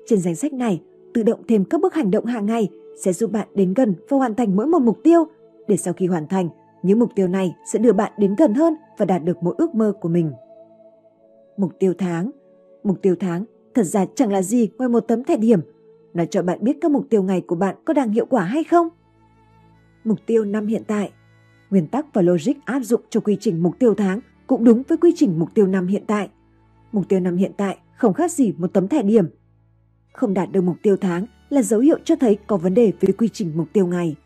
Trên 0.06 0.20
danh 0.20 0.34
sách 0.34 0.52
này, 0.52 0.82
tự 1.14 1.22
động 1.22 1.42
thêm 1.48 1.64
các 1.64 1.80
bước 1.80 1.94
hành 1.94 2.10
động 2.10 2.24
hàng 2.24 2.46
ngày 2.46 2.68
sẽ 2.96 3.12
giúp 3.12 3.32
bạn 3.32 3.48
đến 3.54 3.74
gần 3.74 3.94
và 4.08 4.16
hoàn 4.16 4.34
thành 4.34 4.56
mỗi 4.56 4.66
một 4.66 4.82
mục 4.82 4.98
tiêu. 5.02 5.24
Để 5.68 5.76
sau 5.76 5.94
khi 5.94 6.06
hoàn 6.06 6.26
thành, 6.26 6.48
những 6.82 6.98
mục 6.98 7.10
tiêu 7.14 7.28
này 7.28 7.54
sẽ 7.72 7.78
đưa 7.78 7.92
bạn 7.92 8.12
đến 8.18 8.34
gần 8.38 8.54
hơn 8.54 8.74
và 8.98 9.04
đạt 9.04 9.24
được 9.24 9.42
mỗi 9.42 9.54
ước 9.58 9.74
mơ 9.74 9.92
của 10.00 10.08
mình. 10.08 10.32
Mục 11.56 11.72
tiêu 11.78 11.94
tháng 11.98 12.30
Mục 12.84 13.02
tiêu 13.02 13.16
tháng 13.20 13.44
thật 13.74 13.82
ra 13.82 14.06
chẳng 14.14 14.32
là 14.32 14.42
gì 14.42 14.70
ngoài 14.78 14.88
một 14.88 15.00
tấm 15.00 15.24
thẻ 15.24 15.36
điểm. 15.36 15.60
Nó 16.14 16.24
cho 16.24 16.42
bạn 16.42 16.58
biết 16.62 16.78
các 16.80 16.90
mục 16.90 17.06
tiêu 17.10 17.22
ngày 17.22 17.40
của 17.40 17.56
bạn 17.56 17.76
có 17.84 17.94
đang 17.94 18.10
hiệu 18.10 18.26
quả 18.26 18.44
hay 18.44 18.64
không. 18.64 18.88
Mục 20.04 20.18
tiêu 20.26 20.44
năm 20.44 20.66
hiện 20.66 20.82
tại 20.86 21.10
Nguyên 21.70 21.86
tắc 21.86 22.14
và 22.14 22.22
logic 22.22 22.52
áp 22.64 22.80
dụng 22.80 23.00
cho 23.10 23.20
quy 23.20 23.36
trình 23.40 23.62
mục 23.62 23.78
tiêu 23.78 23.94
tháng 23.94 24.20
cũng 24.46 24.64
đúng 24.64 24.82
với 24.88 24.98
quy 24.98 25.12
trình 25.16 25.38
mục 25.38 25.54
tiêu 25.54 25.66
năm 25.66 25.86
hiện 25.86 26.04
tại. 26.06 26.28
Mục 26.92 27.08
tiêu 27.08 27.20
năm 27.20 27.36
hiện 27.36 27.52
tại 27.56 27.78
không 27.96 28.14
khác 28.14 28.32
gì 28.32 28.52
một 28.58 28.72
tấm 28.72 28.88
thẻ 28.88 29.02
điểm. 29.02 29.26
Không 30.12 30.34
đạt 30.34 30.52
được 30.52 30.60
mục 30.60 30.76
tiêu 30.82 30.96
tháng 30.96 31.26
là 31.48 31.62
dấu 31.62 31.80
hiệu 31.80 31.98
cho 32.04 32.16
thấy 32.16 32.38
có 32.46 32.56
vấn 32.56 32.74
đề 32.74 32.92
với 33.00 33.12
quy 33.12 33.28
trình 33.28 33.52
mục 33.56 33.68
tiêu 33.72 33.86
ngày. 33.86 34.16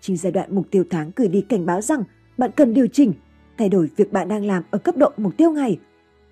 Chính 0.00 0.16
giai 0.16 0.32
đoạn 0.32 0.54
mục 0.54 0.66
tiêu 0.70 0.84
tháng 0.90 1.10
gửi 1.16 1.28
đi 1.28 1.40
cảnh 1.40 1.66
báo 1.66 1.80
rằng 1.80 2.02
bạn 2.38 2.50
cần 2.56 2.74
điều 2.74 2.86
chỉnh, 2.86 3.12
thay 3.58 3.68
đổi 3.68 3.90
việc 3.96 4.12
bạn 4.12 4.28
đang 4.28 4.44
làm 4.44 4.62
ở 4.70 4.78
cấp 4.78 4.96
độ 4.96 5.12
mục 5.16 5.36
tiêu 5.36 5.50
ngày. 5.50 5.78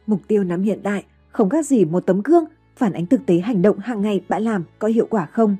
Mục 0.06 0.20
tiêu 0.28 0.44
năm 0.44 0.62
hiện 0.62 0.80
tại 0.82 1.04
không 1.28 1.48
khác 1.48 1.66
gì 1.66 1.84
một 1.84 2.06
tấm 2.06 2.22
gương 2.22 2.44
phản 2.76 2.92
ánh 2.92 3.06
thực 3.06 3.26
tế 3.26 3.38
hành 3.38 3.62
động 3.62 3.78
hàng 3.78 4.02
ngày 4.02 4.20
bạn 4.28 4.42
làm 4.42 4.64
có 4.78 4.88
hiệu 4.88 5.06
quả 5.10 5.26
không. 5.26 5.56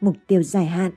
Mục 0.00 0.16
tiêu 0.26 0.42
dài 0.42 0.66
hạn 0.66 0.92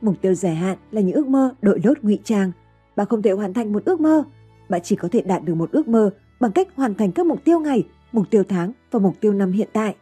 Mục 0.00 0.16
tiêu 0.20 0.34
dài 0.34 0.54
hạn 0.54 0.78
là 0.90 1.00
những 1.00 1.14
ước 1.14 1.26
mơ 1.26 1.54
đội 1.62 1.80
lốt 1.84 1.98
ngụy 2.02 2.20
trang. 2.24 2.52
Bạn 2.96 3.06
không 3.06 3.22
thể 3.22 3.30
hoàn 3.30 3.54
thành 3.54 3.72
một 3.72 3.84
ước 3.84 4.00
mơ, 4.00 4.24
bạn 4.68 4.80
chỉ 4.84 4.96
có 4.96 5.08
thể 5.12 5.20
đạt 5.20 5.44
được 5.44 5.54
một 5.54 5.70
ước 5.72 5.88
mơ 5.88 6.10
bằng 6.40 6.52
cách 6.52 6.68
hoàn 6.74 6.94
thành 6.94 7.12
các 7.12 7.26
mục 7.26 7.44
tiêu 7.44 7.60
ngày, 7.60 7.86
mục 8.12 8.30
tiêu 8.30 8.42
tháng 8.48 8.72
và 8.90 8.98
mục 8.98 9.14
tiêu 9.20 9.32
năm 9.32 9.52
hiện 9.52 9.68
tại. 9.72 9.96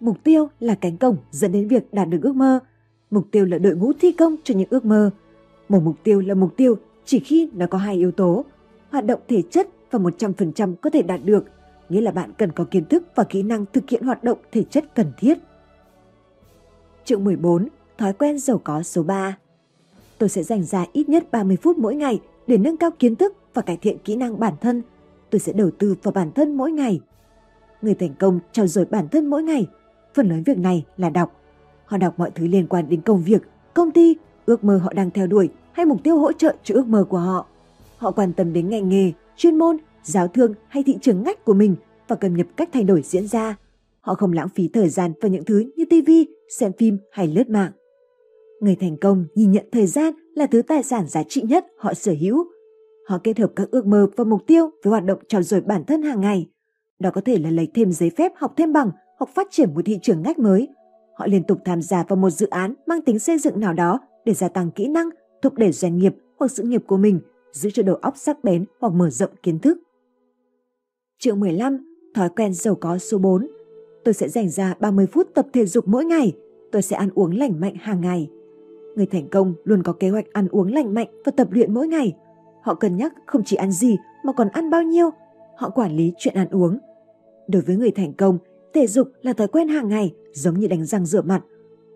Mục 0.00 0.16
tiêu 0.24 0.48
là 0.60 0.74
cánh 0.74 0.96
cổng 0.96 1.16
dẫn 1.30 1.52
đến 1.52 1.68
việc 1.68 1.94
đạt 1.94 2.08
được 2.08 2.18
ước 2.22 2.36
mơ. 2.36 2.60
Mục 3.10 3.26
tiêu 3.30 3.44
là 3.44 3.58
đội 3.58 3.76
ngũ 3.76 3.92
thi 4.00 4.12
công 4.12 4.36
cho 4.44 4.54
những 4.54 4.68
ước 4.70 4.84
mơ. 4.84 5.10
Một 5.68 5.82
mục 5.82 5.96
tiêu 6.02 6.20
là 6.20 6.34
mục 6.34 6.56
tiêu 6.56 6.76
chỉ 7.04 7.20
khi 7.20 7.48
nó 7.52 7.66
có 7.66 7.78
hai 7.78 7.96
yếu 7.96 8.10
tố, 8.10 8.44
hoạt 8.90 9.06
động 9.06 9.20
thể 9.28 9.42
chất 9.50 9.68
và 9.90 9.98
100% 9.98 10.74
có 10.74 10.90
thể 10.90 11.02
đạt 11.02 11.20
được, 11.24 11.44
nghĩa 11.88 12.00
là 12.00 12.10
bạn 12.10 12.32
cần 12.38 12.52
có 12.52 12.64
kiến 12.64 12.84
thức 12.84 13.02
và 13.14 13.24
kỹ 13.24 13.42
năng 13.42 13.64
thực 13.72 13.90
hiện 13.90 14.02
hoạt 14.02 14.24
động 14.24 14.38
thể 14.52 14.62
chất 14.62 14.94
cần 14.94 15.12
thiết. 15.18 15.38
Chương 17.04 17.24
14. 17.24 17.68
Thói 17.98 18.12
quen 18.12 18.38
giàu 18.38 18.60
có 18.64 18.82
số 18.82 19.02
3 19.02 19.38
Tôi 20.18 20.28
sẽ 20.28 20.42
dành 20.42 20.64
ra 20.64 20.86
ít 20.92 21.08
nhất 21.08 21.30
30 21.30 21.56
phút 21.62 21.78
mỗi 21.78 21.94
ngày 21.94 22.20
để 22.46 22.58
nâng 22.58 22.76
cao 22.76 22.90
kiến 22.98 23.16
thức 23.16 23.36
và 23.54 23.62
cải 23.62 23.76
thiện 23.76 23.98
kỹ 23.98 24.16
năng 24.16 24.40
bản 24.40 24.54
thân. 24.60 24.82
Tôi 25.30 25.38
sẽ 25.38 25.52
đầu 25.52 25.70
tư 25.78 25.96
vào 26.02 26.12
bản 26.12 26.32
thân 26.32 26.54
mỗi 26.54 26.72
ngày. 26.72 27.00
Người 27.82 27.94
thành 27.94 28.14
công 28.18 28.40
trau 28.52 28.66
dồi 28.66 28.84
bản 28.84 29.08
thân 29.08 29.26
mỗi 29.26 29.42
ngày. 29.42 29.66
Phần 30.14 30.28
lớn 30.28 30.42
việc 30.42 30.58
này 30.58 30.84
là 30.96 31.10
đọc. 31.10 31.39
Họ 31.90 31.96
đọc 31.96 32.18
mọi 32.18 32.30
thứ 32.34 32.46
liên 32.46 32.66
quan 32.66 32.88
đến 32.88 33.00
công 33.00 33.22
việc, 33.22 33.42
công 33.74 33.90
ty, 33.90 34.16
ước 34.46 34.64
mơ 34.64 34.76
họ 34.76 34.92
đang 34.92 35.10
theo 35.10 35.26
đuổi 35.26 35.48
hay 35.72 35.86
mục 35.86 36.02
tiêu 36.04 36.18
hỗ 36.18 36.32
trợ 36.32 36.54
cho 36.62 36.74
ước 36.74 36.86
mơ 36.86 37.04
của 37.08 37.18
họ. 37.18 37.46
Họ 37.96 38.10
quan 38.10 38.32
tâm 38.32 38.52
đến 38.52 38.68
ngành 38.68 38.88
nghề, 38.88 39.12
chuyên 39.36 39.58
môn, 39.58 39.76
giáo 40.02 40.28
thương 40.28 40.54
hay 40.68 40.82
thị 40.82 40.98
trường 41.00 41.22
ngách 41.22 41.44
của 41.44 41.54
mình 41.54 41.76
và 42.08 42.16
cập 42.16 42.30
nhật 42.30 42.46
cách 42.56 42.68
thay 42.72 42.84
đổi 42.84 43.02
diễn 43.02 43.26
ra. 43.26 43.56
Họ 44.00 44.14
không 44.14 44.32
lãng 44.32 44.48
phí 44.48 44.68
thời 44.68 44.88
gian 44.88 45.12
vào 45.20 45.30
những 45.30 45.44
thứ 45.44 45.64
như 45.76 45.84
TV, 45.84 46.10
xem 46.58 46.72
phim 46.78 46.98
hay 47.12 47.26
lướt 47.26 47.50
mạng. 47.50 47.72
Người 48.60 48.76
thành 48.76 48.96
công 48.96 49.26
nhìn 49.34 49.52
nhận 49.52 49.64
thời 49.72 49.86
gian 49.86 50.14
là 50.34 50.46
thứ 50.46 50.62
tài 50.62 50.82
sản 50.82 51.08
giá 51.08 51.22
trị 51.28 51.42
nhất 51.42 51.66
họ 51.78 51.94
sở 51.94 52.14
hữu. 52.20 52.44
Họ 53.06 53.18
kết 53.24 53.38
hợp 53.38 53.52
các 53.56 53.70
ước 53.70 53.86
mơ 53.86 54.06
và 54.16 54.24
mục 54.24 54.46
tiêu 54.46 54.70
với 54.82 54.90
hoạt 54.90 55.04
động 55.04 55.18
trao 55.28 55.42
dồi 55.42 55.60
bản 55.60 55.84
thân 55.84 56.02
hàng 56.02 56.20
ngày. 56.20 56.48
Đó 56.98 57.10
có 57.10 57.20
thể 57.20 57.38
là 57.38 57.50
lấy 57.50 57.68
thêm 57.74 57.92
giấy 57.92 58.10
phép 58.16 58.32
học 58.36 58.52
thêm 58.56 58.72
bằng 58.72 58.90
hoặc 59.18 59.30
phát 59.34 59.46
triển 59.50 59.74
một 59.74 59.82
thị 59.84 59.98
trường 60.02 60.22
ngách 60.22 60.38
mới. 60.38 60.68
Họ 61.20 61.26
liên 61.26 61.42
tục 61.42 61.58
tham 61.64 61.82
gia 61.82 62.04
vào 62.08 62.16
một 62.16 62.30
dự 62.30 62.46
án 62.46 62.74
mang 62.86 63.02
tính 63.02 63.18
xây 63.18 63.38
dựng 63.38 63.60
nào 63.60 63.72
đó 63.72 64.00
để 64.24 64.34
gia 64.34 64.48
tăng 64.48 64.70
kỹ 64.70 64.88
năng, 64.88 65.08
thúc 65.42 65.54
đẩy 65.54 65.72
doanh 65.72 65.98
nghiệp 65.98 66.14
hoặc 66.38 66.50
sự 66.50 66.62
nghiệp 66.62 66.82
của 66.86 66.96
mình, 66.96 67.20
giữ 67.52 67.70
cho 67.70 67.82
đầu 67.82 67.96
óc 67.96 68.14
sắc 68.16 68.44
bén 68.44 68.64
hoặc 68.80 68.92
mở 68.92 69.10
rộng 69.10 69.30
kiến 69.42 69.58
thức. 69.58 69.78
Chương 71.18 71.40
15. 71.40 71.78
Thói 72.14 72.28
quen 72.36 72.54
giàu 72.54 72.74
có 72.74 72.98
số 72.98 73.18
4 73.18 73.48
Tôi 74.04 74.14
sẽ 74.14 74.28
dành 74.28 74.48
ra 74.48 74.74
30 74.80 75.06
phút 75.06 75.28
tập 75.34 75.46
thể 75.52 75.66
dục 75.66 75.88
mỗi 75.88 76.04
ngày. 76.04 76.36
Tôi 76.72 76.82
sẽ 76.82 76.96
ăn 76.96 77.08
uống 77.14 77.38
lành 77.38 77.60
mạnh 77.60 77.74
hàng 77.80 78.00
ngày. 78.00 78.30
Người 78.96 79.06
thành 79.06 79.28
công 79.28 79.54
luôn 79.64 79.82
có 79.82 79.92
kế 79.92 80.10
hoạch 80.10 80.32
ăn 80.32 80.48
uống 80.48 80.72
lành 80.72 80.94
mạnh 80.94 81.08
và 81.24 81.32
tập 81.36 81.48
luyện 81.50 81.74
mỗi 81.74 81.88
ngày. 81.88 82.16
Họ 82.62 82.74
cân 82.74 82.96
nhắc 82.96 83.14
không 83.26 83.42
chỉ 83.44 83.56
ăn 83.56 83.72
gì 83.72 83.96
mà 84.24 84.32
còn 84.32 84.48
ăn 84.48 84.70
bao 84.70 84.82
nhiêu. 84.82 85.10
Họ 85.56 85.70
quản 85.70 85.96
lý 85.96 86.12
chuyện 86.18 86.34
ăn 86.34 86.48
uống. 86.50 86.78
Đối 87.48 87.62
với 87.62 87.76
người 87.76 87.90
thành 87.90 88.12
công, 88.12 88.38
thể 88.74 88.86
dục 88.86 89.12
là 89.22 89.32
thói 89.32 89.48
quen 89.48 89.68
hàng 89.68 89.88
ngày 89.88 90.14
giống 90.32 90.58
như 90.58 90.66
đánh 90.66 90.84
răng 90.84 91.06
rửa 91.06 91.22
mặt. 91.22 91.42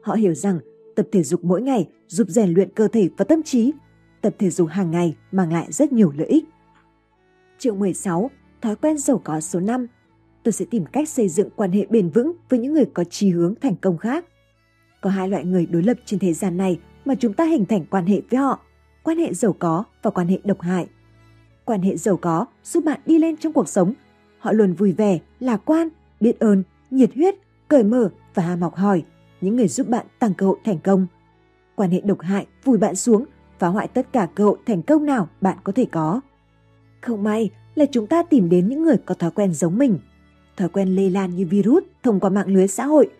Họ 0.02 0.14
hiểu 0.14 0.34
rằng 0.34 0.58
tập 0.96 1.06
thể 1.12 1.22
dục 1.22 1.44
mỗi 1.44 1.62
ngày 1.62 1.88
giúp 2.08 2.28
rèn 2.28 2.54
luyện 2.54 2.68
cơ 2.74 2.88
thể 2.88 3.08
và 3.16 3.24
tâm 3.24 3.42
trí. 3.42 3.72
Tập 4.20 4.34
thể 4.38 4.50
dục 4.50 4.68
hàng 4.68 4.90
ngày 4.90 5.16
mang 5.32 5.52
lại 5.52 5.72
rất 5.72 5.92
nhiều 5.92 6.12
lợi 6.16 6.26
ích. 6.26 6.44
Triệu 7.58 7.74
16. 7.74 8.30
Thói 8.62 8.76
quen 8.76 8.98
giàu 8.98 9.20
có 9.24 9.40
số 9.40 9.60
5 9.60 9.86
Tôi 10.42 10.52
sẽ 10.52 10.64
tìm 10.70 10.84
cách 10.92 11.08
xây 11.08 11.28
dựng 11.28 11.48
quan 11.56 11.72
hệ 11.72 11.86
bền 11.90 12.10
vững 12.10 12.32
với 12.48 12.58
những 12.58 12.72
người 12.72 12.86
có 12.94 13.04
chí 13.04 13.30
hướng 13.30 13.54
thành 13.60 13.76
công 13.76 13.98
khác. 13.98 14.24
Có 15.00 15.10
hai 15.10 15.28
loại 15.28 15.44
người 15.44 15.66
đối 15.66 15.82
lập 15.82 15.96
trên 16.04 16.20
thế 16.20 16.32
gian 16.32 16.56
này 16.56 16.78
mà 17.04 17.14
chúng 17.14 17.32
ta 17.32 17.44
hình 17.44 17.66
thành 17.66 17.84
quan 17.90 18.06
hệ 18.06 18.20
với 18.30 18.40
họ, 18.40 18.60
quan 19.02 19.18
hệ 19.18 19.34
giàu 19.34 19.52
có 19.58 19.84
và 20.02 20.10
quan 20.10 20.28
hệ 20.28 20.38
độc 20.44 20.60
hại. 20.60 20.86
Quan 21.64 21.82
hệ 21.82 21.96
giàu 21.96 22.16
có 22.16 22.46
giúp 22.64 22.84
bạn 22.84 23.00
đi 23.06 23.18
lên 23.18 23.36
trong 23.36 23.52
cuộc 23.52 23.68
sống. 23.68 23.94
Họ 24.38 24.52
luôn 24.52 24.72
vui 24.72 24.92
vẻ, 24.92 25.18
lạc 25.40 25.60
quan, 25.64 25.88
biết 26.20 26.38
ơn, 26.38 26.62
nhiệt 26.90 27.14
huyết, 27.14 27.34
cởi 27.68 27.84
mở 27.84 28.10
và 28.34 28.42
ham 28.42 28.62
học 28.62 28.74
hỏi, 28.74 29.04
những 29.40 29.56
người 29.56 29.68
giúp 29.68 29.88
bạn 29.88 30.06
tăng 30.18 30.34
cơ 30.34 30.46
hội 30.46 30.58
thành 30.64 30.78
công. 30.78 31.06
Quan 31.74 31.90
hệ 31.90 32.00
độc 32.00 32.20
hại 32.20 32.46
vùi 32.64 32.78
bạn 32.78 32.94
xuống, 32.94 33.24
phá 33.58 33.68
hoại 33.68 33.88
tất 33.88 34.12
cả 34.12 34.28
cơ 34.34 34.44
hội 34.44 34.58
thành 34.66 34.82
công 34.82 35.06
nào 35.06 35.28
bạn 35.40 35.58
có 35.64 35.72
thể 35.72 35.84
có. 35.84 36.20
Không 37.00 37.22
may 37.22 37.50
là 37.74 37.84
chúng 37.92 38.06
ta 38.06 38.22
tìm 38.22 38.48
đến 38.48 38.68
những 38.68 38.82
người 38.82 38.96
có 39.06 39.14
thói 39.14 39.30
quen 39.30 39.54
giống 39.54 39.78
mình. 39.78 39.98
Thói 40.56 40.68
quen 40.68 40.96
lây 40.96 41.10
lan 41.10 41.36
như 41.36 41.46
virus 41.46 41.84
thông 42.02 42.20
qua 42.20 42.30
mạng 42.30 42.48
lưới 42.48 42.68
xã 42.68 42.86
hội. 42.86 43.10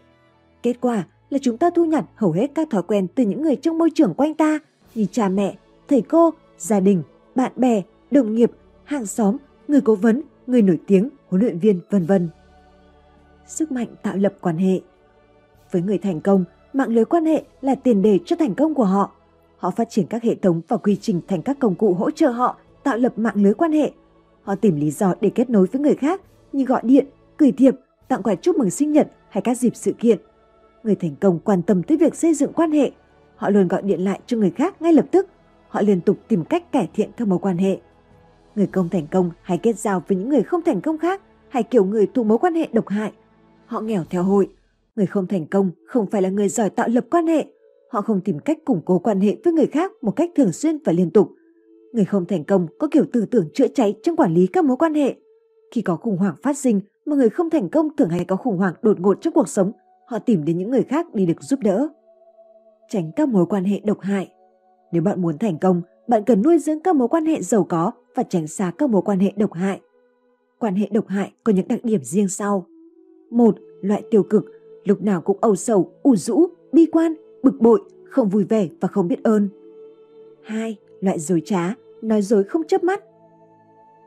Kết 0.63 0.77
quả 0.81 1.05
là 1.31 1.39
chúng 1.43 1.59
ta 1.59 1.71
thu 1.71 1.85
nhặt 1.85 2.05
hầu 2.15 2.33
hết 2.33 2.51
các 2.55 2.71
thói 2.71 2.83
quen 2.83 3.07
từ 3.15 3.25
những 3.25 3.43
người 3.43 3.57
trong 3.57 3.79
môi 3.79 3.91
trường 3.95 4.15
quanh 4.15 4.35
ta 4.35 4.59
như 4.95 5.07
cha 5.13 5.29
mẹ, 5.29 5.57
thầy 5.89 6.03
cô, 6.03 6.31
gia 6.59 6.81
đình, 6.81 7.03
bạn 7.35 7.53
bè, 7.57 7.83
đồng 8.11 8.35
nghiệp, 8.35 8.51
hàng 8.85 9.07
xóm, 9.07 9.37
người 9.69 9.81
cố 9.81 9.95
vấn, 9.95 10.23
người 10.47 10.63
nổi 10.63 10.79
tiếng, 10.87 11.09
huấn 11.29 11.43
luyện 11.43 11.59
viên, 11.59 11.81
vân 11.91 12.07
vân. 12.07 12.29
Sức 13.47 13.73
mạnh 13.73 13.89
tạo 14.03 14.17
lập 14.17 14.35
quan 14.41 14.57
hệ 14.57 14.81
Với 15.71 15.83
người 15.83 15.99
thành 15.99 16.21
công, 16.21 16.45
mạng 16.73 16.89
lưới 16.89 17.05
quan 17.05 17.25
hệ 17.25 17.45
là 17.61 17.75
tiền 17.75 18.03
đề 18.03 18.19
cho 18.27 18.37
thành 18.37 18.55
công 18.55 18.75
của 18.75 18.85
họ. 18.85 19.11
Họ 19.57 19.71
phát 19.71 19.91
triển 19.91 20.07
các 20.07 20.23
hệ 20.23 20.35
thống 20.35 20.61
và 20.69 20.77
quy 20.77 20.97
trình 20.97 21.21
thành 21.29 21.43
các 21.43 21.59
công 21.59 21.75
cụ 21.75 21.95
hỗ 21.95 22.11
trợ 22.11 22.31
họ 22.31 22.57
tạo 22.83 22.97
lập 22.97 23.19
mạng 23.19 23.35
lưới 23.37 23.55
quan 23.55 23.73
hệ. 23.73 23.93
Họ 24.43 24.55
tìm 24.55 24.77
lý 24.77 24.91
do 24.91 25.15
để 25.21 25.31
kết 25.31 25.51
nối 25.51 25.67
với 25.67 25.81
người 25.81 25.95
khác 25.95 26.21
như 26.53 26.65
gọi 26.65 26.81
điện, 26.85 27.07
gửi 27.39 27.53
thiệp, 27.53 27.75
tặng 28.09 28.23
quà 28.23 28.35
chúc 28.35 28.57
mừng 28.57 28.71
sinh 28.71 28.93
nhật 28.93 29.09
hay 29.29 29.43
các 29.43 29.59
dịp 29.59 29.77
sự 29.77 29.93
kiện. 29.93 30.19
Người 30.83 30.95
thành 30.95 31.15
công 31.21 31.39
quan 31.39 31.63
tâm 31.63 31.83
tới 31.83 31.97
việc 31.97 32.15
xây 32.15 32.35
dựng 32.35 32.53
quan 32.53 32.71
hệ. 32.73 32.91
Họ 33.37 33.51
luôn 33.51 33.69
gọi 33.69 33.83
điện 33.83 34.01
lại 34.01 34.21
cho 34.27 34.37
người 34.37 34.51
khác 34.51 34.83
ngay 34.83 34.93
lập 34.93 35.07
tức. 35.11 35.29
Họ 35.69 35.81
liên 35.83 36.01
tục 36.01 36.17
tìm 36.29 36.45
cách 36.45 36.73
cải 36.73 36.89
thiện 36.95 37.11
các 37.17 37.29
mối 37.29 37.39
quan 37.39 37.59
hệ. 37.59 37.79
Người 38.57 38.67
công 38.67 38.89
thành 38.89 39.07
công 39.07 39.31
hay 39.43 39.59
kết 39.59 39.79
giao 39.79 40.03
với 40.09 40.19
những 40.19 40.29
người 40.29 40.43
không 40.43 40.63
thành 40.63 40.81
công 40.81 40.99
khác 40.99 41.23
hay 41.49 41.63
kiểu 41.63 41.85
người 41.85 42.07
thuộc 42.15 42.27
mối 42.27 42.39
quan 42.39 42.55
hệ 42.55 42.69
độc 42.73 42.89
hại. 42.89 43.13
Họ 43.67 43.81
nghèo 43.81 44.05
theo 44.11 44.23
hội. 44.23 44.49
Người 44.97 45.07
không 45.07 45.27
thành 45.27 45.47
công 45.47 45.71
không 45.87 46.07
phải 46.07 46.23
là 46.23 46.29
người 46.29 46.49
giỏi 46.49 46.71
tạo 46.71 46.89
lập 46.89 47.05
quan 47.11 47.27
hệ. 47.27 47.47
Họ 47.91 48.03
không 48.03 48.21
tìm 48.21 48.39
cách 48.39 48.59
củng 48.65 48.81
cố 48.85 48.99
quan 48.99 49.21
hệ 49.21 49.37
với 49.45 49.53
người 49.53 49.67
khác 49.67 49.93
một 50.03 50.11
cách 50.11 50.31
thường 50.37 50.53
xuyên 50.53 50.79
và 50.85 50.93
liên 50.93 51.11
tục. 51.11 51.31
Người 51.93 52.05
không 52.05 52.27
thành 52.27 52.45
công 52.45 52.67
có 52.79 52.89
kiểu 52.91 53.05
tư 53.13 53.27
tưởng 53.27 53.49
chữa 53.55 53.69
cháy 53.69 53.95
trong 54.03 54.17
quản 54.17 54.35
lý 54.35 54.47
các 54.47 54.65
mối 54.65 54.77
quan 54.77 54.95
hệ. 54.95 55.15
Khi 55.75 55.83
có 55.83 55.97
khủng 55.97 56.17
hoảng 56.17 56.35
phát 56.43 56.59
sinh 56.59 56.81
mà 57.07 57.17
người 57.17 57.29
không 57.31 57.51
thành 57.51 57.69
công 57.69 57.97
thường 57.97 58.09
hay 58.09 58.25
có 58.25 58.37
khủng 58.37 58.59
hoảng 58.59 58.75
đột 58.83 59.01
ngột 59.01 59.19
trong 59.21 59.35
cuộc 59.35 59.49
sống, 59.49 59.73
họ 60.07 60.19
tìm 60.19 60.45
đến 60.45 60.59
những 60.59 60.71
người 60.71 60.83
khác 60.83 61.07
để 61.15 61.27
được 61.27 61.43
giúp 61.43 61.61
đỡ. 61.63 61.89
Tránh 62.89 63.13
các 63.17 63.29
mối 63.29 63.47
quan 63.47 63.65
hệ 63.65 63.81
độc 63.85 64.01
hại. 64.01 64.33
Nếu 64.93 65.03
bạn 65.03 65.23
muốn 65.23 65.39
thành 65.39 65.59
công, 65.59 65.83
bạn 66.09 66.25
cần 66.25 66.43
nuôi 66.43 66.59
dưỡng 66.59 66.81
các 66.81 66.97
mối 66.97 67.09
quan 67.09 67.27
hệ 67.27 67.43
giàu 67.43 67.65
có 67.65 67.93
và 68.15 68.23
tránh 68.23 68.47
xa 68.47 68.73
các 68.79 68.91
mối 68.91 69.03
quan 69.03 69.19
hệ 69.19 69.33
độc 69.37 69.53
hại. 69.53 69.81
Quan 70.59 70.75
hệ 70.75 70.89
độc 70.93 71.09
hại 71.09 71.33
có 71.45 71.53
những 71.53 71.69
đặc 71.69 71.85
điểm 71.85 72.05
riêng 72.05 72.29
sau. 72.29 72.67
Một, 73.31 73.57
loại 73.81 74.03
tiêu 74.11 74.23
cực, 74.23 74.45
lúc 74.85 75.03
nào 75.03 75.21
cũng 75.21 75.39
âu 75.41 75.57
sầu, 75.57 75.93
ủ 76.03 76.17
rũ, 76.17 76.47
bi 76.73 76.87
quan, 76.87 77.15
bực 77.43 77.61
bội, 77.61 77.81
không 78.05 78.29
vui 78.29 78.45
vẻ 78.45 78.69
và 78.81 78.89
không 78.89 79.09
biết 79.09 79.23
ơn. 79.23 79.49
Hai, 80.43 80.77
loại 81.01 81.19
dối 81.19 81.43
trá, 81.45 81.75
nói 82.03 82.23
dối 82.23 82.45
không 82.45 82.67
chớp 82.67 82.85
mắt. 82.85 83.05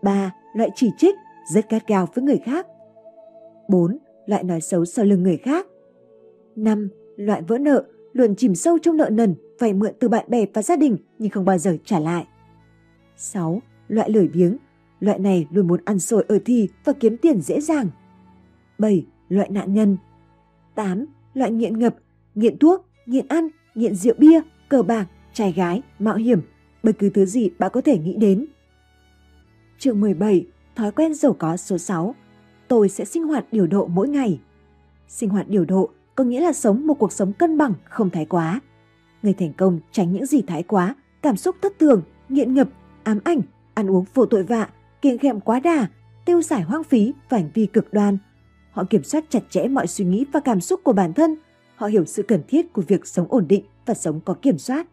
ba 0.04 0.36
Loại 0.56 0.70
chỉ 0.76 0.90
trích, 0.98 1.16
rất 1.54 1.70
gắt 1.70 1.88
gao 1.88 2.08
với 2.14 2.24
người 2.24 2.40
khác. 2.46 2.68
bốn 3.70 3.98
Loại 4.26 4.44
nói 4.44 4.62
xấu 4.62 4.86
sau 4.86 5.06
lưng 5.06 5.24
người 5.24 5.38
khác. 5.38 5.68
năm 6.56 6.90
Loại 7.16 7.42
vỡ 7.42 7.58
nợ, 7.58 7.84
luôn 8.14 8.36
chìm 8.36 8.56
sâu 8.56 8.78
trong 8.80 8.98
nợ 8.98 9.10
nần, 9.10 9.36
vay 9.60 9.74
mượn 9.74 9.94
từ 10.00 10.10
bạn 10.10 10.26
bè 10.28 10.46
và 10.54 10.62
gia 10.62 10.76
đình 10.76 10.98
nhưng 11.20 11.30
không 11.30 11.46
bao 11.46 11.58
giờ 11.58 11.78
trả 11.86 12.00
lại. 12.00 12.28
6. 13.16 13.62
Loại 13.88 14.10
lười 14.10 14.28
biếng, 14.28 14.58
loại 15.00 15.20
này 15.20 15.48
luôn 15.52 15.68
muốn 15.68 15.80
ăn 15.86 16.00
sôi 16.00 16.26
ở 16.28 16.40
thì 16.46 16.70
và 16.86 16.94
kiếm 16.94 17.18
tiền 17.18 17.42
dễ 17.42 17.62
dàng. 17.62 17.88
7. 18.78 19.06
Loại 19.30 19.50
nạn 19.50 19.74
nhân. 19.74 19.98
8. 20.76 21.06
Loại 21.34 21.52
nghiện 21.52 21.80
ngập, 21.80 21.96
nghiện 22.36 22.58
thuốc, 22.58 22.86
nghiện 23.06 23.28
ăn, 23.28 23.48
nghiện 23.76 23.96
rượu 23.96 24.14
bia, 24.18 24.42
cờ 24.70 24.84
bạc, 24.84 25.08
trai 25.34 25.52
gái, 25.52 25.82
mạo 26.00 26.16
hiểm, 26.16 26.42
bất 26.84 26.92
cứ 27.00 27.10
thứ 27.10 27.26
gì 27.26 27.50
bạn 27.60 27.72
có 27.74 27.82
thể 27.82 27.98
nghĩ 27.98 28.16
đến. 28.16 28.46
Chương 29.80 30.02
17. 30.02 30.46
Thói 30.76 30.92
quen 30.92 31.14
giàu 31.14 31.34
có 31.34 31.58
số 31.58 31.78
6. 31.78 32.16
Tôi 32.68 32.90
sẽ 32.90 33.06
sinh 33.06 33.24
hoạt 33.24 33.46
điều 33.52 33.68
độ 33.68 33.88
mỗi 33.88 34.10
ngày. 34.10 34.40
Sinh 35.08 35.30
hoạt 35.30 35.48
điều 35.50 35.66
độ 35.66 35.90
có 36.16 36.24
nghĩa 36.24 36.42
là 36.42 36.54
sống 36.54 36.88
một 36.88 36.94
cuộc 36.94 37.12
sống 37.12 37.34
cân 37.34 37.58
bằng, 37.58 37.74
không 37.84 38.10
thái 38.10 38.26
quá. 38.26 38.62
Người 39.24 39.34
thành 39.34 39.54
công 39.54 39.80
tránh 39.92 40.14
những 40.14 40.26
gì 40.26 40.42
thái 40.42 40.64
quá, 40.64 40.96
cảm 41.22 41.38
xúc 41.38 41.56
thất 41.62 41.80
thường, 41.80 42.02
nghiện 42.30 42.54
ngập, 42.54 42.70
ám 43.04 43.20
ảnh, 43.24 43.42
ăn 43.74 43.92
uống 43.92 44.06
vô 44.14 44.26
tội 44.26 44.44
vạ, 44.44 44.70
kiêng 45.02 45.18
khem 45.18 45.40
quá 45.40 45.60
đà, 45.60 45.88
tiêu 46.26 46.42
xài 46.42 46.62
hoang 46.62 46.84
phí 46.84 47.14
và 47.30 47.38
hành 47.38 47.50
vi 47.54 47.66
cực 47.66 47.94
đoan. 47.94 48.18
Họ 48.78 48.84
kiểm 48.84 49.04
soát 49.04 49.24
chặt 49.30 49.44
chẽ 49.50 49.68
mọi 49.68 49.88
suy 49.88 50.06
nghĩ 50.06 50.26
và 50.32 50.40
cảm 50.40 50.62
xúc 50.62 50.80
của 50.84 50.94
bản 50.94 51.14
thân. 51.14 51.36
Họ 51.76 51.88
hiểu 51.88 52.06
sự 52.06 52.24
cần 52.24 52.42
thiết 52.48 52.74
của 52.74 52.82
việc 52.82 53.08
sống 53.08 53.28
ổn 53.30 53.46
định 53.48 53.64
và 53.86 53.94
sống 53.94 54.20
có 54.26 54.34
kiểm 54.34 54.58
soát. 54.58 54.88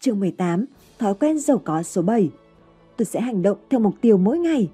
Chương 0.00 0.20
18, 0.20 0.66
thói 0.98 1.14
quen 1.14 1.38
giàu 1.38 1.62
có 1.64 1.82
số 1.82 2.02
7. 2.02 2.30
Tôi 2.96 3.06
sẽ 3.06 3.20
hành 3.20 3.42
động 3.42 3.58
theo 3.70 3.80
mục 3.80 3.94
tiêu 4.00 4.16
mỗi 4.16 4.38
ngày. 4.38 4.70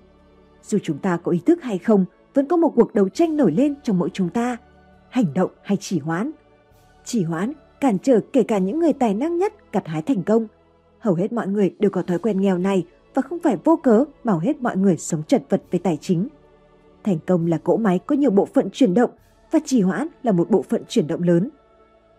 Dù 0.62 0.78
chúng 0.82 0.99
ta 0.99 1.16
có 1.16 1.32
ý 1.32 1.38
thức 1.47 1.62
hay 1.62 1.78
không, 1.78 2.05
vẫn 2.34 2.49
có 2.49 2.57
một 2.57 2.72
cuộc 2.76 2.94
đấu 2.94 3.09
tranh 3.09 3.36
nổi 3.36 3.53
lên 3.53 3.74
trong 3.82 3.99
mỗi 3.99 4.11
chúng 4.12 4.28
ta. 4.28 4.57
Hành 5.09 5.34
động 5.34 5.51
hay 5.62 5.76
chỉ 5.80 5.99
hoãn? 5.99 6.30
Chỉ 7.05 7.22
hoãn 7.22 7.53
cản 7.80 7.99
trở 7.99 8.20
kể 8.32 8.42
cả 8.42 8.59
những 8.59 8.80
người 8.80 8.92
tài 8.92 9.14
năng 9.14 9.38
nhất 9.38 9.72
gặt 9.72 9.86
hái 9.86 10.03
thành 10.03 10.22
công. 10.22 10.47
Hầu 10.99 11.14
hết 11.14 11.32
mọi 11.32 11.49
người 11.49 11.74
đều 11.78 11.90
có 11.90 12.03
thói 12.03 12.18
quen 12.18 12.40
nghèo 12.40 12.59
này 12.59 12.86
và 13.14 13.22
không 13.22 13.38
phải 13.38 13.57
vô 13.64 13.76
cớ 13.76 14.05
mà 14.24 14.32
hầu 14.32 14.40
hết 14.40 14.61
mọi 14.61 14.76
người 14.76 14.97
sống 14.97 15.22
chật 15.22 15.42
vật 15.49 15.62
về 15.70 15.78
tài 15.78 15.99
chính. 16.01 16.28
Thành 17.07 17.18
công 17.26 17.46
là 17.46 17.59
cỗ 17.59 17.76
máy 17.76 17.98
có 18.07 18.16
nhiều 18.16 18.30
bộ 18.30 18.46
phận 18.46 18.68
chuyển 18.72 18.94
động 18.94 19.11
và 19.50 19.59
trì 19.64 19.80
hoãn 19.80 20.07
là 20.22 20.32
một 20.32 20.50
bộ 20.50 20.62
phận 20.62 20.82
chuyển 20.88 21.07
động 21.07 21.22
lớn. 21.22 21.50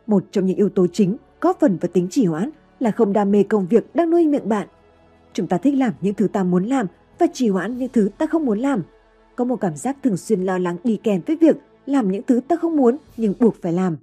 Một 0.08 0.24
trong 0.32 0.46
những 0.46 0.58
yếu 0.58 0.70
tố 0.70 0.88
chính 0.88 1.18
góp 1.42 1.60
phần 1.60 1.78
vào 1.82 1.90
tính 1.94 2.08
trì 2.12 2.26
hoãn 2.26 2.50
là 2.80 2.92
không 2.92 3.14
đam 3.14 3.32
mê 3.32 3.44
công 3.44 3.68
việc 3.68 3.96
đang 3.96 4.10
nuôi 4.10 4.28
miệng 4.28 4.50
bạn. 4.50 4.68
Chúng 5.34 5.48
ta 5.48 5.58
thích 5.58 5.76
làm 5.78 5.94
những 6.02 6.14
thứ 6.14 6.28
ta 6.28 6.44
muốn 6.44 6.66
làm 6.66 6.88
và 7.20 7.28
trì 7.34 7.50
hoãn 7.50 7.78
những 7.78 7.90
thứ 7.94 8.10
ta 8.18 8.26
không 8.26 8.46
muốn 8.46 8.60
làm. 8.60 8.84
Có 9.36 9.44
một 9.44 9.56
cảm 9.56 9.76
giác 9.76 9.98
thường 10.04 10.18
xuyên 10.18 10.42
lo 10.42 10.58
lắng 10.58 10.78
đi 10.84 11.00
kèm 11.04 11.22
với 11.28 11.36
việc 11.36 11.56
làm 11.86 12.12
những 12.12 12.24
thứ 12.28 12.40
ta 12.48 12.56
không 12.56 12.76
muốn 12.76 12.98
nhưng 13.18 13.34
buộc 13.40 13.56
phải 13.62 13.74
làm. 13.74 13.98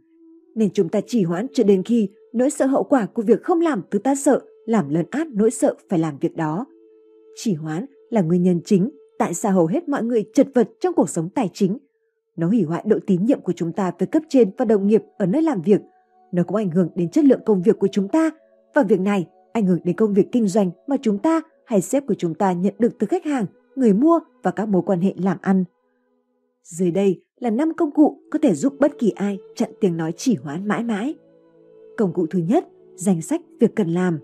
Nên 0.54 0.70
chúng 0.70 0.88
ta 0.88 1.00
trì 1.06 1.22
hoãn 1.22 1.46
cho 1.52 1.64
đến 1.64 1.82
khi 1.82 2.08
nỗi 2.32 2.50
sợ 2.50 2.66
hậu 2.66 2.84
quả 2.84 3.06
của 3.06 3.22
việc 3.22 3.42
không 3.42 3.60
làm 3.60 3.82
thứ 3.90 3.98
ta 3.98 4.14
sợ 4.14 4.40
làm 4.66 4.88
lấn 4.88 5.06
át 5.10 5.26
nỗi 5.26 5.50
sợ 5.50 5.74
phải 5.88 5.98
làm 5.98 6.18
việc 6.18 6.36
đó. 6.36 6.66
Trì 7.36 7.54
hoãn 7.54 7.86
là 8.10 8.20
nguyên 8.20 8.42
nhân 8.42 8.60
chính 8.64 8.90
tại 9.18 9.34
sao 9.34 9.52
hầu 9.52 9.66
hết 9.66 9.88
mọi 9.88 10.02
người 10.02 10.24
chật 10.34 10.48
vật 10.54 10.70
trong 10.80 10.94
cuộc 10.94 11.08
sống 11.08 11.28
tài 11.28 11.50
chính. 11.52 11.78
Nó 12.36 12.46
hủy 12.46 12.62
hoại 12.62 12.84
độ 12.86 12.98
tín 13.06 13.24
nhiệm 13.24 13.40
của 13.40 13.52
chúng 13.52 13.72
ta 13.72 13.92
với 13.98 14.06
cấp 14.06 14.22
trên 14.28 14.50
và 14.56 14.64
đồng 14.64 14.86
nghiệp 14.86 15.02
ở 15.18 15.26
nơi 15.26 15.42
làm 15.42 15.62
việc. 15.62 15.80
Nó 16.32 16.42
cũng 16.42 16.56
ảnh 16.56 16.70
hưởng 16.70 16.88
đến 16.94 17.10
chất 17.10 17.24
lượng 17.24 17.40
công 17.46 17.62
việc 17.62 17.78
của 17.78 17.88
chúng 17.92 18.08
ta 18.08 18.30
và 18.74 18.82
việc 18.82 19.00
này 19.00 19.26
ảnh 19.52 19.66
hưởng 19.66 19.78
đến 19.84 19.96
công 19.96 20.14
việc 20.14 20.32
kinh 20.32 20.48
doanh 20.48 20.70
mà 20.86 20.96
chúng 21.02 21.18
ta 21.18 21.40
hay 21.64 21.80
sếp 21.80 22.06
của 22.06 22.14
chúng 22.14 22.34
ta 22.34 22.52
nhận 22.52 22.74
được 22.78 22.98
từ 22.98 23.06
khách 23.06 23.24
hàng, 23.24 23.46
người 23.76 23.92
mua 23.92 24.20
và 24.42 24.50
các 24.50 24.68
mối 24.68 24.82
quan 24.86 25.00
hệ 25.00 25.14
làm 25.16 25.38
ăn. 25.40 25.64
Dưới 26.62 26.90
đây 26.90 27.22
là 27.40 27.50
5 27.50 27.74
công 27.74 27.90
cụ 27.90 28.18
có 28.30 28.38
thể 28.42 28.54
giúp 28.54 28.74
bất 28.78 28.98
kỳ 28.98 29.10
ai 29.10 29.38
chặn 29.54 29.70
tiếng 29.80 29.96
nói 29.96 30.12
chỉ 30.16 30.34
hoãn 30.34 30.68
mãi 30.68 30.84
mãi. 30.84 31.14
Công 31.96 32.12
cụ 32.12 32.26
thứ 32.30 32.38
nhất, 32.38 32.68
danh 32.94 33.22
sách 33.22 33.40
việc 33.60 33.76
cần 33.76 33.88
làm. 33.88 34.18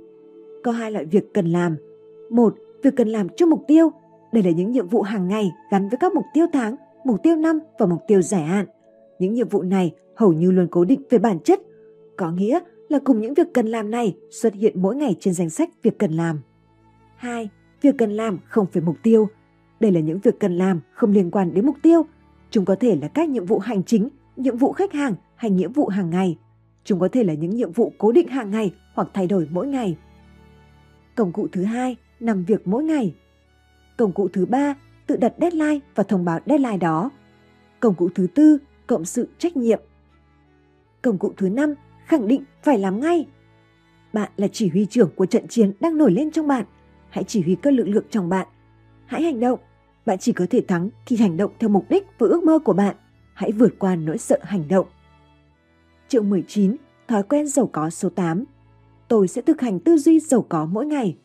Có 0.65 0.73
hai 0.73 0.93
loại 0.93 1.05
việc 1.05 1.35
cần 1.35 1.47
làm. 1.47 1.77
Một, 2.31 2.55
việc 2.83 2.97
cần 2.97 3.09
làm 3.09 3.29
cho 3.37 3.47
mục 3.47 3.65
tiêu. 3.69 3.91
Đây 4.33 4.43
là 4.43 4.51
những 4.51 4.71
nhiệm 4.71 4.89
vụ 4.89 5.03
hàng 5.03 5.29
ngày 5.29 5.53
gắn 5.71 5.89
với 5.89 5.99
các 5.99 6.15
mục 6.15 6.25
tiêu 6.35 6.47
tháng, 6.53 6.77
mục 7.05 7.23
tiêu 7.23 7.37
năm 7.37 7.59
và 7.79 7.87
mục 7.87 8.01
tiêu 8.07 8.23
dài 8.23 8.43
hạn. 8.43 8.67
Những 9.19 9.35
nhiệm 9.35 9.49
vụ 9.49 9.63
này 9.63 9.95
hầu 10.17 10.33
như 10.33 10.51
luôn 10.51 10.69
cố 10.71 10.85
định 10.85 11.03
về 11.11 11.19
bản 11.19 11.41
chất, 11.41 11.61
có 12.17 12.31
nghĩa 12.31 12.61
là 12.89 12.99
cùng 13.05 13.21
những 13.21 13.35
việc 13.35 13.47
cần 13.55 13.67
làm 13.67 13.91
này 13.91 14.17
xuất 14.31 14.55
hiện 14.55 14.83
mỗi 14.83 14.97
ngày 14.97 15.17
trên 15.21 15.35
danh 15.35 15.51
sách 15.51 15.71
việc 15.83 15.99
cần 15.99 16.13
làm. 16.13 16.41
2. 17.17 17.49
Việc 17.83 17.95
cần 17.99 18.13
làm 18.13 18.39
không 18.45 18.67
phải 18.73 18.83
mục 18.83 18.97
tiêu. 19.03 19.29
Đây 19.81 19.93
là 19.93 20.01
những 20.01 20.19
việc 20.19 20.41
cần 20.41 20.59
làm 20.59 20.81
không 20.93 21.13
liên 21.13 21.31
quan 21.31 21.55
đến 21.55 21.67
mục 21.67 21.77
tiêu. 21.83 22.03
Chúng 22.51 22.65
có 22.65 22.77
thể 22.81 22.97
là 23.03 23.09
các 23.09 23.29
nhiệm 23.29 23.45
vụ 23.45 23.59
hành 23.59 23.83
chính, 23.85 24.09
nhiệm 24.37 24.57
vụ 24.57 24.73
khách 24.73 24.93
hàng 24.93 25.15
hay 25.37 25.51
nhiệm 25.51 25.73
vụ 25.73 25.87
hàng 25.87 26.11
ngày. 26.11 26.39
Chúng 26.85 27.01
có 27.01 27.09
thể 27.13 27.25
là 27.25 27.35
những 27.35 27.51
nhiệm 27.51 27.73
vụ 27.73 27.93
cố 27.99 28.13
định 28.13 28.29
hàng 28.29 28.51
ngày 28.51 28.75
hoặc 28.95 29.09
thay 29.15 29.27
đổi 29.27 29.49
mỗi 29.51 29.67
ngày. 29.67 29.97
Công 31.15 31.33
cụ 31.33 31.49
thứ 31.53 31.65
hai, 31.65 31.97
nằm 32.21 32.45
việc 32.45 32.69
mỗi 32.69 32.85
ngày. 32.85 33.15
Công 34.01 34.13
cụ 34.13 34.29
thứ 34.33 34.47
ba, 34.47 34.75
tự 35.07 35.17
đặt 35.17 35.33
deadline 35.41 35.79
và 35.95 36.03
thông 36.03 36.25
báo 36.25 36.41
deadline 36.47 36.77
đó. 36.77 37.11
Công 37.81 37.95
cụ 37.95 38.09
thứ 38.15 38.27
tư, 38.35 38.59
cộng 38.87 39.05
sự 39.05 39.29
trách 39.39 39.57
nhiệm. 39.57 39.81
Công 41.03 41.19
cụ 41.19 41.33
thứ 41.37 41.49
năm, 41.49 41.75
khẳng 42.07 42.29
định 42.29 42.45
phải 42.63 42.79
làm 42.79 43.01
ngay. 43.01 43.27
Bạn 44.13 44.33
là 44.37 44.49
chỉ 44.49 44.69
huy 44.69 44.87
trưởng 44.87 45.11
của 45.17 45.27
trận 45.27 45.49
chiến 45.49 45.73
đang 45.81 45.99
nổi 45.99 46.13
lên 46.13 46.31
trong 46.31 46.47
bạn. 46.47 46.65
Hãy 47.11 47.25
chỉ 47.25 47.43
huy 47.43 47.55
các 47.63 47.75
lực 47.75 47.89
lượng 47.89 48.05
trong 48.11 48.29
bạn. 48.29 48.47
Hãy 49.07 49.23
hành 49.23 49.41
động. 49.41 49.61
Bạn 50.07 50.19
chỉ 50.19 50.33
có 50.33 50.47
thể 50.51 50.61
thắng 50.69 50.91
khi 51.07 51.17
hành 51.17 51.37
động 51.37 51.53
theo 51.59 51.71
mục 51.71 51.87
đích 51.89 52.07
và 52.19 52.27
ước 52.27 52.45
mơ 52.45 52.59
của 52.59 52.73
bạn. 52.73 52.97
Hãy 53.35 53.53
vượt 53.53 53.73
qua 53.79 53.97
nỗi 53.97 54.19
sợ 54.19 54.39
hành 54.43 54.69
động. 54.69 54.87
Chương 56.09 56.31
19. 56.31 56.77
Thói 57.09 57.23
quen 57.23 57.47
giàu 57.47 57.71
có 57.73 57.91
số 57.91 58.09
8. 58.09 58.45
Tôi 59.09 59.29
sẽ 59.29 59.43
thực 59.43 59.61
hành 59.61 59.81
tư 59.81 59.97
duy 59.97 60.21
giàu 60.21 60.47
có 60.49 60.67
mỗi 60.67 60.87
ngày. 60.87 61.17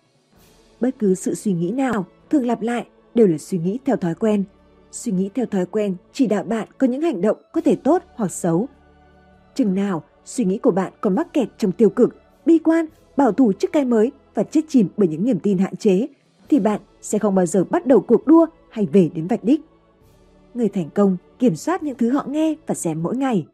Bất 0.80 0.90
cứ 1.00 1.16
sự 1.16 1.36
suy 1.36 1.54
nghĩ 1.54 1.72
nào 1.72 2.06
thường 2.30 2.46
lặp 2.46 2.62
lại 2.62 2.88
đều 3.16 3.28
là 3.28 3.38
suy 3.38 3.58
nghĩ 3.58 3.80
theo 3.86 3.96
thói 3.96 4.16
quen. 4.16 4.44
Suy 4.92 5.12
nghĩ 5.12 5.30
theo 5.36 5.46
thói 5.46 5.66
quen 5.66 5.96
chỉ 6.14 6.28
đạo 6.28 6.44
bạn 6.44 6.68
có 6.78 6.88
những 6.88 7.02
hành 7.02 7.22
động 7.22 7.38
có 7.52 7.62
thể 7.62 7.76
tốt 7.76 8.04
hoặc 8.16 8.32
xấu 8.32 8.68
Chừng 9.56 9.76
nào 9.76 10.04
suy 10.26 10.46
nghĩ 10.46 10.58
của 10.58 10.72
bạn 10.72 10.94
còn 11.02 11.16
mắc 11.16 11.34
kẹt 11.34 11.48
trong 11.58 11.72
tiêu 11.72 11.90
cực, 11.90 12.16
bi 12.46 12.60
quan, 12.60 12.86
bảo 13.18 13.32
thủ 13.32 13.54
trước 13.54 13.72
cái 13.72 13.86
mới 13.86 14.12
và 14.34 14.44
chết 14.44 14.62
chìm 14.68 14.88
bởi 14.98 15.08
những 15.08 15.26
niềm 15.26 15.40
tin 15.40 15.58
hạn 15.58 15.76
chế, 15.76 16.08
thì 16.50 16.60
bạn 16.60 16.82
sẽ 17.02 17.20
không 17.20 17.36
bao 17.36 17.46
giờ 17.46 17.64
bắt 17.64 17.86
đầu 17.86 18.02
cuộc 18.02 18.28
đua 18.28 18.46
hay 18.70 18.86
về 18.86 19.10
đến 19.14 19.28
vạch 19.28 19.44
đích. 19.44 19.62
Người 20.54 20.70
thành 20.70 20.90
công 20.90 21.18
kiểm 21.40 21.56
soát 21.56 21.84
những 21.84 21.98
thứ 21.98 22.12
họ 22.12 22.26
nghe 22.28 22.56
và 22.68 22.76
xem 22.76 23.04
mỗi 23.04 23.18
ngày. 23.18 23.48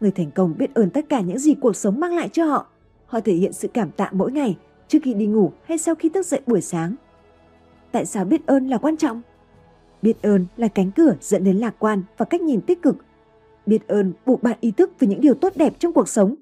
Người 0.00 0.10
thành 0.10 0.30
công 0.30 0.54
biết 0.58 0.74
ơn 0.74 0.90
tất 0.90 1.08
cả 1.08 1.20
những 1.20 1.38
gì 1.38 1.54
cuộc 1.54 1.76
sống 1.76 2.00
mang 2.00 2.16
lại 2.16 2.28
cho 2.28 2.44
họ. 2.44 2.66
Họ 3.06 3.20
thể 3.20 3.34
hiện 3.34 3.52
sự 3.52 3.68
cảm 3.68 3.90
tạ 3.90 4.08
mỗi 4.12 4.32
ngày 4.32 4.56
trước 4.88 4.98
khi 5.02 5.14
đi 5.14 5.26
ngủ 5.26 5.52
hay 5.64 5.78
sau 5.78 5.94
khi 5.94 6.08
thức 6.08 6.26
dậy 6.26 6.40
buổi 6.46 6.60
sáng. 6.60 6.94
Tại 7.92 8.06
sao 8.06 8.24
biết 8.24 8.46
ơn 8.46 8.68
là 8.68 8.78
quan 8.78 8.96
trọng? 8.96 9.22
Biết 10.02 10.22
ơn 10.22 10.46
là 10.56 10.68
cánh 10.68 10.90
cửa 10.96 11.16
dẫn 11.20 11.44
đến 11.44 11.56
lạc 11.56 11.74
quan 11.78 12.02
và 12.18 12.24
cách 12.24 12.40
nhìn 12.40 12.60
tích 12.60 12.82
cực. 12.82 12.96
Biết 13.66 13.88
ơn 13.88 14.12
buộc 14.26 14.42
bạn 14.42 14.58
ý 14.60 14.70
thức 14.70 14.90
về 14.98 15.08
những 15.08 15.20
điều 15.20 15.34
tốt 15.34 15.52
đẹp 15.56 15.74
trong 15.78 15.92
cuộc 15.92 16.08
sống. 16.08 16.34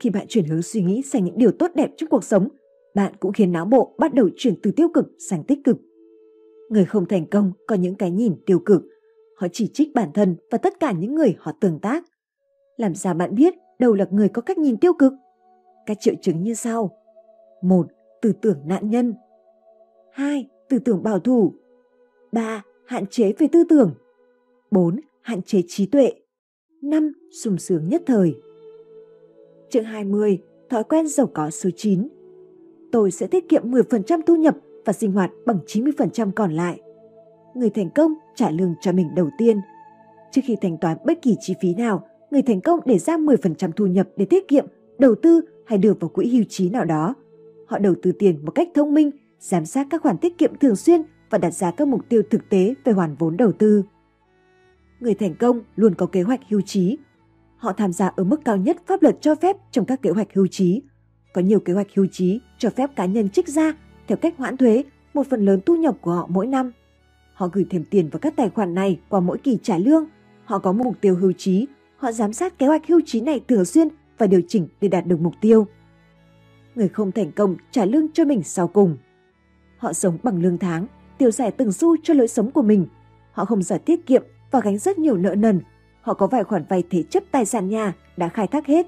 Khi 0.00 0.10
bạn 0.10 0.26
chuyển 0.28 0.44
hướng 0.44 0.62
suy 0.62 0.82
nghĩ 0.82 1.02
sang 1.02 1.24
những 1.24 1.38
điều 1.38 1.52
tốt 1.52 1.70
đẹp 1.74 1.90
trong 1.96 2.08
cuộc 2.10 2.24
sống, 2.24 2.48
bạn 2.94 3.12
cũng 3.20 3.32
khiến 3.32 3.52
não 3.52 3.64
bộ 3.64 3.94
bắt 3.98 4.14
đầu 4.14 4.28
chuyển 4.36 4.54
từ 4.62 4.70
tiêu 4.70 4.88
cực 4.94 5.06
sang 5.30 5.44
tích 5.44 5.58
cực. 5.64 5.76
Người 6.70 6.84
không 6.84 7.06
thành 7.06 7.26
công 7.26 7.52
có 7.66 7.74
những 7.74 7.94
cái 7.94 8.10
nhìn 8.10 8.34
tiêu 8.46 8.58
cực. 8.58 8.82
Họ 9.36 9.46
chỉ 9.52 9.70
trích 9.74 9.94
bản 9.94 10.10
thân 10.14 10.36
và 10.50 10.58
tất 10.58 10.80
cả 10.80 10.92
những 10.92 11.14
người 11.14 11.34
họ 11.38 11.52
tương 11.60 11.78
tác. 11.78 12.04
Làm 12.76 12.94
sao 12.94 13.14
bạn 13.14 13.34
biết 13.34 13.54
đâu 13.78 13.94
là 13.94 14.06
người 14.10 14.28
có 14.28 14.42
cách 14.42 14.58
nhìn 14.58 14.76
tiêu 14.76 14.92
cực? 14.92 15.12
Các 15.86 15.96
triệu 16.00 16.14
chứng 16.22 16.42
như 16.42 16.54
sau. 16.54 16.90
một 17.62 17.86
Tư 18.22 18.32
tưởng 18.42 18.58
nạn 18.64 18.90
nhân 18.90 19.14
2. 20.12 20.48
Tư 20.68 20.78
tưởng 20.78 21.02
bảo 21.02 21.18
thủ 21.18 21.52
3. 22.32 22.62
Hạn 22.86 23.06
chế 23.06 23.32
về 23.38 23.46
tư 23.52 23.64
tưởng 23.68 23.94
4. 24.70 25.00
Hạn 25.20 25.42
chế 25.42 25.62
trí 25.68 25.86
tuệ 25.86 26.12
5. 26.82 27.12
sung 27.42 27.58
sướng 27.58 27.88
nhất 27.88 28.02
thời 28.06 28.34
Chương 29.70 29.84
20. 29.84 30.38
Thói 30.70 30.84
quen 30.84 31.08
giàu 31.08 31.26
có 31.34 31.50
số 31.50 31.70
9 31.76 32.08
Tôi 32.92 33.10
sẽ 33.10 33.26
tiết 33.26 33.48
kiệm 33.48 33.70
10% 33.70 34.20
thu 34.26 34.36
nhập 34.36 34.56
và 34.84 34.92
sinh 34.92 35.12
hoạt 35.12 35.30
bằng 35.46 35.58
90% 35.66 36.30
còn 36.32 36.52
lại. 36.52 36.80
Người 37.54 37.70
thành 37.70 37.90
công 37.94 38.14
trả 38.34 38.50
lương 38.50 38.74
cho 38.80 38.92
mình 38.92 39.14
đầu 39.16 39.30
tiên. 39.38 39.60
Trước 40.32 40.42
khi 40.44 40.56
thanh 40.60 40.78
toán 40.80 40.96
bất 41.04 41.22
kỳ 41.22 41.36
chi 41.40 41.54
phí 41.60 41.74
nào, 41.74 42.08
người 42.30 42.42
thành 42.42 42.60
công 42.60 42.80
để 42.84 42.98
ra 42.98 43.16
10% 43.16 43.72
thu 43.72 43.86
nhập 43.86 44.08
để 44.16 44.24
tiết 44.24 44.48
kiệm, 44.48 44.66
đầu 44.98 45.14
tư 45.14 45.40
hay 45.66 45.78
đưa 45.78 45.92
vào 46.00 46.08
quỹ 46.08 46.28
hưu 46.28 46.44
trí 46.48 46.70
nào 46.70 46.84
đó. 46.84 47.14
Họ 47.66 47.78
đầu 47.78 47.94
tư 48.02 48.12
tiền 48.12 48.44
một 48.44 48.50
cách 48.50 48.68
thông 48.74 48.94
minh, 48.94 49.10
giám 49.38 49.66
sát 49.66 49.86
các 49.90 50.02
khoản 50.02 50.18
tiết 50.18 50.38
kiệm 50.38 50.56
thường 50.56 50.76
xuyên 50.76 51.02
và 51.30 51.38
đặt 51.38 51.50
ra 51.50 51.70
các 51.70 51.88
mục 51.88 52.08
tiêu 52.08 52.22
thực 52.30 52.48
tế 52.48 52.74
về 52.84 52.92
hoàn 52.92 53.14
vốn 53.14 53.36
đầu 53.36 53.52
tư. 53.52 53.82
Người 55.00 55.14
thành 55.14 55.34
công 55.34 55.60
luôn 55.76 55.94
có 55.94 56.06
kế 56.06 56.22
hoạch 56.22 56.40
hưu 56.48 56.60
trí. 56.60 56.98
Họ 57.56 57.72
tham 57.72 57.92
gia 57.92 58.06
ở 58.06 58.24
mức 58.24 58.40
cao 58.44 58.56
nhất 58.56 58.76
pháp 58.86 59.02
luật 59.02 59.16
cho 59.20 59.34
phép 59.34 59.56
trong 59.70 59.84
các 59.84 60.02
kế 60.02 60.10
hoạch 60.10 60.34
hưu 60.34 60.46
trí. 60.46 60.82
Có 61.34 61.40
nhiều 61.40 61.60
kế 61.60 61.72
hoạch 61.72 61.86
hưu 61.94 62.06
trí 62.12 62.40
cho 62.58 62.70
phép 62.70 62.96
cá 62.96 63.06
nhân 63.06 63.28
trích 63.28 63.48
ra 63.48 63.74
theo 64.08 64.16
cách 64.16 64.34
hoãn 64.38 64.56
thuế 64.56 64.84
một 65.14 65.26
phần 65.30 65.44
lớn 65.44 65.60
thu 65.66 65.76
nhập 65.76 65.96
của 66.00 66.12
họ 66.12 66.26
mỗi 66.30 66.46
năm. 66.46 66.72
Họ 67.34 67.48
gửi 67.52 67.66
thêm 67.70 67.84
tiền 67.90 68.08
vào 68.08 68.18
các 68.18 68.36
tài 68.36 68.50
khoản 68.50 68.74
này 68.74 69.00
qua 69.08 69.20
mỗi 69.20 69.38
kỳ 69.38 69.58
trả 69.62 69.78
lương. 69.78 70.04
Họ 70.44 70.58
có 70.58 70.72
mục 70.72 71.00
tiêu 71.00 71.16
hưu 71.16 71.32
trí, 71.32 71.66
họ 71.96 72.12
giám 72.12 72.32
sát 72.32 72.58
kế 72.58 72.66
hoạch 72.66 72.86
hưu 72.86 73.00
trí 73.06 73.20
này 73.20 73.40
thường 73.48 73.64
xuyên 73.64 73.88
và 74.18 74.26
điều 74.26 74.40
chỉnh 74.48 74.68
để 74.80 74.88
đạt 74.88 75.06
được 75.06 75.20
mục 75.20 75.34
tiêu. 75.40 75.66
Người 76.74 76.88
không 76.88 77.12
thành 77.12 77.32
công 77.32 77.56
trả 77.70 77.84
lương 77.84 78.12
cho 78.12 78.24
mình 78.24 78.42
sau 78.42 78.68
cùng. 78.68 78.96
Họ 79.78 79.92
sống 79.92 80.18
bằng 80.22 80.42
lương 80.42 80.58
tháng, 80.58 80.86
tiêu 81.18 81.30
xài 81.30 81.50
từng 81.50 81.72
xu 81.72 81.96
cho 82.02 82.14
lối 82.14 82.28
sống 82.28 82.50
của 82.50 82.62
mình. 82.62 82.86
Họ 83.32 83.44
không 83.44 83.62
giỏi 83.62 83.78
tiết 83.78 84.06
kiệm 84.06 84.22
và 84.50 84.60
gánh 84.60 84.78
rất 84.78 84.98
nhiều 84.98 85.16
nợ 85.16 85.34
nần. 85.34 85.60
Họ 86.00 86.14
có 86.14 86.26
vài 86.26 86.44
khoản 86.44 86.64
vay 86.68 86.82
thế 86.90 87.02
chấp 87.02 87.22
tài 87.30 87.44
sản 87.44 87.68
nhà 87.68 87.94
đã 88.16 88.28
khai 88.28 88.46
thác 88.46 88.66
hết. 88.66 88.86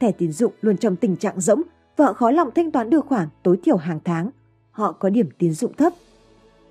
Thẻ 0.00 0.12
tín 0.12 0.32
dụng 0.32 0.52
luôn 0.60 0.76
trong 0.76 0.96
tình 0.96 1.16
trạng 1.16 1.40
rỗng 1.40 1.62
và 1.96 2.04
họ 2.04 2.12
khó 2.12 2.30
lòng 2.30 2.50
thanh 2.54 2.70
toán 2.70 2.90
được 2.90 3.06
khoản 3.06 3.28
tối 3.42 3.58
thiểu 3.64 3.76
hàng 3.76 4.00
tháng. 4.04 4.30
Họ 4.70 4.92
có 4.92 5.10
điểm 5.10 5.28
tín 5.38 5.52
dụng 5.52 5.72
thấp. 5.74 5.92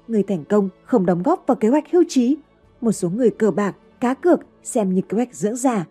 Người 0.07 0.23
thành 0.23 0.43
công 0.45 0.69
không 0.83 1.05
đóng 1.05 1.23
góp 1.23 1.43
vào 1.47 1.55
kế 1.55 1.69
hoạch 1.69 1.91
hưu 1.91 2.03
trí. 2.07 2.37
Một 2.81 2.91
số 2.91 3.09
người 3.09 3.29
cờ 3.29 3.51
bạc, 3.51 3.75
cá 3.99 4.13
cược 4.13 4.39
xem 4.63 4.93
như 4.93 5.01
kế 5.01 5.15
hoạch 5.15 5.35
dưỡng 5.35 5.55
già. 5.55 5.85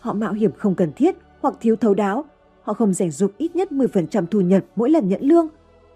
Họ 0.00 0.12
mạo 0.12 0.32
hiểm 0.32 0.50
không 0.56 0.74
cần 0.74 0.92
thiết 0.92 1.16
hoặc 1.40 1.54
thiếu 1.60 1.76
thấu 1.76 1.94
đáo. 1.94 2.24
Họ 2.62 2.74
không 2.74 2.94
dành 2.94 3.10
dụng 3.10 3.30
ít 3.38 3.56
nhất 3.56 3.72
10% 3.72 4.26
thu 4.26 4.40
nhập 4.40 4.64
mỗi 4.76 4.90
lần 4.90 5.08
nhận 5.08 5.22
lương. 5.22 5.48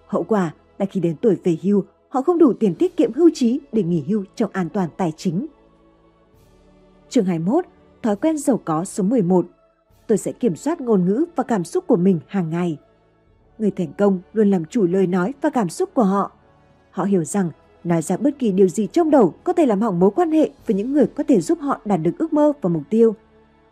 Hậu 0.06 0.22
quả 0.22 0.54
là 0.82 0.86
khi 0.86 1.00
đến 1.00 1.16
tuổi 1.20 1.36
về 1.44 1.56
hưu, 1.62 1.84
họ 2.08 2.22
không 2.22 2.38
đủ 2.38 2.52
tiền 2.52 2.74
tiết 2.74 2.96
kiệm 2.96 3.12
hưu 3.12 3.30
trí 3.34 3.60
để 3.72 3.82
nghỉ 3.82 4.04
hưu 4.08 4.24
trong 4.34 4.50
an 4.52 4.68
toàn 4.68 4.88
tài 4.96 5.12
chính. 5.16 5.46
Chương 7.08 7.24
21, 7.24 7.64
thói 8.02 8.16
quen 8.16 8.38
giàu 8.38 8.60
có 8.64 8.84
số 8.84 9.04
11. 9.04 9.46
Tôi 10.06 10.18
sẽ 10.18 10.32
kiểm 10.32 10.56
soát 10.56 10.80
ngôn 10.80 11.04
ngữ 11.04 11.24
và 11.36 11.44
cảm 11.44 11.64
xúc 11.64 11.84
của 11.86 11.96
mình 11.96 12.20
hàng 12.26 12.50
ngày. 12.50 12.78
Người 13.58 13.70
thành 13.70 13.92
công 13.98 14.20
luôn 14.32 14.50
làm 14.50 14.64
chủ 14.64 14.86
lời 14.86 15.06
nói 15.06 15.34
và 15.42 15.50
cảm 15.50 15.68
xúc 15.68 15.90
của 15.94 16.04
họ. 16.04 16.32
Họ 16.90 17.04
hiểu 17.04 17.24
rằng 17.24 17.50
nói 17.84 18.02
ra 18.02 18.16
bất 18.16 18.38
kỳ 18.38 18.52
điều 18.52 18.68
gì 18.68 18.86
trong 18.92 19.10
đầu 19.10 19.34
có 19.44 19.52
thể 19.52 19.66
làm 19.66 19.80
hỏng 19.80 20.00
mối 20.00 20.10
quan 20.10 20.30
hệ 20.30 20.50
với 20.66 20.76
những 20.76 20.92
người 20.92 21.06
có 21.06 21.24
thể 21.28 21.40
giúp 21.40 21.58
họ 21.60 21.80
đạt 21.84 22.00
được 22.02 22.12
ước 22.18 22.32
mơ 22.32 22.52
và 22.60 22.68
mục 22.68 22.82
tiêu. 22.90 23.14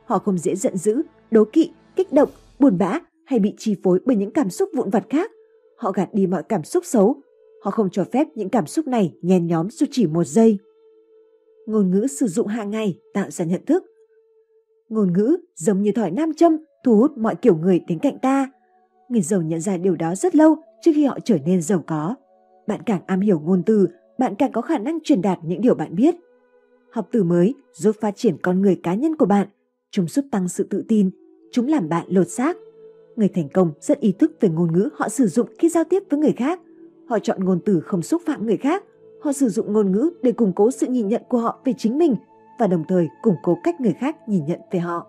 Họ 0.04 0.18
không 0.18 0.38
dễ 0.38 0.54
giận 0.54 0.76
dữ, 0.76 1.02
đố 1.30 1.44
kỵ, 1.52 1.70
kích 1.96 2.12
động, 2.12 2.28
buồn 2.58 2.78
bã 2.78 2.98
hay 3.24 3.38
bị 3.38 3.54
chi 3.58 3.76
phối 3.82 4.00
bởi 4.06 4.16
những 4.16 4.30
cảm 4.30 4.50
xúc 4.50 4.68
vụn 4.74 4.90
vặt 4.90 5.04
khác. 5.10 5.30
Họ 5.80 5.92
gạt 5.92 6.14
đi 6.14 6.26
mọi 6.26 6.42
cảm 6.42 6.64
xúc 6.64 6.84
xấu. 6.84 7.16
Họ 7.62 7.70
không 7.70 7.88
cho 7.92 8.04
phép 8.12 8.26
những 8.34 8.48
cảm 8.48 8.66
xúc 8.66 8.86
này 8.86 9.14
nhen 9.22 9.46
nhóm 9.46 9.70
dù 9.70 9.86
chỉ 9.90 10.06
một 10.06 10.24
giây 10.24 10.58
ngôn 11.70 11.90
ngữ 11.90 12.06
sử 12.06 12.26
dụng 12.26 12.46
hàng 12.46 12.70
ngày 12.70 12.98
tạo 13.14 13.30
ra 13.30 13.44
nhận 13.44 13.64
thức. 13.66 13.84
Ngôn 14.88 15.12
ngữ 15.12 15.36
giống 15.54 15.82
như 15.82 15.92
thỏi 15.92 16.10
nam 16.10 16.34
châm 16.34 16.56
thu 16.84 16.96
hút 16.96 17.18
mọi 17.18 17.34
kiểu 17.36 17.56
người 17.56 17.80
đến 17.88 17.98
cạnh 17.98 18.18
ta. 18.18 18.50
Người 19.08 19.22
giàu 19.22 19.42
nhận 19.42 19.60
ra 19.60 19.76
điều 19.76 19.96
đó 19.96 20.14
rất 20.14 20.34
lâu 20.34 20.56
trước 20.82 20.90
khi 20.94 21.04
họ 21.04 21.18
trở 21.24 21.38
nên 21.46 21.62
giàu 21.62 21.84
có. 21.86 22.14
Bạn 22.66 22.80
càng 22.86 23.00
am 23.06 23.20
hiểu 23.20 23.40
ngôn 23.40 23.62
từ, 23.66 23.88
bạn 24.18 24.34
càng 24.34 24.52
có 24.52 24.60
khả 24.60 24.78
năng 24.78 24.98
truyền 25.04 25.22
đạt 25.22 25.38
những 25.42 25.60
điều 25.60 25.74
bạn 25.74 25.94
biết. 25.94 26.14
Học 26.90 27.08
từ 27.12 27.22
mới 27.24 27.54
giúp 27.72 27.96
phát 28.00 28.16
triển 28.16 28.36
con 28.42 28.62
người 28.62 28.80
cá 28.82 28.94
nhân 28.94 29.16
của 29.16 29.26
bạn, 29.26 29.48
chúng 29.90 30.06
giúp 30.08 30.24
tăng 30.30 30.48
sự 30.48 30.64
tự 30.70 30.84
tin, 30.88 31.10
chúng 31.52 31.68
làm 31.68 31.88
bạn 31.88 32.06
lột 32.08 32.28
xác. 32.28 32.56
Người 33.20 33.28
thành 33.28 33.48
công 33.48 33.72
rất 33.80 34.00
ý 34.00 34.12
thức 34.12 34.32
về 34.40 34.48
ngôn 34.48 34.72
ngữ 34.72 34.88
họ 34.94 35.08
sử 35.08 35.26
dụng 35.26 35.48
khi 35.58 35.68
giao 35.68 35.84
tiếp 35.84 36.02
với 36.10 36.20
người 36.20 36.32
khác. 36.32 36.60
Họ 37.08 37.18
chọn 37.18 37.44
ngôn 37.44 37.60
từ 37.64 37.80
không 37.80 38.02
xúc 38.02 38.22
phạm 38.26 38.46
người 38.46 38.56
khác 38.56 38.84
Họ 39.20 39.32
sử 39.32 39.48
dụng 39.48 39.72
ngôn 39.72 39.92
ngữ 39.92 40.10
để 40.22 40.32
củng 40.32 40.52
cố 40.52 40.70
sự 40.70 40.86
nhìn 40.86 41.08
nhận 41.08 41.22
của 41.28 41.38
họ 41.38 41.60
về 41.64 41.72
chính 41.78 41.98
mình 41.98 42.16
và 42.58 42.66
đồng 42.66 42.84
thời 42.88 43.08
củng 43.22 43.36
cố 43.42 43.58
cách 43.64 43.80
người 43.80 43.92
khác 43.92 44.28
nhìn 44.28 44.46
nhận 44.46 44.60
về 44.70 44.80
họ. 44.80 45.06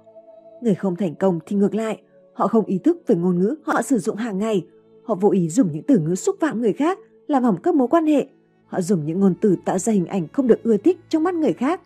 Người 0.61 0.75
không 0.75 0.95
thành 0.95 1.15
công 1.15 1.39
thì 1.45 1.55
ngược 1.55 1.75
lại, 1.75 2.01
họ 2.33 2.47
không 2.47 2.65
ý 2.65 2.77
thức 2.77 2.97
về 3.07 3.15
ngôn 3.15 3.39
ngữ 3.39 3.55
họ 3.63 3.81
sử 3.81 3.97
dụng 3.97 4.15
hàng 4.15 4.37
ngày. 4.37 4.65
Họ 5.03 5.15
vô 5.15 5.29
ý 5.31 5.49
dùng 5.49 5.71
những 5.71 5.83
từ 5.83 5.99
ngữ 5.99 6.15
xúc 6.15 6.35
phạm 6.39 6.61
người 6.61 6.73
khác, 6.73 6.99
làm 7.27 7.43
hỏng 7.43 7.57
các 7.63 7.75
mối 7.75 7.87
quan 7.87 8.05
hệ. 8.05 8.27
Họ 8.67 8.81
dùng 8.81 9.05
những 9.05 9.19
ngôn 9.19 9.33
từ 9.41 9.55
tạo 9.65 9.77
ra 9.77 9.93
hình 9.93 10.05
ảnh 10.05 10.27
không 10.33 10.47
được 10.47 10.63
ưa 10.63 10.77
thích 10.77 10.99
trong 11.09 11.23
mắt 11.23 11.33
người 11.33 11.53
khác. 11.53 11.81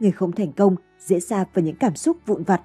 Người 0.00 0.10
không 0.10 0.32
thành 0.32 0.52
công 0.52 0.76
dễ 0.98 1.20
xa 1.20 1.44
vào 1.54 1.64
những 1.64 1.76
cảm 1.76 1.96
xúc 1.96 2.16
vụn 2.26 2.42
vặt. 2.42 2.60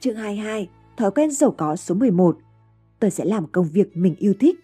Chương 0.00 0.16
22, 0.16 0.68
thói 1.02 1.10
quen 1.10 1.30
giàu 1.30 1.50
có 1.50 1.76
số 1.76 1.94
11. 1.94 2.38
Tôi 3.00 3.10
sẽ 3.10 3.24
làm 3.24 3.46
công 3.46 3.68
việc 3.72 3.96
mình 3.96 4.14
yêu 4.18 4.34
thích. 4.40 4.60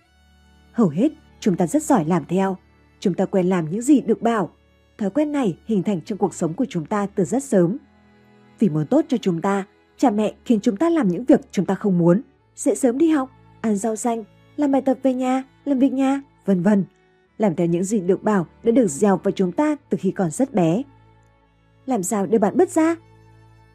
Hầu 0.73 0.89
hết, 0.89 1.13
chúng 1.41 1.57
ta 1.57 1.67
rất 1.67 1.83
giỏi 1.83 2.05
làm 2.05 2.25
theo, 2.25 2.57
Chúng 3.01 3.15
ta 3.15 3.25
quen 3.25 3.47
làm 3.47 3.71
những 3.71 3.83
gì 3.83 4.01
được 4.01 4.23
bảo. 4.23 4.51
Thói 4.99 5.11
quen 5.11 5.33
này 5.33 5.59
hình 5.67 5.83
thành 5.83 6.01
trong 6.01 6.19
cuộc 6.19 6.35
sống 6.35 6.55
của 6.55 6.65
chúng 6.69 6.87
ta 6.87 7.07
từ 7.15 7.25
rất 7.25 7.45
sớm. 7.45 7.77
Vì 8.59 8.69
muốn 8.69 8.87
tốt 8.87 9.05
cho 9.09 9.17
chúng 9.17 9.41
ta, 9.41 9.65
cha 9.97 10.11
mẹ 10.11 10.35
khiến 10.45 10.61
chúng 10.61 10.77
ta 10.77 10.91
làm 10.91 11.09
những 11.09 11.25
việc 11.25 11.41
chúng 11.51 11.67
ta 11.67 11.75
không 11.75 11.99
muốn. 11.99 12.23
Dậy 12.57 12.75
sớm 12.75 12.99
đi 12.99 13.11
học, 13.11 13.31
ăn 13.61 13.77
rau 13.77 13.97
xanh, 13.97 14.25
làm 14.57 14.73
bài 14.73 14.83
tập 14.83 14.99
về 15.03 15.15
nhà, 15.15 15.45
làm 15.65 15.79
việc 15.79 15.93
nhà, 15.93 16.23
vân 16.45 16.63
vân. 16.63 16.85
Làm 17.39 17.55
theo 17.55 17.67
những 17.67 17.85
gì 17.85 18.01
được 18.01 18.23
bảo 18.23 18.47
đã 18.63 18.73
được 18.73 18.87
gieo 18.87 19.17
vào 19.17 19.33
chúng 19.33 19.53
ta 19.53 19.77
từ 19.89 19.99
khi 20.01 20.11
còn 20.11 20.31
rất 20.31 20.55
bé. 20.55 20.83
Làm 21.87 22.03
sao 22.03 22.27
để 22.27 22.39
bạn 22.39 22.57
bứt 22.57 22.71
ra? 22.71 22.97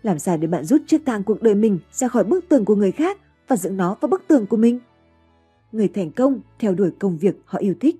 Làm 0.03 0.19
sao 0.19 0.37
để 0.37 0.47
bạn 0.47 0.65
rút 0.65 0.81
chiếc 0.87 1.05
thang 1.05 1.23
cuộc 1.23 1.41
đời 1.41 1.55
mình 1.55 1.79
ra 1.91 2.07
khỏi 2.07 2.23
bức 2.23 2.49
tường 2.49 2.65
của 2.65 2.75
người 2.75 2.91
khác 2.91 3.17
và 3.47 3.55
dựng 3.55 3.77
nó 3.77 3.95
vào 4.01 4.09
bức 4.09 4.23
tường 4.27 4.45
của 4.45 4.57
mình? 4.57 4.79
Người 5.71 5.87
thành 5.87 6.11
công 6.11 6.39
theo 6.59 6.73
đuổi 6.73 6.91
công 6.99 7.17
việc 7.17 7.35
họ 7.45 7.59
yêu 7.59 7.73
thích 7.79 7.95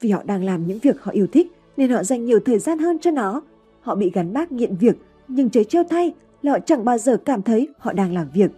vì 0.00 0.10
họ 0.10 0.22
đang 0.22 0.44
làm 0.44 0.66
những 0.66 0.78
việc 0.78 1.02
họ 1.02 1.12
yêu 1.12 1.26
thích 1.26 1.52
nên 1.76 1.90
họ 1.90 2.02
dành 2.02 2.24
nhiều 2.24 2.40
thời 2.44 2.58
gian 2.58 2.78
hơn 2.78 2.98
cho 2.98 3.10
nó. 3.10 3.42
Họ 3.80 3.94
bị 3.94 4.10
gắn 4.10 4.32
bác 4.32 4.52
nghiện 4.52 4.76
việc, 4.76 4.96
nhưng 5.28 5.50
trời 5.50 5.64
trêu 5.64 5.82
thay 5.90 6.14
là 6.42 6.52
họ 6.52 6.58
chẳng 6.66 6.84
bao 6.84 6.98
giờ 6.98 7.16
cảm 7.24 7.42
thấy 7.42 7.68
họ 7.78 7.92
đang 7.92 8.14
làm 8.14 8.28
việc. 8.34 8.50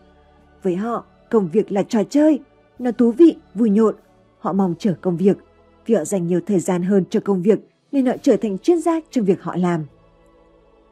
Với 0.63 0.77
họ, 0.77 1.05
công 1.31 1.49
việc 1.53 1.73
là 1.73 1.83
trò 1.83 2.03
chơi, 2.11 2.39
nó 2.79 2.93
thú 2.93 3.13
vị, 3.13 3.37
vui 3.55 3.71
nhộn. 3.71 3.95
Họ 4.39 4.53
mong 4.53 4.75
chờ 4.79 4.95
công 5.01 5.17
việc, 5.17 5.37
vì 5.87 5.95
họ 5.95 6.05
dành 6.05 6.27
nhiều 6.27 6.41
thời 6.47 6.61
gian 6.61 6.83
hơn 6.83 7.05
cho 7.11 7.21
công 7.21 7.43
việc 7.43 7.59
nên 7.93 8.07
họ 8.07 8.13
trở 8.23 8.37
thành 8.37 8.59
chuyên 8.59 8.81
gia 8.81 9.01
trong 9.11 9.25
việc 9.25 9.43
họ 9.43 9.57
làm. 9.57 9.85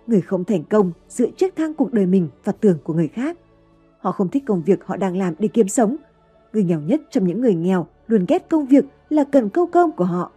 Người 0.09 0.21
không 0.21 0.45
thành 0.45 0.65
công 0.65 0.93
dựa 1.09 1.31
chiếc 1.37 1.57
thang 1.57 1.75
cuộc 1.75 1.93
đời 1.93 2.07
mình 2.07 2.29
và 2.45 2.53
tưởng 2.53 2.79
của 2.85 2.95
người 2.95 3.09
khác. 3.09 3.39
Họ 3.99 4.13
không 4.13 4.29
thích 4.29 4.43
công 4.47 4.63
việc 4.63 4.85
họ 4.85 4.97
đang 4.97 5.17
làm 5.17 5.35
để 5.39 5.49
kiếm 5.49 5.69
sống. 5.69 5.97
Người 6.53 6.65
nghèo 6.65 6.81
nhất 6.81 7.01
trong 7.11 7.27
những 7.27 7.41
người 7.41 7.55
nghèo 7.55 7.87
luôn 8.07 8.25
ghét 8.29 8.49
công 8.49 8.67
việc 8.67 8.85
là 9.09 9.25
cần 9.25 9.49
câu 9.49 9.67
cơm 9.67 9.93
của 9.93 10.05
họ. 10.05 10.33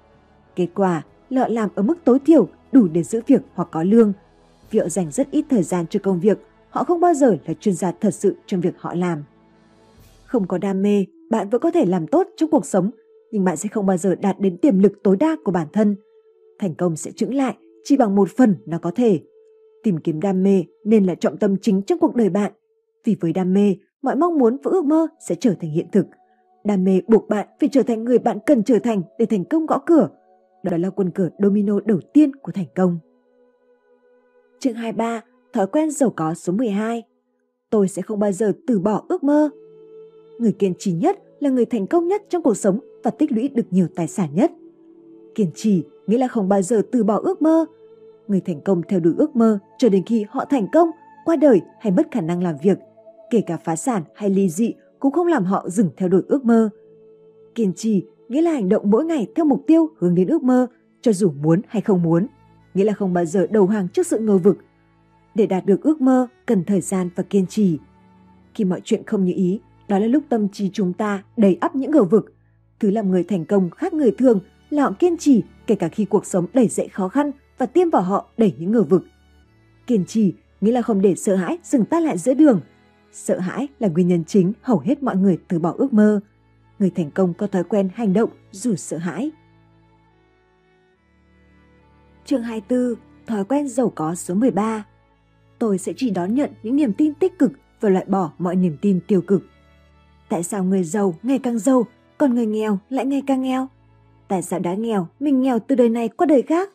Kết 0.55 0.67
quả 0.75 1.03
là 1.29 1.47
làm 1.47 1.69
ở 1.75 1.83
mức 1.83 1.97
tối 2.03 2.19
thiểu 2.19 2.47
đủ 2.71 2.87
để 2.87 3.03
giữ 3.03 3.21
việc 3.27 3.41
hoặc 3.53 3.67
có 3.71 3.83
lương. 3.83 4.13
Vì 4.71 4.79
họ 4.79 4.89
dành 4.89 5.11
rất 5.11 5.31
ít 5.31 5.45
thời 5.49 5.63
gian 5.63 5.85
cho 5.87 5.99
công 6.03 6.19
việc, 6.19 6.39
họ 6.69 6.83
không 6.83 6.99
bao 6.99 7.13
giờ 7.13 7.37
là 7.45 7.53
chuyên 7.53 7.75
gia 7.75 7.91
thật 7.91 8.13
sự 8.13 8.35
trong 8.45 8.61
việc 8.61 8.73
họ 8.77 8.93
làm. 8.93 9.23
Không 10.25 10.47
có 10.47 10.57
đam 10.57 10.81
mê, 10.81 11.05
bạn 11.29 11.49
vẫn 11.49 11.61
có 11.61 11.71
thể 11.71 11.85
làm 11.85 12.07
tốt 12.07 12.27
trong 12.37 12.51
cuộc 12.51 12.65
sống, 12.65 12.91
nhưng 13.31 13.43
bạn 13.43 13.57
sẽ 13.57 13.69
không 13.69 13.85
bao 13.85 13.97
giờ 13.97 14.15
đạt 14.15 14.39
đến 14.39 14.57
tiềm 14.57 14.79
lực 14.79 14.93
tối 15.03 15.17
đa 15.17 15.35
của 15.43 15.51
bản 15.51 15.67
thân. 15.73 15.95
Thành 16.59 16.75
công 16.75 16.95
sẽ 16.95 17.11
chững 17.11 17.33
lại 17.33 17.55
chỉ 17.83 17.97
bằng 17.97 18.15
một 18.15 18.29
phần 18.37 18.55
nó 18.65 18.77
có 18.81 18.91
thể. 18.95 19.19
Tìm 19.83 19.97
kiếm 19.97 20.19
đam 20.21 20.43
mê 20.43 20.63
nên 20.83 21.05
là 21.05 21.15
trọng 21.15 21.37
tâm 21.37 21.55
chính 21.61 21.81
trong 21.81 21.99
cuộc 21.99 22.15
đời 22.15 22.29
bạn. 22.29 22.51
Vì 23.03 23.15
với 23.19 23.33
đam 23.33 23.53
mê, 23.53 23.75
mọi 24.01 24.15
mong 24.15 24.37
muốn 24.37 24.57
và 24.63 24.71
ước 24.71 24.85
mơ 24.85 25.07
sẽ 25.27 25.35
trở 25.35 25.53
thành 25.61 25.71
hiện 25.71 25.87
thực. 25.91 26.05
Đam 26.63 26.83
mê 26.83 27.01
buộc 27.07 27.29
bạn 27.29 27.47
phải 27.59 27.69
trở 27.71 27.83
thành 27.83 28.03
người 28.03 28.19
bạn 28.19 28.37
cần 28.45 28.63
trở 28.63 28.79
thành 28.79 29.01
để 29.19 29.25
thành 29.25 29.45
công 29.45 29.65
gõ 29.65 29.79
cửa. 29.85 30.09
Đó 30.63 30.77
là 30.77 30.89
quân 30.89 31.11
cờ 31.11 31.29
domino 31.39 31.79
đầu 31.85 31.99
tiên 32.13 32.35
của 32.35 32.51
thành 32.51 32.65
công. 32.75 32.99
Chương 34.59 34.73
23, 34.73 35.21
thói 35.53 35.67
quen 35.67 35.91
giàu 35.91 36.13
có 36.15 36.33
số 36.33 36.53
12. 36.53 37.03
Tôi 37.69 37.87
sẽ 37.87 38.01
không 38.01 38.19
bao 38.19 38.31
giờ 38.31 38.53
từ 38.67 38.79
bỏ 38.79 39.05
ước 39.09 39.23
mơ. 39.23 39.49
Người 40.39 40.51
kiên 40.51 40.73
trì 40.79 40.93
nhất 40.93 41.19
là 41.39 41.49
người 41.49 41.65
thành 41.65 41.87
công 41.87 42.07
nhất 42.07 42.21
trong 42.29 42.43
cuộc 42.43 42.57
sống 42.57 42.79
và 43.03 43.11
tích 43.11 43.31
lũy 43.31 43.47
được 43.47 43.65
nhiều 43.71 43.87
tài 43.95 44.07
sản 44.07 44.29
nhất. 44.33 44.51
Kiên 45.35 45.51
trì 45.55 45.83
nghĩa 46.07 46.17
là 46.17 46.27
không 46.27 46.49
bao 46.49 46.61
giờ 46.61 46.81
từ 46.91 47.03
bỏ 47.03 47.19
ước 47.23 47.41
mơ. 47.41 47.65
Người 48.31 48.41
thành 48.41 48.61
công 48.61 48.81
theo 48.87 48.99
đuổi 48.99 49.13
ước 49.17 49.35
mơ 49.35 49.59
cho 49.77 49.89
đến 49.89 50.03
khi 50.05 50.25
họ 50.29 50.45
thành 50.45 50.67
công, 50.71 50.89
qua 51.25 51.35
đời 51.35 51.61
hay 51.79 51.91
mất 51.91 52.07
khả 52.11 52.21
năng 52.21 52.43
làm 52.43 52.55
việc, 52.63 52.77
kể 53.29 53.41
cả 53.41 53.57
phá 53.57 53.75
sản 53.75 54.03
hay 54.15 54.29
ly 54.29 54.49
dị 54.49 54.73
cũng 54.99 55.11
không 55.11 55.27
làm 55.27 55.43
họ 55.43 55.69
dừng 55.69 55.89
theo 55.97 56.09
đuổi 56.09 56.21
ước 56.27 56.45
mơ. 56.45 56.69
Kiên 57.55 57.73
trì 57.73 58.03
nghĩa 58.29 58.41
là 58.41 58.51
hành 58.51 58.69
động 58.69 58.89
mỗi 58.89 59.05
ngày 59.05 59.27
theo 59.35 59.45
mục 59.45 59.63
tiêu 59.67 59.89
hướng 59.97 60.15
đến 60.15 60.27
ước 60.27 60.43
mơ, 60.43 60.67
cho 61.01 61.13
dù 61.13 61.31
muốn 61.31 61.61
hay 61.67 61.81
không 61.81 62.03
muốn, 62.03 62.27
nghĩa 62.73 62.83
là 62.83 62.93
không 62.93 63.13
bao 63.13 63.25
giờ 63.25 63.47
đầu 63.49 63.67
hàng 63.67 63.87
trước 63.87 64.07
sự 64.07 64.19
ngờ 64.19 64.37
vực. 64.37 64.57
Để 65.35 65.47
đạt 65.47 65.65
được 65.65 65.81
ước 65.81 66.01
mơ 66.01 66.27
cần 66.45 66.63
thời 66.63 66.81
gian 66.81 67.09
và 67.15 67.23
kiên 67.23 67.47
trì. 67.47 67.79
Khi 68.53 68.65
mọi 68.65 68.81
chuyện 68.83 69.03
không 69.05 69.25
như 69.25 69.33
ý, 69.35 69.59
đó 69.87 69.99
là 69.99 70.07
lúc 70.07 70.23
tâm 70.29 70.49
trí 70.49 70.69
chúng 70.69 70.93
ta 70.93 71.23
đầy 71.37 71.57
ắp 71.61 71.75
những 71.75 71.91
ngờ 71.91 72.03
vực. 72.03 72.33
Thứ 72.79 72.91
làm 72.91 73.11
người 73.11 73.23
thành 73.23 73.45
công 73.45 73.69
khác 73.69 73.93
người 73.93 74.11
thường 74.11 74.39
là 74.69 74.83
họ 74.83 74.91
kiên 74.99 75.17
trì 75.17 75.43
kể 75.67 75.75
cả 75.75 75.87
khi 75.87 76.05
cuộc 76.05 76.25
sống 76.25 76.45
đầy 76.53 76.67
dậy 76.67 76.87
khó 76.87 77.07
khăn 77.07 77.31
và 77.61 77.67
tiêm 77.67 77.89
vào 77.89 78.01
họ 78.01 78.25
đẩy 78.37 78.55
những 78.59 78.71
ngờ 78.71 78.83
vực. 78.83 79.03
Kiên 79.87 80.05
trì 80.05 80.33
nghĩa 80.61 80.71
là 80.71 80.81
không 80.81 81.01
để 81.01 81.15
sợ 81.15 81.35
hãi 81.35 81.57
dừng 81.63 81.85
ta 81.85 81.99
lại 81.99 82.17
giữa 82.17 82.33
đường. 82.33 82.61
Sợ 83.11 83.39
hãi 83.39 83.67
là 83.79 83.87
nguyên 83.87 84.07
nhân 84.07 84.23
chính 84.25 84.53
hầu 84.61 84.79
hết 84.79 85.03
mọi 85.03 85.15
người 85.15 85.37
từ 85.47 85.59
bỏ 85.59 85.73
ước 85.77 85.93
mơ. 85.93 86.19
Người 86.79 86.89
thành 86.89 87.11
công 87.11 87.33
có 87.33 87.47
thói 87.47 87.63
quen 87.63 87.89
hành 87.93 88.13
động 88.13 88.29
dù 88.51 88.75
sợ 88.75 88.97
hãi. 88.97 89.31
Chương 92.25 92.43
24, 92.43 92.95
thói 93.27 93.45
quen 93.45 93.67
giàu 93.67 93.91
có 93.95 94.15
số 94.15 94.35
13. 94.35 94.85
Tôi 95.59 95.77
sẽ 95.77 95.93
chỉ 95.97 96.09
đón 96.09 96.35
nhận 96.35 96.49
những 96.63 96.75
niềm 96.75 96.93
tin 96.93 97.13
tích 97.13 97.39
cực 97.39 97.51
và 97.81 97.89
loại 97.89 98.05
bỏ 98.05 98.31
mọi 98.37 98.55
niềm 98.55 98.77
tin 98.81 98.99
tiêu 99.07 99.21
cực. 99.21 99.43
Tại 100.29 100.43
sao 100.43 100.63
người 100.63 100.83
giàu 100.83 101.15
ngày 101.23 101.39
càng 101.39 101.59
giàu, 101.59 101.85
còn 102.17 102.35
người 102.35 102.45
nghèo 102.45 102.79
lại 102.89 103.05
ngày 103.05 103.21
càng 103.27 103.41
nghèo? 103.41 103.67
Tại 104.27 104.41
sao 104.41 104.59
đã 104.59 104.73
nghèo, 104.73 105.07
mình 105.19 105.41
nghèo 105.41 105.59
từ 105.59 105.75
đời 105.75 105.89
này 105.89 106.07
qua 106.07 106.25
đời 106.25 106.41
khác? 106.41 106.69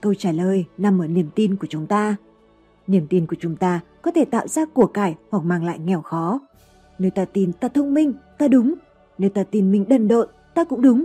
Câu 0.00 0.14
trả 0.14 0.32
lời 0.32 0.64
nằm 0.78 1.02
ở 1.02 1.06
niềm 1.06 1.28
tin 1.34 1.56
của 1.56 1.66
chúng 1.70 1.86
ta. 1.86 2.16
Niềm 2.86 3.06
tin 3.10 3.26
của 3.26 3.36
chúng 3.40 3.56
ta 3.56 3.80
có 4.02 4.10
thể 4.10 4.24
tạo 4.24 4.48
ra 4.48 4.64
của 4.64 4.86
cải 4.86 5.16
hoặc 5.30 5.44
mang 5.44 5.64
lại 5.64 5.78
nghèo 5.78 6.02
khó. 6.02 6.40
Nếu 6.98 7.10
ta 7.10 7.24
tin 7.24 7.52
ta 7.52 7.68
thông 7.68 7.94
minh, 7.94 8.12
ta 8.38 8.48
đúng. 8.48 8.74
Nếu 9.18 9.30
ta 9.30 9.44
tin 9.44 9.72
mình 9.72 9.84
đần 9.88 10.08
độn, 10.08 10.28
ta 10.54 10.64
cũng 10.64 10.82
đúng. 10.82 11.04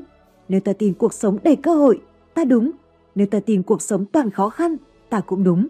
Nếu 0.50 0.60
ta 0.60 0.74
tin 0.74 0.94
cuộc 0.94 1.14
sống 1.14 1.38
đầy 1.44 1.56
cơ 1.56 1.76
hội, 1.76 2.02
ta 2.34 2.44
đúng. 2.44 2.72
Nếu 3.16 3.28
ta 3.28 3.40
tin 3.40 3.64
cuộc 3.64 3.82
sống 3.82 4.06
toàn 4.06 4.30
khó 4.30 4.50
khăn, 4.50 4.78
ta 5.10 5.20
cũng 5.20 5.44
đúng. 5.44 5.68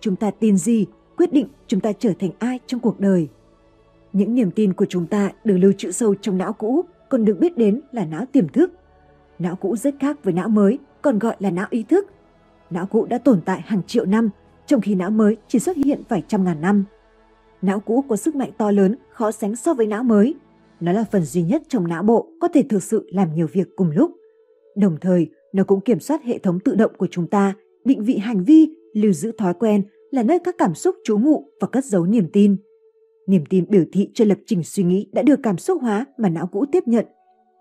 Chúng 0.00 0.16
ta 0.16 0.30
tin 0.30 0.56
gì 0.56 0.86
quyết 1.16 1.32
định 1.32 1.46
chúng 1.66 1.80
ta 1.80 1.92
trở 1.92 2.12
thành 2.18 2.30
ai 2.38 2.60
trong 2.66 2.80
cuộc 2.80 3.00
đời. 3.00 3.28
Những 4.12 4.34
niềm 4.34 4.50
tin 4.50 4.72
của 4.72 4.86
chúng 4.88 5.06
ta 5.06 5.30
được 5.44 5.56
lưu 5.58 5.72
trữ 5.78 5.92
sâu 5.92 6.14
trong 6.14 6.38
não 6.38 6.52
cũ, 6.52 6.84
còn 7.08 7.24
được 7.24 7.38
biết 7.40 7.56
đến 7.56 7.80
là 7.92 8.04
não 8.04 8.24
tiềm 8.32 8.48
thức. 8.48 8.72
Não 9.38 9.56
cũ 9.56 9.76
rất 9.76 9.94
khác 10.00 10.24
với 10.24 10.34
não 10.34 10.48
mới, 10.48 10.78
còn 11.02 11.18
gọi 11.18 11.36
là 11.38 11.50
não 11.50 11.66
ý 11.70 11.82
thức. 11.82 12.06
Não 12.70 12.86
cũ 12.86 13.06
đã 13.10 13.18
tồn 13.18 13.40
tại 13.44 13.60
hàng 13.60 13.82
triệu 13.86 14.04
năm, 14.04 14.30
trong 14.66 14.80
khi 14.80 14.94
não 14.94 15.10
mới 15.10 15.36
chỉ 15.48 15.58
xuất 15.58 15.76
hiện 15.76 16.02
vài 16.08 16.22
trăm 16.28 16.44
ngàn 16.44 16.60
năm. 16.60 16.84
Não 17.62 17.80
cũ 17.80 18.04
có 18.08 18.16
sức 18.16 18.34
mạnh 18.34 18.50
to 18.58 18.70
lớn, 18.70 18.96
khó 19.10 19.30
sánh 19.30 19.56
so 19.56 19.74
với 19.74 19.86
não 19.86 20.02
mới. 20.02 20.34
Nó 20.80 20.92
là 20.92 21.04
phần 21.12 21.22
duy 21.22 21.42
nhất 21.42 21.62
trong 21.68 21.88
não 21.88 22.02
bộ 22.02 22.28
có 22.40 22.48
thể 22.48 22.62
thực 22.62 22.82
sự 22.82 23.06
làm 23.12 23.34
nhiều 23.34 23.46
việc 23.52 23.68
cùng 23.76 23.90
lúc. 23.90 24.10
Đồng 24.76 24.96
thời, 25.00 25.30
nó 25.52 25.64
cũng 25.64 25.80
kiểm 25.80 26.00
soát 26.00 26.22
hệ 26.24 26.38
thống 26.38 26.60
tự 26.60 26.74
động 26.74 26.92
của 26.98 27.06
chúng 27.10 27.26
ta, 27.26 27.54
định 27.84 28.04
vị 28.04 28.16
hành 28.16 28.44
vi, 28.44 28.68
lưu 28.94 29.12
giữ 29.12 29.32
thói 29.38 29.54
quen, 29.54 29.82
là 30.10 30.22
nơi 30.22 30.38
các 30.38 30.54
cảm 30.58 30.74
xúc 30.74 30.96
trú 31.04 31.18
ngụ 31.18 31.44
và 31.60 31.68
cất 31.68 31.84
giấu 31.84 32.06
niềm 32.06 32.28
tin. 32.32 32.56
Niềm 33.26 33.44
tin 33.48 33.64
biểu 33.68 33.84
thị 33.92 34.10
cho 34.14 34.24
lập 34.24 34.38
trình 34.46 34.62
suy 34.64 34.82
nghĩ 34.82 35.08
đã 35.12 35.22
được 35.22 35.40
cảm 35.42 35.58
xúc 35.58 35.82
hóa 35.82 36.06
mà 36.18 36.28
não 36.28 36.46
cũ 36.46 36.64
tiếp 36.72 36.82
nhận. 36.86 37.06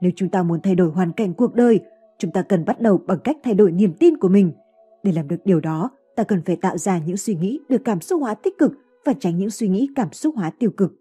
Nếu 0.02 0.12
chúng 0.16 0.30
ta 0.30 0.44
muốn 0.44 0.60
thay 0.64 0.76
đổi 0.76 0.90
hoàn 0.90 1.12
cảnh 1.12 1.34
cuộc 1.34 1.56
đời, 1.56 1.80
chúng 2.20 2.32
ta 2.32 2.42
cần 2.42 2.66
bắt 2.66 2.82
đầu 2.82 2.98
bằng 3.08 3.20
cách 3.24 3.38
thay 3.44 3.54
đổi 3.54 3.72
niềm 3.72 3.94
tin 4.00 4.18
của 4.18 4.30
mình. 4.30 4.52
Để 5.08 5.14
làm 5.14 5.28
được 5.28 5.46
điều 5.46 5.60
đó, 5.60 5.90
ta 6.16 6.24
cần 6.24 6.42
phải 6.46 6.56
tạo 6.56 6.78
ra 6.78 7.00
những 7.06 7.18
suy 7.18 7.36
nghĩ 7.36 7.60
được 7.70 7.82
cảm 7.86 8.02
xúc 8.02 8.22
hóa 8.22 8.34
tích 8.34 8.58
cực 8.58 8.72
và 9.06 9.14
tránh 9.20 9.38
những 9.38 9.50
suy 9.50 9.68
nghĩ 9.68 9.90
cảm 9.96 10.14
xúc 10.14 10.36
hóa 10.36 10.52
tiêu 10.60 10.72
cực. 10.72 10.94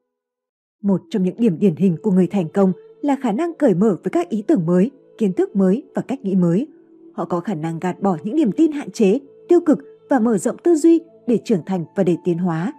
Một 0.82 1.00
trong 1.10 1.22
những 1.22 1.34
điểm 1.38 1.58
điển 1.58 1.76
hình 1.76 1.96
của 2.02 2.10
người 2.10 2.26
thành 2.26 2.48
công 2.48 2.72
là 3.02 3.16
khả 3.22 3.32
năng 3.32 3.54
cởi 3.54 3.74
mở 3.74 3.96
với 4.04 4.10
các 4.10 4.28
ý 4.28 4.42
tưởng 4.42 4.66
mới, 4.66 4.90
kiến 5.18 5.32
thức 5.32 5.56
mới 5.56 5.82
và 5.94 6.02
cách 6.02 6.24
nghĩ 6.24 6.36
mới. 6.36 6.66
Họ 7.14 7.24
có 7.24 7.40
khả 7.40 7.54
năng 7.54 7.78
gạt 7.78 8.00
bỏ 8.00 8.16
những 8.24 8.36
niềm 8.36 8.52
tin 8.52 8.72
hạn 8.72 8.90
chế, 8.90 9.18
tiêu 9.48 9.60
cực 9.60 9.78
và 10.10 10.18
mở 10.18 10.38
rộng 10.38 10.56
tư 10.64 10.74
duy 10.74 11.00
để 11.26 11.38
trưởng 11.44 11.64
thành 11.66 11.84
và 11.96 12.02
để 12.02 12.16
tiến 12.24 12.38
hóa. 12.38 12.72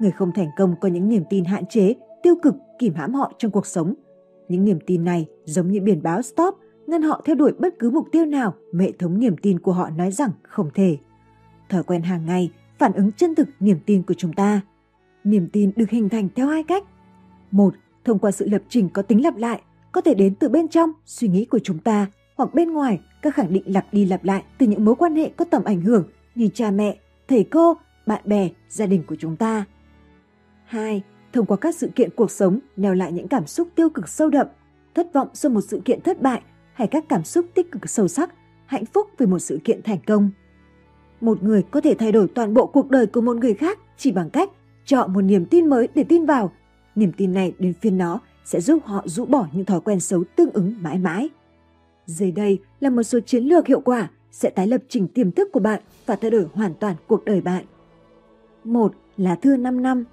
Người 0.00 0.10
không 0.10 0.32
thành 0.34 0.48
công 0.58 0.74
có 0.80 0.88
những 0.88 1.08
niềm 1.08 1.22
tin 1.30 1.44
hạn 1.44 1.66
chế, 1.66 1.94
tiêu 2.22 2.34
cực 2.42 2.54
kìm 2.78 2.94
hãm 2.94 3.14
họ 3.14 3.32
trong 3.38 3.50
cuộc 3.50 3.66
sống. 3.66 3.94
Những 4.48 4.64
niềm 4.64 4.78
tin 4.86 5.04
này 5.04 5.26
giống 5.44 5.70
như 5.70 5.80
biển 5.80 6.02
báo 6.02 6.22
stop, 6.22 6.54
ngăn 6.88 7.02
họ 7.02 7.22
theo 7.24 7.34
đuổi 7.34 7.52
bất 7.58 7.78
cứ 7.78 7.90
mục 7.90 8.08
tiêu 8.12 8.26
nào 8.26 8.54
mà 8.72 8.84
hệ 8.84 8.92
thống 8.92 9.18
niềm 9.18 9.36
tin 9.42 9.58
của 9.58 9.72
họ 9.72 9.90
nói 9.90 10.12
rằng 10.12 10.30
không 10.42 10.70
thể. 10.74 10.98
Thói 11.68 11.82
quen 11.82 12.02
hàng 12.02 12.26
ngày 12.26 12.50
phản 12.78 12.92
ứng 12.92 13.12
chân 13.12 13.34
thực 13.34 13.48
niềm 13.60 13.78
tin 13.86 14.02
của 14.02 14.14
chúng 14.14 14.32
ta. 14.32 14.60
Niềm 15.24 15.48
tin 15.52 15.72
được 15.76 15.90
hình 15.90 16.08
thành 16.08 16.28
theo 16.36 16.46
hai 16.46 16.62
cách. 16.62 16.84
Một, 17.50 17.74
thông 18.04 18.18
qua 18.18 18.30
sự 18.30 18.48
lập 18.48 18.62
trình 18.68 18.88
có 18.88 19.02
tính 19.02 19.22
lặp 19.22 19.36
lại, 19.36 19.60
có 19.92 20.00
thể 20.00 20.14
đến 20.14 20.34
từ 20.34 20.48
bên 20.48 20.68
trong 20.68 20.92
suy 21.04 21.28
nghĩ 21.28 21.44
của 21.44 21.58
chúng 21.58 21.78
ta 21.78 22.06
hoặc 22.36 22.54
bên 22.54 22.72
ngoài 22.72 23.00
các 23.22 23.34
khẳng 23.34 23.52
định 23.52 23.62
lặp 23.66 23.86
đi 23.92 24.04
lặp 24.04 24.24
lại 24.24 24.44
từ 24.58 24.66
những 24.66 24.84
mối 24.84 24.94
quan 24.94 25.16
hệ 25.16 25.30
có 25.36 25.44
tầm 25.44 25.64
ảnh 25.64 25.80
hưởng 25.80 26.08
như 26.34 26.48
cha 26.54 26.70
mẹ, 26.70 26.98
thầy 27.28 27.44
cô, 27.44 27.76
bạn 28.06 28.22
bè, 28.24 28.48
gia 28.68 28.86
đình 28.86 29.02
của 29.06 29.16
chúng 29.18 29.36
ta. 29.36 29.64
2. 30.64 31.02
Thông 31.32 31.46
qua 31.46 31.56
các 31.56 31.74
sự 31.74 31.88
kiện 31.94 32.10
cuộc 32.16 32.30
sống 32.30 32.58
nêu 32.76 32.94
lại 32.94 33.12
những 33.12 33.28
cảm 33.28 33.46
xúc 33.46 33.68
tiêu 33.74 33.90
cực 33.90 34.08
sâu 34.08 34.30
đậm, 34.30 34.46
thất 34.94 35.12
vọng 35.12 35.28
sau 35.34 35.50
một 35.50 35.60
sự 35.60 35.80
kiện 35.84 36.00
thất 36.00 36.22
bại 36.22 36.42
hay 36.78 36.88
các 36.88 37.04
cảm 37.08 37.24
xúc 37.24 37.46
tích 37.54 37.72
cực 37.72 37.90
sâu 37.90 38.08
sắc, 38.08 38.34
hạnh 38.66 38.84
phúc 38.84 39.10
về 39.18 39.26
một 39.26 39.38
sự 39.38 39.58
kiện 39.64 39.82
thành 39.82 39.98
công. 40.06 40.30
Một 41.20 41.42
người 41.42 41.62
có 41.62 41.80
thể 41.80 41.94
thay 41.94 42.12
đổi 42.12 42.28
toàn 42.28 42.54
bộ 42.54 42.66
cuộc 42.66 42.90
đời 42.90 43.06
của 43.06 43.20
một 43.20 43.36
người 43.36 43.54
khác 43.54 43.78
chỉ 43.96 44.12
bằng 44.12 44.30
cách 44.30 44.50
chọn 44.84 45.12
một 45.12 45.20
niềm 45.20 45.44
tin 45.44 45.66
mới 45.66 45.88
để 45.94 46.04
tin 46.04 46.26
vào. 46.26 46.52
Niềm 46.94 47.12
tin 47.16 47.34
này 47.34 47.52
đến 47.58 47.72
phiên 47.80 47.98
nó 47.98 48.20
sẽ 48.44 48.60
giúp 48.60 48.82
họ 48.84 49.02
rũ 49.06 49.24
bỏ 49.24 49.46
những 49.52 49.64
thói 49.64 49.80
quen 49.80 50.00
xấu 50.00 50.24
tương 50.36 50.50
ứng 50.50 50.74
mãi 50.80 50.98
mãi. 50.98 51.28
Dưới 52.06 52.32
đây 52.32 52.58
là 52.80 52.90
một 52.90 53.02
số 53.02 53.20
chiến 53.20 53.44
lược 53.44 53.66
hiệu 53.66 53.80
quả 53.80 54.10
sẽ 54.30 54.50
tái 54.50 54.66
lập 54.66 54.82
trình 54.88 55.08
tiềm 55.08 55.32
thức 55.32 55.48
của 55.52 55.60
bạn 55.60 55.80
và 56.06 56.16
thay 56.16 56.30
đổi 56.30 56.46
hoàn 56.52 56.74
toàn 56.74 56.96
cuộc 57.06 57.24
đời 57.24 57.40
bạn. 57.40 57.64
1. 58.64 58.94
Lá 59.16 59.34
thư 59.34 59.56
5 59.56 59.82
năm 59.82 60.04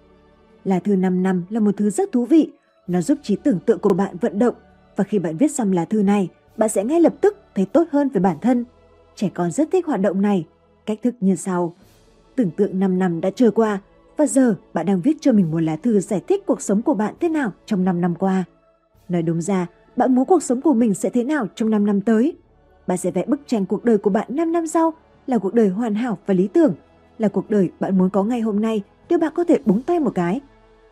Lá 0.64 0.80
thư 0.80 0.96
5 0.96 1.24
năm 1.24 1.44
là 1.50 1.60
một 1.60 1.78
thứ 1.78 1.90
rất 1.90 2.12
thú 2.12 2.26
vị. 2.26 2.52
Nó 2.88 3.02
giúp 3.02 3.18
trí 3.24 3.36
tưởng 3.36 3.60
tượng 3.66 3.80
của 3.80 3.94
bạn 3.94 4.18
vận 4.22 4.40
động 4.40 4.56
và 4.96 5.04
khi 5.04 5.20
bạn 5.20 5.38
viết 5.38 5.52
xong 5.52 5.74
lá 5.74 5.86
thư 5.86 6.04
này, 6.04 6.30
bạn 6.58 6.70
sẽ 6.70 6.84
ngay 6.84 7.02
lập 7.02 7.14
tức 7.22 7.38
thấy 7.56 7.66
tốt 7.66 7.88
hơn 7.92 8.10
về 8.10 8.22
bản 8.22 8.38
thân. 8.42 8.66
Trẻ 9.16 9.30
con 9.34 9.52
rất 9.52 9.72
thích 9.72 9.86
hoạt 9.86 10.02
động 10.02 10.22
này. 10.22 10.46
Cách 10.86 11.00
thức 11.04 11.16
như 11.20 11.36
sau. 11.36 11.76
Tưởng 12.36 12.52
tượng 12.52 12.80
5 12.80 13.00
năm 13.00 13.22
đã 13.22 13.30
trôi 13.30 13.52
qua 13.52 13.80
và 14.18 14.26
giờ 14.26 14.56
bạn 14.74 14.86
đang 14.86 15.02
viết 15.02 15.18
cho 15.22 15.32
mình 15.32 15.52
một 15.52 15.60
lá 15.60 15.76
thư 15.76 16.00
giải 16.00 16.22
thích 16.28 16.46
cuộc 16.46 16.62
sống 16.62 16.82
của 16.82 16.94
bạn 16.94 17.14
thế 17.20 17.30
nào 17.30 17.52
trong 17.66 17.84
5 17.84 18.02
năm 18.02 18.16
qua. 18.16 18.44
Nói 19.10 19.22
đúng 19.22 19.42
ra, 19.42 19.68
bạn 19.96 20.16
muốn 20.16 20.26
cuộc 20.26 20.44
sống 20.44 20.62
của 20.62 20.74
mình 20.74 20.94
sẽ 20.94 21.10
thế 21.10 21.24
nào 21.24 21.48
trong 21.56 21.70
5 21.70 21.86
năm 21.86 22.02
tới. 22.02 22.34
Bạn 22.88 22.98
sẽ 22.98 23.12
vẽ 23.12 23.26
bức 23.28 23.42
tranh 23.48 23.66
cuộc 23.66 23.86
đời 23.86 23.98
của 23.98 24.10
bạn 24.10 24.28
5 24.30 24.52
năm 24.52 24.68
sau 24.68 24.94
là 25.28 25.38
cuộc 25.38 25.54
đời 25.54 25.70
hoàn 25.70 25.96
hảo 25.96 26.18
và 26.26 26.34
lý 26.34 26.48
tưởng, 26.48 26.74
là 27.18 27.28
cuộc 27.28 27.50
đời 27.50 27.70
bạn 27.80 27.98
muốn 27.98 28.10
có 28.10 28.24
ngày 28.24 28.42
hôm 28.42 28.62
nay 28.62 28.84
nếu 29.10 29.20
bạn 29.20 29.34
có 29.36 29.44
thể 29.44 29.60
búng 29.66 29.82
tay 29.82 30.00
một 30.00 30.12
cái. 30.16 30.42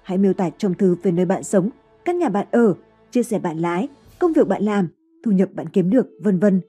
Hãy 0.04 0.18
miêu 0.18 0.34
tả 0.34 0.50
trong 0.58 0.74
thư 0.74 0.96
về 1.04 1.12
nơi 1.12 1.26
bạn 1.26 1.44
sống, 1.44 1.70
căn 2.06 2.20
nhà 2.20 2.30
bạn 2.30 2.48
ở, 2.52 2.74
chia 3.12 3.24
sẻ 3.24 3.40
bạn 3.40 3.58
lái, 3.58 3.88
công 4.20 4.34
việc 4.34 4.48
bạn 4.48 4.64
làm, 4.64 4.88
thu 5.24 5.32
nhập 5.32 5.50
bạn 5.54 5.70
kiếm 5.70 5.90
được, 5.90 6.08
vân 6.20 6.40
vân. 6.40 6.62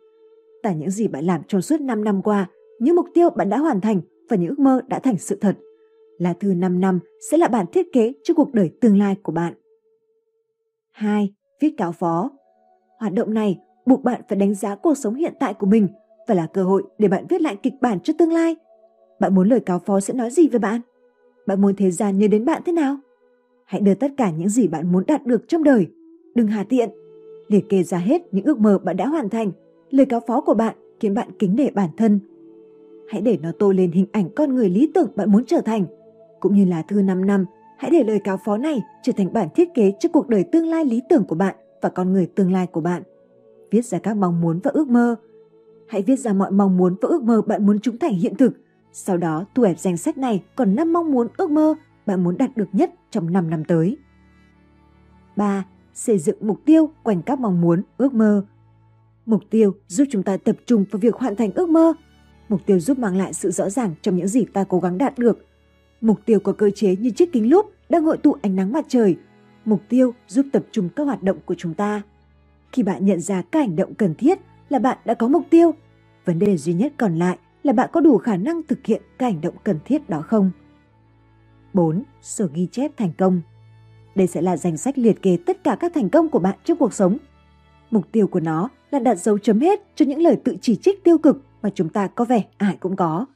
Tả 0.62 0.72
những 0.72 0.90
gì 0.90 1.08
bạn 1.08 1.24
làm 1.24 1.40
trong 1.48 1.62
suốt 1.62 1.80
5 1.80 2.04
năm 2.04 2.22
qua, 2.22 2.46
những 2.78 2.96
mục 2.96 3.06
tiêu 3.14 3.30
bạn 3.30 3.50
đã 3.50 3.58
hoàn 3.58 3.80
thành 3.80 4.00
và 4.28 4.36
những 4.36 4.50
ước 4.50 4.58
mơ 4.58 4.80
đã 4.88 4.98
thành 4.98 5.18
sự 5.18 5.38
thật. 5.40 5.56
Lá 6.18 6.32
thư 6.32 6.54
5 6.54 6.80
năm 6.80 6.98
sẽ 7.30 7.36
là 7.38 7.48
bản 7.48 7.66
thiết 7.72 7.86
kế 7.92 8.12
cho 8.22 8.34
cuộc 8.34 8.54
đời 8.54 8.70
tương 8.80 8.98
lai 8.98 9.16
của 9.22 9.32
bạn. 9.32 9.54
2. 10.90 11.34
Viết 11.60 11.74
cáo 11.76 11.92
phó 11.92 12.30
Hoạt 12.98 13.12
động 13.12 13.34
này 13.34 13.58
buộc 13.86 14.02
bạn 14.02 14.20
phải 14.28 14.38
đánh 14.38 14.54
giá 14.54 14.76
cuộc 14.76 14.94
sống 14.94 15.14
hiện 15.14 15.34
tại 15.40 15.54
của 15.54 15.66
mình 15.66 15.88
và 16.28 16.34
là 16.34 16.46
cơ 16.46 16.64
hội 16.64 16.82
để 16.98 17.08
bạn 17.08 17.26
viết 17.28 17.42
lại 17.42 17.56
kịch 17.62 17.74
bản 17.80 18.00
cho 18.00 18.14
tương 18.18 18.32
lai. 18.32 18.56
Bạn 19.20 19.34
muốn 19.34 19.48
lời 19.48 19.60
cáo 19.60 19.78
phó 19.78 20.00
sẽ 20.00 20.14
nói 20.14 20.30
gì 20.30 20.48
về 20.48 20.58
bạn? 20.58 20.80
Bạn 21.46 21.60
muốn 21.60 21.76
thế 21.76 21.90
gian 21.90 22.18
nhớ 22.18 22.28
đến 22.28 22.44
bạn 22.44 22.62
thế 22.66 22.72
nào? 22.72 22.96
Hãy 23.64 23.80
đưa 23.80 23.94
tất 23.94 24.12
cả 24.16 24.30
những 24.30 24.48
gì 24.48 24.68
bạn 24.68 24.92
muốn 24.92 25.04
đạt 25.06 25.26
được 25.26 25.48
trong 25.48 25.64
đời. 25.64 25.86
Đừng 26.34 26.46
hà 26.46 26.64
tiện. 26.64 26.90
Liệt 27.48 27.68
kê 27.68 27.82
ra 27.82 27.98
hết 27.98 28.34
những 28.34 28.44
ước 28.44 28.58
mơ 28.58 28.78
bạn 28.78 28.96
đã 28.96 29.06
hoàn 29.06 29.28
thành. 29.28 29.52
Lời 29.90 30.06
cáo 30.06 30.20
phó 30.26 30.40
của 30.40 30.54
bạn 30.54 30.76
khiến 31.00 31.14
bạn 31.14 31.28
kính 31.38 31.56
nể 31.56 31.70
bản 31.70 31.90
thân. 31.96 32.20
Hãy 33.08 33.20
để 33.20 33.38
nó 33.42 33.52
tô 33.58 33.72
lên 33.72 33.92
hình 33.92 34.06
ảnh 34.12 34.28
con 34.36 34.54
người 34.54 34.68
lý 34.68 34.90
tưởng 34.94 35.10
bạn 35.16 35.32
muốn 35.32 35.44
trở 35.46 35.60
thành. 35.60 35.86
Cũng 36.40 36.54
như 36.54 36.64
là 36.64 36.82
thư 36.82 37.02
5 37.02 37.26
năm, 37.26 37.44
hãy 37.78 37.90
để 37.90 38.04
lời 38.04 38.20
cáo 38.24 38.36
phó 38.44 38.56
này 38.56 38.82
trở 39.02 39.12
thành 39.16 39.32
bản 39.32 39.48
thiết 39.54 39.74
kế 39.74 39.92
cho 40.00 40.08
cuộc 40.12 40.28
đời 40.28 40.44
tương 40.44 40.66
lai 40.66 40.84
lý 40.84 41.02
tưởng 41.08 41.24
của 41.24 41.34
bạn 41.34 41.56
và 41.82 41.88
con 41.88 42.12
người 42.12 42.26
tương 42.26 42.52
lai 42.52 42.66
của 42.66 42.80
bạn. 42.80 43.02
Viết 43.70 43.84
ra 43.84 43.98
các 43.98 44.16
mong 44.16 44.40
muốn 44.40 44.60
và 44.64 44.70
ước 44.74 44.88
mơ. 44.88 45.16
Hãy 45.86 46.02
viết 46.02 46.16
ra 46.16 46.32
mọi 46.32 46.50
mong 46.50 46.76
muốn 46.76 46.96
và 47.02 47.08
ước 47.08 47.22
mơ 47.22 47.42
bạn 47.42 47.66
muốn 47.66 47.78
chúng 47.80 47.98
thành 47.98 48.14
hiện 48.14 48.34
thực. 48.34 48.52
Sau 48.92 49.16
đó 49.16 49.44
thu 49.54 49.62
hẹp 49.62 49.78
danh 49.78 49.96
sách 49.96 50.18
này 50.18 50.42
còn 50.56 50.74
5 50.74 50.92
mong 50.92 51.12
muốn 51.12 51.28
ước 51.36 51.50
mơ 51.50 51.74
bạn 52.06 52.24
muốn 52.24 52.36
đạt 52.38 52.56
được 52.56 52.68
nhất 52.72 52.90
trong 53.10 53.32
5 53.32 53.50
năm 53.50 53.64
tới. 53.64 53.96
3. 55.36 55.64
Xây 55.94 56.18
dựng 56.18 56.36
mục 56.40 56.60
tiêu 56.64 56.90
quanh 57.02 57.22
các 57.22 57.38
mong 57.38 57.60
muốn, 57.60 57.82
ước 57.96 58.14
mơ. 58.14 58.44
Mục 59.26 59.42
tiêu 59.50 59.74
giúp 59.88 60.04
chúng 60.10 60.22
ta 60.22 60.36
tập 60.36 60.56
trung 60.66 60.84
vào 60.90 61.00
việc 61.00 61.14
hoàn 61.14 61.36
thành 61.36 61.50
ước 61.54 61.68
mơ. 61.68 61.94
Mục 62.48 62.60
tiêu 62.66 62.80
giúp 62.80 62.98
mang 62.98 63.16
lại 63.16 63.32
sự 63.32 63.50
rõ 63.50 63.70
ràng 63.70 63.94
trong 64.02 64.16
những 64.16 64.28
gì 64.28 64.44
ta 64.44 64.64
cố 64.64 64.80
gắng 64.80 64.98
đạt 64.98 65.18
được. 65.18 65.46
Mục 66.00 66.20
tiêu 66.24 66.40
có 66.40 66.52
cơ 66.52 66.70
chế 66.70 66.96
như 66.96 67.10
chiếc 67.10 67.32
kính 67.32 67.50
lúp 67.50 67.72
đang 67.88 68.04
hội 68.04 68.16
tụ 68.16 68.36
ánh 68.42 68.56
nắng 68.56 68.72
mặt 68.72 68.84
trời. 68.88 69.16
Mục 69.64 69.82
tiêu 69.88 70.14
giúp 70.28 70.46
tập 70.52 70.64
trung 70.70 70.88
các 70.96 71.04
hoạt 71.04 71.22
động 71.22 71.38
của 71.44 71.54
chúng 71.58 71.74
ta. 71.74 72.02
Khi 72.72 72.82
bạn 72.82 73.06
nhận 73.06 73.20
ra 73.20 73.42
các 73.42 73.60
hành 73.60 73.76
động 73.76 73.94
cần 73.94 74.14
thiết 74.14 74.38
là 74.68 74.78
bạn 74.78 74.98
đã 75.04 75.14
có 75.14 75.28
mục 75.28 75.42
tiêu. 75.50 75.74
Vấn 76.24 76.38
đề 76.38 76.56
duy 76.56 76.74
nhất 76.74 76.92
còn 76.96 77.14
lại 77.18 77.38
là 77.62 77.72
bạn 77.72 77.90
có 77.92 78.00
đủ 78.00 78.18
khả 78.18 78.36
năng 78.36 78.62
thực 78.62 78.86
hiện 78.86 79.02
các 79.18 79.26
hành 79.26 79.40
động 79.40 79.54
cần 79.64 79.78
thiết 79.84 80.08
đó 80.08 80.22
không? 80.22 80.50
4. 81.72 82.02
Sổ 82.22 82.46
ghi 82.54 82.68
chép 82.72 82.96
thành 82.96 83.12
công 83.18 83.40
đây 84.14 84.26
sẽ 84.26 84.42
là 84.42 84.56
danh 84.56 84.76
sách 84.76 84.98
liệt 84.98 85.22
kê 85.22 85.38
tất 85.46 85.64
cả 85.64 85.76
các 85.80 85.92
thành 85.94 86.08
công 86.08 86.28
của 86.28 86.38
bạn 86.38 86.58
trong 86.64 86.78
cuộc 86.78 86.94
sống. 86.94 87.16
Mục 87.90 88.04
tiêu 88.12 88.26
của 88.26 88.40
nó 88.40 88.68
là 88.90 88.98
đặt 88.98 89.14
dấu 89.14 89.38
chấm 89.38 89.60
hết 89.60 89.80
cho 89.94 90.04
những 90.04 90.22
lời 90.22 90.36
tự 90.44 90.56
chỉ 90.60 90.76
trích 90.76 91.04
tiêu 91.04 91.18
cực 91.18 91.42
mà 91.62 91.70
chúng 91.74 91.88
ta 91.88 92.06
có 92.06 92.24
vẻ 92.24 92.44
ai 92.56 92.76
cũng 92.80 92.96
có. 92.96 93.26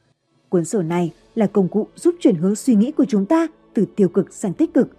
Cuốn 0.49 0.65
sổ 0.65 0.81
này 0.81 1.13
là 1.35 1.47
công 1.47 1.67
cụ 1.67 1.87
giúp 1.95 2.15
chuyển 2.19 2.35
hướng 2.35 2.55
suy 2.55 2.75
nghĩ 2.75 2.91
của 2.91 3.05
chúng 3.05 3.25
ta 3.25 3.47
từ 3.73 3.85
tiêu 3.95 4.09
cực 4.09 4.33
sang 4.33 4.53
tích 4.53 4.73
cực. 4.73 4.97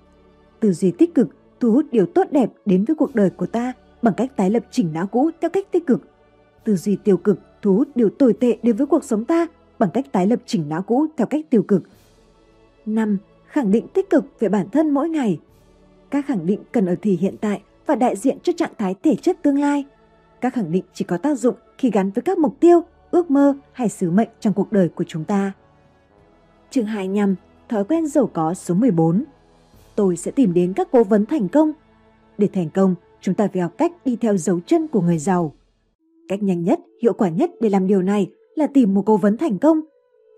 Tư 0.60 0.72
duy 0.72 0.90
tích 0.90 1.14
cực 1.14 1.28
thu 1.60 1.72
hút 1.72 1.86
điều 1.92 2.06
tốt 2.06 2.26
đẹp 2.30 2.52
đến 2.66 2.84
với 2.84 2.96
cuộc 2.96 3.14
đời 3.14 3.30
của 3.30 3.46
ta 3.46 3.72
bằng 4.02 4.14
cách 4.16 4.36
tái 4.36 4.50
lập 4.50 4.64
chỉnh 4.70 4.92
não 4.92 5.06
cũ 5.06 5.30
theo 5.40 5.50
cách 5.50 5.66
tích 5.72 5.86
cực. 5.86 6.08
Tư 6.64 6.76
duy 6.76 6.96
tiêu 6.96 7.16
cực 7.16 7.38
thu 7.62 7.74
hút 7.74 7.88
điều 7.94 8.10
tồi 8.10 8.32
tệ 8.32 8.58
đến 8.62 8.76
với 8.76 8.86
cuộc 8.86 9.04
sống 9.04 9.24
ta 9.24 9.46
bằng 9.78 9.90
cách 9.94 10.12
tái 10.12 10.26
lập 10.26 10.40
chỉnh 10.46 10.68
não 10.68 10.82
cũ 10.82 11.06
theo 11.16 11.26
cách 11.26 11.50
tiêu 11.50 11.62
cực. 11.62 11.82
5 12.86 13.18
khẳng 13.46 13.70
định 13.70 13.86
tích 13.94 14.10
cực 14.10 14.24
về 14.40 14.48
bản 14.48 14.66
thân 14.72 14.90
mỗi 14.90 15.08
ngày. 15.08 15.38
Các 16.10 16.26
khẳng 16.26 16.46
định 16.46 16.60
cần 16.72 16.86
ở 16.86 16.94
thì 17.02 17.16
hiện 17.16 17.34
tại 17.40 17.62
và 17.86 17.94
đại 17.94 18.16
diện 18.16 18.38
cho 18.42 18.52
trạng 18.56 18.72
thái 18.78 18.94
thể 19.02 19.16
chất 19.16 19.42
tương 19.42 19.58
lai. 19.58 19.84
Các 20.40 20.54
khẳng 20.54 20.72
định 20.72 20.84
chỉ 20.94 21.04
có 21.04 21.16
tác 21.16 21.38
dụng 21.38 21.54
khi 21.78 21.90
gắn 21.90 22.10
với 22.10 22.22
các 22.22 22.38
mục 22.38 22.60
tiêu, 22.60 22.80
ước 23.10 23.30
mơ 23.30 23.54
hay 23.72 23.88
sứ 23.88 24.10
mệnh 24.10 24.28
trong 24.40 24.52
cuộc 24.52 24.72
đời 24.72 24.88
của 24.88 25.04
chúng 25.04 25.24
ta. 25.24 25.52
Chương 26.70 26.86
25, 26.86 27.34
thói 27.68 27.84
quen 27.84 28.06
giàu 28.06 28.26
có 28.26 28.54
số 28.54 28.74
14. 28.74 29.24
Tôi 29.96 30.16
sẽ 30.16 30.30
tìm 30.30 30.54
đến 30.54 30.72
các 30.72 30.88
cố 30.92 31.04
vấn 31.04 31.26
thành 31.26 31.48
công. 31.48 31.72
Để 32.38 32.48
thành 32.52 32.70
công, 32.70 32.94
chúng 33.20 33.34
ta 33.34 33.48
phải 33.52 33.62
học 33.62 33.72
cách 33.78 33.92
đi 34.04 34.16
theo 34.16 34.36
dấu 34.36 34.60
chân 34.66 34.88
của 34.88 35.00
người 35.00 35.18
giàu. 35.18 35.54
Cách 36.28 36.42
nhanh 36.42 36.64
nhất, 36.64 36.80
hiệu 37.02 37.12
quả 37.12 37.28
nhất 37.28 37.50
để 37.60 37.68
làm 37.68 37.86
điều 37.86 38.02
này 38.02 38.30
là 38.54 38.66
tìm 38.66 38.94
một 38.94 39.02
cố 39.06 39.16
vấn 39.16 39.36
thành 39.36 39.58
công. 39.58 39.80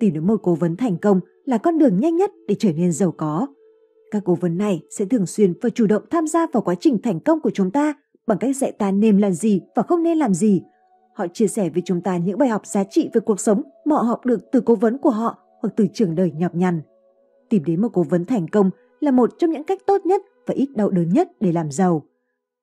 Tìm 0.01 0.15
đến 0.15 0.27
một 0.27 0.41
cố 0.43 0.55
vấn 0.55 0.77
thành 0.77 0.97
công 0.97 1.21
là 1.45 1.59
con 1.59 1.79
đường 1.79 2.01
nhanh 2.01 2.17
nhất 2.17 2.31
để 2.49 2.55
trở 2.59 2.73
nên 2.73 2.93
giàu 2.93 3.13
có. 3.13 3.47
Các 4.13 4.23
cố 4.25 4.35
vấn 4.35 4.59
này 4.59 4.83
sẽ 4.91 5.05
thường 5.05 5.27
xuyên 5.27 5.55
và 5.63 5.71
chủ 5.71 5.87
động 5.87 6.03
tham 6.11 6.27
gia 6.27 6.47
vào 6.47 6.63
quá 6.63 6.75
trình 6.81 6.99
thành 7.03 7.21
công 7.21 7.41
của 7.41 7.51
chúng 7.51 7.71
ta 7.71 7.95
bằng 8.27 8.39
cách 8.39 8.57
dạy 8.57 8.73
ta 8.73 8.91
nên 8.91 9.19
làm 9.19 9.33
gì 9.33 9.61
và 9.75 9.83
không 9.83 10.03
nên 10.03 10.19
làm 10.19 10.35
gì. 10.35 10.63
Họ 11.15 11.27
chia 11.27 11.47
sẻ 11.47 11.71
với 11.71 11.83
chúng 11.85 12.01
ta 12.01 12.17
những 12.17 12.39
bài 12.39 12.49
học 12.49 12.67
giá 12.67 12.85
trị 12.85 13.11
về 13.13 13.21
cuộc 13.21 13.41
sống 13.41 13.63
mà 13.85 13.97
họ 13.97 14.03
học 14.03 14.27
được 14.27 14.41
từ 14.53 14.61
cố 14.61 14.75
vấn 14.75 14.99
của 14.99 15.11
họ 15.11 15.39
hoặc 15.63 15.71
từ 15.77 15.87
trường 15.93 16.15
đời 16.15 16.33
nhọc 16.37 16.55
nhằn. 16.55 16.81
Tìm 17.49 17.65
đến 17.65 17.83
một 17.83 17.89
cố 17.93 18.03
vấn 18.03 18.25
thành 18.25 18.49
công 18.49 18.71
là 19.01 19.11
một 19.11 19.31
trong 19.39 19.51
những 19.51 19.65
cách 19.65 19.79
tốt 19.87 20.07
nhất 20.07 20.23
và 20.47 20.55
ít 20.55 20.69
đau 20.77 20.91
đớn 20.91 21.09
nhất 21.09 21.31
để 21.41 21.53
làm 21.53 21.71
giàu. 21.71 22.03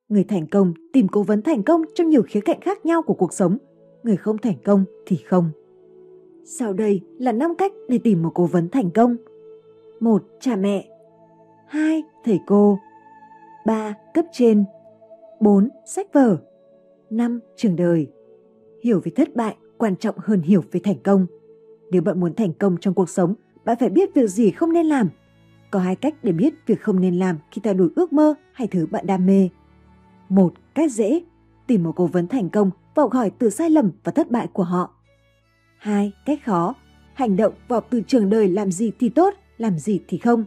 Người 0.09 0.23
thành 0.23 0.47
công 0.47 0.73
tìm 0.93 1.07
cố 1.07 1.23
vấn 1.23 1.41
thành 1.41 1.63
công 1.63 1.81
trong 1.95 2.09
nhiều 2.09 2.21
khía 2.27 2.41
cạnh 2.41 2.61
khác 2.61 2.85
nhau 2.85 3.01
của 3.01 3.13
cuộc 3.13 3.33
sống, 3.33 3.57
người 4.03 4.17
không 4.17 4.37
thành 4.37 4.57
công 4.65 4.85
thì 5.05 5.17
không. 5.17 5.51
Sau 6.43 6.73
đây 6.73 7.01
là 7.19 7.31
5 7.31 7.55
cách 7.57 7.71
để 7.87 7.97
tìm 7.97 8.23
một 8.23 8.31
cố 8.33 8.45
vấn 8.45 8.69
thành 8.69 8.91
công. 8.91 9.15
1. 9.99 10.23
Cha 10.39 10.55
mẹ 10.55 10.98
2. 11.69 12.03
Thầy 12.23 12.39
cô 12.47 12.79
3. 13.65 13.93
Cấp 14.13 14.25
trên 14.31 14.65
4. 15.39 15.69
Sách 15.85 16.13
vở 16.13 16.37
5. 17.09 17.39
Trường 17.55 17.75
đời 17.75 18.07
Hiểu 18.83 19.01
về 19.03 19.11
thất 19.15 19.35
bại 19.35 19.55
quan 19.77 19.95
trọng 19.95 20.15
hơn 20.17 20.41
hiểu 20.41 20.63
về 20.71 20.79
thành 20.83 20.99
công. 21.03 21.25
Nếu 21.91 22.01
bạn 22.01 22.19
muốn 22.19 22.33
thành 22.35 22.53
công 22.53 22.77
trong 22.77 22.93
cuộc 22.93 23.09
sống, 23.09 23.33
bạn 23.65 23.77
phải 23.79 23.89
biết 23.89 24.13
việc 24.13 24.27
gì 24.27 24.51
không 24.51 24.73
nên 24.73 24.85
làm. 24.85 25.09
Có 25.71 25.79
hai 25.79 25.95
cách 25.95 26.15
để 26.23 26.31
biết 26.31 26.53
việc 26.65 26.81
không 26.81 26.99
nên 26.99 27.19
làm 27.19 27.37
khi 27.51 27.61
theo 27.63 27.73
đuổi 27.73 27.89
ước 27.95 28.13
mơ 28.13 28.33
hay 28.53 28.67
thứ 28.67 28.85
bạn 28.91 29.07
đam 29.07 29.25
mê. 29.25 29.49
Một, 30.29 30.53
cách 30.75 30.91
dễ, 30.91 31.21
tìm 31.67 31.83
một 31.83 31.93
cố 31.95 32.07
vấn 32.07 32.27
thành 32.27 32.49
công 32.49 32.71
và 32.95 33.03
học 33.03 33.13
hỏi 33.13 33.31
từ 33.39 33.49
sai 33.49 33.69
lầm 33.69 33.91
và 34.03 34.11
thất 34.11 34.31
bại 34.31 34.47
của 34.53 34.63
họ. 34.63 34.93
hai 35.77 36.11
Cách 36.25 36.39
khó. 36.45 36.75
Hành 37.13 37.37
động 37.37 37.53
và 37.67 37.79
từ 37.79 38.01
trường 38.07 38.29
đời 38.29 38.47
làm 38.47 38.71
gì 38.71 38.91
thì 38.99 39.09
tốt, 39.09 39.33
làm 39.57 39.79
gì 39.79 39.99
thì 40.07 40.17
không. 40.17 40.45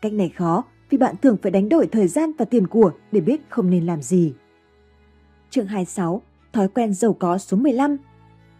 Cách 0.00 0.12
này 0.12 0.28
khó 0.28 0.64
vì 0.90 0.98
bạn 0.98 1.14
thường 1.22 1.36
phải 1.42 1.52
đánh 1.52 1.68
đổi 1.68 1.86
thời 1.86 2.08
gian 2.08 2.32
và 2.38 2.44
tiền 2.44 2.66
của 2.66 2.90
để 3.12 3.20
biết 3.20 3.40
không 3.48 3.70
nên 3.70 3.86
làm 3.86 4.02
gì. 4.02 4.32
Chương 5.50 5.66
26. 5.66 6.22
Thói 6.52 6.68
quen 6.68 6.94
giàu 6.94 7.12
có 7.12 7.38
số 7.38 7.56
15. 7.56 7.96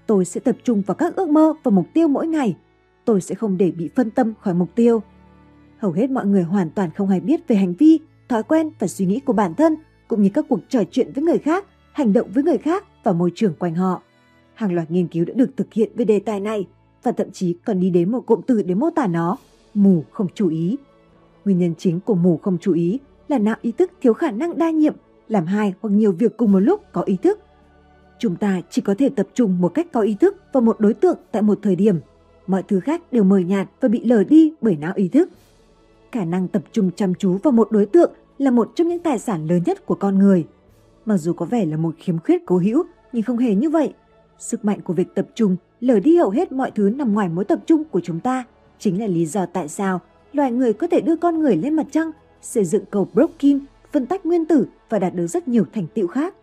Tôi 0.07 0.25
sẽ 0.25 0.41
tập 0.41 0.57
trung 0.65 0.83
vào 0.87 0.95
các 0.95 1.17
ước 1.17 1.29
mơ 1.29 1.55
và 1.63 1.71
mục 1.71 1.87
tiêu 1.95 2.09
mỗi 2.09 2.27
ngày. 2.27 2.57
Tôi 3.05 3.21
sẽ 3.21 3.35
không 3.35 3.59
để 3.59 3.71
bị 3.71 3.91
phân 3.97 4.11
tâm 4.11 4.35
khỏi 4.41 4.55
mục 4.55 4.75
tiêu. 4.75 5.03
Hầu 5.79 5.93
hết 5.93 6.11
mọi 6.11 6.27
người 6.27 6.43
hoàn 6.43 6.71
toàn 6.71 6.91
không 6.91 7.09
hay 7.09 7.21
biết 7.21 7.49
về 7.49 7.57
hành 7.57 7.75
vi, 7.75 7.99
thói 8.29 8.43
quen 8.43 8.71
và 8.79 8.87
suy 8.87 9.07
nghĩ 9.07 9.21
của 9.21 9.33
bản 9.33 9.55
thân 9.55 9.77
cũng 10.09 10.23
như 10.23 10.31
các 10.35 10.45
cuộc 10.49 10.61
trò 10.69 10.83
chuyện 10.91 11.13
với 11.15 11.25
người 11.25 11.39
khác, 11.39 11.65
hành 11.93 12.13
động 12.13 12.31
với 12.35 12.45
người 12.45 12.59
khác 12.59 12.85
và 13.05 13.13
môi 13.13 13.33
trường 13.35 13.55
quanh 13.55 13.75
họ. 13.75 14.03
Hàng 14.55 14.73
loạt 14.73 14.91
nghiên 14.91 15.07
cứu 15.07 15.25
đã 15.25 15.35
được 15.35 15.51
thực 15.57 15.75
hiện 15.75 15.91
về 15.95 16.05
đề 16.05 16.19
tài 16.19 16.41
này 16.41 16.67
và 17.03 17.13
thậm 17.13 17.31
chí 17.31 17.57
còn 17.65 17.81
đi 17.81 17.91
đến 17.91 18.11
một 18.11 18.27
cụm 18.27 18.41
từ 18.47 18.63
để 18.63 18.75
mô 18.75 18.91
tả 18.91 19.07
nó, 19.07 19.37
mù 19.75 20.05
không 20.11 20.27
chú 20.35 20.49
ý. 20.49 20.77
Nguyên 21.47 21.59
nhân 21.59 21.75
chính 21.79 22.01
của 22.01 22.15
mù 22.15 22.37
không 22.37 22.59
chú 22.61 22.73
ý 22.73 22.99
là 23.29 23.39
não 23.39 23.57
ý 23.63 23.73
thức 23.73 23.91
thiếu 24.01 24.15
khả 24.15 24.31
năng 24.31 24.59
đa 24.59 24.71
nhiệm, 24.71 24.95
làm 25.29 25.47
hai 25.47 25.75
hoặc 25.81 25.91
nhiều 25.91 26.13
việc 26.13 26.37
cùng 26.37 26.53
một 26.53 26.59
lúc 26.59 26.83
có 26.93 27.03
ý 27.03 27.17
thức. 27.23 27.41
Chúng 28.19 28.37
ta 28.37 28.61
chỉ 28.71 28.83
có 28.83 28.95
thể 28.99 29.09
tập 29.09 29.27
trung 29.35 29.61
một 29.61 29.69
cách 29.69 29.87
có 29.93 30.01
ý 30.01 30.17
thức 30.21 30.37
vào 30.53 30.61
một 30.61 30.81
đối 30.81 30.95
tượng 30.95 31.17
tại 31.33 31.43
một 31.43 31.59
thời 31.63 31.77
điểm. 31.77 32.01
Mọi 32.47 32.63
thứ 32.63 32.81
khác 32.81 33.03
đều 33.13 33.25
mờ 33.25 33.39
nhạt 33.39 33.69
và 33.81 33.89
bị 33.89 34.05
lờ 34.05 34.25
đi 34.25 34.53
bởi 34.61 34.77
não 34.77 34.93
ý 34.97 35.09
thức. 35.09 35.29
Khả 36.13 36.25
năng 36.25 36.49
tập 36.49 36.63
trung 36.73 36.91
chăm 36.97 37.15
chú 37.15 37.37
vào 37.43 37.53
một 37.53 37.69
đối 37.73 37.87
tượng 37.87 38.13
là 38.39 38.51
một 38.51 38.73
trong 38.75 38.89
những 38.89 39.03
tài 39.03 39.19
sản 39.19 39.47
lớn 39.47 39.63
nhất 39.67 39.87
của 39.87 39.95
con 39.95 40.19
người. 40.19 40.47
Mặc 41.05 41.17
dù 41.17 41.33
có 41.33 41.47
vẻ 41.47 41.67
là 41.67 41.77
một 41.77 41.95
khiếm 41.99 42.19
khuyết 42.19 42.47
cố 42.47 42.59
hữu, 42.59 42.85
nhưng 43.13 43.23
không 43.23 43.39
hề 43.39 43.55
như 43.55 43.71
vậy. 43.71 43.93
Sức 44.39 44.65
mạnh 44.65 44.81
của 44.81 44.95
việc 44.95 45.15
tập 45.15 45.27
trung 45.35 45.57
lờ 45.81 46.01
đi 46.01 46.17
hầu 46.17 46.31
hết 46.31 46.53
mọi 46.53 46.71
thứ 46.71 46.91
nằm 46.91 47.15
ngoài 47.15 47.29
mối 47.29 47.45
tập 47.45 47.59
trung 47.67 47.85
của 47.85 48.01
chúng 48.01 48.21
ta. 48.21 48.45
Chính 48.79 49.01
là 49.01 49.07
lý 49.07 49.27
do 49.27 49.47
tại 49.47 49.69
sao 49.69 50.01
loài 50.33 50.53
người 50.53 50.73
có 50.73 50.87
thể 50.87 51.01
đưa 51.01 51.17
con 51.17 51.41
người 51.41 51.57
lên 51.57 51.75
mặt 51.75 51.87
trăng, 51.91 52.11
xây 52.41 52.65
dựng 52.65 52.85
cầu 52.91 53.09
Brookkin, 53.15 53.59
phân 53.93 54.07
tách 54.07 54.27
nguyên 54.27 54.47
tử 54.47 54.67
và 54.89 54.99
đạt 54.99 55.15
được 55.15 55.27
rất 55.27 55.49
nhiều 55.49 55.65
thành 55.73 55.87
tựu 55.95 56.07
khác. 56.07 56.35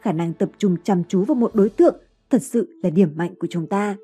Khả 0.00 0.12
năng 0.12 0.32
tập 0.32 0.48
trung 0.58 0.76
chăm 0.84 1.02
chú 1.08 1.24
vào 1.24 1.34
một 1.34 1.54
đối 1.54 1.68
tượng 1.68 1.96
thật 2.30 2.42
sự 2.42 2.68
là 2.82 2.90
điểm 2.90 3.08
mạnh 3.16 3.34
của 3.38 3.46
chúng 3.50 3.66
ta. 3.66 3.96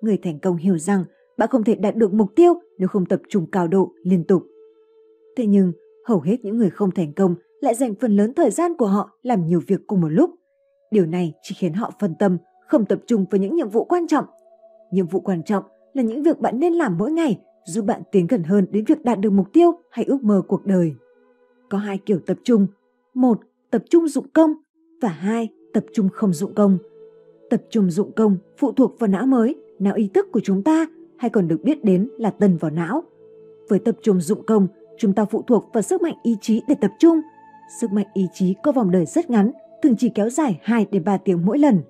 Người 0.00 0.16
thành 0.16 0.38
công 0.38 0.56
hiểu 0.56 0.78
rằng 0.78 1.04
bạn 1.38 1.48
không 1.48 1.64
thể 1.64 1.74
đạt 1.74 1.96
được 1.96 2.12
mục 2.12 2.28
tiêu 2.36 2.54
nếu 2.78 2.88
không 2.88 3.06
tập 3.06 3.20
trung 3.28 3.46
cao 3.52 3.68
độ 3.68 3.92
liên 4.02 4.24
tục. 4.24 4.42
Thế 5.36 5.46
nhưng, 5.46 5.72
hầu 6.04 6.20
hết 6.20 6.44
những 6.44 6.56
người 6.58 6.70
không 6.70 6.90
thành 6.90 7.12
công 7.12 7.34
lại 7.60 7.74
dành 7.74 7.94
phần 8.00 8.16
lớn 8.16 8.34
thời 8.34 8.50
gian 8.50 8.76
của 8.76 8.86
họ 8.86 9.10
làm 9.22 9.46
nhiều 9.46 9.60
việc 9.66 9.80
cùng 9.86 10.00
một 10.00 10.08
lúc. 10.08 10.30
Điều 10.90 11.06
này 11.06 11.32
chỉ 11.42 11.54
khiến 11.58 11.72
họ 11.72 11.92
phân 12.00 12.14
tâm, 12.18 12.38
không 12.66 12.84
tập 12.84 13.00
trung 13.06 13.24
vào 13.30 13.40
những 13.40 13.56
nhiệm 13.56 13.68
vụ 13.68 13.84
quan 13.84 14.06
trọng. 14.06 14.24
Nhiệm 14.92 15.06
vụ 15.06 15.20
quan 15.20 15.42
trọng 15.42 15.64
là 15.94 16.02
những 16.02 16.22
việc 16.22 16.38
bạn 16.38 16.60
nên 16.60 16.72
làm 16.72 16.98
mỗi 16.98 17.12
ngày 17.12 17.40
giúp 17.70 17.84
bạn 17.84 18.02
tiến 18.12 18.26
gần 18.26 18.42
hơn 18.42 18.66
đến 18.70 18.84
việc 18.84 19.04
đạt 19.04 19.20
được 19.20 19.30
mục 19.30 19.52
tiêu 19.52 19.72
hay 19.90 20.04
ước 20.04 20.24
mơ 20.24 20.42
cuộc 20.48 20.66
đời. 20.66 20.94
Có 21.68 21.78
hai 21.78 21.98
kiểu 21.98 22.18
tập 22.26 22.38
trung. 22.44 22.66
Một, 23.14 23.40
tập 23.70 23.82
trung 23.90 24.08
dụng 24.08 24.26
công 24.32 24.54
và 25.00 25.08
hai, 25.08 25.48
tập 25.72 25.84
trung 25.92 26.08
không 26.12 26.32
dụng 26.32 26.54
công. 26.54 26.78
Tập 27.50 27.62
trung 27.70 27.90
dụng 27.90 28.12
công 28.12 28.36
phụ 28.58 28.72
thuộc 28.72 28.98
vào 28.98 29.08
não 29.08 29.26
mới, 29.26 29.54
não 29.78 29.94
ý 29.94 30.10
thức 30.14 30.26
của 30.32 30.40
chúng 30.40 30.62
ta 30.62 30.86
hay 31.18 31.30
còn 31.30 31.48
được 31.48 31.64
biết 31.64 31.84
đến 31.84 32.08
là 32.18 32.30
tần 32.30 32.56
vào 32.56 32.70
não. 32.70 33.02
Với 33.68 33.78
tập 33.78 33.96
trung 34.02 34.20
dụng 34.20 34.46
công, 34.46 34.66
chúng 34.98 35.12
ta 35.12 35.24
phụ 35.24 35.42
thuộc 35.46 35.70
vào 35.72 35.82
sức 35.82 36.02
mạnh 36.02 36.16
ý 36.22 36.36
chí 36.40 36.62
để 36.68 36.74
tập 36.80 36.90
trung. 36.98 37.20
Sức 37.80 37.92
mạnh 37.92 38.06
ý 38.14 38.26
chí 38.32 38.54
có 38.62 38.72
vòng 38.72 38.90
đời 38.90 39.06
rất 39.06 39.30
ngắn 39.30 39.50
thường 39.82 39.94
chỉ 39.98 40.08
kéo 40.14 40.30
dài 40.30 40.60
2 40.62 40.86
đến 40.90 41.04
3 41.04 41.16
tiếng 41.16 41.46
mỗi 41.46 41.58
lần. 41.58 41.80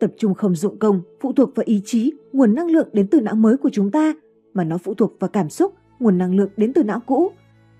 Tập 0.00 0.10
trung 0.16 0.34
không 0.34 0.54
dụng 0.54 0.78
công 0.78 1.02
phụ 1.20 1.32
thuộc 1.32 1.50
vào 1.56 1.64
ý 1.66 1.80
chí, 1.84 2.12
nguồn 2.32 2.54
năng 2.54 2.70
lượng 2.70 2.88
đến 2.92 3.06
từ 3.10 3.20
não 3.20 3.34
mới 3.34 3.56
của 3.56 3.70
chúng 3.72 3.90
ta 3.90 4.14
mà 4.58 4.64
nó 4.64 4.78
phụ 4.78 4.94
thuộc 4.94 5.12
vào 5.20 5.28
cảm 5.28 5.50
xúc, 5.50 5.74
nguồn 6.00 6.18
năng 6.18 6.34
lượng 6.34 6.50
đến 6.56 6.72
từ 6.72 6.82
não 6.82 7.00
cũ. 7.06 7.32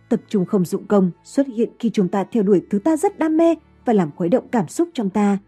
Tập 0.09 0.21
trung 0.29 0.45
không 0.45 0.65
dụng 0.65 0.87
công 0.87 1.11
xuất 1.25 1.47
hiện 1.47 1.71
khi 1.79 1.91
chúng 1.91 2.09
ta 2.09 2.25
theo 2.25 2.43
đuổi 2.43 2.63
thứ 2.71 2.79
ta 2.79 2.97
rất 2.97 3.19
đam 3.19 3.37
mê 3.37 3.55
và 3.85 3.93
làm 3.93 4.11
khuấy 4.17 4.29
động 4.29 4.49
cảm 4.51 4.69
xúc 4.69 4.89
trong 4.95 5.11
ta. 5.11 5.39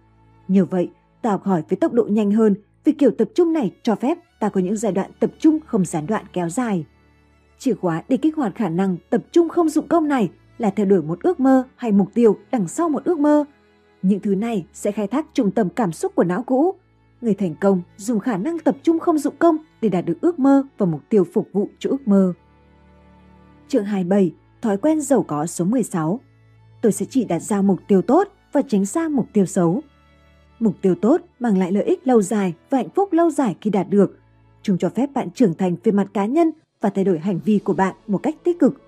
Nhờ 0.48 0.64
vậy, 0.64 0.90
ta 1.22 1.30
học 1.30 1.44
hỏi 1.44 1.62
với 1.68 1.76
tốc 1.76 1.92
độ 1.92 2.04
nhanh 2.04 2.30
hơn 2.30 2.54
vì 2.84 2.92
kiểu 2.92 3.10
tập 3.10 3.28
trung 3.34 3.52
này 3.52 3.72
cho 3.82 3.94
phép 3.94 4.18
ta 4.40 4.48
có 4.48 4.60
những 4.60 4.76
giai 4.76 4.92
đoạn 4.92 5.10
tập 5.20 5.30
trung 5.38 5.58
không 5.66 5.84
gián 5.84 6.06
đoạn 6.06 6.24
kéo 6.32 6.48
dài. 6.48 6.84
Chìa 7.58 7.74
khóa 7.74 8.02
để 8.08 8.16
kích 8.16 8.36
hoạt 8.36 8.54
khả 8.54 8.68
năng 8.68 8.96
tập 9.10 9.22
trung 9.32 9.48
không 9.48 9.68
dụng 9.68 9.88
công 9.88 10.08
này 10.08 10.30
là 10.58 10.70
theo 10.70 10.86
đuổi 10.86 11.02
một 11.02 11.22
ước 11.22 11.40
mơ 11.40 11.64
hay 11.76 11.92
mục 11.92 12.14
tiêu 12.14 12.38
đằng 12.52 12.68
sau 12.68 12.88
một 12.88 13.04
ước 13.04 13.18
mơ. 13.18 13.44
Những 14.02 14.20
thứ 14.20 14.34
này 14.34 14.66
sẽ 14.72 14.92
khai 14.92 15.06
thác 15.06 15.26
trung 15.34 15.50
tâm 15.50 15.68
cảm 15.68 15.92
xúc 15.92 16.14
của 16.14 16.24
não 16.24 16.42
cũ. 16.42 16.74
Người 17.20 17.34
thành 17.34 17.54
công 17.60 17.82
dùng 17.96 18.20
khả 18.20 18.36
năng 18.36 18.58
tập 18.58 18.76
trung 18.82 18.98
không 18.98 19.18
dụng 19.18 19.34
công 19.38 19.56
để 19.82 19.88
đạt 19.88 20.04
được 20.04 20.20
ước 20.20 20.38
mơ 20.38 20.62
và 20.78 20.86
mục 20.86 21.00
tiêu 21.08 21.24
phục 21.32 21.48
vụ 21.52 21.68
cho 21.78 21.90
ước 21.90 22.08
mơ. 22.08 22.32
Chương 23.68 23.84
27. 23.84 24.32
Thói 24.62 24.76
quen 24.76 25.00
giàu 25.00 25.22
có 25.22 25.46
số 25.46 25.64
16 25.64 26.20
Tôi 26.82 26.92
sẽ 26.92 27.06
chỉ 27.10 27.24
đặt 27.24 27.38
ra 27.38 27.62
mục 27.62 27.80
tiêu 27.88 28.02
tốt 28.02 28.28
và 28.52 28.62
tránh 28.68 28.86
xa 28.86 29.08
mục 29.08 29.26
tiêu 29.32 29.46
xấu. 29.46 29.82
Mục 30.58 30.74
tiêu 30.82 30.94
tốt 30.94 31.20
mang 31.38 31.58
lại 31.58 31.72
lợi 31.72 31.84
ích 31.84 32.06
lâu 32.06 32.22
dài 32.22 32.54
và 32.70 32.78
hạnh 32.78 32.88
phúc 32.94 33.12
lâu 33.12 33.30
dài 33.30 33.56
khi 33.60 33.70
đạt 33.70 33.86
được. 33.90 34.18
Chúng 34.62 34.78
cho 34.78 34.88
phép 34.88 35.10
bạn 35.14 35.30
trưởng 35.30 35.54
thành 35.54 35.76
về 35.84 35.92
mặt 35.92 36.06
cá 36.14 36.26
nhân 36.26 36.50
và 36.80 36.90
thay 36.90 37.04
đổi 37.04 37.18
hành 37.18 37.40
vi 37.44 37.58
của 37.58 37.72
bạn 37.72 37.94
một 38.06 38.18
cách 38.18 38.36
tích 38.44 38.58
cực. 38.58 38.80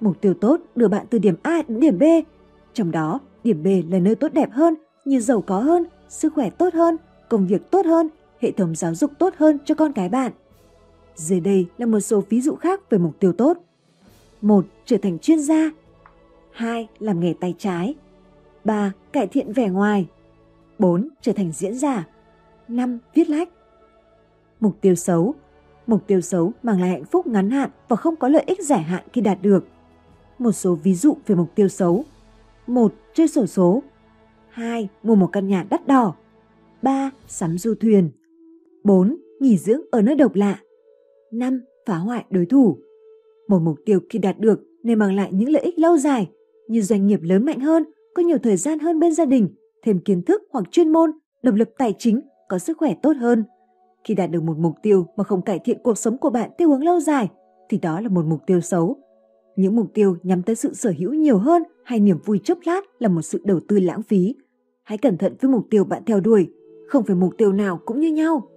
Mục 0.00 0.20
tiêu 0.20 0.34
tốt 0.34 0.60
đưa 0.74 0.88
bạn 0.88 1.06
từ 1.10 1.18
điểm 1.18 1.34
A 1.42 1.62
đến 1.68 1.80
điểm 1.80 1.98
B. 1.98 2.02
Trong 2.72 2.90
đó, 2.90 3.20
điểm 3.44 3.62
B 3.62 3.92
là 3.92 3.98
nơi 3.98 4.14
tốt 4.14 4.32
đẹp 4.32 4.48
hơn, 4.52 4.74
như 5.04 5.20
giàu 5.20 5.40
có 5.40 5.60
hơn, 5.60 5.84
sức 6.08 6.34
khỏe 6.34 6.50
tốt 6.50 6.74
hơn, 6.74 6.96
công 7.28 7.46
việc 7.46 7.70
tốt 7.70 7.86
hơn, 7.86 8.08
hệ 8.40 8.50
thống 8.52 8.74
giáo 8.74 8.94
dục 8.94 9.10
tốt 9.18 9.34
hơn 9.36 9.58
cho 9.64 9.74
con 9.74 9.92
cái 9.92 10.08
bạn. 10.08 10.32
Dưới 11.14 11.40
đây 11.40 11.66
là 11.78 11.86
một 11.86 12.00
số 12.00 12.22
ví 12.28 12.40
dụ 12.40 12.54
khác 12.54 12.90
về 12.90 12.98
mục 12.98 13.20
tiêu 13.20 13.32
tốt. 13.32 13.58
1. 14.42 14.64
Trở 14.84 14.96
thành 14.96 15.18
chuyên 15.18 15.40
gia 15.40 15.70
2. 16.52 16.88
Làm 16.98 17.20
nghề 17.20 17.34
tay 17.40 17.54
trái 17.58 17.94
3. 18.64 18.92
Cải 19.12 19.26
thiện 19.26 19.52
vẻ 19.52 19.68
ngoài 19.68 20.06
4. 20.78 21.08
Trở 21.20 21.32
thành 21.32 21.52
diễn 21.52 21.74
giả 21.74 22.06
5. 22.68 22.98
Viết 23.14 23.30
lách 23.30 23.48
Mục 24.60 24.80
tiêu 24.80 24.94
xấu 24.94 25.34
Mục 25.86 26.06
tiêu 26.06 26.20
xấu 26.20 26.52
mang 26.62 26.80
lại 26.80 26.90
hạnh 26.90 27.04
phúc 27.04 27.26
ngắn 27.26 27.50
hạn 27.50 27.70
và 27.88 27.96
không 27.96 28.16
có 28.16 28.28
lợi 28.28 28.44
ích 28.46 28.64
dài 28.64 28.82
hạn 28.82 29.04
khi 29.12 29.20
đạt 29.20 29.38
được. 29.42 29.66
Một 30.38 30.52
số 30.52 30.74
ví 30.74 30.94
dụ 30.94 31.16
về 31.26 31.34
mục 31.34 31.54
tiêu 31.54 31.68
xấu 31.68 32.04
1. 32.66 32.94
Chơi 33.14 33.28
sổ 33.28 33.46
số 33.46 33.82
2. 34.50 34.88
Mua 35.02 35.14
một 35.14 35.28
căn 35.32 35.48
nhà 35.48 35.66
đắt 35.70 35.86
đỏ 35.86 36.14
3. 36.82 37.10
Sắm 37.28 37.58
du 37.58 37.74
thuyền 37.74 38.10
4. 38.84 39.16
Nghỉ 39.40 39.58
dưỡng 39.58 39.80
ở 39.90 40.02
nơi 40.02 40.14
độc 40.14 40.34
lạ 40.34 40.58
5. 41.32 41.60
Phá 41.86 41.96
hoại 41.96 42.24
đối 42.30 42.46
thủ 42.46 42.78
Một 43.48 43.58
mục 43.62 43.76
tiêu 43.84 44.00
khi 44.10 44.18
đạt 44.18 44.38
được 44.38 44.60
nên 44.82 44.98
mang 44.98 45.16
lại 45.16 45.30
những 45.32 45.48
lợi 45.48 45.62
ích 45.62 45.78
lâu 45.78 45.96
dài 45.96 46.30
như 46.68 46.82
doanh 46.82 47.06
nghiệp 47.06 47.20
lớn 47.22 47.44
mạnh 47.44 47.60
hơn, 47.60 47.84
có 48.14 48.22
nhiều 48.22 48.38
thời 48.38 48.56
gian 48.56 48.78
hơn 48.78 49.00
bên 49.00 49.14
gia 49.14 49.24
đình, 49.24 49.48
thêm 49.82 50.00
kiến 50.00 50.22
thức 50.22 50.42
hoặc 50.50 50.64
chuyên 50.70 50.92
môn, 50.92 51.10
độc 51.42 51.54
lập 51.54 51.68
tài 51.78 51.94
chính, 51.98 52.20
có 52.48 52.58
sức 52.58 52.78
khỏe 52.78 52.94
tốt 53.02 53.12
hơn. 53.16 53.44
Khi 54.04 54.14
đạt 54.14 54.30
được 54.30 54.42
một 54.42 54.58
mục 54.58 54.74
tiêu 54.82 55.06
mà 55.16 55.24
không 55.24 55.42
cải 55.42 55.58
thiện 55.58 55.78
cuộc 55.82 55.98
sống 55.98 56.18
của 56.18 56.30
bạn 56.30 56.50
theo 56.58 56.68
hướng 56.68 56.84
lâu 56.84 57.00
dài, 57.00 57.28
thì 57.68 57.78
đó 57.78 58.00
là 58.00 58.08
một 58.08 58.24
mục 58.26 58.40
tiêu 58.46 58.60
xấu. 58.60 58.96
Những 59.56 59.76
mục 59.76 59.86
tiêu 59.94 60.16
nhắm 60.22 60.42
tới 60.42 60.56
sự 60.56 60.74
sở 60.74 60.92
hữu 60.98 61.12
nhiều 61.12 61.38
hơn 61.38 61.62
hay 61.84 62.00
niềm 62.00 62.18
vui 62.24 62.40
chốc 62.44 62.58
lát 62.64 62.80
là 62.98 63.08
một 63.08 63.22
sự 63.22 63.40
đầu 63.44 63.60
tư 63.68 63.78
lãng 63.80 64.02
phí. 64.02 64.34
Hãy 64.82 64.98
cẩn 64.98 65.18
thận 65.18 65.34
với 65.40 65.50
mục 65.50 65.66
tiêu 65.70 65.84
bạn 65.84 66.02
theo 66.06 66.20
đuổi, 66.20 66.48
không 66.88 67.04
phải 67.04 67.16
mục 67.16 67.34
tiêu 67.38 67.52
nào 67.52 67.80
cũng 67.84 68.00
như 68.00 68.12
nhau. 68.12 68.48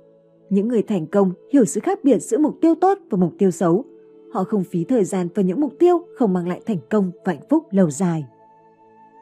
Những 0.49 0.67
người 0.67 0.81
thành 0.81 1.07
công 1.07 1.31
hiểu 1.53 1.65
sự 1.65 1.81
khác 1.81 1.99
biệt 2.03 2.19
giữa 2.19 2.37
mục 2.37 2.57
tiêu 2.61 2.75
tốt 2.75 2.97
và 3.09 3.17
mục 3.17 3.33
tiêu 3.37 3.51
xấu. 3.51 3.85
Họ 4.33 4.43
không 4.43 4.63
phí 4.63 4.83
thời 4.83 5.03
gian 5.03 5.27
vào 5.35 5.45
những 5.45 5.61
mục 5.61 5.73
tiêu 5.79 6.01
không 6.17 6.33
mang 6.33 6.47
lại 6.47 6.61
thành 6.65 6.79
công 6.89 7.11
và 7.25 7.33
hạnh 7.33 7.47
phúc 7.49 7.63
lâu 7.71 7.89
dài. 7.89 8.25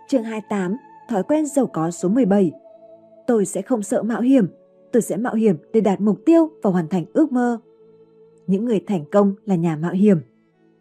Chương 0.07 0.23
28 0.23 0.77
Thói 1.10 1.23
quen 1.23 1.45
giàu 1.45 1.68
có 1.68 1.91
số 1.91 2.10
17 2.10 2.52
Tôi 3.27 3.45
sẽ 3.45 3.61
không 3.61 3.84
sợ 3.84 4.03
mạo 4.03 4.22
hiểm, 4.22 4.47
tôi 4.91 5.02
sẽ 5.02 5.18
mạo 5.18 5.34
hiểm 5.34 5.56
để 5.73 5.81
đạt 5.81 6.02
mục 6.02 6.19
tiêu 6.26 6.49
và 6.64 6.69
hoàn 6.69 6.88
thành 6.88 7.06
ước 7.14 7.31
mơ. 7.31 7.60
Những 8.47 8.65
người 8.65 8.80
thành 8.88 9.06
công 9.11 9.34
là 9.45 9.56
nhà 9.56 9.76
mạo 9.76 9.91
hiểm. 9.91 10.18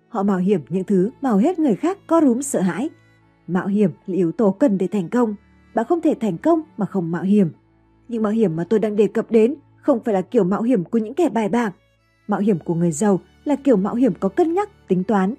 Họ 0.09 0.23
mạo 0.23 0.39
hiểm 0.39 0.61
những 0.69 0.85
thứ 0.85 1.11
mà 1.21 1.31
hầu 1.31 1.39
hết 1.39 1.59
người 1.59 1.75
khác 1.75 1.99
có 2.07 2.21
rúm 2.21 2.41
sợ 2.41 2.61
hãi. 2.61 2.91
Mạo 3.47 3.66
hiểm 3.66 3.91
là 4.07 4.16
yếu 4.16 4.33
tố 4.33 4.51
cần 4.51 4.79
để 4.79 4.87
thành 4.87 5.09
công. 5.09 5.35
Bạn 5.75 5.87
không 5.89 6.01
thể 6.01 6.15
thành 6.21 6.39
công 6.39 6.61
mà 6.77 6.87
không 6.87 7.11
mạo 7.11 7.23
hiểm. 7.23 7.51
những 8.09 8.23
mạo 8.23 8.33
hiểm 8.33 8.57
mà 8.57 8.65
tôi 8.65 8.79
đang 8.81 8.97
đề 8.97 9.07
cập 9.07 9.31
đến 9.31 9.55
không 9.85 10.01
phải 10.05 10.15
là 10.15 10.23
kiểu 10.23 10.44
mạo 10.44 10.62
hiểm 10.62 10.85
của 10.85 10.98
những 10.98 11.15
kẻ 11.15 11.28
bài 11.28 11.48
bạc. 11.48 11.74
Mạo 12.28 12.40
hiểm 12.40 12.59
của 12.59 12.74
người 12.74 12.93
giàu 12.93 13.20
là 13.44 13.56
kiểu 13.56 13.77
mạo 13.77 13.94
hiểm 13.94 14.15
có 14.20 14.28
cân 14.28 14.55
nhắc, 14.55 14.89
tính 14.89 15.05
toán. 15.05 15.35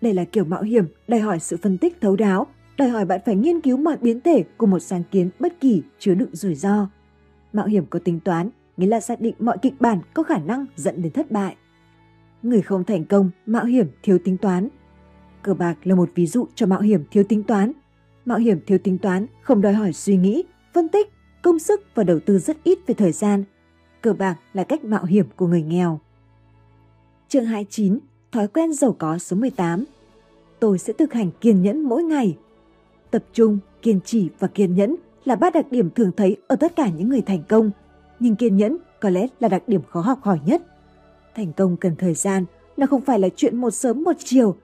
Đây 0.00 0.14
là 0.14 0.24
kiểu 0.24 0.44
mạo 0.44 0.62
hiểm 0.62 0.84
đòi 1.08 1.20
hỏi 1.20 1.40
sự 1.40 1.56
phân 1.62 1.78
tích 1.78 2.00
thấu 2.00 2.16
đáo, 2.16 2.46
đòi 2.76 2.88
hỏi 2.88 3.04
bạn 3.04 3.20
phải 3.26 3.36
nghiên 3.36 3.60
cứu 3.60 3.76
mọi 3.76 3.96
biến 4.00 4.20
thể 4.20 4.44
của 4.56 4.66
một 4.66 4.78
sáng 4.78 5.02
kiến 5.10 5.30
bất 5.38 5.60
kỳ 5.60 5.82
chứa 5.98 6.14
đựng 6.14 6.28
rủi 6.32 6.54
ro. 6.54 6.88
Mạo 7.52 7.66
hiểm 7.66 7.86
có 7.90 7.98
tính 7.98 8.20
toán 8.20 8.50
nghĩa 8.76 8.86
là 8.86 9.00
xác 9.00 9.20
định 9.20 9.34
mọi 9.38 9.58
kịch 9.62 9.80
bản 9.80 9.98
có 10.14 10.22
khả 10.22 10.38
năng 10.38 10.66
dẫn 10.76 11.02
đến 11.02 11.12
thất 11.12 11.30
bại. 11.30 11.56
Người 12.42 12.62
không 12.62 12.84
thành 12.84 13.04
công, 13.04 13.30
mạo 13.46 13.64
hiểm 13.64 13.86
thiếu 14.02 14.18
tính 14.24 14.36
toán. 14.36 14.68
Cờ 15.42 15.54
bạc 15.54 15.74
là 15.84 15.94
một 15.94 16.10
ví 16.14 16.26
dụ 16.26 16.46
cho 16.54 16.66
mạo 16.66 16.80
hiểm 16.80 17.04
thiếu 17.10 17.24
tính 17.24 17.42
toán. 17.42 17.72
Mạo 18.24 18.38
hiểm 18.38 18.60
thiếu 18.66 18.78
tính 18.78 18.98
toán 18.98 19.26
không 19.42 19.60
đòi 19.60 19.72
hỏi 19.72 19.92
suy 19.92 20.16
nghĩ, 20.16 20.44
phân 20.74 20.88
tích, 20.88 21.12
công 21.42 21.58
sức 21.58 21.80
và 21.94 22.04
đầu 22.04 22.20
tư 22.20 22.38
rất 22.38 22.56
ít 22.64 22.78
về 22.86 22.94
thời 22.94 23.12
gian. 23.12 23.44
Cờ 24.04 24.12
bạc 24.12 24.36
là 24.54 24.64
cách 24.64 24.84
mạo 24.84 25.04
hiểm 25.04 25.26
của 25.36 25.46
người 25.46 25.62
nghèo. 25.62 26.00
Chương 27.28 27.44
29, 27.44 27.98
thói 28.32 28.48
quen 28.48 28.72
giàu 28.72 28.96
có 28.98 29.18
số 29.18 29.36
18. 29.36 29.84
Tôi 30.60 30.78
sẽ 30.78 30.92
thực 30.92 31.12
hành 31.12 31.30
kiên 31.40 31.62
nhẫn 31.62 31.82
mỗi 31.82 32.02
ngày. 32.02 32.38
Tập 33.10 33.24
trung, 33.32 33.58
kiên 33.82 34.00
trì 34.00 34.28
và 34.38 34.48
kiên 34.48 34.74
nhẫn 34.74 34.96
là 35.24 35.36
ba 35.36 35.50
đặc 35.50 35.66
điểm 35.70 35.90
thường 35.90 36.10
thấy 36.16 36.36
ở 36.48 36.56
tất 36.56 36.76
cả 36.76 36.88
những 36.88 37.08
người 37.08 37.22
thành 37.22 37.42
công, 37.48 37.70
nhưng 38.20 38.36
kiên 38.36 38.56
nhẫn 38.56 38.76
có 39.00 39.10
lẽ 39.10 39.26
là 39.40 39.48
đặc 39.48 39.62
điểm 39.66 39.80
khó 39.88 40.00
học 40.00 40.18
hỏi 40.22 40.40
nhất. 40.46 40.62
Thành 41.34 41.52
công 41.52 41.76
cần 41.76 41.96
thời 41.96 42.14
gian, 42.14 42.44
nó 42.76 42.86
không 42.86 43.00
phải 43.00 43.18
là 43.18 43.28
chuyện 43.36 43.56
một 43.56 43.70
sớm 43.70 44.02
một 44.02 44.16
chiều, 44.24 44.56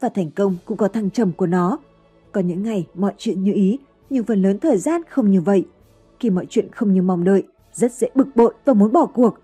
và 0.00 0.08
thành 0.08 0.30
công 0.30 0.56
cũng 0.64 0.76
có 0.76 0.88
thăng 0.88 1.10
trầm 1.10 1.32
của 1.32 1.46
nó. 1.46 1.78
Có 2.32 2.40
những 2.40 2.62
ngày 2.62 2.86
mọi 2.94 3.12
chuyện 3.18 3.44
như 3.44 3.52
ý, 3.52 3.78
nhưng 4.10 4.24
phần 4.24 4.42
lớn 4.42 4.58
thời 4.58 4.78
gian 4.78 5.00
không 5.10 5.30
như 5.30 5.40
vậy. 5.40 5.66
Khi 6.20 6.30
mọi 6.30 6.46
chuyện 6.50 6.68
không 6.72 6.92
như 6.92 7.02
mong 7.02 7.24
đợi, 7.24 7.44
rất 7.72 7.92
dễ 7.92 8.08
bực 8.14 8.36
bội 8.36 8.54
và 8.64 8.74
muốn 8.74 8.92
bỏ 8.92 9.06
cuộc. 9.06 9.34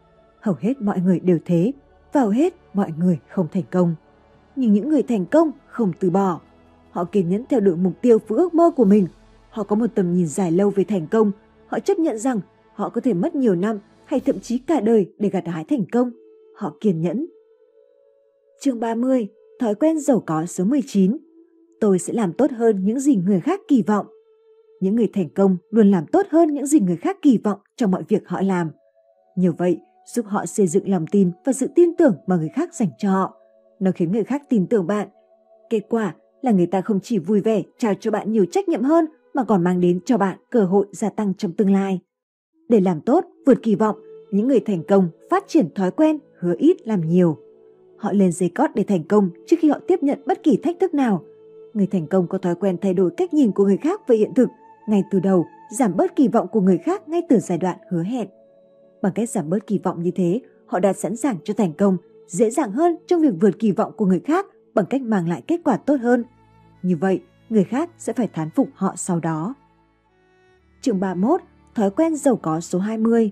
Hầu 0.40 0.55
hết 0.60 0.80
mọi 0.80 1.00
người 1.00 1.20
đều 1.20 1.38
thế, 1.44 1.72
và 2.12 2.20
hầu 2.20 2.30
hết 2.30 2.55
mọi 2.74 2.92
người 2.98 3.18
không 3.28 3.46
thành 3.52 3.62
công. 3.70 3.94
Nhưng 4.56 4.72
những 4.72 4.88
người 4.88 5.02
thành 5.02 5.26
công 5.26 5.50
không 5.66 5.92
từ 6.00 6.10
bỏ. 6.10 6.40
Họ 6.90 7.05
kiên 7.05 7.28
nhẫn 7.28 7.44
theo 7.48 7.60
đuổi 7.60 7.76
mục 7.76 7.92
tiêu 8.00 8.18
và 8.28 8.36
ước 8.36 8.55
mơ 8.55 8.70
của 8.70 8.84
mình. 8.84 9.06
Họ 9.50 9.62
có 9.62 9.76
một 9.76 9.86
tầm 9.94 10.14
nhìn 10.14 10.26
dài 10.26 10.52
lâu 10.52 10.70
về 10.70 10.84
thành 10.84 11.06
công. 11.06 11.32
Họ 11.66 11.78
chấp 11.78 11.98
nhận 11.98 12.18
rằng 12.18 12.40
họ 12.74 12.88
có 12.88 13.00
thể 13.00 13.14
mất 13.14 13.34
nhiều 13.34 13.55
năm 13.55 13.78
hay 14.05 14.20
thậm 14.20 14.40
chí 14.40 14.59
cả 14.59 14.80
đời 14.80 15.12
để 15.18 15.28
gặt 15.28 15.46
hái 15.46 15.64
thành 15.64 15.84
công. 15.92 16.10
Họ 16.56 16.74
kiên 16.80 17.00
nhẫn. 17.00 17.26
Chương 18.60 18.80
30. 18.80 19.28
Thói 19.60 19.74
quen 19.74 19.98
giàu 19.98 20.22
có 20.26 20.46
số 20.46 20.64
19. 20.64 21.18
Tôi 21.80 21.98
sẽ 21.98 22.12
làm 22.12 22.32
tốt 22.32 22.50
hơn 22.50 22.84
những 22.84 23.00
gì 23.00 23.16
người 23.16 23.40
khác 23.40 23.60
kỳ 23.68 23.82
vọng. 23.82 24.06
Những 24.80 24.96
người 24.96 25.09
thành 25.12 25.28
công 25.28 25.56
luôn 25.70 25.90
làm 25.90 26.06
tốt 26.06 26.26
hơn 26.30 26.55
những 26.55 26.66
gì 26.66 26.80
người 26.80 26.96
khác 26.96 27.16
kỳ 27.22 27.38
vọng 27.44 27.59
trong 27.76 27.90
mọi 27.90 28.02
việc 28.09 28.28
họ 28.28 28.40
làm. 28.40 28.70
Như 29.36 29.52
vậy, 29.52 29.80
giúp 30.14 30.26
họ 30.28 30.46
xây 30.46 30.66
dựng 30.66 30.88
lòng 30.88 31.06
tin 31.06 31.30
và 31.44 31.52
sự 31.52 31.66
tin 31.74 31.94
tưởng 31.94 32.16
mà 32.26 32.36
người 32.36 32.50
khác 32.55 32.74
dành 32.74 32.88
cho 32.98 33.10
họ. 33.10 33.34
Nó 33.80 33.90
khiến 33.94 34.12
người 34.12 34.24
khác 34.24 34.42
tin 34.48 34.66
tưởng 34.66 34.86
bạn. 34.86 35.09
Kết 35.70 35.80
quả 35.88 36.14
là 36.42 36.52
người 36.52 36.66
ta 36.66 36.80
không 36.80 37.00
chỉ 37.02 37.18
vui 37.18 37.40
vẻ 37.40 37.62
trao 37.78 37.94
cho 38.00 38.10
bạn 38.10 38.32
nhiều 38.32 38.46
trách 38.52 38.68
nhiệm 38.68 38.82
hơn 38.82 39.06
mà 39.34 39.44
còn 39.44 39.64
mang 39.64 39.80
đến 39.80 40.00
cho 40.05 40.18
bạn 40.18 40.38
cơ 40.50 40.64
hội 40.64 40.86
gia 40.92 41.10
tăng 41.10 41.34
trong 41.34 41.52
tương 41.52 41.72
lai. 41.72 42.00
Để 42.68 42.80
làm 42.80 43.00
tốt, 43.00 43.24
vượt 43.46 43.59
kỳ 43.62 43.74
vọng, 43.74 43.96
những 44.30 44.48
người 44.48 44.60
thành 44.60 44.82
công 44.88 45.09
phát 45.30 45.44
triển 45.48 45.74
thói 45.74 45.90
quen 45.90 46.18
hứa 46.38 46.55
ít 46.59 46.88
làm 46.88 47.00
nhiều. 47.00 47.36
Họ 47.96 48.12
lên 48.12 48.32
dây 48.32 48.48
cót 48.48 48.70
để 48.74 48.84
thành 48.84 49.02
công 49.09 49.30
trước 49.46 49.56
khi 49.60 49.68
họ 49.68 49.78
tiếp 49.86 50.02
nhận 50.02 50.18
bất 50.26 50.42
kỳ 50.42 50.56
thách 50.56 50.76
thức 50.80 50.94
nào. 50.94 51.24
Người 51.74 51.86
thành 51.86 52.06
công 52.06 52.26
có 52.28 52.38
thói 52.38 52.55
quen 52.55 52.76
thay 52.80 52.94
đổi 52.94 53.10
cách 53.16 53.34
nhìn 53.34 53.52
của 53.52 53.64
người 53.64 53.76
khác 53.76 54.09
về 54.09 54.16
hiện 54.16 54.34
thực 54.34 54.48
ngay 54.89 55.02
từ 55.10 55.20
đầu, 55.20 55.47
giảm 55.70 55.97
bớt 55.97 56.16
kỳ 56.16 56.28
vọng 56.28 56.48
của 56.48 56.60
người 56.60 56.78
khác 56.78 57.09
ngay 57.09 57.23
từ 57.28 57.39
giai 57.39 57.59
đoạn 57.59 57.78
hứa 57.90 58.02
hẹn. 58.02 58.28
Bằng 59.02 59.12
cách 59.12 59.31
giảm 59.31 59.51
bớt 59.51 59.66
kỳ 59.66 59.78
vọng 59.78 60.02
như 60.02 60.10
thế, 60.10 60.40
họ 60.66 60.81
đã 60.81 60.93
sẵn 60.93 61.16
sàng 61.16 61.36
cho 61.44 61.55
thành 61.55 61.73
công, 61.73 61.97
dễ 62.27 62.51
dàng 62.51 62.73
hơn 62.73 62.97
trong 63.06 63.20
việc 63.20 63.35
vượt 63.40 63.59
kỳ 63.59 63.73
vọng 63.73 63.93
của 63.97 64.06
người 64.06 64.20
khác 64.20 64.47
bằng 64.74 64.86
cách 64.86 65.02
mang 65.02 65.28
lại 65.28 65.43
kết 65.47 65.60
quả 65.65 65.77
tốt 65.77 65.97
hơn. 66.01 66.24
Như 66.82 66.97
vậy, 66.97 67.20
người 67.48 67.65
khác 67.65 67.90
sẽ 67.98 68.12
phải 68.12 68.28
thán 68.28 68.51
phục 68.51 68.69
họ 68.74 68.94
sau 68.97 69.20
đó. 69.20 69.55
Chương 70.81 71.01
31. 71.01 71.40
Thói 71.74 71.90
quen 71.90 72.16
giàu 72.16 72.36
có 72.36 72.60
số 72.60 72.78
20 72.78 73.31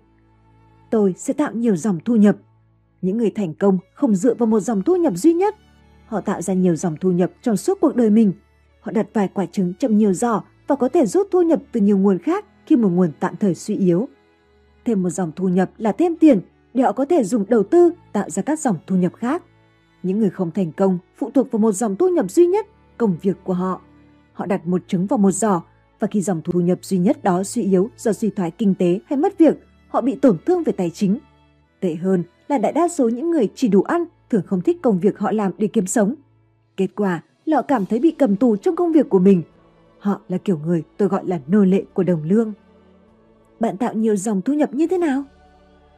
Tôi 0.90 1.14
sẽ 1.16 1.34
tạo 1.34 1.52
nhiều 1.52 1.76
dòng 1.76 1.98
thu 2.04 2.16
nhập. 2.16 2.36
Những 3.02 3.18
người 3.18 3.30
thành 3.30 3.54
công 3.54 3.78
không 3.94 4.14
dựa 4.14 4.34
vào 4.34 4.46
một 4.46 4.60
dòng 4.60 4.82
thu 4.82 4.96
nhập 4.96 5.16
duy 5.16 5.32
nhất. 5.32 5.54
Họ 6.06 6.20
tạo 6.20 6.42
ra 6.42 6.54
nhiều 6.54 6.76
dòng 6.76 6.96
thu 7.00 7.10
nhập 7.10 7.30
trong 7.42 7.56
suốt 7.56 7.78
cuộc 7.80 7.96
đời 7.96 8.10
mình. 8.10 8.32
Họ 8.80 8.92
đặt 8.92 9.06
vài 9.12 9.28
quả 9.34 9.46
trứng 9.46 9.74
trong 9.74 9.96
nhiều 9.96 10.12
giỏ 10.12 10.42
và 10.66 10.76
có 10.76 10.88
thể 10.88 11.06
rút 11.06 11.28
thu 11.30 11.42
nhập 11.42 11.62
từ 11.72 11.80
nhiều 11.80 11.98
nguồn 11.98 12.18
khác 12.18 12.44
khi 12.66 12.76
một 12.76 12.88
nguồn 12.88 13.10
tạm 13.20 13.36
thời 13.36 13.54
suy 13.54 13.76
yếu 13.76 14.08
thêm 14.86 15.02
một 15.02 15.10
dòng 15.10 15.32
thu 15.36 15.48
nhập 15.48 15.70
là 15.78 15.92
thêm 15.92 16.16
tiền, 16.16 16.40
để 16.74 16.82
họ 16.82 16.92
có 16.92 17.04
thể 17.04 17.24
dùng 17.24 17.44
đầu 17.48 17.62
tư 17.62 17.92
tạo 18.12 18.30
ra 18.30 18.42
các 18.42 18.60
dòng 18.60 18.76
thu 18.86 18.96
nhập 18.96 19.12
khác. 19.16 19.42
Những 20.02 20.18
người 20.18 20.30
không 20.30 20.50
thành 20.50 20.72
công 20.72 20.98
phụ 21.16 21.30
thuộc 21.30 21.50
vào 21.50 21.58
một 21.58 21.72
dòng 21.72 21.96
thu 21.96 22.08
nhập 22.08 22.30
duy 22.30 22.46
nhất, 22.46 22.66
công 22.96 23.16
việc 23.22 23.36
của 23.44 23.52
họ. 23.52 23.80
Họ 24.32 24.46
đặt 24.46 24.66
một 24.66 24.82
trứng 24.88 25.06
vào 25.06 25.18
một 25.18 25.30
giỏ 25.30 25.62
và 26.00 26.08
khi 26.10 26.20
dòng 26.20 26.40
thu 26.44 26.60
nhập 26.60 26.78
duy 26.82 26.98
nhất 26.98 27.24
đó 27.24 27.42
suy 27.42 27.62
yếu 27.62 27.90
do 27.96 28.12
suy 28.12 28.30
thoái 28.30 28.50
kinh 28.50 28.74
tế 28.74 29.00
hay 29.06 29.16
mất 29.16 29.38
việc, 29.38 29.66
họ 29.88 30.00
bị 30.00 30.14
tổn 30.14 30.36
thương 30.46 30.62
về 30.62 30.72
tài 30.72 30.90
chính. 30.90 31.18
Tệ 31.80 31.94
hơn 31.94 32.22
là 32.48 32.58
đại 32.58 32.72
đa 32.72 32.88
số 32.88 33.08
những 33.08 33.30
người 33.30 33.48
chỉ 33.54 33.68
đủ 33.68 33.82
ăn 33.82 34.04
thường 34.30 34.42
không 34.46 34.60
thích 34.60 34.76
công 34.82 35.00
việc 35.00 35.18
họ 35.18 35.32
làm 35.32 35.52
để 35.58 35.66
kiếm 35.66 35.86
sống. 35.86 36.14
Kết 36.76 36.88
quả 36.96 37.22
là 37.44 37.56
họ 37.56 37.62
cảm 37.62 37.86
thấy 37.86 37.98
bị 37.98 38.10
cầm 38.10 38.36
tù 38.36 38.56
trong 38.56 38.76
công 38.76 38.92
việc 38.92 39.08
của 39.08 39.18
mình. 39.18 39.42
Họ 40.06 40.20
là 40.28 40.38
kiểu 40.38 40.58
người 40.58 40.82
tôi 40.96 41.08
gọi 41.08 41.26
là 41.26 41.40
nô 41.46 41.64
lệ 41.64 41.84
của 41.94 42.02
đồng 42.02 42.22
lương. 42.22 42.52
Bạn 43.60 43.76
tạo 43.76 43.94
nhiều 43.94 44.16
dòng 44.16 44.42
thu 44.42 44.52
nhập 44.52 44.74
như 44.74 44.86
thế 44.86 44.98
nào? 44.98 45.24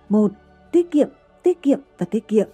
một 0.08 0.32
Tiết 0.72 0.90
kiệm, 0.90 1.08
tiết 1.42 1.62
kiệm 1.62 1.80
và 1.98 2.06
tiết 2.06 2.28
kiệm. 2.28 2.48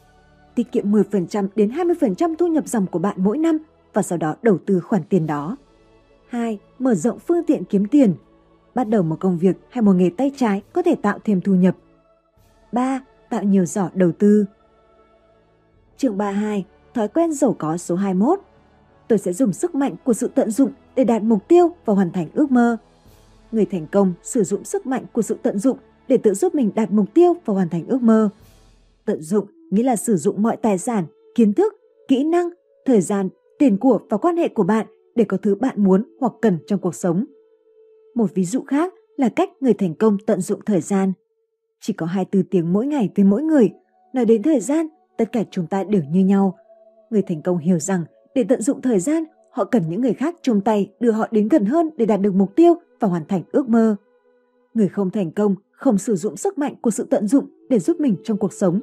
Tiết 0.55 0.73
kiệm 0.73 0.93
10% 0.93 1.49
đến 1.57 1.71
20% 1.71 2.35
thu 2.39 2.47
nhập 2.47 2.69
dòng 2.69 2.87
của 2.87 2.99
bạn 2.99 3.17
mỗi 3.19 3.39
năm 3.39 3.59
và 3.93 4.03
sau 4.03 4.19
đó 4.19 4.35
đầu 4.43 4.59
tư 4.67 4.81
khoản 4.81 5.03
tiền 5.05 5.27
đó. 5.27 5.57
2. 6.29 6.59
Mở 6.79 6.95
rộng 6.95 7.19
phương 7.19 7.45
tiện 7.47 7.65
kiếm 7.65 7.87
tiền. 7.87 8.15
Bắt 8.75 8.89
đầu 8.89 9.03
một 9.03 9.17
công 9.21 9.39
việc 9.39 9.57
hay 9.71 9.83
một 9.83 9.93
nghề 9.93 10.11
tay 10.17 10.33
trái 10.37 10.63
có 10.73 10.83
thể 10.83 10.95
tạo 10.95 11.19
thêm 11.25 11.41
thu 11.41 11.55
nhập. 11.55 11.77
3. 12.73 13.01
Tạo 13.31 13.43
nhiều 13.43 13.65
giỏ 13.65 13.91
đầu 13.95 14.13
tư. 14.13 14.45
Chương 15.97 16.19
32. 16.19 16.65
Thói 16.95 17.09
quen 17.09 17.33
giàu 17.33 17.57
có 17.59 17.77
số 17.77 17.97
21. 17.97 18.41
Tôi 19.09 19.19
sẽ 19.19 19.33
dùng 19.33 19.53
sức 19.53 19.75
mạnh 19.75 19.95
của 20.05 20.13
sự 20.13 20.29
tận 20.35 20.51
dụng 20.51 20.71
để 20.97 21.05
đạt 21.05 21.23
mục 21.23 21.49
tiêu 21.49 21.71
và 21.85 21.95
hoàn 21.95 22.13
thành 22.13 22.29
ước 22.35 22.51
mơ. 22.51 22.77
Người 23.53 23.65
thành 23.65 23.87
công 23.93 24.13
sử 24.23 24.45
dụng 24.45 24.65
sức 24.65 24.87
mạnh 24.87 25.05
của 25.13 25.23
sự 25.23 25.37
tận 25.43 25.59
dụng 25.59 25.79
để 26.09 26.17
tự 26.17 26.35
giúp 26.35 26.55
mình 26.55 26.71
đạt 26.75 26.91
mục 26.91 27.15
tiêu 27.15 27.35
và 27.45 27.55
hoàn 27.55 27.69
thành 27.69 27.87
ước 27.89 28.03
mơ. 28.03 28.29
Tận 29.05 29.23
dụng 29.23 29.47
nghĩa 29.71 29.83
là 29.83 29.97
sử 29.97 30.17
dụng 30.17 30.43
mọi 30.43 30.57
tài 30.57 30.79
sản, 30.79 31.05
kiến 31.35 31.55
thức, 31.55 31.73
kỹ 32.09 32.25
năng, 32.25 32.49
thời 32.85 33.01
gian, 33.01 33.29
tiền 33.59 33.77
của 33.77 34.01
và 34.11 34.17
quan 34.17 34.37
hệ 34.37 34.49
của 34.49 34.63
bạn 34.63 34.87
để 35.15 35.25
có 35.25 35.37
thứ 35.37 35.55
bạn 35.55 35.85
muốn 35.85 36.05
hoặc 36.21 36.33
cần 36.43 36.59
trong 36.67 36.81
cuộc 36.81 36.95
sống. 36.95 37.25
Một 38.15 38.35
ví 38.35 38.45
dụ 38.45 38.63
khác 38.67 38.95
là 39.17 39.29
cách 39.29 39.51
người 39.61 39.75
thành 39.75 39.95
công 39.95 40.19
tận 40.27 40.41
dụng 40.41 40.61
thời 40.67 40.81
gian. 40.81 41.13
Chỉ 41.81 41.93
có 41.93 42.07
24 42.07 42.49
tiếng 42.49 42.73
mỗi 42.73 42.87
ngày 42.87 43.11
với 43.17 43.25
mỗi 43.25 43.43
người. 43.43 43.71
Nói 44.13 44.25
đến 44.25 44.43
thời 44.43 44.61
gian, 44.61 44.87
tất 45.17 45.33
cả 45.33 45.45
chúng 45.51 45.67
ta 45.67 45.85
đều 45.85 46.03
như 46.11 46.25
nhau. 46.25 46.59
Người 47.11 47.23
thành 47.23 47.43
công 47.43 47.59
hiểu 47.59 47.79
rằng 47.79 48.05
để 48.35 48.45
tận 48.49 48.63
dụng 48.63 48.81
thời 48.81 49.01
gian, 49.01 49.25
họ 49.55 49.65
cần 49.65 49.83
những 49.89 50.01
người 50.01 50.15
khác 50.15 50.35
chung 50.43 50.61
tay 50.61 50.91
đưa 51.01 51.11
họ 51.11 51.29
đến 51.31 51.49
gần 51.49 51.65
hơn 51.65 51.91
để 51.97 52.07
đạt 52.07 52.21
được 52.21 52.35
mục 52.35 52.55
tiêu 52.57 52.75
và 53.01 53.09
hoàn 53.09 53.25
thành 53.25 53.43
ước 53.53 53.69
mơ. 53.69 53.97
Người 54.75 54.89
không 54.89 55.11
thành 55.11 55.31
công 55.31 55.55
không 55.71 55.99
sử 55.99 56.17
dụng 56.17 56.37
sức 56.37 56.59
mạnh 56.59 56.75
của 56.81 56.91
sự 56.91 57.07
tận 57.11 57.29
dụng 57.29 57.47
để 57.69 57.79
giúp 57.79 58.01
mình 58.01 58.17
trong 58.25 58.39
cuộc 58.39 58.53
sống. 58.53 58.81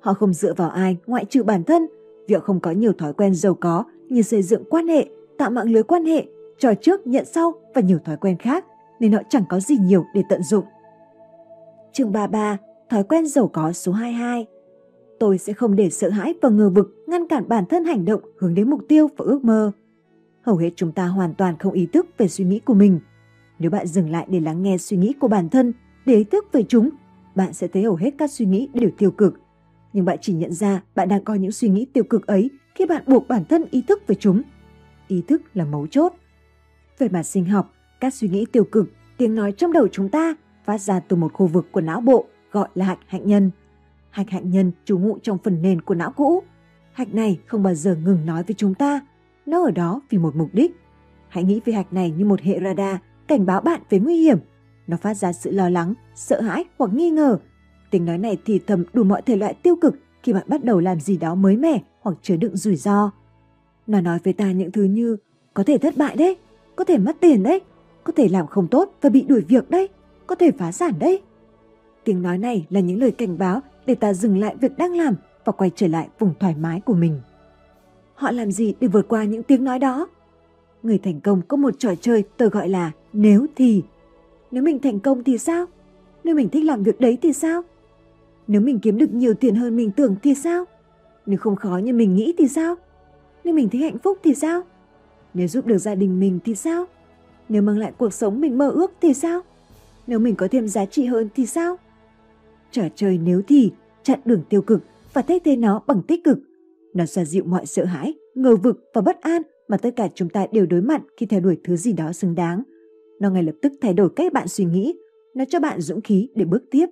Họ 0.00 0.14
không 0.14 0.32
dựa 0.32 0.54
vào 0.54 0.70
ai 0.70 0.96
ngoại 1.06 1.24
trừ 1.24 1.42
bản 1.42 1.64
thân, 1.64 1.86
vì 2.28 2.34
họ 2.34 2.40
không 2.40 2.60
có 2.60 2.70
nhiều 2.70 2.92
thói 2.92 3.12
quen 3.12 3.34
giàu 3.34 3.54
có 3.54 3.84
như 4.08 4.22
xây 4.22 4.42
dựng 4.42 4.64
quan 4.70 4.88
hệ, 4.88 5.06
tạo 5.38 5.50
mạng 5.50 5.70
lưới 5.70 5.82
quan 5.82 6.04
hệ, 6.04 6.26
trò 6.58 6.74
trước 6.74 7.06
nhận 7.06 7.24
sau 7.24 7.52
và 7.74 7.80
nhiều 7.80 7.98
thói 8.04 8.16
quen 8.16 8.36
khác, 8.38 8.64
nên 9.00 9.12
họ 9.12 9.20
chẳng 9.28 9.44
có 9.48 9.60
gì 9.60 9.76
nhiều 9.80 10.04
để 10.14 10.22
tận 10.28 10.42
dụng. 10.42 10.64
Chương 11.92 12.12
33, 12.12 12.56
thói 12.90 13.04
quen 13.04 13.26
giàu 13.26 13.48
có 13.52 13.72
số 13.72 13.92
22. 13.92 14.46
Tôi 15.18 15.38
sẽ 15.38 15.52
không 15.52 15.76
để 15.76 15.90
sợ 15.90 16.10
hãi 16.10 16.34
và 16.42 16.48
ngờ 16.48 16.70
vực 16.74 17.04
ngăn 17.06 17.28
cản 17.28 17.48
bản 17.48 17.66
thân 17.66 17.84
hành 17.84 18.04
động 18.04 18.20
hướng 18.38 18.54
đến 18.54 18.70
mục 18.70 18.80
tiêu 18.88 19.08
và 19.16 19.24
ước 19.24 19.44
mơ. 19.44 19.72
Hầu 20.44 20.56
hết 20.56 20.70
chúng 20.76 20.92
ta 20.92 21.06
hoàn 21.06 21.34
toàn 21.34 21.58
không 21.58 21.72
ý 21.72 21.86
thức 21.86 22.06
về 22.18 22.28
suy 22.28 22.44
nghĩ 22.44 22.58
của 22.58 22.74
mình. 22.74 23.00
Nếu 23.58 23.70
bạn 23.70 23.86
dừng 23.86 24.10
lại 24.10 24.26
để 24.30 24.40
lắng 24.40 24.62
nghe 24.62 24.78
suy 24.78 24.96
nghĩ 24.96 25.12
của 25.20 25.28
bản 25.28 25.48
thân, 25.48 25.72
để 26.06 26.14
ý 26.14 26.24
thức 26.24 26.44
về 26.52 26.62
chúng, 26.68 26.90
bạn 27.34 27.52
sẽ 27.52 27.68
thấy 27.68 27.82
hầu 27.82 27.96
hết 27.96 28.10
các 28.18 28.30
suy 28.30 28.46
nghĩ 28.46 28.68
đều 28.74 28.90
tiêu 28.98 29.10
cực. 29.10 29.40
Nhưng 29.92 30.04
bạn 30.04 30.18
chỉ 30.20 30.32
nhận 30.32 30.52
ra 30.52 30.82
bạn 30.94 31.08
đang 31.08 31.24
có 31.24 31.34
những 31.34 31.52
suy 31.52 31.68
nghĩ 31.68 31.86
tiêu 31.92 32.04
cực 32.04 32.26
ấy 32.26 32.50
khi 32.74 32.86
bạn 32.86 33.02
buộc 33.06 33.28
bản 33.28 33.44
thân 33.44 33.64
ý 33.70 33.82
thức 33.88 34.02
về 34.06 34.14
chúng. 34.14 34.42
Ý 35.08 35.22
thức 35.28 35.42
là 35.54 35.64
mấu 35.64 35.86
chốt. 35.86 36.12
Về 36.98 37.08
mặt 37.08 37.22
sinh 37.22 37.44
học, 37.44 37.72
các 38.00 38.14
suy 38.14 38.28
nghĩ 38.28 38.46
tiêu 38.52 38.64
cực, 38.64 38.90
tiếng 39.16 39.34
nói 39.34 39.52
trong 39.52 39.72
đầu 39.72 39.88
chúng 39.88 40.08
ta 40.08 40.34
phát 40.64 40.80
ra 40.80 41.00
từ 41.00 41.16
một 41.16 41.32
khu 41.32 41.46
vực 41.46 41.66
của 41.72 41.80
não 41.80 42.00
bộ 42.00 42.26
gọi 42.50 42.68
là 42.74 42.84
hạch 42.84 42.98
hạnh 43.06 43.26
nhân. 43.26 43.50
Hạch 44.10 44.30
hạnh 44.30 44.50
nhân 44.50 44.72
trú 44.84 44.98
ngụ 44.98 45.18
trong 45.22 45.38
phần 45.44 45.62
nền 45.62 45.80
của 45.80 45.94
não 45.94 46.12
cũ. 46.12 46.42
Hạch 46.92 47.14
này 47.14 47.40
không 47.46 47.62
bao 47.62 47.74
giờ 47.74 47.96
ngừng 48.04 48.26
nói 48.26 48.42
với 48.42 48.54
chúng 48.54 48.74
ta. 48.74 49.00
Nó 49.46 49.64
ở 49.64 49.70
đó 49.70 50.00
vì 50.10 50.18
một 50.18 50.36
mục 50.36 50.48
đích. 50.52 50.76
Hãy 51.28 51.44
nghĩ 51.44 51.60
về 51.64 51.72
hạch 51.72 51.92
này 51.92 52.10
như 52.10 52.24
một 52.24 52.40
hệ 52.40 52.60
radar 52.64 52.96
cảnh 53.28 53.46
báo 53.46 53.60
bạn 53.60 53.80
về 53.90 53.98
nguy 53.98 54.16
hiểm. 54.16 54.38
Nó 54.86 54.96
phát 54.96 55.14
ra 55.14 55.32
sự 55.32 55.50
lo 55.50 55.68
lắng, 55.68 55.94
sợ 56.14 56.40
hãi 56.40 56.64
hoặc 56.78 56.90
nghi 56.94 57.10
ngờ. 57.10 57.38
Tiếng 57.90 58.04
nói 58.04 58.18
này 58.18 58.38
thì 58.44 58.60
thầm 58.66 58.84
đủ 58.92 59.04
mọi 59.04 59.22
thể 59.22 59.36
loại 59.36 59.54
tiêu 59.54 59.76
cực 59.76 59.94
khi 60.22 60.32
bạn 60.32 60.44
bắt 60.46 60.64
đầu 60.64 60.80
làm 60.80 61.00
gì 61.00 61.16
đó 61.16 61.34
mới 61.34 61.56
mẻ 61.56 61.82
hoặc 62.00 62.16
chứa 62.22 62.36
đựng 62.36 62.56
rủi 62.56 62.76
ro. 62.76 63.10
Nó 63.86 64.00
nói 64.00 64.18
với 64.24 64.32
ta 64.32 64.52
những 64.52 64.72
thứ 64.72 64.82
như 64.82 65.16
có 65.54 65.64
thể 65.64 65.78
thất 65.78 65.96
bại 65.96 66.16
đấy, 66.16 66.36
có 66.76 66.84
thể 66.84 66.98
mất 66.98 67.16
tiền 67.20 67.42
đấy, 67.42 67.60
có 68.04 68.12
thể 68.16 68.28
làm 68.28 68.46
không 68.46 68.68
tốt 68.68 68.94
và 69.00 69.10
bị 69.10 69.22
đuổi 69.22 69.40
việc 69.40 69.70
đấy, 69.70 69.88
có 70.26 70.34
thể 70.34 70.50
phá 70.50 70.72
sản 70.72 70.92
đấy. 70.98 71.22
Tiếng 72.04 72.22
nói 72.22 72.38
này 72.38 72.66
là 72.70 72.80
những 72.80 73.00
lời 73.00 73.10
cảnh 73.10 73.38
báo 73.38 73.60
để 73.86 73.94
ta 73.94 74.12
dừng 74.12 74.38
lại 74.38 74.56
việc 74.60 74.78
đang 74.78 74.96
làm 74.96 75.14
và 75.44 75.52
quay 75.52 75.70
trở 75.76 75.86
lại 75.88 76.08
vùng 76.18 76.34
thoải 76.40 76.54
mái 76.54 76.80
của 76.80 76.94
mình. 76.94 77.20
Họ 78.24 78.30
làm 78.30 78.52
gì 78.52 78.74
để 78.80 78.88
vượt 78.88 79.08
qua 79.08 79.24
những 79.24 79.42
tiếng 79.42 79.64
nói 79.64 79.78
đó? 79.78 80.08
Người 80.82 80.98
thành 80.98 81.20
công 81.20 81.42
có 81.48 81.56
một 81.56 81.74
trò 81.78 81.94
chơi 82.00 82.24
tôi 82.36 82.48
gọi 82.48 82.68
là 82.68 82.92
nếu 83.12 83.46
thì. 83.56 83.82
Nếu 84.50 84.62
mình 84.62 84.78
thành 84.78 85.00
công 85.00 85.24
thì 85.24 85.38
sao? 85.38 85.66
Nếu 86.24 86.34
mình 86.34 86.48
thích 86.48 86.64
làm 86.64 86.82
việc 86.82 87.00
đấy 87.00 87.18
thì 87.22 87.32
sao? 87.32 87.62
Nếu 88.46 88.60
mình 88.60 88.78
kiếm 88.78 88.98
được 88.98 89.14
nhiều 89.14 89.34
tiền 89.34 89.54
hơn 89.54 89.76
mình 89.76 89.90
tưởng 89.90 90.16
thì 90.22 90.34
sao? 90.34 90.64
Nếu 91.26 91.38
không 91.38 91.56
khó 91.56 91.76
như 91.76 91.92
mình 91.92 92.14
nghĩ 92.14 92.34
thì 92.38 92.48
sao? 92.48 92.74
Nếu 93.44 93.54
mình 93.54 93.68
thấy 93.68 93.80
hạnh 93.80 93.98
phúc 93.98 94.18
thì 94.22 94.34
sao? 94.34 94.62
Nếu 95.34 95.48
giúp 95.48 95.66
được 95.66 95.78
gia 95.78 95.94
đình 95.94 96.20
mình 96.20 96.38
thì 96.44 96.54
sao? 96.54 96.84
Nếu 97.48 97.62
mang 97.62 97.78
lại 97.78 97.92
cuộc 97.98 98.12
sống 98.12 98.40
mình 98.40 98.58
mơ 98.58 98.70
ước 98.70 98.92
thì 99.00 99.14
sao? 99.14 99.40
Nếu 100.06 100.18
mình 100.18 100.34
có 100.34 100.48
thêm 100.50 100.68
giá 100.68 100.86
trị 100.86 101.04
hơn 101.04 101.28
thì 101.34 101.46
sao? 101.46 101.76
Trò 102.70 102.82
chơi 102.94 103.18
nếu 103.18 103.42
thì, 103.48 103.72
chặn 104.02 104.20
đường 104.24 104.42
tiêu 104.48 104.62
cực 104.62 104.80
và 105.12 105.22
thay 105.22 105.40
thế 105.40 105.56
nó 105.56 105.82
bằng 105.86 106.02
tích 106.02 106.24
cực. 106.24 106.38
Nó 106.94 107.06
xoa 107.06 107.24
dịu 107.24 107.44
mọi 107.44 107.66
sợ 107.66 107.84
hãi, 107.84 108.14
ngờ 108.34 108.56
vực 108.56 108.84
và 108.94 109.00
bất 109.00 109.20
an 109.20 109.42
mà 109.68 109.76
tất 109.76 109.90
cả 109.96 110.08
chúng 110.14 110.28
ta 110.28 110.46
đều 110.52 110.66
đối 110.66 110.82
mặt 110.82 111.02
khi 111.16 111.26
theo 111.26 111.40
đuổi 111.40 111.58
thứ 111.64 111.76
gì 111.76 111.92
đó 111.92 112.12
xứng 112.12 112.34
đáng. 112.34 112.62
Nó 113.20 113.30
ngay 113.30 113.42
lập 113.42 113.54
tức 113.62 113.72
thay 113.80 113.94
đổi 113.94 114.08
cách 114.16 114.32
bạn 114.32 114.48
suy 114.48 114.64
nghĩ, 114.64 114.98
nó 115.34 115.44
cho 115.48 115.60
bạn 115.60 115.80
dũng 115.80 116.00
khí 116.00 116.28
để 116.34 116.44
bước 116.44 116.62
tiếp. 116.70 116.86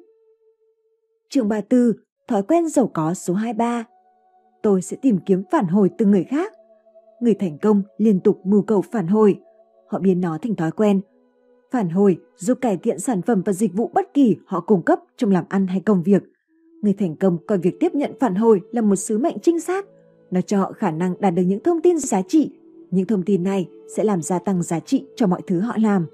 Trường 1.29 1.49
34, 1.49 1.93
thói 2.29 2.43
quen 2.43 2.69
giàu 2.69 2.91
có 2.95 3.15
số 3.15 3.35
23. 3.35 3.85
Tôi 4.63 4.83
sẽ 4.83 4.97
tìm 5.03 5.19
kiếm 5.27 5.43
phản 5.51 5.67
hồi 5.67 5.91
từ 5.99 6.07
người 6.07 6.25
khác. 6.25 6.53
Người 7.21 7.35
thành 7.35 7.59
công 7.59 7.83
liên 7.99 8.21
tục 8.21 8.41
mưu 8.45 8.63
cầu 8.63 8.83
phản 8.93 9.07
hồi. 9.07 9.41
Họ 9.89 9.99
biến 9.99 10.21
nó 10.21 10.39
thành 10.43 10.57
thói 10.57 10.71
quen. 10.71 11.01
Phản 11.71 11.89
hồi 11.89 12.19
giúp 12.37 12.59
cải 12.61 12.77
thiện 12.77 12.99
sản 12.99 13.23
phẩm 13.23 13.43
và 13.45 13.53
dịch 13.53 13.75
vụ 13.75 13.91
bất 13.95 14.15
kỳ 14.15 14.37
họ 14.47 14.61
cung 14.61 14.83
cấp 14.83 14.99
trong 15.17 15.31
làm 15.31 15.45
ăn 15.49 15.67
hay 15.67 15.81
công 15.81 16.03
việc. 16.03 16.23
Người 16.83 16.93
thành 16.93 17.17
công 17.17 17.39
coi 17.47 17.59
việc 17.59 17.81
tiếp 17.81 17.95
nhận 17.95 18.13
phản 18.21 18.35
hồi 18.35 18.61
là 18.73 18.83
một 18.83 18.97
sứ 18.97 19.19
mệnh 19.19 19.39
chính 19.43 19.61
xác. 19.61 19.87
Nó 20.31 20.41
cho 20.41 20.59
họ 20.59 20.73
khả 20.73 20.91
năng 20.91 21.15
đạt 21.21 21.35
được 21.35 21.43
những 21.43 21.63
thông 21.63 21.81
tin 21.81 21.99
giá 21.99 22.23
trị. 22.23 22.51
Những 22.91 23.07
thông 23.07 23.23
tin 23.23 23.43
này 23.43 23.69
sẽ 23.97 24.05
làm 24.05 24.23
gia 24.23 24.39
tăng 24.39 24.63
giá 24.63 24.81
trị 24.81 25.07
cho 25.17 25.27
mọi 25.27 25.43
thứ 25.47 25.61
họ 25.61 25.75
làm. 25.79 26.07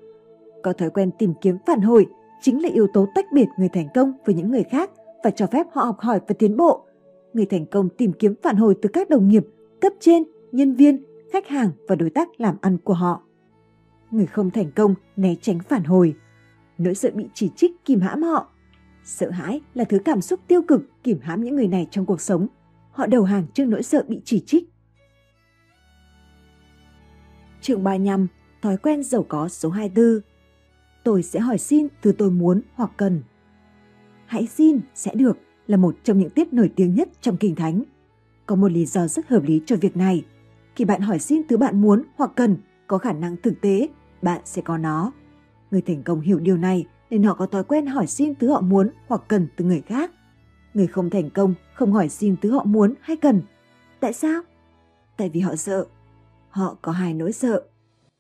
Có 0.62 0.72
thói 0.72 0.90
quen 0.90 1.10
tìm 1.18 1.32
kiếm 1.40 1.56
phản 1.66 1.80
hồi 1.80 2.06
chính 2.42 2.62
là 2.62 2.68
yếu 2.68 2.86
tố 2.92 3.08
tách 3.14 3.26
biệt 3.32 3.46
người 3.58 3.68
thành 3.68 3.88
công 3.94 4.12
với 4.26 4.34
những 4.34 4.50
người 4.50 4.62
khác 4.62 4.90
và 5.24 5.30
cho 5.30 5.46
phép 5.46 5.66
họ 5.72 5.84
học 5.84 6.00
hỏi 6.00 6.20
và 6.28 6.34
tiến 6.38 6.56
bộ. 6.56 6.84
Người 7.32 7.46
thành 7.46 7.66
công 7.66 7.88
tìm 7.88 8.12
kiếm 8.12 8.34
phản 8.42 8.56
hồi 8.56 8.76
từ 8.82 8.88
các 8.88 9.10
đồng 9.10 9.28
nghiệp, 9.28 9.46
cấp 9.80 9.92
trên, 10.00 10.22
nhân 10.52 10.74
viên, 10.74 11.04
khách 11.32 11.48
hàng 11.48 11.70
và 11.88 11.94
đối 11.94 12.10
tác 12.10 12.40
làm 12.40 12.56
ăn 12.60 12.78
của 12.78 12.94
họ. 12.94 13.22
Người 14.10 14.26
không 14.26 14.50
thành 14.50 14.70
công 14.76 14.94
né 15.16 15.34
tránh 15.40 15.58
phản 15.68 15.84
hồi. 15.84 16.14
Nỗi 16.78 16.94
sợ 16.94 17.10
bị 17.14 17.24
chỉ 17.34 17.50
trích 17.56 17.84
kìm 17.84 18.00
hãm 18.00 18.22
họ. 18.22 18.48
Sợ 19.08 19.30
hãi 19.30 19.60
là 19.74 19.84
thứ 19.84 19.98
cảm 20.04 20.20
xúc 20.20 20.40
tiêu 20.46 20.62
cực 20.62 21.02
kìm 21.02 21.18
hãm 21.22 21.44
những 21.44 21.56
người 21.56 21.68
này 21.68 21.86
trong 21.90 22.06
cuộc 22.06 22.20
sống. 22.20 22.46
Họ 22.90 23.06
đầu 23.06 23.22
hàng 23.22 23.46
trước 23.54 23.64
nỗi 23.64 23.82
sợ 23.82 24.04
bị 24.08 24.20
chỉ 24.24 24.42
trích. 24.46 24.68
Chương 27.60 27.84
35, 27.84 28.26
thói 28.62 28.76
quen 28.76 29.02
giàu 29.02 29.24
có 29.28 29.48
số 29.48 29.70
24. 29.70 30.20
Tôi 31.04 31.22
sẽ 31.22 31.40
hỏi 31.40 31.58
xin 31.58 31.86
từ 32.02 32.12
tôi 32.12 32.30
muốn 32.30 32.60
hoặc 32.74 32.90
cần. 32.96 33.22
Hãy 34.26 34.46
xin 34.46 34.80
sẽ 34.94 35.14
được 35.14 35.38
là 35.66 35.76
một 35.76 35.96
trong 36.04 36.18
những 36.18 36.30
tiết 36.30 36.52
nổi 36.52 36.72
tiếng 36.76 36.94
nhất 36.94 37.08
trong 37.20 37.36
Kinh 37.36 37.54
Thánh. 37.54 37.82
Có 38.46 38.56
một 38.56 38.72
lý 38.72 38.86
do 38.86 39.08
rất 39.08 39.28
hợp 39.28 39.42
lý 39.42 39.60
cho 39.66 39.76
việc 39.76 39.96
này. 39.96 40.24
Khi 40.76 40.84
bạn 40.84 41.00
hỏi 41.00 41.18
xin 41.18 41.42
thứ 41.48 41.56
bạn 41.56 41.80
muốn 41.80 42.02
hoặc 42.16 42.30
cần, 42.36 42.56
có 42.86 42.98
khả 42.98 43.12
năng 43.12 43.36
thực 43.36 43.60
tế, 43.60 43.88
bạn 44.22 44.40
sẽ 44.44 44.62
có 44.62 44.78
nó. 44.78 45.12
Người 45.70 45.82
thành 45.82 46.02
công 46.02 46.20
hiểu 46.20 46.38
điều 46.38 46.56
này 46.56 46.86
nên 47.10 47.22
họ 47.22 47.34
có 47.34 47.46
thói 47.46 47.64
quen 47.64 47.86
hỏi 47.86 48.06
xin 48.06 48.34
thứ 48.34 48.48
họ 48.50 48.60
muốn 48.60 48.90
hoặc 49.06 49.22
cần 49.28 49.48
từ 49.56 49.64
người 49.64 49.80
khác. 49.80 50.10
Người 50.74 50.86
không 50.86 51.10
thành 51.10 51.30
công 51.30 51.54
không 51.74 51.92
hỏi 51.92 52.08
xin 52.08 52.36
thứ 52.42 52.50
họ 52.50 52.64
muốn 52.64 52.94
hay 53.00 53.16
cần. 53.16 53.42
Tại 54.00 54.12
sao? 54.12 54.42
Tại 55.16 55.28
vì 55.28 55.40
họ 55.40 55.56
sợ. 55.56 55.86
Họ 56.50 56.76
có 56.82 56.92
hai 56.92 57.14
nỗi 57.14 57.32
sợ. 57.32 57.62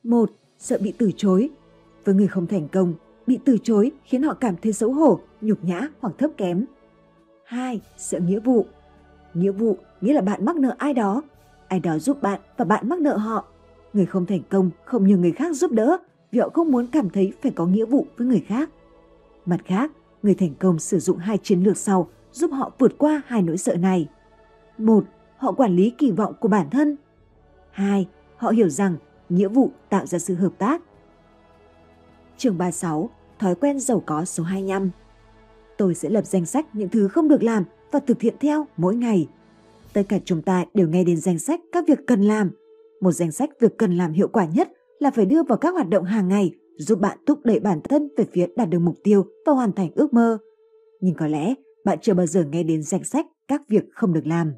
Một, 0.02 0.30
sợ 0.58 0.78
bị 0.82 0.92
từ 0.98 1.10
chối. 1.16 1.50
Với 2.04 2.14
người 2.14 2.28
không 2.28 2.46
thành 2.46 2.68
công, 2.68 2.94
bị 3.26 3.38
từ 3.44 3.58
chối 3.62 3.92
khiến 4.04 4.22
họ 4.22 4.34
cảm 4.34 4.54
thấy 4.62 4.72
xấu 4.72 4.92
hổ, 4.92 5.20
nhục 5.40 5.64
nhã 5.64 5.88
hoặc 6.00 6.14
thấp 6.18 6.30
kém. 6.36 6.64
hai, 7.44 7.80
Sợ 7.96 8.20
nghĩa 8.20 8.40
vụ. 8.40 8.66
Nghĩa 9.34 9.50
vụ 9.50 9.76
nghĩa 10.00 10.12
là 10.12 10.20
bạn 10.20 10.44
mắc 10.44 10.56
nợ 10.56 10.74
ai 10.78 10.94
đó, 10.94 11.22
ai 11.68 11.80
đó 11.80 11.98
giúp 11.98 12.22
bạn 12.22 12.40
và 12.56 12.64
bạn 12.64 12.88
mắc 12.88 12.98
nợ 12.98 13.16
họ. 13.16 13.44
Người 13.92 14.06
không 14.06 14.26
thành 14.26 14.42
công 14.48 14.70
không 14.84 15.06
nhờ 15.06 15.16
người 15.16 15.32
khác 15.32 15.56
giúp 15.56 15.72
đỡ 15.72 15.98
vì 16.32 16.38
họ 16.38 16.48
không 16.48 16.72
muốn 16.72 16.86
cảm 16.86 17.10
thấy 17.10 17.32
phải 17.42 17.52
có 17.52 17.66
nghĩa 17.66 17.84
vụ 17.84 18.06
với 18.16 18.26
người 18.26 18.44
khác. 18.46 18.70
Mặt 19.48 19.60
khác, 19.64 19.90
người 20.22 20.34
thành 20.34 20.54
công 20.54 20.78
sử 20.78 20.98
dụng 20.98 21.18
hai 21.18 21.38
chiến 21.38 21.62
lược 21.62 21.76
sau 21.76 22.08
giúp 22.32 22.50
họ 22.52 22.72
vượt 22.78 22.98
qua 22.98 23.22
hai 23.26 23.42
nỗi 23.42 23.58
sợ 23.58 23.76
này. 23.76 24.08
Một, 24.78 25.04
họ 25.36 25.52
quản 25.52 25.76
lý 25.76 25.90
kỳ 25.98 26.10
vọng 26.10 26.34
của 26.40 26.48
bản 26.48 26.70
thân. 26.70 26.96
Hai, 27.70 28.08
họ 28.36 28.50
hiểu 28.50 28.68
rằng 28.68 28.96
nghĩa 29.28 29.48
vụ 29.48 29.70
tạo 29.88 30.06
ra 30.06 30.18
sự 30.18 30.34
hợp 30.34 30.52
tác. 30.58 30.82
Chương 32.36 32.58
36, 32.58 33.10
thói 33.38 33.54
quen 33.54 33.80
giàu 33.80 34.02
có 34.06 34.24
số 34.24 34.42
25. 34.42 34.90
Tôi 35.78 35.94
sẽ 35.94 36.08
lập 36.08 36.26
danh 36.26 36.46
sách 36.46 36.66
những 36.72 36.88
thứ 36.88 37.08
không 37.08 37.28
được 37.28 37.42
làm 37.42 37.64
và 37.90 38.00
thực 38.00 38.20
hiện 38.20 38.34
theo 38.40 38.66
mỗi 38.76 38.96
ngày. 38.96 39.28
Tất 39.92 40.02
cả 40.08 40.18
chúng 40.24 40.42
ta 40.42 40.64
đều 40.74 40.88
nghe 40.88 41.04
đến 41.04 41.16
danh 41.16 41.38
sách 41.38 41.60
các 41.72 41.84
việc 41.88 41.98
cần 42.06 42.22
làm. 42.22 42.50
Một 43.00 43.12
danh 43.12 43.32
sách 43.32 43.50
việc 43.60 43.78
cần 43.78 43.96
làm 43.96 44.12
hiệu 44.12 44.28
quả 44.28 44.44
nhất 44.44 44.72
là 44.98 45.10
phải 45.10 45.26
đưa 45.26 45.42
vào 45.42 45.58
các 45.58 45.74
hoạt 45.74 45.88
động 45.88 46.04
hàng 46.04 46.28
ngày 46.28 46.54
giúp 46.78 47.00
bạn 47.00 47.18
thúc 47.26 47.38
đẩy 47.44 47.60
bản 47.60 47.80
thân 47.80 48.08
về 48.16 48.24
phía 48.32 48.46
đạt 48.56 48.70
được 48.70 48.78
mục 48.78 48.96
tiêu 49.02 49.24
và 49.46 49.52
hoàn 49.52 49.72
thành 49.72 49.90
ước 49.94 50.12
mơ. 50.12 50.38
Nhưng 51.00 51.14
có 51.14 51.26
lẽ 51.26 51.54
bạn 51.84 51.98
chưa 52.02 52.14
bao 52.14 52.26
giờ 52.26 52.44
nghe 52.44 52.62
đến 52.62 52.82
danh 52.82 53.04
sách 53.04 53.26
các 53.48 53.62
việc 53.68 53.84
không 53.92 54.12
được 54.12 54.26
làm. 54.26 54.52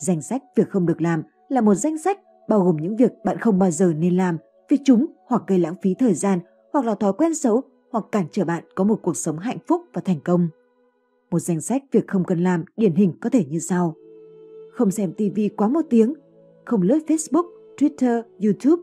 Danh 0.00 0.22
sách 0.22 0.42
việc 0.56 0.68
không 0.68 0.86
được 0.86 1.00
làm 1.00 1.22
là 1.48 1.60
một 1.60 1.74
danh 1.74 1.98
sách 1.98 2.18
bao 2.48 2.60
gồm 2.60 2.76
những 2.76 2.96
việc 2.96 3.12
bạn 3.24 3.38
không 3.38 3.58
bao 3.58 3.70
giờ 3.70 3.92
nên 3.98 4.16
làm 4.16 4.38
vì 4.68 4.78
chúng 4.84 5.06
hoặc 5.26 5.42
gây 5.46 5.58
lãng 5.58 5.74
phí 5.82 5.94
thời 5.94 6.14
gian 6.14 6.38
hoặc 6.72 6.84
là 6.84 6.94
thói 6.94 7.12
quen 7.12 7.34
xấu 7.34 7.62
hoặc 7.90 8.04
cản 8.12 8.24
trở 8.32 8.44
bạn 8.44 8.64
có 8.74 8.84
một 8.84 8.98
cuộc 9.02 9.16
sống 9.16 9.38
hạnh 9.38 9.58
phúc 9.66 9.82
và 9.92 10.02
thành 10.04 10.20
công. 10.24 10.48
Một 11.30 11.38
danh 11.38 11.60
sách 11.60 11.82
việc 11.92 12.08
không 12.08 12.24
cần 12.24 12.44
làm 12.44 12.64
điển 12.76 12.94
hình 12.94 13.12
có 13.20 13.30
thể 13.30 13.44
như 13.44 13.58
sau. 13.58 13.94
Không 14.72 14.90
xem 14.90 15.12
TV 15.12 15.40
quá 15.56 15.68
một 15.68 15.82
tiếng, 15.90 16.14
không 16.64 16.82
lướt 16.82 16.98
Facebook, 17.06 17.44
Twitter, 17.76 18.22
YouTube, 18.42 18.82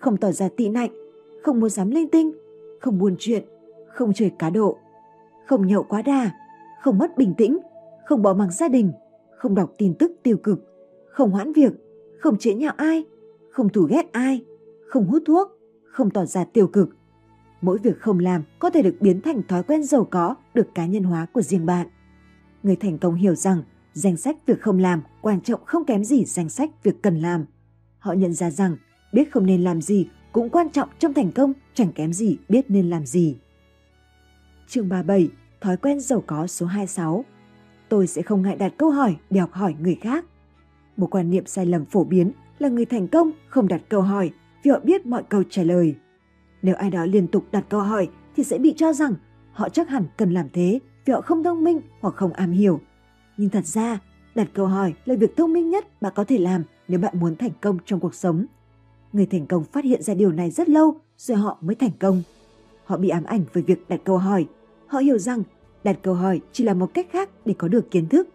không 0.00 0.16
tỏ 0.16 0.32
ra 0.32 0.48
tị 0.56 0.68
nạnh, 0.68 0.90
không 1.44 1.60
mua 1.60 1.68
sắm 1.68 1.90
linh 1.90 2.08
tinh, 2.08 2.32
không 2.80 2.98
buồn 2.98 3.16
chuyện, 3.18 3.44
không 3.88 4.12
chơi 4.12 4.30
cá 4.38 4.50
độ, 4.50 4.78
không 5.46 5.66
nhậu 5.66 5.82
quá 5.82 6.02
đà, 6.02 6.30
không 6.82 6.98
mất 6.98 7.16
bình 7.16 7.34
tĩnh, 7.34 7.58
không 8.06 8.22
bỏ 8.22 8.34
mặc 8.34 8.48
gia 8.50 8.68
đình, 8.68 8.92
không 9.36 9.54
đọc 9.54 9.72
tin 9.78 9.94
tức 9.94 10.12
tiêu 10.22 10.36
cực, 10.36 10.58
không 11.08 11.30
hoãn 11.30 11.52
việc, 11.52 11.72
không 12.18 12.38
chế 12.38 12.54
nhạo 12.54 12.72
ai, 12.76 13.04
không 13.50 13.68
thù 13.68 13.82
ghét 13.82 14.12
ai, 14.12 14.44
không 14.88 15.06
hút 15.06 15.22
thuốc, 15.26 15.48
không 15.84 16.10
tỏ 16.10 16.24
ra 16.24 16.44
tiêu 16.44 16.66
cực. 16.66 16.88
Mỗi 17.60 17.78
việc 17.78 18.00
không 18.00 18.18
làm 18.18 18.42
có 18.58 18.70
thể 18.70 18.82
được 18.82 18.96
biến 19.00 19.20
thành 19.20 19.42
thói 19.48 19.62
quen 19.62 19.82
giàu 19.82 20.04
có 20.10 20.34
được 20.54 20.66
cá 20.74 20.86
nhân 20.86 21.02
hóa 21.02 21.26
của 21.32 21.42
riêng 21.42 21.66
bạn. 21.66 21.86
Người 22.62 22.76
thành 22.76 22.98
công 22.98 23.14
hiểu 23.14 23.34
rằng 23.34 23.62
danh 23.92 24.16
sách 24.16 24.36
việc 24.46 24.60
không 24.60 24.78
làm 24.78 25.02
quan 25.20 25.40
trọng 25.40 25.60
không 25.64 25.84
kém 25.84 26.04
gì 26.04 26.24
danh 26.24 26.48
sách 26.48 26.70
việc 26.82 27.02
cần 27.02 27.18
làm. 27.18 27.44
Họ 27.98 28.12
nhận 28.12 28.32
ra 28.32 28.50
rằng 28.50 28.76
biết 29.12 29.32
không 29.32 29.46
nên 29.46 29.64
làm 29.64 29.80
gì 29.80 30.08
cũng 30.34 30.50
quan 30.50 30.70
trọng 30.70 30.88
trong 30.98 31.14
thành 31.14 31.32
công 31.32 31.52
chẳng 31.74 31.92
kém 31.92 32.12
gì 32.12 32.38
biết 32.48 32.64
nên 32.68 32.90
làm 32.90 33.06
gì. 33.06 33.36
Chương 34.68 34.88
37 34.88 35.28
Thói 35.60 35.76
quen 35.76 36.00
giàu 36.00 36.22
có 36.26 36.46
số 36.46 36.66
26 36.66 37.24
Tôi 37.88 38.06
sẽ 38.06 38.22
không 38.22 38.42
ngại 38.42 38.56
đặt 38.56 38.72
câu 38.78 38.90
hỏi 38.90 39.16
để 39.30 39.40
học 39.40 39.52
hỏi 39.52 39.74
người 39.80 39.98
khác. 40.00 40.24
Một 40.96 41.06
quan 41.10 41.30
niệm 41.30 41.46
sai 41.46 41.66
lầm 41.66 41.84
phổ 41.84 42.04
biến 42.04 42.32
là 42.58 42.68
người 42.68 42.84
thành 42.84 43.08
công 43.08 43.30
không 43.48 43.68
đặt 43.68 43.80
câu 43.88 44.00
hỏi 44.00 44.30
vì 44.62 44.70
họ 44.70 44.80
biết 44.82 45.06
mọi 45.06 45.22
câu 45.28 45.42
trả 45.50 45.62
lời. 45.62 45.94
Nếu 46.62 46.74
ai 46.74 46.90
đó 46.90 47.04
liên 47.04 47.28
tục 47.28 47.44
đặt 47.52 47.64
câu 47.68 47.80
hỏi 47.80 48.08
thì 48.36 48.44
sẽ 48.44 48.58
bị 48.58 48.74
cho 48.76 48.92
rằng 48.92 49.14
họ 49.52 49.68
chắc 49.68 49.88
hẳn 49.88 50.04
cần 50.16 50.30
làm 50.30 50.48
thế 50.52 50.78
vì 51.04 51.12
họ 51.12 51.20
không 51.20 51.44
thông 51.44 51.64
minh 51.64 51.80
hoặc 52.00 52.14
không 52.14 52.32
am 52.32 52.52
hiểu. 52.52 52.80
Nhưng 53.36 53.50
thật 53.50 53.66
ra, 53.66 53.98
đặt 54.34 54.48
câu 54.54 54.66
hỏi 54.66 54.94
là 55.04 55.14
việc 55.16 55.36
thông 55.36 55.52
minh 55.52 55.70
nhất 55.70 56.02
bạn 56.02 56.12
có 56.16 56.24
thể 56.24 56.38
làm 56.38 56.62
nếu 56.88 57.00
bạn 57.00 57.20
muốn 57.20 57.36
thành 57.36 57.52
công 57.60 57.78
trong 57.84 58.00
cuộc 58.00 58.14
sống. 58.14 58.46
Người 59.14 59.26
thành 59.26 59.46
công 59.46 59.64
phát 59.64 59.84
hiện 59.84 60.02
ra 60.02 60.14
điều 60.14 60.32
này 60.32 60.50
rất 60.50 60.68
lâu 60.68 60.96
rồi 61.16 61.38
họ 61.38 61.58
mới 61.60 61.74
thành 61.74 61.90
công. 62.00 62.22
Họ 62.84 62.96
bị 62.96 63.08
ám 63.08 63.24
ảnh 63.24 63.44
với 63.52 63.62
việc 63.62 63.88
đặt 63.88 64.00
câu 64.04 64.18
hỏi. 64.18 64.46
Họ 64.86 64.98
hiểu 64.98 65.18
rằng 65.18 65.42
đặt 65.84 65.98
câu 66.02 66.14
hỏi 66.14 66.40
chỉ 66.52 66.64
là 66.64 66.74
một 66.74 66.94
cách 66.94 67.06
khác 67.10 67.30
để 67.44 67.54
có 67.58 67.68
được 67.68 67.90
kiến 67.90 68.08
thức. 68.08 68.28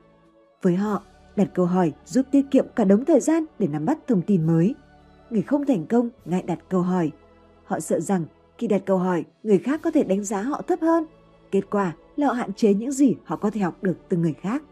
Với 0.62 0.76
họ, 0.76 1.02
đặt 1.36 1.48
câu 1.54 1.66
hỏi 1.66 1.94
giúp 2.06 2.26
tiết 2.32 2.46
kiệm 2.52 2.66
cả 2.76 2.84
đống 2.84 3.06
thời 3.06 3.20
gian 3.20 3.46
để 3.60 3.68
nắm 3.68 3.86
bắt 3.86 3.98
thông 4.08 4.22
tin 4.22 4.48
mới. 4.48 4.76
Người 5.30 5.42
không 5.42 5.66
thành 5.66 5.86
công 5.86 6.10
ngại 6.26 6.44
đặt 6.48 6.60
câu 6.70 6.82
hỏi. 6.82 7.12
Họ 7.64 7.80
sợ 7.80 8.00
rằng 8.00 8.26
khi 8.58 8.68
đặt 8.68 8.82
câu 8.86 8.98
hỏi, 8.98 9.26
người 9.44 9.58
khác 9.58 9.82
có 9.84 9.92
thể 9.92 10.04
đánh 10.04 10.24
giá 10.24 10.42
họ 10.42 10.62
thấp 10.62 10.80
hơn. 10.82 11.06
Kết 11.52 11.70
quả 11.70 11.96
là 12.16 12.28
họ 12.28 12.34
hạn 12.34 12.54
chế 12.54 12.74
những 12.74 12.92
gì 12.92 13.16
họ 13.24 13.36
có 13.36 13.50
thể 13.52 13.62
học 13.62 13.78
được 13.82 13.98
từ 14.10 14.18
người 14.18 14.34
khác. 14.34 14.64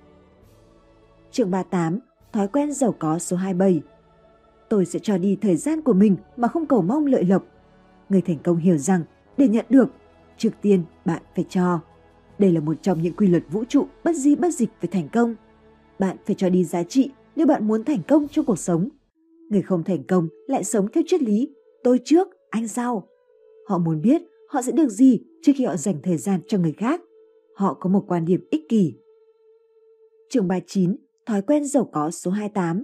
Chương 1.31 1.51
38 1.51 1.99
Thói 2.33 2.47
quen 2.47 2.73
giàu 2.73 2.95
có 2.99 3.19
số 3.19 3.37
27 3.37 3.81
Tôi 4.69 4.85
sẽ 4.85 4.99
cho 4.99 5.17
đi 5.17 5.37
thời 5.41 5.55
gian 5.55 5.81
của 5.81 5.93
mình 5.93 6.15
mà 6.37 6.47
không 6.47 6.65
cầu 6.65 6.81
mong 6.81 7.05
lợi 7.05 7.23
lộc. 7.23 7.45
Người 8.09 8.21
thành 8.21 8.37
công 8.43 8.57
hiểu 8.57 8.77
rằng 8.77 9.01
để 9.37 9.47
nhận 9.47 9.65
được, 9.69 9.89
trước 10.37 10.49
tiên 10.61 10.83
bạn 11.05 11.21
phải 11.35 11.45
cho. 11.49 11.79
Đây 12.39 12.51
là 12.51 12.61
một 12.61 12.73
trong 12.81 13.01
những 13.01 13.13
quy 13.13 13.27
luật 13.27 13.43
vũ 13.51 13.63
trụ 13.69 13.87
bất 14.03 14.15
di 14.15 14.35
bất 14.35 14.53
dịch 14.53 14.69
về 14.81 14.89
thành 14.91 15.09
công. 15.09 15.35
Bạn 15.99 16.17
phải 16.25 16.35
cho 16.35 16.49
đi 16.49 16.63
giá 16.63 16.83
trị 16.83 17.11
nếu 17.35 17.47
bạn 17.47 17.67
muốn 17.67 17.83
thành 17.83 18.01
công 18.07 18.27
trong 18.27 18.45
cuộc 18.45 18.59
sống. 18.59 18.89
Người 19.49 19.61
không 19.61 19.83
thành 19.83 20.03
công 20.03 20.27
lại 20.47 20.63
sống 20.63 20.87
theo 20.93 21.03
triết 21.07 21.21
lý 21.21 21.49
tôi 21.83 21.99
trước, 22.03 22.27
anh 22.49 22.67
sau. 22.67 23.07
Họ 23.67 23.77
muốn 23.77 24.01
biết 24.01 24.21
họ 24.49 24.61
sẽ 24.61 24.71
được 24.71 24.89
gì 24.89 25.19
trước 25.41 25.51
khi 25.55 25.65
họ 25.65 25.77
dành 25.77 25.95
thời 26.03 26.17
gian 26.17 26.39
cho 26.47 26.57
người 26.57 26.73
khác. 26.77 27.01
Họ 27.55 27.73
có 27.73 27.89
một 27.89 28.03
quan 28.07 28.25
điểm 28.25 28.47
ích 28.49 28.69
kỷ. 28.69 28.93
Trường 30.29 30.47
39 30.47 30.95
Thói 31.25 31.41
quen 31.41 31.65
giàu 31.65 31.89
có 31.93 32.11
số 32.11 32.31
28 32.31 32.83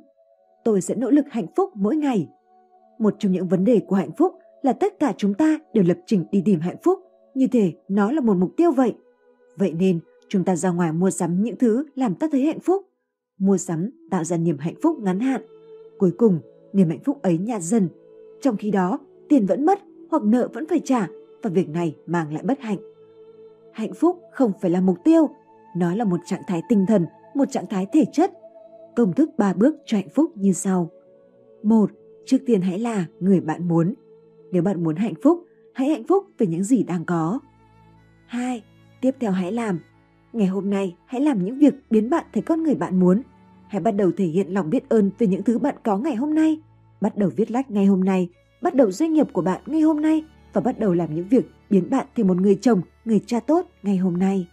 Tôi 0.64 0.81
sẽ 0.81 0.95
nỗ 0.95 1.10
lực 1.10 1.26
hạnh 1.30 1.48
phúc 1.56 1.69
mỗi 1.76 1.95
ngày. 1.95 2.30
Một 2.99 3.15
trong 3.19 3.31
những 3.31 3.48
vấn 3.48 3.64
đề 3.64 3.80
của 3.80 3.95
hạnh 3.95 4.11
phúc 4.18 4.34
là 4.61 4.73
tất 4.73 4.99
cả 4.99 5.14
chúng 5.18 5.34
ta 5.34 5.60
đều 5.73 5.84
lập 5.84 5.98
trình 6.06 6.26
đi 6.31 6.41
tìm 6.45 6.60
hạnh 6.60 6.77
phúc, 6.84 6.99
như 7.34 7.48
thể 7.48 7.73
nó 7.88 8.11
là 8.11 8.22
một 8.22 8.38
mục 8.38 8.52
tiêu 8.57 8.72
vậy. 8.72 8.94
Vậy 9.57 9.73
nên, 9.73 9.99
chúng 10.27 10.44
ta 10.44 10.56
ra 10.56 10.72
ngoài 10.72 10.94
mua 10.94 11.10
sắm 11.10 11.44
những 11.44 11.56
thứ 11.57 11.85
làm 11.95 12.15
ta 12.15 12.27
thấy 12.31 12.45
hạnh 12.45 12.60
phúc. 12.60 12.85
Mua 13.38 13.57
sắm 13.57 13.90
tạo 14.11 14.23
ra 14.23 14.38
niềm 14.38 14.57
hạnh 14.57 14.76
phúc 14.84 14.98
ngắn 14.99 15.19
hạn. 15.19 15.41
Cuối 15.98 16.11
cùng, 16.18 16.40
niềm 16.73 16.90
hạnh 16.90 17.03
phúc 17.06 17.22
ấy 17.22 17.38
nhạt 17.38 17.61
dần. 17.61 17.90
Trong 18.41 18.57
khi 18.57 18.72
đó, 18.72 18.99
tiền 19.30 19.45
vẫn 19.45 19.65
mất 19.65 19.80
hoặc 20.11 20.23
nợ 20.23 20.49
vẫn 20.53 20.68
phải 20.68 20.80
trả 20.80 21.07
và 21.44 21.49
việc 21.49 21.69
này 21.69 21.95
mang 22.06 22.34
lại 22.34 22.44
bất 22.44 22.60
hạnh. 22.60 22.77
Hạnh 23.73 23.94
phúc 23.94 24.22
không 24.31 24.52
phải 24.61 24.72
là 24.72 24.81
mục 24.81 24.98
tiêu, 25.03 25.30
nó 25.77 25.95
là 25.95 26.03
một 26.03 26.19
trạng 26.26 26.41
thái 26.48 26.61
tinh 26.69 26.85
thần, 26.88 27.06
một 27.34 27.52
trạng 27.52 27.65
thái 27.69 27.88
thể 27.94 28.06
chất. 28.14 28.31
Công 28.95 29.14
thức 29.14 29.30
3 29.38 29.53
bước 29.53 29.76
cho 29.86 29.98
hạnh 29.98 30.10
phúc 30.15 30.32
như 30.36 30.53
sau. 30.53 30.90
một 31.64 31.91
Trước 32.26 32.38
tiên 32.45 32.61
hãy 32.61 32.80
là 32.80 33.06
người 33.20 33.41
bạn 33.41 33.68
muốn. 33.68 33.94
Nếu 34.52 34.61
bạn 34.61 34.84
muốn 34.84 34.95
hạnh 34.95 35.14
phúc, 35.24 35.45
hãy 35.74 35.90
hạnh 35.90 36.03
phúc 36.03 36.26
về 36.38 36.48
những 36.48 36.64
gì 36.64 36.84
đang 36.84 37.06
có. 37.06 37.40
2. 38.26 38.64
Tiếp 39.02 39.11
theo 39.20 39.32
hãy 39.32 39.52
làm. 39.52 39.80
Ngày 40.34 40.48
hôm 40.48 40.70
nay, 40.70 40.95
hãy 41.06 41.22
làm 41.22 41.44
những 41.44 41.60
việc 41.60 41.74
biến 41.90 42.10
bạn 42.10 42.26
thành 42.34 42.44
con 42.44 42.64
người 42.64 42.76
bạn 42.76 42.99
muốn. 42.99 43.22
Hãy 43.68 43.82
bắt 43.82 43.91
đầu 43.91 44.11
thể 44.18 44.26
hiện 44.26 44.53
lòng 44.53 44.70
biết 44.70 44.90
ơn 44.90 45.11
về 45.18 45.28
những 45.28 45.44
thứ 45.44 45.60
bạn 45.60 45.76
có 45.84 45.98
ngày 45.98 46.15
hôm 46.15 46.36
nay. 46.36 46.61
Bắt 47.02 47.18
đầu 47.18 47.30
viết 47.36 47.52
lách 47.52 47.72
ngay 47.72 47.86
hôm 47.86 48.03
nay. 48.03 48.30
Bắt 48.61 48.76
đầu 48.76 48.91
doanh 48.91 49.14
nghiệp 49.14 49.28
của 49.34 49.41
bạn 49.41 49.61
ngay 49.65 49.82
hôm 49.82 50.02
nay 50.02 50.24
và 50.53 50.61
bắt 50.61 50.80
đầu 50.80 50.94
làm 50.94 51.15
những 51.15 51.28
việc 51.28 51.45
biến 51.70 51.90
bạn 51.90 52.07
thành 52.15 52.28
một 52.28 52.38
người 52.38 52.57
chồng, 52.61 52.82
người 53.06 53.22
cha 53.26 53.40
tốt 53.40 53.65
ngay 53.84 53.98
hôm 53.98 54.18
nay. 54.18 54.48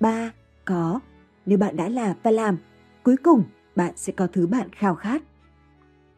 3. 0.00 0.32
Có. 0.64 1.00
Nếu 1.46 1.58
bạn 1.58 1.76
đã 1.76 1.88
là 1.88 2.16
và 2.22 2.30
làm, 2.30 2.56
cuối 3.04 3.16
cùng 3.16 3.42
bạn 3.76 3.92
sẽ 3.96 4.12
có 4.12 4.26
thứ 4.32 4.46
bạn 4.46 4.68
khao 4.72 4.94
khát. 4.94 5.22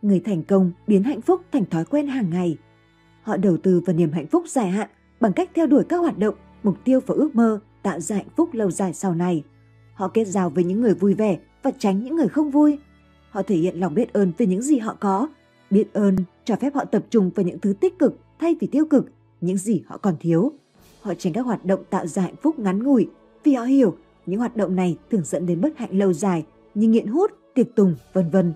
Người 0.02 0.20
thành 0.20 0.42
công 0.42 0.72
biến 0.86 1.02
hạnh 1.02 1.20
phúc 1.20 1.40
thành 1.52 1.64
thói 1.64 1.84
quen 1.84 2.06
hàng 2.06 2.30
ngày. 2.30 2.58
Họ 3.22 3.36
đầu 3.36 3.56
tư 3.56 3.80
vào 3.86 3.96
niềm 3.96 4.12
hạnh 4.12 4.26
phúc 4.26 4.44
dài 4.46 4.68
hạn 4.68 4.88
bằng 5.20 5.32
cách 5.32 5.50
theo 5.54 5.66
đuổi 5.66 5.84
các 5.88 5.96
hoạt 5.96 6.18
động, 6.18 6.34
mục 6.62 6.76
tiêu 6.84 7.00
và 7.06 7.14
ước 7.14 7.34
mơ 7.34 7.60
tạo 7.82 8.00
ra 8.00 8.16
hạnh 8.16 8.28
phúc 8.36 8.48
lâu 8.52 8.70
dài 8.70 8.94
sau 8.94 9.14
này. 9.14 9.44
Họ 9.94 10.08
kết 10.08 10.24
giao 10.24 10.50
với 10.50 10.64
những 10.64 10.80
người 10.80 10.94
vui 10.94 11.14
vẻ 11.14 11.38
và 11.62 11.70
tránh 11.78 12.04
những 12.04 12.16
người 12.16 12.28
không 12.28 12.50
vui. 12.50 12.78
Họ 13.30 13.42
thể 13.42 13.56
hiện 13.56 13.80
lòng 13.80 13.94
biết 13.94 14.12
ơn 14.12 14.32
về 14.38 14.46
những 14.46 14.62
gì 14.62 14.78
họ 14.78 14.96
có. 15.00 15.28
Biết 15.70 15.92
ơn 15.92 16.16
cho 16.44 16.56
phép 16.56 16.74
họ 16.74 16.84
tập 16.84 17.04
trung 17.10 17.30
vào 17.34 17.46
những 17.46 17.58
thứ 17.58 17.72
tích 17.80 17.98
cực 17.98 18.18
thay 18.38 18.56
vì 18.60 18.66
tiêu 18.66 18.86
cực, 18.86 19.06
những 19.40 19.56
gì 19.56 19.82
họ 19.86 19.98
còn 19.98 20.16
thiếu. 20.20 20.52
Họ 21.00 21.14
tránh 21.14 21.32
các 21.32 21.46
hoạt 21.46 21.64
động 21.64 21.84
tạo 21.90 22.06
ra 22.06 22.22
hạnh 22.22 22.36
phúc 22.42 22.58
ngắn 22.58 22.82
ngủi 22.82 23.08
vì 23.44 23.54
họ 23.54 23.64
hiểu 23.64 23.96
những 24.26 24.38
hoạt 24.38 24.56
động 24.56 24.76
này 24.76 24.96
thường 25.10 25.24
dẫn 25.24 25.46
đến 25.46 25.60
bất 25.60 25.78
hạnh 25.78 25.98
lâu 25.98 26.12
dài 26.12 26.44
như 26.76 26.88
nghiện 26.88 27.06
hút, 27.06 27.30
tiệc 27.54 27.74
tùng, 27.74 27.96
vân 28.12 28.30
vân. 28.30 28.54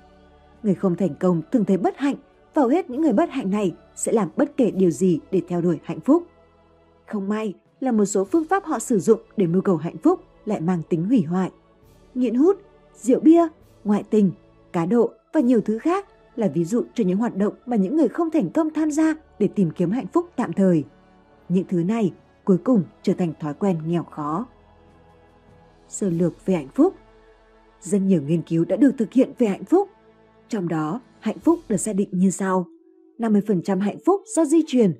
Người 0.62 0.74
không 0.74 0.96
thành 0.96 1.14
công 1.20 1.42
thường 1.52 1.64
thấy 1.64 1.76
bất 1.76 1.96
hạnh 1.96 2.14
và 2.54 2.62
hầu 2.62 2.68
hết 2.68 2.90
những 2.90 3.02
người 3.02 3.12
bất 3.12 3.30
hạnh 3.30 3.50
này 3.50 3.74
sẽ 3.94 4.12
làm 4.12 4.28
bất 4.36 4.56
kể 4.56 4.70
điều 4.70 4.90
gì 4.90 5.20
để 5.30 5.42
theo 5.48 5.60
đuổi 5.60 5.80
hạnh 5.84 6.00
phúc. 6.00 6.26
Không 7.06 7.28
may 7.28 7.54
là 7.80 7.92
một 7.92 8.04
số 8.04 8.24
phương 8.24 8.44
pháp 8.44 8.64
họ 8.64 8.78
sử 8.78 8.98
dụng 8.98 9.20
để 9.36 9.46
mưu 9.46 9.62
cầu 9.62 9.76
hạnh 9.76 9.96
phúc 9.96 10.20
lại 10.44 10.60
mang 10.60 10.82
tính 10.88 11.04
hủy 11.04 11.22
hoại. 11.22 11.50
Nghiện 12.14 12.34
hút, 12.34 12.60
rượu 12.94 13.20
bia, 13.20 13.46
ngoại 13.84 14.04
tình, 14.10 14.32
cá 14.72 14.86
độ 14.86 15.10
và 15.32 15.40
nhiều 15.40 15.60
thứ 15.60 15.78
khác 15.78 16.06
là 16.36 16.48
ví 16.48 16.64
dụ 16.64 16.84
cho 16.94 17.04
những 17.04 17.18
hoạt 17.18 17.36
động 17.36 17.54
mà 17.66 17.76
những 17.76 17.96
người 17.96 18.08
không 18.08 18.30
thành 18.30 18.50
công 18.50 18.70
tham 18.70 18.90
gia 18.90 19.14
để 19.38 19.48
tìm 19.54 19.70
kiếm 19.70 19.90
hạnh 19.90 20.06
phúc 20.06 20.30
tạm 20.36 20.52
thời. 20.52 20.84
Những 21.48 21.64
thứ 21.68 21.84
này 21.84 22.12
cuối 22.44 22.58
cùng 22.64 22.82
trở 23.02 23.12
thành 23.12 23.32
thói 23.40 23.54
quen 23.54 23.78
nghèo 23.86 24.02
khó. 24.02 24.46
sơ 25.88 26.10
lược 26.10 26.46
về 26.46 26.54
hạnh 26.54 26.68
phúc. 26.74 26.94
Rất 27.80 27.98
nhiều 27.98 28.22
nghiên 28.22 28.42
cứu 28.42 28.64
đã 28.64 28.76
được 28.76 28.90
thực 28.98 29.12
hiện 29.12 29.32
về 29.38 29.46
hạnh 29.46 29.64
phúc. 29.64 29.88
Trong 30.48 30.68
đó, 30.68 31.00
hạnh 31.20 31.38
phúc 31.38 31.58
được 31.68 31.76
xác 31.76 31.92
định 31.92 32.08
như 32.12 32.30
sau. 32.30 32.66
50% 33.18 33.80
hạnh 33.80 33.98
phúc 34.04 34.22
do 34.26 34.44
di 34.44 34.58
truyền, 34.66 34.92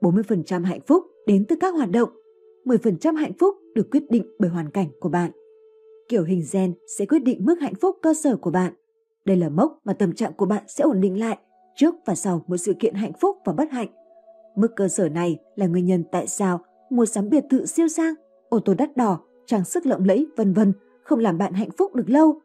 40% 0.00 0.64
hạnh 0.64 0.80
phúc 0.86 1.04
đến 1.26 1.44
từ 1.48 1.56
các 1.60 1.74
hoạt 1.74 1.90
động, 1.90 2.08
10% 2.64 3.16
hạnh 3.16 3.32
phúc 3.38 3.54
được 3.74 3.90
quyết 3.90 4.10
định 4.10 4.26
bởi 4.38 4.50
hoàn 4.50 4.70
cảnh 4.70 4.88
của 5.00 5.08
bạn. 5.08 5.30
Kiểu 6.08 6.24
hình 6.24 6.44
gen 6.52 6.74
sẽ 6.98 7.06
quyết 7.06 7.18
định 7.18 7.44
mức 7.44 7.56
hạnh 7.60 7.74
phúc 7.74 7.96
cơ 8.02 8.14
sở 8.14 8.36
của 8.36 8.50
bạn. 8.50 8.72
Đây 9.24 9.36
là 9.36 9.48
mốc 9.48 9.78
mà 9.84 9.92
tâm 9.92 10.12
trạng 10.12 10.32
của 10.32 10.46
bạn 10.46 10.64
sẽ 10.68 10.84
ổn 10.84 11.00
định 11.00 11.20
lại 11.20 11.38
trước 11.76 11.94
và 12.06 12.14
sau 12.14 12.44
một 12.46 12.56
sự 12.56 12.74
kiện 12.78 12.94
hạnh 12.94 13.12
phúc 13.20 13.36
và 13.44 13.52
bất 13.52 13.70
hạnh. 13.70 13.88
Mức 14.56 14.68
cơ 14.76 14.88
sở 14.88 15.08
này 15.08 15.38
là 15.56 15.66
nguyên 15.66 15.86
nhân 15.86 16.04
tại 16.12 16.26
sao 16.26 16.60
mua 16.90 17.06
sắm 17.06 17.28
biệt 17.28 17.44
thự 17.50 17.66
siêu 17.66 17.88
sang, 17.88 18.14
ô 18.48 18.58
tô 18.58 18.74
đắt 18.74 18.96
đỏ, 18.96 19.20
trang 19.46 19.64
sức 19.64 19.86
lộng 19.86 20.04
lẫy 20.04 20.26
vân 20.36 20.52
vân 20.52 20.72
không 21.06 21.18
làm 21.18 21.38
bạn 21.38 21.52
hạnh 21.52 21.70
phúc 21.70 21.94
được 21.94 22.10
lâu. 22.10 22.40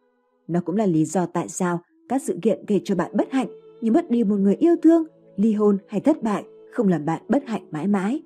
Nó 0.47 0.59
cũng 0.65 0.75
là 0.75 0.85
lý 0.85 1.05
do 1.05 1.25
tại 1.25 1.49
sao 1.49 1.79
các 2.09 2.21
sự 2.21 2.38
kiện 2.41 2.65
gây 2.67 2.81
cho 2.83 2.95
bạn 2.95 3.11
bất 3.13 3.31
hạnh 3.31 3.47
như 3.81 3.91
mất 3.91 4.09
đi 4.09 4.23
một 4.23 4.35
người 4.35 4.55
yêu 4.55 4.75
thương, 4.83 5.03
ly 5.35 5.53
hôn 5.53 5.77
hay 5.88 6.01
thất 6.01 6.23
bại 6.23 6.43
không 6.71 6.88
làm 6.88 7.05
bạn 7.05 7.21
bất 7.29 7.43
hạnh 7.47 7.67
mãi 7.71 7.88
mãi. 7.88 8.21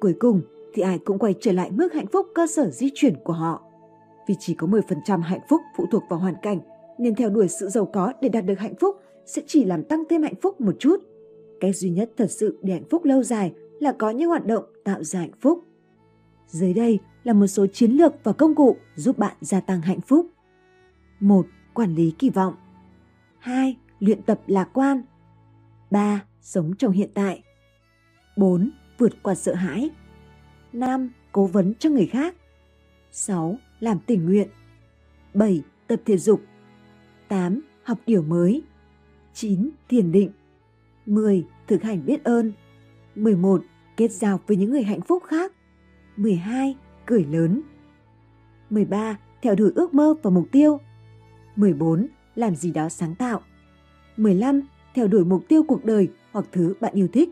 Cuối 0.00 0.14
cùng 0.18 0.40
thì 0.74 0.82
ai 0.82 0.98
cũng 0.98 1.18
quay 1.18 1.34
trở 1.40 1.52
lại 1.52 1.70
mức 1.70 1.92
hạnh 1.92 2.06
phúc 2.06 2.26
cơ 2.34 2.46
sở 2.46 2.70
di 2.70 2.90
chuyển 2.94 3.14
của 3.24 3.32
họ. 3.32 3.62
Vì 4.28 4.34
chỉ 4.38 4.54
có 4.54 4.66
10% 4.66 5.20
hạnh 5.20 5.40
phúc 5.48 5.60
phụ 5.76 5.86
thuộc 5.90 6.02
vào 6.10 6.18
hoàn 6.18 6.34
cảnh 6.42 6.60
nên 6.98 7.14
theo 7.14 7.30
đuổi 7.30 7.48
sự 7.48 7.68
giàu 7.68 7.86
có 7.86 8.12
để 8.20 8.28
đạt 8.28 8.44
được 8.44 8.58
hạnh 8.58 8.74
phúc 8.80 8.96
sẽ 9.26 9.42
chỉ 9.46 9.64
làm 9.64 9.82
tăng 9.82 10.04
thêm 10.08 10.22
hạnh 10.22 10.34
phúc 10.42 10.60
một 10.60 10.74
chút. 10.78 10.96
Cách 11.60 11.76
duy 11.76 11.90
nhất 11.90 12.10
thật 12.16 12.30
sự 12.30 12.58
để 12.62 12.72
hạnh 12.72 12.88
phúc 12.90 13.04
lâu 13.04 13.22
dài 13.22 13.52
là 13.80 13.92
có 13.92 14.10
những 14.10 14.28
hoạt 14.28 14.46
động 14.46 14.64
tạo 14.84 15.02
ra 15.02 15.20
hạnh 15.20 15.38
phúc. 15.40 15.64
Dưới 16.46 16.74
đây 16.74 16.98
là 17.28 17.34
một 17.34 17.46
số 17.46 17.66
chiến 17.66 17.90
lược 17.90 18.12
và 18.24 18.32
công 18.32 18.54
cụ 18.54 18.76
giúp 18.94 19.18
bạn 19.18 19.36
gia 19.40 19.60
tăng 19.60 19.80
hạnh 19.82 20.00
phúc. 20.00 20.26
1. 21.20 21.46
Quản 21.74 21.94
lý 21.94 22.14
kỳ 22.18 22.30
vọng 22.30 22.54
2. 23.38 23.76
Luyện 24.00 24.22
tập 24.22 24.40
lạc 24.46 24.68
quan 24.72 25.02
3. 25.90 26.24
Sống 26.40 26.72
trong 26.78 26.92
hiện 26.92 27.10
tại 27.14 27.42
4. 28.36 28.70
Vượt 28.98 29.22
qua 29.22 29.34
sợ 29.34 29.54
hãi 29.54 29.90
5. 30.72 31.10
Cố 31.32 31.46
vấn 31.46 31.74
cho 31.74 31.90
người 31.90 32.06
khác 32.06 32.34
6. 33.12 33.58
Làm 33.80 33.98
tình 34.06 34.26
nguyện 34.26 34.48
7. 35.34 35.62
Tập 35.86 36.00
thể 36.04 36.18
dục 36.18 36.40
8. 37.28 37.60
Học 37.82 37.98
điều 38.06 38.22
mới 38.22 38.62
9. 39.34 39.70
Thiền 39.88 40.12
định 40.12 40.30
10. 41.06 41.46
Thực 41.66 41.82
hành 41.82 42.06
biết 42.06 42.24
ơn 42.24 42.52
11. 43.14 43.62
Kết 43.96 44.12
giao 44.12 44.40
với 44.46 44.56
những 44.56 44.70
người 44.70 44.82
hạnh 44.82 45.00
phúc 45.00 45.22
khác 45.26 45.52
12. 46.16 46.76
Cười 47.08 47.24
lớn 47.24 47.62
13. 48.70 49.18
Theo 49.42 49.54
đuổi 49.54 49.72
ước 49.74 49.94
mơ 49.94 50.14
và 50.22 50.30
mục 50.30 50.46
tiêu 50.52 50.80
14. 51.56 52.06
Làm 52.34 52.56
gì 52.56 52.72
đó 52.72 52.88
sáng 52.88 53.14
tạo 53.14 53.40
15. 54.16 54.62
Theo 54.94 55.08
đuổi 55.08 55.24
mục 55.24 55.42
tiêu 55.48 55.62
cuộc 55.68 55.84
đời 55.84 56.08
hoặc 56.32 56.44
thứ 56.52 56.74
bạn 56.80 56.94
yêu 56.94 57.08
thích 57.12 57.28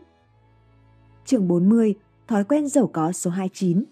Chương 1.25 1.47
40. 1.47 1.95
Thói 2.27 2.43
quen 2.43 2.67
giàu 2.67 2.89
có 2.93 3.11
số 3.11 3.31
29 3.31 3.83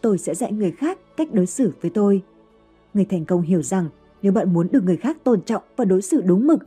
Tôi 0.00 0.18
sẽ 0.18 0.34
dạy 0.34 0.52
người 0.52 0.70
khác 0.70 0.98
cách 1.16 1.28
đối 1.32 1.46
xử 1.46 1.72
với 1.80 1.90
tôi 1.90 2.22
Người 2.94 3.04
thành 3.04 3.24
công 3.24 3.42
hiểu 3.42 3.62
rằng 3.62 3.88
nếu 4.22 4.32
bạn 4.32 4.52
muốn 4.52 4.68
được 4.72 4.84
người 4.84 4.96
khác 4.96 5.16
tôn 5.24 5.42
trọng 5.42 5.62
và 5.76 5.84
đối 5.84 6.02
xử 6.02 6.22
đúng 6.22 6.46
mực, 6.46 6.60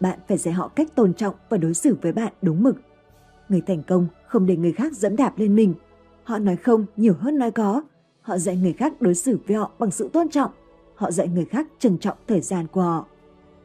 bạn 0.00 0.18
phải 0.28 0.38
dạy 0.38 0.54
họ 0.54 0.68
cách 0.68 0.94
tôn 0.94 1.14
trọng 1.14 1.34
và 1.48 1.56
đối 1.56 1.74
xử 1.74 1.96
với 2.02 2.12
bạn 2.12 2.32
đúng 2.42 2.62
mực. 2.62 2.76
Người 3.48 3.60
thành 3.60 3.82
công 3.82 4.06
không 4.26 4.46
để 4.46 4.56
người 4.56 4.72
khác 4.72 4.92
dẫm 4.92 5.16
đạp 5.16 5.38
lên 5.38 5.56
mình. 5.56 5.74
Họ 6.24 6.38
nói 6.38 6.56
không 6.56 6.86
nhiều 6.96 7.14
hơn 7.20 7.38
nói 7.38 7.50
có. 7.50 7.82
Họ 8.22 8.38
dạy 8.38 8.56
người 8.56 8.72
khác 8.72 9.02
đối 9.02 9.14
xử 9.14 9.38
với 9.46 9.56
họ 9.56 9.70
bằng 9.78 9.90
sự 9.90 10.08
tôn 10.08 10.28
trọng. 10.28 10.50
Họ 10.94 11.10
dạy 11.10 11.28
người 11.28 11.44
khác 11.44 11.66
trân 11.78 11.98
trọng 11.98 12.16
thời 12.28 12.40
gian 12.40 12.66
của 12.66 12.82
họ. 12.82 13.06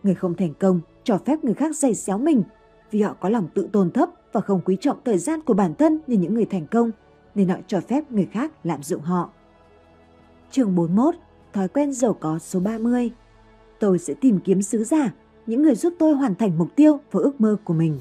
Người 0.04 0.16
không 0.16 0.34
thành 0.34 0.54
công 0.60 0.82
cho 1.04 1.18
phép 1.18 1.44
người 1.44 1.54
khác 1.54 1.76
giày 1.76 1.96
xéo 1.96 2.18
mình 2.18 2.44
vì 2.92 3.02
họ 3.02 3.14
có 3.14 3.30
lòng 3.30 3.48
tự 3.54 3.70
tôn 3.72 3.92
thấp 3.92 4.10
và 4.32 4.42
không 4.42 4.62
quý 4.66 4.78
trọng 4.82 4.98
thời 5.06 5.18
gian 5.18 5.42
của 5.42 5.54
bản 5.54 5.76
thân 5.76 6.00
như 6.08 6.18
những 6.18 6.34
người 6.34 6.46
thành 6.46 6.68
công 6.68 6.92
nên 7.36 7.48
họ 7.48 7.58
cho 7.68 7.82
phép 7.82 8.12
người 8.12 8.28
khác 8.32 8.52
lạm 8.64 8.84
dụng 8.84 9.02
họ. 9.02 9.30
Chương 10.52 10.76
41 10.76 11.16
Thói 11.54 11.68
quen 11.68 11.94
giàu 11.94 12.14
có 12.14 12.40
số 12.40 12.60
30 12.60 13.12
Tôi 13.80 14.00
sẽ 14.00 14.14
tìm 14.14 14.40
kiếm 14.44 14.62
sứ 14.62 14.84
giả, 14.84 15.14
những 15.46 15.62
người 15.62 15.76
giúp 15.76 15.94
tôi 16.00 16.14
hoàn 16.14 16.36
thành 16.36 16.58
mục 16.58 16.68
tiêu 16.76 17.00
và 17.12 17.20
ước 17.24 17.42
mơ 17.42 17.58
của 17.64 17.74
mình. 17.74 18.00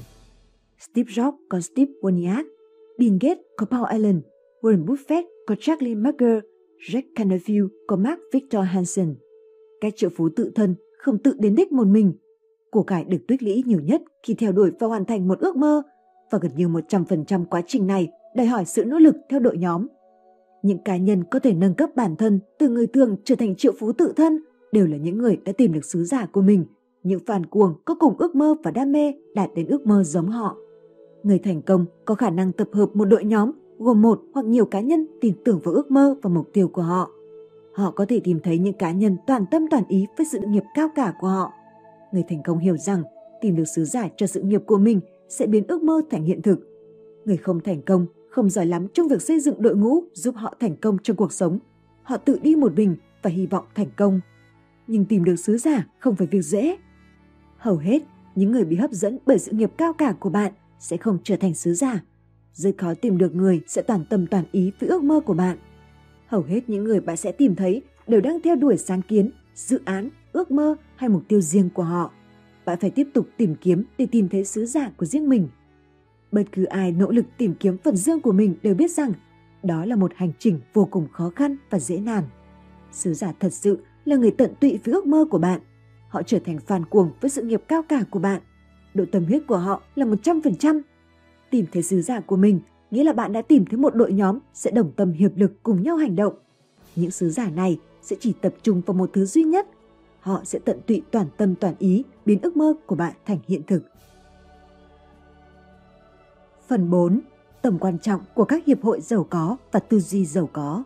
Steve 0.79 1.11
Jobs 1.11 1.37
có 1.49 1.59
Steve 1.59 1.91
Wozniak, 2.01 2.43
Bill 2.97 3.17
Gates 3.21 3.43
có 3.57 3.65
Paul 3.65 3.85
Allen, 3.85 4.21
Warren 4.61 4.85
Buffett 4.85 5.23
có 5.47 5.55
Charlie 5.59 5.95
Munger, 5.95 6.39
Jack 6.89 7.01
Canfield 7.15 7.67
có 7.87 7.95
Mark 7.95 8.19
Victor 8.33 8.65
Hansen. 8.65 9.15
Các 9.81 9.93
triệu 9.95 10.09
phú 10.17 10.29
tự 10.35 10.51
thân 10.55 10.75
không 10.97 11.17
tự 11.17 11.33
đến 11.39 11.55
đích 11.55 11.71
một 11.71 11.87
mình. 11.87 12.13
Của 12.71 12.83
cải 12.83 13.03
được 13.03 13.17
tích 13.27 13.43
lũy 13.43 13.63
nhiều 13.65 13.79
nhất 13.79 14.01
khi 14.23 14.33
theo 14.33 14.51
đuổi 14.51 14.71
và 14.79 14.87
hoàn 14.87 15.05
thành 15.05 15.27
một 15.27 15.39
ước 15.39 15.55
mơ 15.55 15.81
và 16.31 16.39
gần 16.41 16.51
như 16.55 16.67
100% 16.67 17.45
quá 17.45 17.61
trình 17.67 17.87
này 17.87 18.07
đòi 18.35 18.45
hỏi 18.45 18.65
sự 18.65 18.85
nỗ 18.85 18.99
lực 18.99 19.15
theo 19.29 19.39
đội 19.39 19.57
nhóm. 19.57 19.87
Những 20.63 20.83
cá 20.85 20.97
nhân 20.97 21.23
có 21.23 21.39
thể 21.39 21.53
nâng 21.53 21.73
cấp 21.73 21.89
bản 21.95 22.15
thân 22.15 22.39
từ 22.59 22.69
người 22.69 22.87
thường 22.87 23.17
trở 23.23 23.35
thành 23.35 23.55
triệu 23.55 23.73
phú 23.79 23.91
tự 23.91 24.13
thân 24.15 24.39
đều 24.71 24.87
là 24.87 24.97
những 24.97 25.17
người 25.17 25.37
đã 25.45 25.51
tìm 25.51 25.73
được 25.73 25.85
sứ 25.85 26.03
giả 26.03 26.25
của 26.25 26.41
mình, 26.41 26.65
những 27.03 27.19
phản 27.25 27.45
cuồng 27.45 27.73
có 27.85 27.95
cùng 27.95 28.17
ước 28.17 28.35
mơ 28.35 28.55
và 28.63 28.71
đam 28.71 28.91
mê 28.91 29.13
đạt 29.35 29.49
đến 29.55 29.67
ước 29.67 29.85
mơ 29.85 30.03
giống 30.03 30.27
họ. 30.27 30.57
Người 31.23 31.39
thành 31.39 31.61
công 31.61 31.85
có 32.05 32.15
khả 32.15 32.29
năng 32.29 32.51
tập 32.51 32.67
hợp 32.73 32.95
một 32.95 33.05
đội 33.05 33.23
nhóm 33.23 33.51
gồm 33.79 34.01
một 34.01 34.21
hoặc 34.33 34.45
nhiều 34.45 34.65
cá 34.65 34.79
nhân 34.79 35.07
tin 35.21 35.33
tưởng 35.45 35.59
vào 35.63 35.73
ước 35.73 35.91
mơ 35.91 36.15
và 36.21 36.29
mục 36.29 36.49
tiêu 36.53 36.67
của 36.67 36.81
họ. 36.81 37.11
Họ 37.73 37.91
có 37.91 38.05
thể 38.05 38.19
tìm 38.23 38.39
thấy 38.43 38.57
những 38.57 38.73
cá 38.73 38.91
nhân 38.91 39.17
toàn 39.27 39.45
tâm 39.51 39.65
toàn 39.71 39.83
ý 39.87 40.05
với 40.17 40.25
sự 40.25 40.39
nghiệp 40.47 40.63
cao 40.75 40.89
cả 40.95 41.13
của 41.19 41.27
họ. 41.27 41.51
Người 42.11 42.23
thành 42.29 42.43
công 42.43 42.59
hiểu 42.59 42.77
rằng 42.77 43.03
tìm 43.41 43.55
được 43.55 43.65
sứ 43.75 43.85
giả 43.85 44.07
cho 44.17 44.27
sự 44.27 44.41
nghiệp 44.41 44.61
của 44.65 44.77
mình 44.77 44.99
sẽ 45.29 45.47
biến 45.47 45.67
ước 45.67 45.83
mơ 45.83 46.01
thành 46.09 46.23
hiện 46.23 46.41
thực. 46.41 46.59
Người 47.25 47.37
không 47.37 47.59
thành 47.59 47.81
công, 47.81 48.05
không 48.29 48.49
giỏi 48.49 48.65
lắm 48.65 48.87
trong 48.93 49.07
việc 49.07 49.21
xây 49.21 49.39
dựng 49.39 49.61
đội 49.61 49.75
ngũ 49.75 50.03
giúp 50.13 50.35
họ 50.35 50.53
thành 50.59 50.75
công 50.75 50.97
trong 51.03 51.17
cuộc 51.17 51.33
sống. 51.33 51.59
Họ 52.03 52.17
tự 52.17 52.39
đi 52.41 52.55
một 52.55 52.73
mình 52.75 52.95
và 53.21 53.29
hy 53.29 53.45
vọng 53.45 53.65
thành 53.75 53.89
công 53.97 54.19
nhưng 54.87 55.05
tìm 55.05 55.23
được 55.23 55.35
sứ 55.35 55.57
giả 55.57 55.87
không 55.99 56.15
phải 56.15 56.27
việc 56.27 56.41
dễ. 56.41 56.77
Hầu 57.57 57.77
hết, 57.77 58.03
những 58.35 58.51
người 58.51 58.65
bị 58.65 58.75
hấp 58.75 58.91
dẫn 58.91 59.17
bởi 59.25 59.39
sự 59.39 59.51
nghiệp 59.51 59.71
cao 59.77 59.93
cả 59.93 60.13
của 60.19 60.29
bạn 60.29 60.51
sẽ 60.79 60.97
không 60.97 61.17
trở 61.23 61.35
thành 61.35 61.53
sứ 61.53 61.73
giả. 61.73 62.03
Rất 62.57 62.77
khó 62.77 62.93
tìm 62.93 63.17
được 63.17 63.35
người 63.35 63.61
sẽ 63.67 63.81
toàn 63.81 64.05
tâm 64.05 64.27
toàn 64.27 64.43
ý 64.51 64.71
với 64.79 64.89
ước 64.89 65.03
mơ 65.03 65.19
của 65.19 65.33
bạn. 65.33 65.57
Hầu 66.27 66.41
hết 66.41 66.69
những 66.69 66.83
người 66.83 66.99
bạn 66.99 67.17
sẽ 67.17 67.31
tìm 67.31 67.55
thấy 67.55 67.81
đều 68.07 68.21
đang 68.21 68.41
theo 68.41 68.55
đuổi 68.55 68.77
sáng 68.77 69.01
kiến, 69.01 69.31
dự 69.55 69.79
án, 69.85 70.09
ước 70.31 70.51
mơ 70.51 70.75
hay 70.95 71.09
mục 71.09 71.23
tiêu 71.27 71.41
riêng 71.41 71.69
của 71.73 71.83
họ. 71.83 72.11
Bạn 72.65 72.79
phải 72.79 72.89
tiếp 72.89 73.07
tục 73.13 73.27
tìm 73.37 73.55
kiếm 73.61 73.83
để 73.97 74.07
tìm 74.11 74.29
thấy 74.29 74.45
sứ 74.45 74.65
giả 74.65 74.91
của 74.97 75.05
riêng 75.05 75.29
mình. 75.29 75.47
Bất 76.31 76.43
cứ 76.51 76.63
ai 76.63 76.91
nỗ 76.91 77.11
lực 77.11 77.25
tìm 77.37 77.53
kiếm 77.59 77.77
phần 77.83 77.95
riêng 77.95 78.19
của 78.19 78.31
mình 78.31 78.55
đều 78.63 78.75
biết 78.75 78.91
rằng 78.91 79.13
đó 79.63 79.85
là 79.85 79.95
một 79.95 80.11
hành 80.15 80.31
trình 80.39 80.59
vô 80.73 80.87
cùng 80.91 81.07
khó 81.11 81.29
khăn 81.35 81.55
và 81.69 81.79
dễ 81.79 81.99
nản. 81.99 82.23
Sứ 82.91 83.13
giả 83.13 83.33
thật 83.39 83.53
sự 83.53 83.83
là 84.05 84.15
người 84.15 84.31
tận 84.31 84.53
tụy 84.61 84.79
với 84.83 84.93
ước 84.93 85.05
mơ 85.05 85.25
của 85.29 85.39
bạn. 85.39 85.61
Họ 86.09 86.23
trở 86.23 86.39
thành 86.39 86.59
phàn 86.59 86.85
cuồng 86.85 87.11
với 87.21 87.29
sự 87.29 87.41
nghiệp 87.41 87.61
cao 87.67 87.83
cả 87.89 88.03
của 88.09 88.19
bạn. 88.19 88.41
Độ 88.93 89.05
tâm 89.11 89.25
huyết 89.25 89.47
của 89.47 89.57
họ 89.57 89.81
là 89.95 90.05
100%. 90.05 90.81
Tìm 91.49 91.65
thấy 91.71 91.83
sứ 91.83 92.01
giả 92.01 92.19
của 92.19 92.35
mình 92.35 92.59
nghĩa 92.91 93.03
là 93.03 93.13
bạn 93.13 93.33
đã 93.33 93.41
tìm 93.41 93.65
thấy 93.65 93.77
một 93.77 93.95
đội 93.95 94.13
nhóm 94.13 94.39
sẽ 94.53 94.71
đồng 94.71 94.91
tâm 94.91 95.11
hiệp 95.11 95.31
lực 95.35 95.63
cùng 95.63 95.83
nhau 95.83 95.97
hành 95.97 96.15
động. 96.15 96.33
Những 96.95 97.11
sứ 97.11 97.29
giả 97.29 97.49
này 97.49 97.79
sẽ 98.01 98.15
chỉ 98.19 98.33
tập 98.41 98.53
trung 98.63 98.81
vào 98.85 98.93
một 98.93 99.09
thứ 99.13 99.25
duy 99.25 99.43
nhất. 99.43 99.67
Họ 100.19 100.41
sẽ 100.43 100.59
tận 100.59 100.79
tụy 100.87 101.01
toàn 101.11 101.27
tâm 101.37 101.55
toàn 101.55 101.75
ý 101.79 102.03
biến 102.25 102.39
ước 102.41 102.57
mơ 102.57 102.73
của 102.85 102.95
bạn 102.95 103.13
thành 103.25 103.39
hiện 103.47 103.61
thực. 103.67 103.83
Phần 106.67 106.89
4. 106.89 107.21
Tầm 107.61 107.79
quan 107.79 107.99
trọng 107.99 108.21
của 108.33 108.45
các 108.45 108.65
hiệp 108.65 108.83
hội 108.83 109.01
giàu 109.01 109.27
có 109.29 109.57
và 109.71 109.79
tư 109.79 109.99
duy 109.99 110.25
giàu 110.25 110.49
có. 110.53 110.83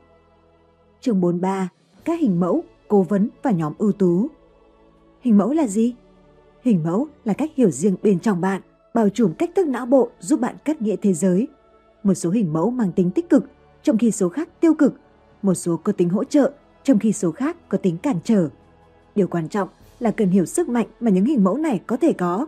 Chương 1.01 1.21
43. 1.21 1.69
Các 2.05 2.19
hình 2.19 2.39
mẫu 2.39 2.63
cố 2.87 3.01
vấn 3.01 3.29
và 3.43 3.51
nhóm 3.51 3.73
ưu 3.77 3.91
tú. 3.91 4.27
Hình 5.21 5.37
mẫu 5.37 5.53
là 5.53 5.67
gì? 5.67 5.95
Hình 6.63 6.83
mẫu 6.83 7.07
là 7.25 7.33
cách 7.33 7.51
hiểu 7.55 7.71
riêng 7.71 7.95
bên 8.03 8.19
trong 8.19 8.41
bạn, 8.41 8.61
bao 8.93 9.09
trùm 9.09 9.33
cách 9.33 9.51
thức 9.55 9.67
não 9.67 9.85
bộ 9.85 10.09
giúp 10.19 10.39
bạn 10.39 10.55
cắt 10.65 10.81
nghĩa 10.81 10.95
thế 10.95 11.13
giới. 11.13 11.47
Một 12.03 12.13
số 12.13 12.29
hình 12.29 12.53
mẫu 12.53 12.71
mang 12.71 12.91
tính 12.91 13.11
tích 13.11 13.29
cực, 13.29 13.43
trong 13.83 13.97
khi 13.97 14.11
số 14.11 14.29
khác 14.29 14.49
tiêu 14.59 14.73
cực. 14.73 14.93
Một 15.41 15.53
số 15.53 15.77
có 15.77 15.91
tính 15.91 16.09
hỗ 16.09 16.23
trợ, 16.23 16.51
trong 16.83 16.99
khi 16.99 17.13
số 17.13 17.31
khác 17.31 17.69
có 17.69 17.77
tính 17.77 17.97
cản 17.97 18.15
trở. 18.23 18.49
Điều 19.15 19.27
quan 19.27 19.49
trọng 19.49 19.69
là 19.99 20.11
cần 20.11 20.29
hiểu 20.29 20.45
sức 20.45 20.69
mạnh 20.69 20.87
mà 20.99 21.11
những 21.11 21.25
hình 21.25 21.43
mẫu 21.43 21.57
này 21.57 21.81
có 21.87 21.97
thể 21.97 22.13
có. 22.13 22.47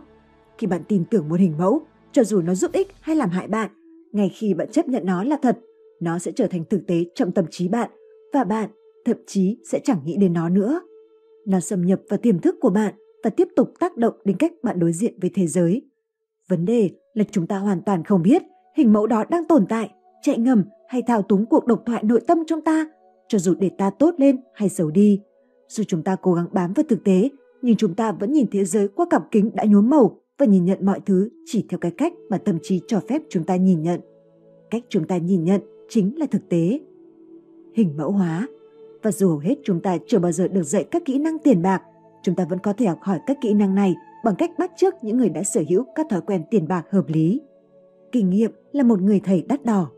Khi 0.58 0.66
bạn 0.66 0.82
tin 0.88 1.04
tưởng 1.10 1.28
một 1.28 1.40
hình 1.40 1.54
mẫu, 1.58 1.86
cho 2.12 2.24
dù 2.24 2.42
nó 2.42 2.54
giúp 2.54 2.72
ích 2.72 2.88
hay 3.00 3.16
làm 3.16 3.30
hại 3.30 3.48
bạn, 3.48 3.70
ngay 4.12 4.28
khi 4.34 4.54
bạn 4.54 4.70
chấp 4.70 4.88
nhận 4.88 5.06
nó 5.06 5.24
là 5.24 5.38
thật, 5.42 5.58
nó 6.00 6.18
sẽ 6.18 6.32
trở 6.32 6.46
thành 6.46 6.64
thực 6.70 6.86
tế 6.86 7.04
trong 7.14 7.32
tâm 7.32 7.44
trí 7.50 7.68
bạn 7.68 7.90
và 8.32 8.44
bạn 8.44 8.70
thậm 9.04 9.16
chí 9.26 9.58
sẽ 9.70 9.80
chẳng 9.84 10.00
nghĩ 10.04 10.16
đến 10.16 10.32
nó 10.32 10.48
nữa. 10.48 10.80
Nó 11.46 11.60
xâm 11.60 11.86
nhập 11.86 12.00
vào 12.08 12.18
tiềm 12.18 12.38
thức 12.38 12.56
của 12.60 12.70
bạn 12.70 12.94
và 13.24 13.30
tiếp 13.30 13.48
tục 13.56 13.72
tác 13.80 13.96
động 13.96 14.14
đến 14.24 14.36
cách 14.36 14.52
bạn 14.62 14.78
đối 14.78 14.92
diện 14.92 15.14
với 15.20 15.30
thế 15.34 15.46
giới. 15.46 15.82
Vấn 16.48 16.64
đề 16.64 16.90
là 17.14 17.24
chúng 17.30 17.46
ta 17.46 17.58
hoàn 17.58 17.82
toàn 17.82 18.04
không 18.04 18.22
biết 18.22 18.42
hình 18.76 18.92
mẫu 18.92 19.06
đó 19.06 19.24
đang 19.30 19.44
tồn 19.44 19.66
tại, 19.68 19.90
chạy 20.22 20.38
ngầm 20.38 20.64
hay 20.88 21.02
thao 21.02 21.22
túng 21.22 21.46
cuộc 21.46 21.66
độc 21.66 21.82
thoại 21.86 22.02
nội 22.04 22.20
tâm 22.26 22.38
trong 22.46 22.60
ta 22.60 22.86
cho 23.28 23.38
dù 23.38 23.54
để 23.54 23.70
ta 23.78 23.90
tốt 23.90 24.14
lên 24.18 24.36
hay 24.54 24.68
xấu 24.68 24.90
đi. 24.90 25.20
Dù 25.68 25.84
chúng 25.88 26.02
ta 26.02 26.16
cố 26.22 26.32
gắng 26.32 26.46
bám 26.52 26.72
vào 26.72 26.84
thực 26.88 27.04
tế, 27.04 27.30
nhưng 27.62 27.76
chúng 27.76 27.94
ta 27.94 28.12
vẫn 28.12 28.32
nhìn 28.32 28.46
thế 28.50 28.64
giới 28.64 28.88
qua 28.88 29.06
cặp 29.10 29.22
kính 29.30 29.50
đã 29.54 29.64
nhuốm 29.64 29.90
màu 29.90 30.20
và 30.38 30.46
nhìn 30.46 30.64
nhận 30.64 30.86
mọi 30.86 31.00
thứ 31.06 31.28
chỉ 31.46 31.66
theo 31.68 31.78
cái 31.78 31.90
cách 31.90 32.12
mà 32.30 32.38
tâm 32.38 32.58
trí 32.62 32.80
cho 32.86 33.00
phép 33.08 33.22
chúng 33.28 33.44
ta 33.44 33.56
nhìn 33.56 33.82
nhận. 33.82 34.00
Cách 34.70 34.82
chúng 34.88 35.06
ta 35.06 35.16
nhìn 35.16 35.44
nhận 35.44 35.60
chính 35.88 36.18
là 36.18 36.26
thực 36.26 36.48
tế. 36.48 36.80
Hình 37.74 37.96
mẫu 37.96 38.10
hóa 38.10 38.48
Và 39.02 39.12
dù 39.12 39.28
hầu 39.28 39.38
hết 39.38 39.54
chúng 39.64 39.80
ta 39.80 39.98
chưa 40.06 40.18
bao 40.18 40.32
giờ 40.32 40.48
được 40.48 40.62
dạy 40.62 40.84
các 40.84 41.02
kỹ 41.04 41.18
năng 41.18 41.38
tiền 41.38 41.62
bạc, 41.62 41.82
chúng 42.22 42.34
ta 42.34 42.44
vẫn 42.50 42.58
có 42.58 42.72
thể 42.72 42.86
học 42.86 42.98
hỏi 43.02 43.18
các 43.26 43.38
kỹ 43.40 43.54
năng 43.54 43.74
này 43.74 43.94
bằng 44.24 44.34
cách 44.36 44.50
bắt 44.58 44.70
chước 44.76 44.94
những 45.02 45.16
người 45.16 45.28
đã 45.28 45.42
sở 45.42 45.62
hữu 45.68 45.86
các 45.94 46.06
thói 46.10 46.20
quen 46.20 46.44
tiền 46.50 46.68
bạc 46.68 46.84
hợp 46.90 47.04
lý. 47.08 47.40
Kinh 48.12 48.30
nghiệm 48.30 48.50
là 48.72 48.82
một 48.82 49.00
người 49.00 49.20
thầy 49.20 49.42
đắt 49.48 49.64
đỏ. 49.64 49.90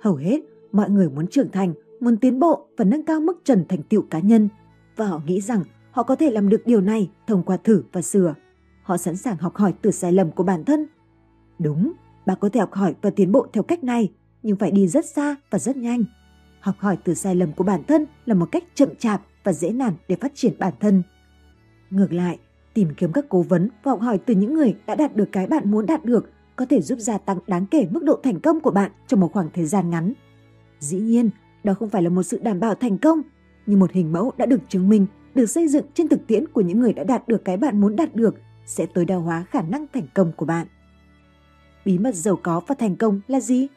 Hầu 0.00 0.14
hết, 0.14 0.40
mọi 0.72 0.90
người 0.90 1.10
muốn 1.10 1.26
trưởng 1.26 1.50
thành, 1.50 1.74
muốn 2.00 2.16
tiến 2.16 2.38
bộ 2.38 2.66
và 2.76 2.84
nâng 2.84 3.02
cao 3.02 3.20
mức 3.20 3.40
trần 3.44 3.64
thành 3.68 3.82
tựu 3.82 4.02
cá 4.02 4.18
nhân 4.18 4.48
và 4.96 5.06
họ 5.06 5.20
nghĩ 5.26 5.40
rằng 5.40 5.62
họ 5.90 6.02
có 6.02 6.16
thể 6.16 6.30
làm 6.30 6.48
được 6.48 6.62
điều 6.66 6.80
này 6.80 7.10
thông 7.26 7.42
qua 7.42 7.56
thử 7.56 7.82
và 7.92 8.02
sửa. 8.02 8.34
Họ 8.82 8.96
sẵn 8.96 9.16
sàng 9.16 9.36
học 9.36 9.56
hỏi 9.56 9.74
từ 9.82 9.90
sai 9.90 10.12
lầm 10.12 10.30
của 10.30 10.44
bản 10.44 10.64
thân. 10.64 10.86
Đúng, 11.58 11.92
bạn 12.26 12.38
có 12.40 12.48
thể 12.48 12.60
học 12.60 12.72
hỏi 12.72 12.94
và 13.02 13.10
tiến 13.10 13.32
bộ 13.32 13.46
theo 13.52 13.62
cách 13.62 13.84
này, 13.84 14.12
nhưng 14.42 14.56
phải 14.56 14.70
đi 14.70 14.88
rất 14.88 15.04
xa 15.04 15.36
và 15.50 15.58
rất 15.58 15.76
nhanh. 15.76 16.04
Học 16.60 16.74
hỏi 16.78 16.98
từ 17.04 17.14
sai 17.14 17.34
lầm 17.34 17.52
của 17.52 17.64
bản 17.64 17.82
thân 17.88 18.06
là 18.26 18.34
một 18.34 18.46
cách 18.52 18.64
chậm 18.74 18.88
chạp 18.98 19.22
và 19.44 19.52
dễ 19.52 19.70
nản 19.70 19.94
để 20.08 20.16
phát 20.16 20.32
triển 20.34 20.52
bản 20.58 20.72
thân. 20.80 21.02
Ngược 21.90 22.12
lại, 22.12 22.38
tìm 22.74 22.88
kiếm 22.96 23.12
các 23.12 23.24
cố 23.28 23.42
vấn 23.42 23.68
và 23.82 23.90
học 23.92 24.00
hỏi 24.00 24.18
từ 24.18 24.34
những 24.34 24.54
người 24.54 24.76
đã 24.86 24.94
đạt 24.94 25.16
được 25.16 25.28
cái 25.32 25.46
bạn 25.46 25.70
muốn 25.70 25.86
đạt 25.86 26.04
được 26.04 26.30
có 26.56 26.66
thể 26.70 26.80
giúp 26.80 26.98
gia 26.98 27.18
tăng 27.18 27.38
đáng 27.46 27.66
kể 27.66 27.88
mức 27.90 28.04
độ 28.04 28.20
thành 28.22 28.40
công 28.40 28.60
của 28.60 28.70
bạn 28.70 28.90
trong 29.06 29.20
một 29.20 29.32
khoảng 29.32 29.50
thời 29.54 29.66
gian 29.66 29.90
ngắn. 29.90 30.12
Dĩ 30.80 30.98
nhiên, 30.98 31.30
đó 31.64 31.74
không 31.74 31.90
phải 31.90 32.02
là 32.02 32.10
một 32.10 32.22
sự 32.22 32.38
đảm 32.42 32.60
bảo 32.60 32.74
thành 32.74 32.98
công, 32.98 33.22
nhưng 33.66 33.80
một 33.80 33.92
hình 33.92 34.12
mẫu 34.12 34.32
đã 34.36 34.46
được 34.46 34.60
chứng 34.68 34.88
minh, 34.88 35.06
được 35.34 35.46
xây 35.46 35.68
dựng 35.68 35.86
trên 35.94 36.08
thực 36.08 36.26
tiễn 36.26 36.48
của 36.48 36.60
những 36.60 36.80
người 36.80 36.92
đã 36.92 37.04
đạt 37.04 37.28
được 37.28 37.44
cái 37.44 37.56
bạn 37.56 37.80
muốn 37.80 37.96
đạt 37.96 38.14
được 38.14 38.34
sẽ 38.66 38.86
tối 38.86 39.04
đa 39.04 39.16
hóa 39.16 39.44
khả 39.50 39.62
năng 39.62 39.86
thành 39.92 40.06
công 40.14 40.32
của 40.36 40.46
bạn. 40.46 40.66
Bí 41.84 41.98
mật 41.98 42.14
giàu 42.14 42.38
có 42.42 42.60
và 42.66 42.74
thành 42.74 42.96
công 42.96 43.20
là 43.28 43.40
gì? 43.40 43.68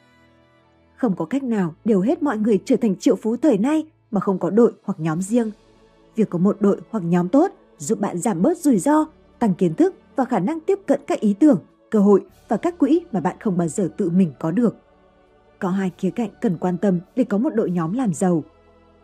Không 0.96 1.16
có 1.16 1.26
cách 1.26 1.44
nào 1.44 1.76
đều 1.86 2.02
hết 2.02 2.24
mọi 2.24 2.38
người 2.38 2.60
trở 2.66 2.76
thành 2.76 2.96
triệu 2.96 3.16
phú 3.16 3.38
thời 3.38 3.58
nay 3.58 3.86
mà 4.12 4.20
không 4.20 4.40
có 4.40 4.50
đội 4.50 4.74
hoặc 4.84 5.00
nhóm 5.00 5.22
riêng. 5.22 5.52
Việc 6.16 6.30
có 6.30 6.40
một 6.40 6.58
đội 6.60 6.82
hoặc 6.90 7.04
nhóm 7.04 7.30
tốt 7.30 7.52
giúp 7.78 8.00
bạn 8.00 8.18
giảm 8.18 8.42
bớt 8.42 8.58
rủi 8.58 8.80
ro, 8.80 9.06
tăng 9.40 9.54
kiến 9.54 9.74
thức 9.74 9.96
và 10.16 10.26
khả 10.26 10.40
năng 10.40 10.60
tiếp 10.60 10.80
cận 10.86 11.02
các 11.08 11.20
ý 11.20 11.34
tưởng, 11.34 11.60
cơ 11.90 12.00
hội 12.00 12.26
và 12.48 12.58
các 12.58 12.78
quỹ 12.78 13.02
mà 13.12 13.20
bạn 13.20 13.36
không 13.40 13.58
bao 13.58 13.68
giờ 13.68 13.90
tự 13.98 14.10
mình 14.10 14.32
có 14.40 14.52
được. 14.52 14.76
Có 15.60 15.70
hai 15.70 15.92
khía 15.98 16.10
cạnh 16.10 16.30
cần 16.42 16.58
quan 16.58 16.78
tâm 16.78 17.00
để 17.16 17.24
có 17.24 17.38
một 17.38 17.50
đội 17.56 17.72
nhóm 17.72 17.94
làm 17.94 18.14
giàu. 18.14 18.44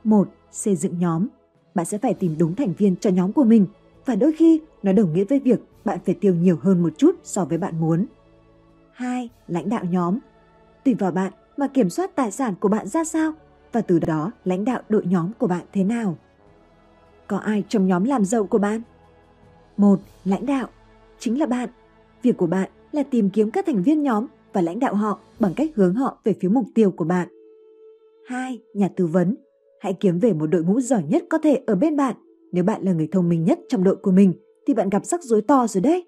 Một, 0.04 0.28
xây 0.52 0.76
dựng 0.76 1.00
nhóm. 1.00 1.28
Bạn 1.76 1.86
sẽ 1.86 1.98
phải 1.98 2.14
tìm 2.14 2.36
đúng 2.38 2.56
thành 2.56 2.74
viên 2.78 2.96
cho 2.96 3.10
nhóm 3.10 3.34
của 3.34 3.44
mình 3.44 3.66
và 4.06 4.16
đôi 4.16 4.34
khi 4.38 4.62
nó 4.84 4.92
đồng 4.92 5.14
nghĩa 5.14 5.24
với 5.24 5.40
việc 5.40 5.60
bạn 5.86 6.00
phải 6.06 6.16
tiêu 6.16 6.36
nhiều 6.36 6.58
hơn 6.62 6.84
một 6.84 6.94
chút 6.98 7.16
so 7.24 7.46
với 7.46 7.58
bạn 7.58 7.80
muốn. 7.80 8.06
2. 8.92 9.30
Lãnh 9.48 9.70
đạo 9.70 9.84
nhóm. 9.86 10.20
Tùy 10.86 10.94
vào 10.94 11.12
bạn 11.12 11.34
mà 11.58 11.68
kiểm 11.68 11.90
soát 11.90 12.16
tài 12.16 12.32
sản 12.32 12.54
của 12.60 12.70
bạn 12.70 12.88
ra 12.88 13.04
sao 13.04 13.34
và 13.72 13.82
từ 13.82 14.00
đó 14.00 14.32
lãnh 14.46 14.66
đạo 14.66 14.82
đội 14.90 15.06
nhóm 15.06 15.32
của 15.40 15.48
bạn 15.48 15.66
thế 15.74 15.84
nào. 15.84 16.18
Có 17.28 17.38
ai 17.38 17.64
trong 17.70 17.88
nhóm 17.88 18.04
làm 18.04 18.26
giàu 18.26 18.46
của 18.46 18.58
bạn? 18.58 18.82
Một, 19.78 20.00
lãnh 20.26 20.46
đạo. 20.46 20.68
Chính 21.20 21.40
là 21.40 21.46
bạn. 21.46 21.70
Việc 22.24 22.38
của 22.38 22.48
bạn 22.48 22.70
là 22.92 23.04
tìm 23.04 23.30
kiếm 23.30 23.52
các 23.52 23.66
thành 23.66 23.84
viên 23.84 24.04
nhóm 24.04 24.28
và 24.54 24.62
lãnh 24.62 24.80
đạo 24.80 24.96
họ 24.96 25.20
bằng 25.40 25.54
cách 25.56 25.70
hướng 25.76 25.96
họ 25.96 26.18
về 26.24 26.34
phía 26.40 26.50
mục 26.50 26.66
tiêu 26.76 26.92
của 26.92 27.06
bạn. 27.06 27.28
2. 28.28 28.60
Nhà 28.74 28.90
tư 28.96 29.08
vấn. 29.08 29.36
Hãy 29.82 29.94
kiếm 29.94 30.20
về 30.20 30.34
một 30.34 30.48
đội 30.48 30.64
ngũ 30.64 30.82
giỏi 30.82 31.04
nhất 31.10 31.24
có 31.30 31.38
thể 31.38 31.62
ở 31.68 31.76
bên 31.76 31.98
bạn. 31.98 32.16
Nếu 32.52 32.64
bạn 32.64 32.82
là 32.84 32.94
người 32.94 33.08
thông 33.12 33.30
minh 33.30 33.44
nhất 33.44 33.60
trong 33.70 33.84
đội 33.84 33.96
của 33.96 34.12
mình 34.12 34.34
thì 34.68 34.74
bạn 34.74 34.90
gặp 34.90 35.06
rắc 35.06 35.24
rối 35.24 35.42
to 35.42 35.68
rồi 35.68 35.82
đấy. 35.82 36.06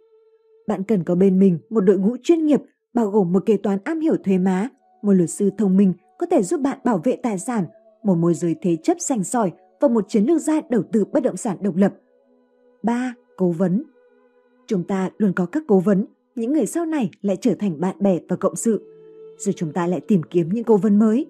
Bạn 0.68 0.84
cần 0.84 1.04
có 1.04 1.16
bên 1.16 1.40
mình 1.40 1.60
một 1.70 1.82
đội 1.82 1.98
ngũ 1.98 2.18
chuyên 2.24 2.46
nghiệp 2.46 2.62
bao 2.94 3.10
gồm 3.10 3.34
một 3.34 3.46
kế 3.46 3.58
toán 3.58 3.80
am 3.84 4.00
hiểu 4.00 4.16
thuế 4.24 4.38
má, 4.38 4.70
một 5.02 5.12
luật 5.12 5.30
sư 5.30 5.50
thông 5.58 5.78
minh 5.78 5.94
có 6.18 6.26
thể 6.26 6.44
giúp 6.44 6.62
bạn 6.62 6.80
bảo 6.84 7.02
vệ 7.04 7.16
tài 7.24 7.40
sản, 7.40 7.66
một 8.04 8.16
môi 8.16 8.34
giới 8.34 8.56
thế 8.62 8.78
chấp 8.84 8.98
sành 9.00 9.24
sỏi 9.24 9.52
và 9.88 9.94
một 9.94 10.06
chiến 10.08 10.24
lược 10.24 10.42
gia 10.42 10.62
đầu 10.70 10.84
tư 10.92 11.06
bất 11.06 11.24
động 11.24 11.38
sản 11.38 11.58
độc 11.62 11.76
lập. 11.76 11.94
3. 12.84 13.14
Cố 13.38 13.50
vấn 13.50 13.84
Chúng 14.68 14.84
ta 14.84 15.10
luôn 15.18 15.34
có 15.34 15.46
các 15.46 15.64
cố 15.68 15.80
vấn, 15.80 16.06
những 16.36 16.54
người 16.54 16.66
sau 16.66 16.86
này 16.86 17.10
lại 17.22 17.38
trở 17.42 17.56
thành 17.60 17.80
bạn 17.80 17.96
bè 18.00 18.20
và 18.30 18.36
cộng 18.36 18.56
sự. 18.56 18.82
Rồi 19.38 19.54
chúng 19.54 19.74
ta 19.74 19.88
lại 19.88 20.00
tìm 20.00 20.24
kiếm 20.24 20.50
những 20.50 20.64
cố 20.64 20.78
vấn 20.78 21.00
mới. 21.00 21.26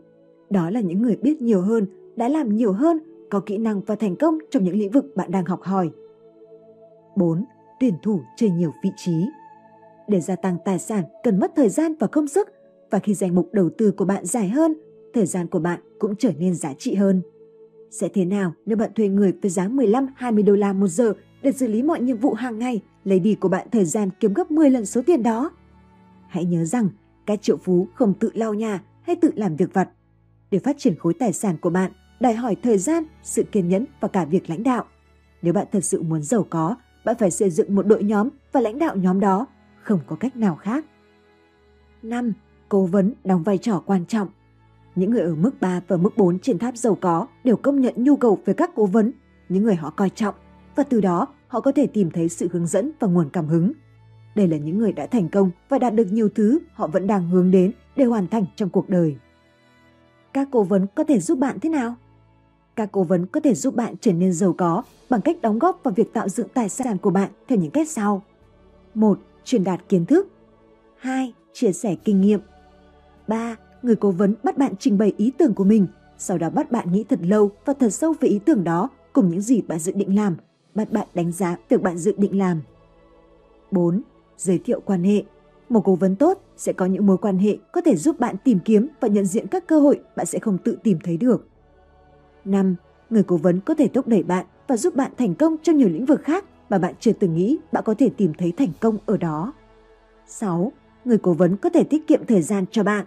Đó 0.50 0.70
là 0.70 0.80
những 0.80 1.02
người 1.02 1.16
biết 1.16 1.42
nhiều 1.42 1.62
hơn, 1.62 1.86
đã 2.16 2.30
làm 2.30 2.56
nhiều 2.56 2.72
hơn, 2.72 3.00
có 3.30 3.40
kỹ 3.40 3.58
năng 3.58 3.82
và 3.82 3.96
thành 3.96 4.16
công 4.16 4.38
trong 4.50 4.64
những 4.64 4.76
lĩnh 4.76 4.92
vực 4.92 5.06
bạn 5.16 5.32
đang 5.32 5.46
học 5.46 5.62
hỏi. 5.62 5.92
4. 7.16 7.46
Tuyển 7.80 7.94
thủ 8.04 8.22
chơi 8.38 8.50
nhiều 8.50 8.72
vị 8.84 8.90
trí 8.98 9.26
Để 10.08 10.22
gia 10.22 10.36
tăng 10.36 10.58
tài 10.66 10.80
sản 10.80 11.04
cần 11.24 11.40
mất 11.40 11.52
thời 11.56 11.70
gian 11.70 11.94
và 12.00 12.08
công 12.08 12.28
sức 12.28 12.50
và 12.92 13.00
khi 13.00 13.14
danh 13.14 13.36
mục 13.36 13.50
đầu 13.54 13.70
tư 13.78 13.92
của 13.92 14.06
bạn 14.06 14.26
dài 14.26 14.50
hơn, 14.50 14.74
thời 15.14 15.26
gian 15.26 15.48
của 15.48 15.60
bạn 15.60 15.80
cũng 16.00 16.16
trở 16.16 16.32
nên 16.40 16.56
giá 16.56 16.74
trị 16.78 16.96
hơn. 16.96 17.22
Sẽ 18.00 18.08
thế 18.08 18.26
nào 18.26 18.54
nếu 18.66 18.78
bạn 18.78 18.94
thuê 18.96 19.08
người 19.08 19.34
với 19.42 19.52
giá 19.52 19.68
15-20 19.68 20.46
đô 20.46 20.56
la 20.56 20.74
một 20.74 20.88
giờ 20.88 21.14
để 21.42 21.52
xử 21.52 21.68
lý 21.68 21.84
mọi 21.84 22.02
nhiệm 22.02 22.18
vụ 22.18 22.34
hàng 22.34 22.60
ngày, 22.60 22.82
lấy 23.04 23.20
đi 23.20 23.36
của 23.36 23.50
bạn 23.50 23.68
thời 23.72 23.86
gian 23.86 24.10
kiếm 24.20 24.34
gấp 24.34 24.52
10 24.52 24.70
lần 24.70 24.86
số 24.86 25.02
tiền 25.06 25.24
đó? 25.24 25.52
Hãy 26.28 26.46
nhớ 26.46 26.66
rằng, 26.66 26.90
các 27.26 27.42
triệu 27.42 27.58
phú 27.58 27.88
không 27.94 28.14
tự 28.14 28.30
lau 28.34 28.54
nhà 28.54 28.84
hay 29.02 29.16
tự 29.16 29.32
làm 29.36 29.56
việc 29.56 29.74
vặt. 29.74 29.90
Để 30.52 30.60
phát 30.60 30.76
triển 30.80 30.96
khối 31.00 31.14
tài 31.14 31.34
sản 31.34 31.58
của 31.58 31.70
bạn, 31.70 31.92
đòi 32.20 32.34
hỏi 32.34 32.56
thời 32.64 32.78
gian, 32.78 33.04
sự 33.24 33.44
kiên 33.44 33.70
nhẫn 33.70 33.86
và 34.00 34.08
cả 34.08 34.26
việc 34.26 34.50
lãnh 34.50 34.64
đạo. 34.64 34.86
Nếu 35.42 35.54
bạn 35.54 35.68
thật 35.72 35.84
sự 35.84 36.02
muốn 36.02 36.24
giàu 36.24 36.46
có, 36.50 36.76
bạn 37.06 37.16
phải 37.20 37.32
xây 37.32 37.50
dựng 37.50 37.76
một 37.76 37.88
đội 37.88 38.04
nhóm 38.04 38.30
và 38.52 38.62
lãnh 38.62 38.80
đạo 38.80 38.96
nhóm 38.96 39.20
đó, 39.20 39.48
không 39.84 40.00
có 40.08 40.16
cách 40.16 40.36
nào 40.36 40.56
khác. 40.56 40.86
5. 42.04 42.34
Cố 42.70 42.86
vấn 42.86 43.14
đóng 43.24 43.44
vai 43.44 43.58
trò 43.58 43.84
quan 43.86 44.06
trọng 44.06 44.28
những 44.96 45.12
người 45.12 45.22
ở 45.22 45.36
mức 45.36 45.52
3 45.62 45.82
và 45.88 45.98
mức 45.98 46.18
4 46.18 46.40
trên 46.40 46.60
tháp 46.60 46.78
giàu 46.78 46.98
có 47.02 47.28
đều 47.44 47.56
công 47.56 47.82
nhận 47.82 47.94
nhu 47.98 48.16
cầu 48.16 48.40
về 48.46 48.54
các 48.54 48.72
cố 48.76 48.86
vấn, 48.86 49.12
những 49.50 49.64
người 49.64 49.76
họ 49.76 49.90
coi 49.90 50.10
trọng, 50.10 50.36
và 50.76 50.84
từ 50.84 51.02
đó 51.02 51.28
họ 51.48 51.62
có 51.62 51.72
thể 51.72 51.88
tìm 51.88 52.12
thấy 52.12 52.30
sự 52.30 52.48
hướng 52.52 52.68
dẫn 52.68 52.92
và 53.00 53.08
nguồn 53.08 53.30
cảm 53.30 53.48
hứng. 53.48 53.72
Đây 54.36 54.48
là 54.48 54.58
những 54.58 54.78
người 54.78 54.92
đã 54.92 55.08
thành 55.08 55.30
công 55.30 55.52
và 55.70 55.80
đạt 55.80 55.96
được 55.96 56.12
nhiều 56.12 56.30
thứ 56.30 56.60
họ 56.74 56.88
vẫn 56.88 57.08
đang 57.08 57.30
hướng 57.30 57.52
đến 57.52 57.72
để 57.96 58.06
hoàn 58.06 58.28
thành 58.28 58.46
trong 58.56 58.70
cuộc 58.70 58.90
đời. 58.90 59.16
Các 60.34 60.48
cố 60.52 60.64
vấn 60.64 60.88
có 60.96 61.04
thể 61.04 61.20
giúp 61.20 61.40
bạn 61.40 61.60
thế 61.60 61.70
nào? 61.70 61.96
Các 62.76 62.90
cố 62.92 63.04
vấn 63.04 63.26
có 63.26 63.40
thể 63.40 63.54
giúp 63.54 63.76
bạn 63.76 63.96
trở 64.02 64.14
nên 64.14 64.34
giàu 64.34 64.54
có 64.58 64.84
bằng 65.10 65.22
cách 65.22 65.42
đóng 65.42 65.60
góp 65.60 65.80
vào 65.84 65.94
việc 65.94 66.14
tạo 66.14 66.30
dựng 66.30 66.48
tài 66.54 66.70
sản 66.70 66.98
của 66.98 67.10
bạn 67.10 67.30
theo 67.48 67.60
những 67.60 67.72
cách 67.72 67.90
sau. 67.90 68.24
1. 68.94 69.20
Truyền 69.44 69.64
đạt 69.64 69.90
kiến 69.90 70.06
thức 70.06 70.28
2. 70.98 71.34
Chia 71.54 71.72
sẻ 71.72 71.96
kinh 72.04 72.22
nghiệm 72.22 72.40
3 73.28 73.56
người 73.86 73.96
cố 73.96 74.12
vấn 74.12 74.36
bắt 74.44 74.58
bạn 74.58 74.74
trình 74.80 74.98
bày 74.98 75.14
ý 75.18 75.32
tưởng 75.38 75.54
của 75.54 75.64
mình, 75.64 75.88
sau 76.18 76.38
đó 76.38 76.50
bắt 76.50 76.72
bạn 76.72 76.92
nghĩ 76.92 77.04
thật 77.04 77.20
lâu 77.22 77.52
và 77.66 77.74
thật 77.74 77.90
sâu 77.90 78.14
về 78.20 78.30
ý 78.30 78.40
tưởng 78.46 78.64
đó 78.64 78.90
cùng 79.14 79.30
những 79.30 79.42
gì 79.42 79.62
bạn 79.62 79.80
dự 79.80 79.92
định 79.92 80.16
làm, 80.16 80.36
bắt 80.76 80.92
bạn 80.92 81.08
đánh 81.14 81.32
giá 81.32 81.58
việc 81.70 81.82
bạn 81.82 81.98
dự 81.98 82.14
định 82.18 82.38
làm. 82.38 82.62
4. 83.72 84.02
Giới 84.38 84.58
thiệu 84.58 84.82
quan 84.86 85.04
hệ 85.04 85.24
Một 85.70 85.82
cố 85.86 85.96
vấn 85.96 86.16
tốt 86.16 86.42
sẽ 86.58 86.74
có 86.74 86.86
những 86.86 87.06
mối 87.06 87.18
quan 87.18 87.38
hệ 87.38 87.58
có 87.72 87.82
thể 87.82 87.96
giúp 87.96 88.20
bạn 88.20 88.36
tìm 88.44 88.60
kiếm 88.66 88.88
và 89.00 89.08
nhận 89.08 89.26
diện 89.26 89.48
các 89.48 89.68
cơ 89.68 89.80
hội 89.80 90.00
bạn 90.16 90.26
sẽ 90.26 90.40
không 90.40 90.58
tự 90.58 90.78
tìm 90.84 90.98
thấy 91.04 91.18
được. 91.18 91.48
5. 92.46 92.76
Người 93.10 93.24
cố 93.24 93.38
vấn 93.38 93.60
có 93.60 93.74
thể 93.74 93.88
thúc 93.88 94.08
đẩy 94.08 94.24
bạn 94.24 94.46
và 94.68 94.78
giúp 94.78 94.96
bạn 94.96 95.12
thành 95.18 95.36
công 95.36 95.56
trong 95.64 95.78
nhiều 95.78 95.90
lĩnh 95.90 96.06
vực 96.06 96.22
khác 96.24 96.46
mà 96.70 96.78
bạn 96.78 96.94
chưa 97.00 97.14
từng 97.14 97.36
nghĩ 97.36 97.58
bạn 97.72 97.84
có 97.84 97.94
thể 97.94 98.10
tìm 98.18 98.34
thấy 98.38 98.54
thành 98.58 98.72
công 98.80 98.98
ở 99.06 99.18
đó. 99.18 99.54
6. 100.28 100.72
Người 101.06 101.18
cố 101.18 101.34
vấn 101.34 101.58
có 101.58 101.70
thể 101.70 101.84
tiết 101.84 102.08
kiệm 102.08 102.26
thời 102.26 102.42
gian 102.42 102.66
cho 102.72 102.84
bạn. 102.84 103.06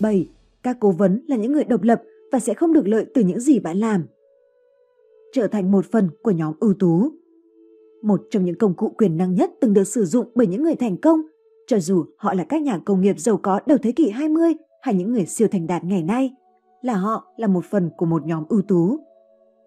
7. 0.00 0.28
Các 0.62 0.76
cố 0.80 0.90
vấn 0.90 1.24
là 1.28 1.36
những 1.36 1.52
người 1.52 1.64
độc 1.64 1.82
lập 1.82 2.02
và 2.32 2.38
sẽ 2.38 2.54
không 2.54 2.72
được 2.72 2.88
lợi 2.88 3.06
từ 3.14 3.22
những 3.22 3.40
gì 3.40 3.58
bạn 3.58 3.76
làm. 3.76 4.04
Trở 5.32 5.46
thành 5.46 5.70
một 5.70 5.84
phần 5.92 6.08
của 6.22 6.30
nhóm 6.30 6.54
ưu 6.60 6.74
tú. 6.74 7.10
Một 8.02 8.20
trong 8.30 8.44
những 8.44 8.58
công 8.58 8.74
cụ 8.74 8.88
quyền 8.98 9.16
năng 9.16 9.34
nhất 9.34 9.50
từng 9.60 9.74
được 9.74 9.84
sử 9.84 10.04
dụng 10.04 10.28
bởi 10.34 10.46
những 10.46 10.62
người 10.62 10.74
thành 10.74 10.96
công, 10.96 11.20
cho 11.66 11.78
dù 11.78 12.04
họ 12.16 12.34
là 12.34 12.44
các 12.44 12.62
nhà 12.62 12.78
công 12.84 13.00
nghiệp 13.00 13.18
giàu 13.18 13.36
có 13.36 13.60
đầu 13.66 13.78
thế 13.78 13.92
kỷ 13.92 14.10
20 14.10 14.54
hay 14.82 14.94
những 14.94 15.12
người 15.12 15.26
siêu 15.26 15.48
thành 15.48 15.66
đạt 15.66 15.84
ngày 15.84 16.02
nay, 16.02 16.34
là 16.82 16.94
họ 16.94 17.34
là 17.36 17.46
một 17.46 17.64
phần 17.64 17.90
của 17.96 18.06
một 18.06 18.26
nhóm 18.26 18.44
ưu 18.48 18.62
tú. 18.62 18.98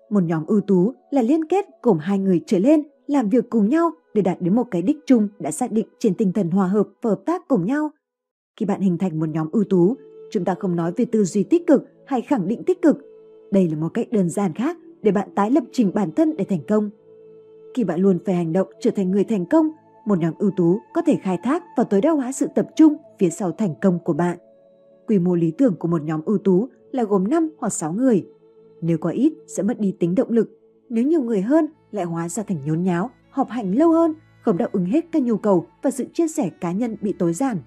Một 0.09 0.23
nhóm 0.23 0.45
ưu 0.45 0.61
tú 0.61 0.93
là 1.11 1.21
liên 1.21 1.45
kết 1.45 1.65
gồm 1.83 1.97
hai 1.97 2.19
người 2.19 2.41
trở 2.45 2.59
lên 2.59 2.83
làm 3.07 3.29
việc 3.29 3.49
cùng 3.49 3.69
nhau 3.69 3.91
để 4.13 4.21
đạt 4.21 4.41
đến 4.41 4.55
một 4.55 4.67
cái 4.71 4.81
đích 4.81 4.97
chung 5.05 5.27
đã 5.39 5.51
xác 5.51 5.71
định 5.71 5.87
trên 5.99 6.13
tinh 6.13 6.33
thần 6.33 6.49
hòa 6.49 6.67
hợp 6.67 6.87
và 7.01 7.09
hợp 7.09 7.21
tác 7.25 7.47
cùng 7.47 7.65
nhau. 7.65 7.91
Khi 8.59 8.65
bạn 8.65 8.81
hình 8.81 8.97
thành 8.97 9.19
một 9.19 9.29
nhóm 9.29 9.49
ưu 9.51 9.63
tú, 9.63 9.95
Chúng 10.29 10.45
ta 10.45 10.55
không 10.59 10.75
nói 10.75 10.91
về 10.97 11.05
tư 11.05 11.23
duy 11.23 11.43
tích 11.43 11.67
cực 11.67 11.83
hay 12.05 12.21
khẳng 12.21 12.47
định 12.47 12.63
tích 12.63 12.81
cực. 12.81 12.97
Đây 13.51 13.67
là 13.69 13.75
một 13.75 13.89
cách 13.93 14.07
đơn 14.11 14.29
giản 14.29 14.53
khác 14.53 14.77
để 15.01 15.11
bạn 15.11 15.29
tái 15.35 15.51
lập 15.51 15.63
trình 15.71 15.91
bản 15.93 16.11
thân 16.11 16.37
để 16.37 16.45
thành 16.45 16.61
công. 16.67 16.89
Khi 17.73 17.83
bạn 17.83 17.99
luôn 17.99 18.19
phải 18.25 18.35
hành 18.35 18.53
động 18.53 18.67
trở 18.79 18.91
thành 18.91 19.11
người 19.11 19.23
thành 19.23 19.45
công, 19.45 19.69
một 20.05 20.19
nhóm 20.19 20.33
ưu 20.37 20.51
tú 20.57 20.79
có 20.93 21.01
thể 21.01 21.17
khai 21.23 21.37
thác 21.43 21.63
và 21.77 21.83
tối 21.83 22.01
đa 22.01 22.11
hóa 22.11 22.31
sự 22.31 22.47
tập 22.55 22.67
trung 22.75 22.95
phía 23.19 23.29
sau 23.29 23.51
thành 23.51 23.75
công 23.81 23.99
của 24.03 24.13
bạn. 24.13 24.37
Quy 25.07 25.19
mô 25.19 25.35
lý 25.35 25.51
tưởng 25.51 25.75
của 25.79 25.87
một 25.87 26.03
nhóm 26.03 26.21
ưu 26.25 26.37
tú 26.37 26.67
là 26.91 27.03
gồm 27.03 27.27
5 27.27 27.49
hoặc 27.57 27.69
6 27.69 27.93
người. 27.93 28.25
Nếu 28.81 28.97
có 28.97 29.09
ít 29.09 29.33
sẽ 29.47 29.63
mất 29.63 29.79
đi 29.79 29.95
tính 29.99 30.15
động 30.15 30.29
lực, 30.29 30.59
nếu 30.89 31.03
nhiều 31.03 31.21
người 31.21 31.41
hơn 31.41 31.65
lại 31.91 32.05
hóa 32.05 32.29
ra 32.29 32.43
thành 32.43 32.57
nhốn 32.65 32.83
nháo, 32.83 33.09
họp 33.29 33.49
hành 33.49 33.75
lâu 33.75 33.91
hơn, 33.91 34.13
không 34.41 34.57
đáp 34.57 34.71
ứng 34.71 34.85
hết 34.85 35.05
các 35.11 35.23
nhu 35.23 35.37
cầu 35.37 35.65
và 35.83 35.91
sự 35.91 36.05
chia 36.13 36.27
sẻ 36.27 36.49
cá 36.61 36.71
nhân 36.71 36.95
bị 37.01 37.13
tối 37.19 37.33
giản. 37.33 37.57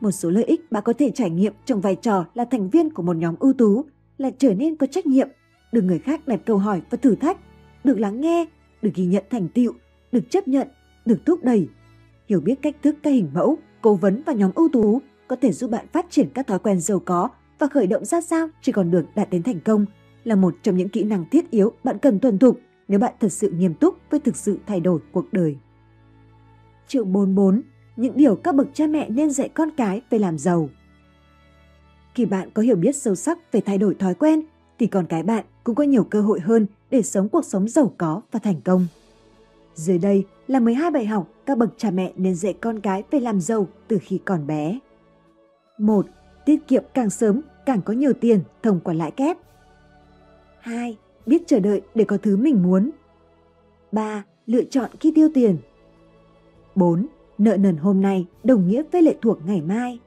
Một 0.00 0.10
số 0.10 0.30
lợi 0.30 0.44
ích 0.44 0.72
bạn 0.72 0.82
có 0.86 0.92
thể 0.92 1.10
trải 1.10 1.30
nghiệm 1.30 1.52
trong 1.64 1.80
vai 1.80 1.96
trò 1.96 2.24
là 2.34 2.44
thành 2.44 2.70
viên 2.70 2.90
của 2.90 3.02
một 3.02 3.16
nhóm 3.16 3.34
ưu 3.38 3.52
tú 3.52 3.84
là 4.18 4.30
trở 4.38 4.54
nên 4.54 4.76
có 4.76 4.86
trách 4.86 5.06
nhiệm, 5.06 5.28
được 5.72 5.82
người 5.82 5.98
khác 5.98 6.28
đặt 6.28 6.40
câu 6.46 6.58
hỏi 6.58 6.82
và 6.90 6.98
thử 7.02 7.14
thách, 7.14 7.38
được 7.84 8.00
lắng 8.00 8.20
nghe, 8.20 8.46
được 8.82 8.90
ghi 8.94 9.04
nhận 9.04 9.24
thành 9.30 9.48
tựu, 9.48 9.72
được 10.12 10.30
chấp 10.30 10.48
nhận, 10.48 10.68
được 11.06 11.18
thúc 11.26 11.44
đẩy. 11.44 11.68
Hiểu 12.28 12.40
biết 12.40 12.54
cách 12.62 12.76
thức 12.82 12.96
các 13.02 13.10
hình 13.10 13.30
mẫu, 13.34 13.58
cố 13.82 13.94
vấn 13.94 14.22
và 14.26 14.32
nhóm 14.32 14.50
ưu 14.54 14.68
tú 14.72 15.00
có 15.28 15.36
thể 15.36 15.52
giúp 15.52 15.70
bạn 15.70 15.86
phát 15.92 16.06
triển 16.10 16.28
các 16.34 16.46
thói 16.46 16.58
quen 16.58 16.80
giàu 16.80 16.98
có 17.04 17.28
và 17.58 17.66
khởi 17.66 17.86
động 17.86 18.04
ra 18.04 18.20
sao 18.20 18.48
chỉ 18.62 18.72
còn 18.72 18.90
được 18.90 19.04
đạt 19.14 19.30
đến 19.30 19.42
thành 19.42 19.60
công 19.60 19.86
là 20.24 20.34
một 20.34 20.54
trong 20.62 20.76
những 20.76 20.88
kỹ 20.88 21.04
năng 21.04 21.24
thiết 21.30 21.50
yếu 21.50 21.72
bạn 21.84 21.98
cần 21.98 22.20
tuân 22.20 22.38
thục 22.38 22.60
nếu 22.88 22.98
bạn 22.98 23.14
thật 23.20 23.32
sự 23.32 23.50
nghiêm 23.50 23.74
túc 23.74 23.94
với 24.10 24.20
thực 24.20 24.36
sự 24.36 24.58
thay 24.66 24.80
đổi 24.80 25.00
cuộc 25.12 25.32
đời. 25.32 25.56
Chương 26.86 27.12
44. 27.12 27.62
Những 27.98 28.16
điều 28.16 28.36
các 28.36 28.54
bậc 28.54 28.66
cha 28.74 28.86
mẹ 28.86 29.08
nên 29.10 29.30
dạy 29.30 29.48
con 29.48 29.70
cái 29.76 30.02
về 30.10 30.18
làm 30.18 30.38
giàu. 30.38 30.68
Khi 32.14 32.26
bạn 32.26 32.50
có 32.54 32.62
hiểu 32.62 32.76
biết 32.76 32.96
sâu 32.96 33.14
sắc 33.14 33.52
về 33.52 33.60
thay 33.60 33.78
đổi 33.78 33.94
thói 33.94 34.14
quen, 34.14 34.42
thì 34.78 34.86
con 34.86 35.06
cái 35.06 35.22
bạn 35.22 35.44
cũng 35.64 35.74
có 35.74 35.84
nhiều 35.84 36.04
cơ 36.04 36.20
hội 36.20 36.40
hơn 36.40 36.66
để 36.90 37.02
sống 37.02 37.28
cuộc 37.28 37.44
sống 37.44 37.68
giàu 37.68 37.92
có 37.98 38.20
và 38.32 38.40
thành 38.40 38.60
công. 38.64 38.86
Dưới 39.74 39.98
đây 39.98 40.26
là 40.46 40.60
12 40.60 40.90
bài 40.90 41.06
học 41.06 41.28
các 41.46 41.58
bậc 41.58 41.70
cha 41.76 41.90
mẹ 41.90 42.12
nên 42.16 42.34
dạy 42.34 42.52
con 42.52 42.80
cái 42.80 43.02
về 43.10 43.20
làm 43.20 43.40
giàu 43.40 43.68
từ 43.88 43.98
khi 44.02 44.18
còn 44.24 44.46
bé. 44.46 44.78
1. 45.78 46.06
Tiết 46.44 46.66
kiệm 46.68 46.84
càng 46.94 47.10
sớm 47.10 47.40
càng 47.66 47.82
có 47.82 47.92
nhiều 47.92 48.12
tiền 48.12 48.40
thông 48.62 48.80
qua 48.80 48.94
lãi 48.94 49.10
kép. 49.10 49.36
2. 50.60 50.96
Biết 51.26 51.42
chờ 51.46 51.60
đợi 51.60 51.82
để 51.94 52.04
có 52.04 52.16
thứ 52.22 52.36
mình 52.36 52.62
muốn. 52.62 52.90
3. 53.92 54.24
Lựa 54.46 54.64
chọn 54.64 54.90
khi 55.00 55.12
tiêu 55.14 55.28
tiền. 55.34 55.58
4. 56.74 57.06
Nợ 57.38 57.56
nần 57.56 57.76
hôm 57.76 58.00
nay 58.00 58.26
đồng 58.44 58.68
nghĩa 58.68 58.82
với 58.92 59.02
lệ 59.02 59.16
thuộc 59.22 59.38
ngày 59.46 59.62
mai. 59.62 60.00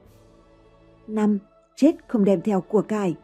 5. 1.06 1.38
Chết 1.76 1.96
không 2.08 2.24
đem 2.24 2.40
theo 2.40 2.60
của 2.60 2.82
cải. 2.82 3.14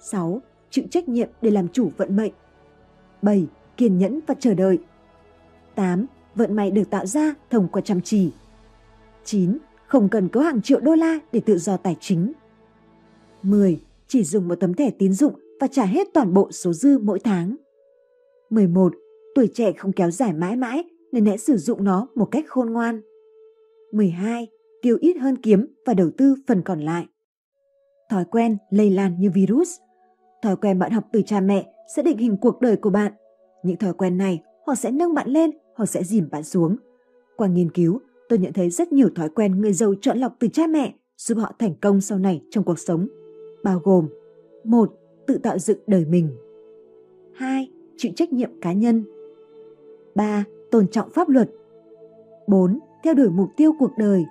6. 0.00 0.42
Chịu 0.70 0.84
trách 0.90 1.08
nhiệm 1.08 1.28
để 1.42 1.50
làm 1.50 1.68
chủ 1.68 1.90
vận 1.96 2.16
mệnh. 2.16 2.32
7. 3.22 3.46
Kiên 3.76 3.98
nhẫn 3.98 4.20
và 4.26 4.34
chờ 4.40 4.54
đợi. 4.54 4.78
8. 5.74 6.06
Vận 6.34 6.56
may 6.56 6.70
được 6.70 6.90
tạo 6.90 7.06
ra 7.06 7.34
thông 7.50 7.68
qua 7.68 7.82
chăm 7.82 8.00
chỉ. 8.00 8.32
9. 9.24 9.58
Không 9.86 10.08
cần 10.08 10.28
có 10.28 10.40
hàng 10.40 10.62
triệu 10.62 10.80
đô 10.80 10.94
la 10.94 11.18
để 11.32 11.40
tự 11.40 11.58
do 11.58 11.76
tài 11.76 11.96
chính. 12.00 12.32
10. 13.42 13.80
Chỉ 14.08 14.24
dùng 14.24 14.48
một 14.48 14.54
tấm 14.54 14.74
thẻ 14.74 14.90
tín 14.90 15.12
dụng 15.12 15.34
và 15.60 15.66
trả 15.66 15.84
hết 15.84 16.08
toàn 16.14 16.34
bộ 16.34 16.52
số 16.52 16.72
dư 16.72 16.98
mỗi 16.98 17.20
tháng. 17.20 17.56
11. 18.50 18.94
Tuổi 19.34 19.50
trẻ 19.54 19.72
không 19.72 19.92
kéo 19.92 20.10
dài 20.10 20.32
mãi 20.32 20.56
mãi 20.56 20.84
nên 21.14 21.26
hãy 21.26 21.38
sử 21.38 21.56
dụng 21.56 21.84
nó 21.84 22.08
một 22.14 22.28
cách 22.30 22.44
khôn 22.48 22.70
ngoan. 22.70 23.00
12. 23.92 24.48
Tiêu 24.82 24.96
ít 25.00 25.16
hơn 25.16 25.36
kiếm 25.36 25.66
và 25.86 25.94
đầu 25.94 26.10
tư 26.18 26.34
phần 26.46 26.62
còn 26.62 26.80
lại. 26.80 27.06
Thói 28.10 28.24
quen 28.24 28.56
lây 28.70 28.90
lan 28.90 29.16
như 29.18 29.30
virus. 29.34 29.70
Thói 30.42 30.56
quen 30.56 30.78
bạn 30.78 30.92
học 30.92 31.04
từ 31.12 31.22
cha 31.22 31.40
mẹ 31.40 31.66
sẽ 31.96 32.02
định 32.02 32.18
hình 32.18 32.36
cuộc 32.40 32.60
đời 32.60 32.76
của 32.76 32.90
bạn. 32.90 33.12
Những 33.62 33.76
thói 33.76 33.92
quen 33.92 34.18
này 34.18 34.42
họ 34.66 34.74
sẽ 34.74 34.90
nâng 34.90 35.14
bạn 35.14 35.28
lên 35.28 35.50
hoặc 35.74 35.86
sẽ 35.86 36.04
dìm 36.04 36.28
bạn 36.30 36.42
xuống. 36.42 36.76
Qua 37.36 37.48
nghiên 37.48 37.70
cứu, 37.70 38.00
tôi 38.28 38.38
nhận 38.38 38.52
thấy 38.52 38.70
rất 38.70 38.92
nhiều 38.92 39.08
thói 39.14 39.28
quen 39.28 39.60
người 39.60 39.72
giàu 39.72 39.94
chọn 40.00 40.18
lọc 40.18 40.36
từ 40.38 40.48
cha 40.48 40.66
mẹ 40.66 40.94
giúp 41.16 41.38
họ 41.38 41.52
thành 41.58 41.74
công 41.80 42.00
sau 42.00 42.18
này 42.18 42.42
trong 42.50 42.64
cuộc 42.64 42.78
sống, 42.78 43.08
bao 43.64 43.80
gồm 43.84 44.08
một 44.64 44.92
Tự 45.26 45.38
tạo 45.38 45.58
dựng 45.58 45.78
đời 45.86 46.04
mình 46.04 46.28
2. 47.34 47.70
Chịu 47.96 48.12
trách 48.16 48.32
nhiệm 48.32 48.50
cá 48.60 48.72
nhân 48.72 49.04
3. 50.14 50.44
Tôn 50.74 50.88
trọng 50.88 51.10
pháp 51.10 51.28
luật 51.28 51.50
4. 52.46 52.78
Theo 53.04 53.14
đuổi 53.14 53.30
mục 53.30 53.50
tiêu 53.56 53.72
cuộc 53.78 53.90
đời 53.98 54.24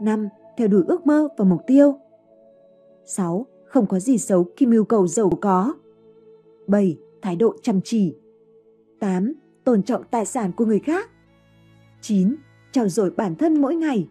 5. 0.00 0.28
Theo 0.56 0.68
đuổi 0.68 0.84
ước 0.86 1.06
mơ 1.06 1.28
và 1.38 1.44
mục 1.44 1.60
tiêu 1.66 1.98
6. 3.04 3.46
Không 3.64 3.86
có 3.86 4.00
gì 4.00 4.18
xấu 4.18 4.46
khi 4.56 4.66
mưu 4.66 4.84
cầu 4.84 5.06
giàu 5.06 5.30
có 5.40 5.74
7. 6.66 6.98
Thái 7.22 7.36
độ 7.36 7.54
chăm 7.62 7.80
chỉ 7.84 8.14
8. 9.00 9.32
Tôn 9.64 9.82
trọng 9.82 10.02
tài 10.10 10.26
sản 10.26 10.52
của 10.52 10.64
người 10.64 10.78
khác 10.78 11.10
9. 12.00 12.36
Trao 12.72 12.88
dồi 12.88 13.10
bản 13.10 13.34
thân 13.34 13.60
mỗi 13.60 13.76
ngày 13.76 14.08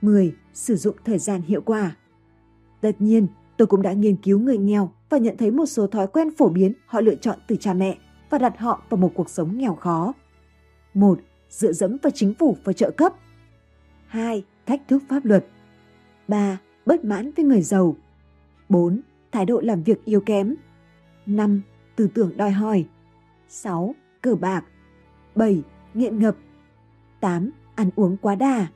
10. 0.00 0.34
Sử 0.52 0.76
dụng 0.76 0.96
thời 1.04 1.18
gian 1.18 1.42
hiệu 1.42 1.60
quả 1.60 1.96
Tất 2.80 2.92
nhiên, 2.98 3.26
tôi 3.56 3.66
cũng 3.66 3.82
đã 3.82 3.92
nghiên 3.92 4.16
cứu 4.16 4.38
người 4.38 4.58
nghèo 4.58 4.90
và 5.10 5.18
nhận 5.18 5.36
thấy 5.36 5.50
một 5.50 5.66
số 5.66 5.86
thói 5.86 6.06
quen 6.06 6.36
phổ 6.36 6.48
biến 6.48 6.72
họ 6.86 7.00
lựa 7.00 7.14
chọn 7.14 7.38
từ 7.48 7.56
cha 7.56 7.74
mẹ 7.74 7.98
và 8.30 8.38
đặt 8.38 8.58
họ 8.58 8.82
vào 8.88 8.98
một 8.98 9.10
cuộc 9.14 9.30
sống 9.30 9.58
nghèo 9.58 9.74
khó. 9.74 10.12
1. 10.96 11.20
Dựa 11.50 11.72
dẫm 11.72 11.96
vào 12.02 12.10
chính 12.10 12.34
phủ 12.34 12.56
và 12.64 12.72
trợ 12.72 12.90
cấp. 12.90 13.14
2. 14.06 14.44
Thách 14.66 14.88
thức 14.88 15.02
pháp 15.08 15.24
luật. 15.24 15.46
3. 16.28 16.58
Bất 16.86 17.04
mãn 17.04 17.30
với 17.36 17.44
người 17.44 17.62
giàu. 17.62 17.96
4. 18.68 19.00
Thái 19.32 19.46
độ 19.46 19.60
làm 19.60 19.82
việc 19.82 20.04
yếu 20.04 20.20
kém. 20.20 20.54
5. 21.26 21.62
Tư 21.96 22.08
tưởng 22.14 22.36
đòi 22.36 22.50
hỏi. 22.50 22.86
6. 23.48 23.94
Cờ 24.20 24.34
bạc. 24.34 24.64
7. 25.34 25.62
Nghiện 25.94 26.18
ngập. 26.18 26.36
8. 27.20 27.50
Ăn 27.74 27.90
uống 27.96 28.16
quá 28.16 28.34
đà. 28.34 28.66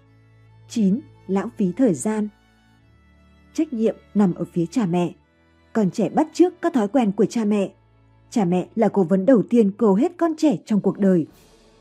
9. 0.68 1.00
Lãng 1.26 1.48
phí 1.56 1.72
thời 1.76 1.94
gian. 1.94 2.28
Trách 3.54 3.72
nhiệm 3.72 3.96
nằm 4.14 4.34
ở 4.34 4.44
phía 4.52 4.66
cha 4.66 4.86
mẹ. 4.86 5.12
Còn 5.72 5.90
trẻ 5.90 6.08
bắt 6.08 6.28
chước 6.32 6.62
các 6.62 6.72
thói 6.72 6.88
quen 6.88 7.12
của 7.12 7.26
cha 7.26 7.44
mẹ. 7.44 7.72
Cha 8.30 8.44
mẹ 8.44 8.68
là 8.74 8.88
cố 8.88 9.02
vấn 9.02 9.26
đầu 9.26 9.42
tiên 9.50 9.70
cầu 9.78 9.94
hết 9.94 10.12
con 10.16 10.34
trẻ 10.38 10.56
trong 10.64 10.80
cuộc 10.80 10.98
đời. 10.98 11.26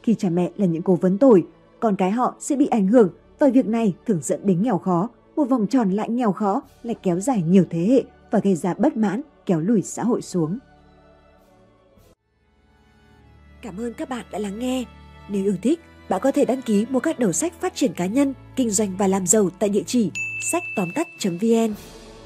Khi 0.09 0.15
cha 0.15 0.29
mẹ 0.29 0.51
là 0.57 0.65
những 0.65 0.81
cố 0.81 0.95
vấn 0.95 1.17
tồi, 1.17 1.45
con 1.79 1.95
cái 1.95 2.11
họ 2.11 2.35
sẽ 2.39 2.55
bị 2.55 2.67
ảnh 2.67 2.87
hưởng 2.87 3.09
và 3.39 3.49
việc 3.49 3.65
này 3.65 3.95
thường 4.07 4.19
dẫn 4.23 4.39
đến 4.43 4.63
nghèo 4.63 4.77
khó. 4.77 5.09
Một 5.35 5.45
vòng 5.45 5.67
tròn 5.67 5.91
lại 5.91 6.09
nghèo 6.09 6.31
khó 6.31 6.61
lại 6.83 6.95
kéo 7.03 7.19
dài 7.19 7.43
nhiều 7.47 7.65
thế 7.69 7.79
hệ 7.79 8.03
và 8.31 8.39
gây 8.39 8.55
ra 8.55 8.73
bất 8.73 8.97
mãn, 8.97 9.21
kéo 9.45 9.59
lùi 9.59 9.81
xã 9.81 10.03
hội 10.03 10.21
xuống. 10.21 10.57
Cảm 13.61 13.77
ơn 13.77 13.93
các 13.93 14.09
bạn 14.09 14.25
đã 14.31 14.39
lắng 14.39 14.59
nghe. 14.59 14.85
Nếu 15.29 15.43
yêu 15.43 15.55
thích, 15.61 15.79
bạn 16.09 16.21
có 16.23 16.31
thể 16.31 16.45
đăng 16.45 16.61
ký 16.61 16.85
mua 16.89 16.99
các 16.99 17.19
đầu 17.19 17.31
sách 17.31 17.53
phát 17.61 17.75
triển 17.75 17.93
cá 17.93 18.05
nhân, 18.05 18.33
kinh 18.55 18.69
doanh 18.69 18.97
và 18.97 19.07
làm 19.07 19.27
giàu 19.27 19.49
tại 19.59 19.69
địa 19.69 19.83
chỉ 19.85 20.11
sách 20.51 20.63
tóm 20.75 20.87
tắt.vn. 20.95 21.73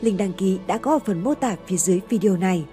Link 0.01 0.19
đăng 0.19 0.33
ký 0.33 0.59
đã 0.67 0.77
có 0.77 0.91
ở 0.91 0.99
phần 0.99 1.23
mô 1.23 1.35
tả 1.35 1.55
phía 1.67 1.77
dưới 1.77 1.99
video 2.09 2.37
này. 2.37 2.65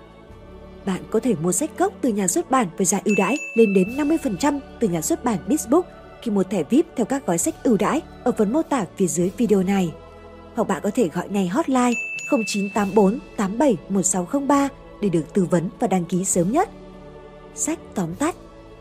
Bạn 0.86 1.02
có 1.10 1.20
thể 1.20 1.34
mua 1.42 1.52
sách 1.52 1.70
gốc 1.78 1.92
từ 2.00 2.08
nhà 2.08 2.28
xuất 2.28 2.50
bản 2.50 2.68
với 2.76 2.86
giá 2.86 3.00
ưu 3.04 3.14
đãi 3.18 3.36
lên 3.54 3.74
đến 3.74 3.96
50% 3.96 4.60
từ 4.80 4.88
nhà 4.88 5.02
xuất 5.02 5.24
bản 5.24 5.38
Bizbook 5.48 5.82
khi 6.22 6.30
mua 6.30 6.42
thẻ 6.42 6.62
VIP 6.62 6.86
theo 6.96 7.06
các 7.06 7.26
gói 7.26 7.38
sách 7.38 7.54
ưu 7.62 7.76
đãi 7.76 8.00
ở 8.24 8.32
phần 8.32 8.52
mô 8.52 8.62
tả 8.62 8.84
phía 8.96 9.06
dưới 9.06 9.30
video 9.36 9.62
này. 9.62 9.92
Hoặc 10.54 10.68
bạn 10.68 10.80
có 10.82 10.90
thể 10.94 11.08
gọi 11.08 11.28
ngay 11.28 11.48
hotline 11.48 11.92
0984 12.30 13.18
87 13.36 13.76
1603 13.88 14.68
để 15.00 15.08
được 15.08 15.24
tư 15.34 15.46
vấn 15.50 15.68
và 15.80 15.86
đăng 15.86 16.04
ký 16.04 16.24
sớm 16.24 16.52
nhất. 16.52 16.68
Sách 17.54 17.78
tóm 17.94 18.14
tắt. 18.14 18.34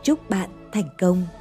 Chúc 0.03 0.29
bạn 0.29 0.49
thành 0.71 0.89
công! 0.99 1.38